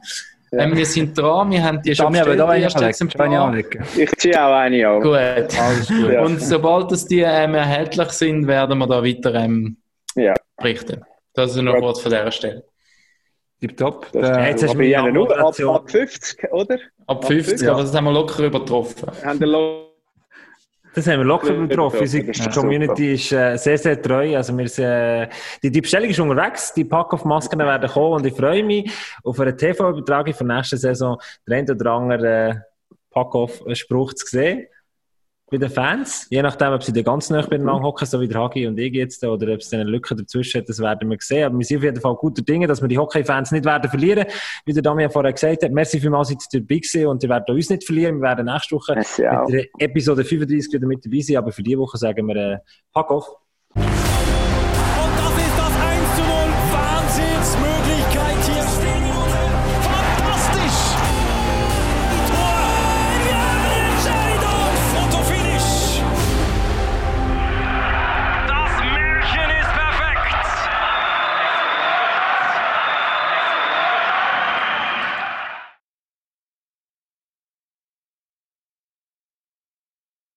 Ja. 0.52 0.60
Ähm, 0.62 0.76
wir 0.76 0.86
sind 0.86 1.16
dran, 1.18 1.52
wir 1.52 1.64
haben 1.64 1.82
die 1.82 1.96
schon 1.96 2.08
aber 2.08 2.16
da 2.26 2.32
die. 2.32 2.38
Da 2.38 2.48
wollte 2.48 2.66
ich 3.98 4.12
ziehe 4.18 4.44
auch 4.44 4.54
eine 4.56 4.88
an. 4.88 5.02
Gut. 5.02 5.60
Alles 5.60 5.88
gut. 5.88 6.12
Ja. 6.12 6.22
Und 6.26 6.42
sobald 6.42 6.92
dass 6.92 7.06
die 7.06 7.20
ähm, 7.22 7.54
erhältlich 7.54 8.10
sind, 8.10 8.48
werden 8.48 8.80
wir 8.80 8.88
da 8.88 9.04
weiter 9.04 9.36
ähm, 9.36 9.78
Ja. 10.16 10.34
berichten. 10.58 11.04
Das 11.34 11.52
ist 11.52 11.62
noch 11.62 11.74
Gut. 11.74 11.82
kurz 11.84 12.02
von 12.02 12.12
dieser 12.12 12.32
Stelle. 12.32 12.64
Tipptopp. 13.62 14.08
Äh, 14.16 14.50
jetzt 14.50 14.64
hast 14.64 14.74
du 14.74 14.96
ab, 14.98 15.14
Moderation. 15.14 15.76
ab 15.76 15.92
50, 15.92 16.52
oder? 16.52 16.78
Ab 17.08 17.26
50, 17.26 17.62
Ja. 17.62 17.74
aber 17.74 17.82
das 17.82 17.94
haben 17.94 18.06
wir 18.06 18.14
locker 18.14 18.44
übertroffen. 18.44 19.12
Haben 19.24 19.40
Das 20.94 21.06
haben 21.08 21.20
wir 21.20 21.26
locker 21.26 21.54
ist 21.54 22.14
Unsere. 22.40 22.62
Community 22.62 23.14
ist 23.14 23.32
äh, 23.32 23.58
sehr, 23.58 23.78
sehr 23.78 24.02
treu. 24.02 24.36
Also 24.36 24.58
wir 24.58 24.68
sind, 24.68 24.86
äh, 24.86 25.30
die, 25.62 25.70
die 25.70 25.82
Bestellung 25.82 26.10
ist 26.10 26.20
unterwegs. 26.20 26.74
Die 26.74 26.86
Pack-Off-Masken 26.86 27.60
werden 27.60 27.90
kommen 27.90 28.14
und 28.16 28.26
ich 28.26 28.34
freue 28.34 28.64
mich 28.64 28.92
auf 29.24 29.40
eine 29.40 29.56
TV-Übertragung 29.56 30.34
für 30.34 30.46
nächste 30.46 30.78
Saison 30.78 31.18
den 31.48 31.54
einen 31.54 31.72
oder 31.72 31.92
anderen 31.92 32.26
äh, 32.26 32.56
Pack-Off-Spruch 33.12 34.14
zu 34.14 34.26
sehen. 34.26 34.68
Bei 35.52 35.58
den 35.58 35.70
Fans. 35.70 36.28
Je 36.30 36.42
nachdem, 36.42 36.74
ob 36.74 36.84
sie 36.84 36.94
da 36.94 37.02
ganz 37.02 37.30
nah 37.30 37.42
beieinander 37.42 37.82
hocken, 37.82 38.06
so 38.06 38.22
wie 38.22 38.28
der 38.28 38.40
Hagi 38.40 38.68
und 38.68 38.78
ich 38.78 38.94
jetzt, 38.94 39.24
oder 39.24 39.54
ob 39.54 39.60
es 39.60 39.70
dann 39.70 39.82
eine 39.82 39.90
Lücke 39.90 40.16
dazwischen 40.16 40.62
hat, 40.62 40.70
das 40.70 40.80
werden 40.80 41.10
wir 41.10 41.18
sehen. 41.20 41.46
Aber 41.46 41.58
wir 41.58 41.66
sind 41.66 41.78
auf 41.78 41.84
jeden 41.84 42.00
Fall 42.00 42.16
guter 42.16 42.42
Dinge, 42.44 42.68
dass 42.68 42.82
wir 42.82 42.88
die 42.88 42.98
Hockey-Fans 42.98 43.52
nicht 43.52 43.66
werden 43.66 43.90
verlieren. 43.90 44.26
Wie 44.66 44.74
der 44.74 44.84
Damian 44.84 45.10
vorher 45.10 45.34
gesagt 45.34 45.64
hat, 45.64 45.72
merci 45.72 46.00
vielmals, 46.00 46.28
seid 46.28 46.38
ihr 46.54 46.62
dabei 46.62 46.80
gewesen 46.80 47.08
und 47.08 47.24
ihr 47.24 47.30
werdet 47.30 47.50
uns 47.50 47.70
nicht 47.70 47.84
verlieren. 47.84 48.18
Wir 48.18 48.22
werden 48.22 48.46
nächste 48.46 48.76
Woche 48.76 48.96
mit 48.96 49.08
der 49.18 49.66
Episode 49.80 50.24
35 50.24 50.74
wieder 50.74 50.88
mit 50.88 51.04
dabei 51.04 51.22
sein, 51.22 51.38
aber 51.38 51.52
für 51.52 51.64
diese 51.64 51.80
Woche 51.80 51.98
sagen 51.98 52.28
wir 52.28 52.36
äh, 52.36 52.58
Pack 52.94 53.10
off. 53.10 53.30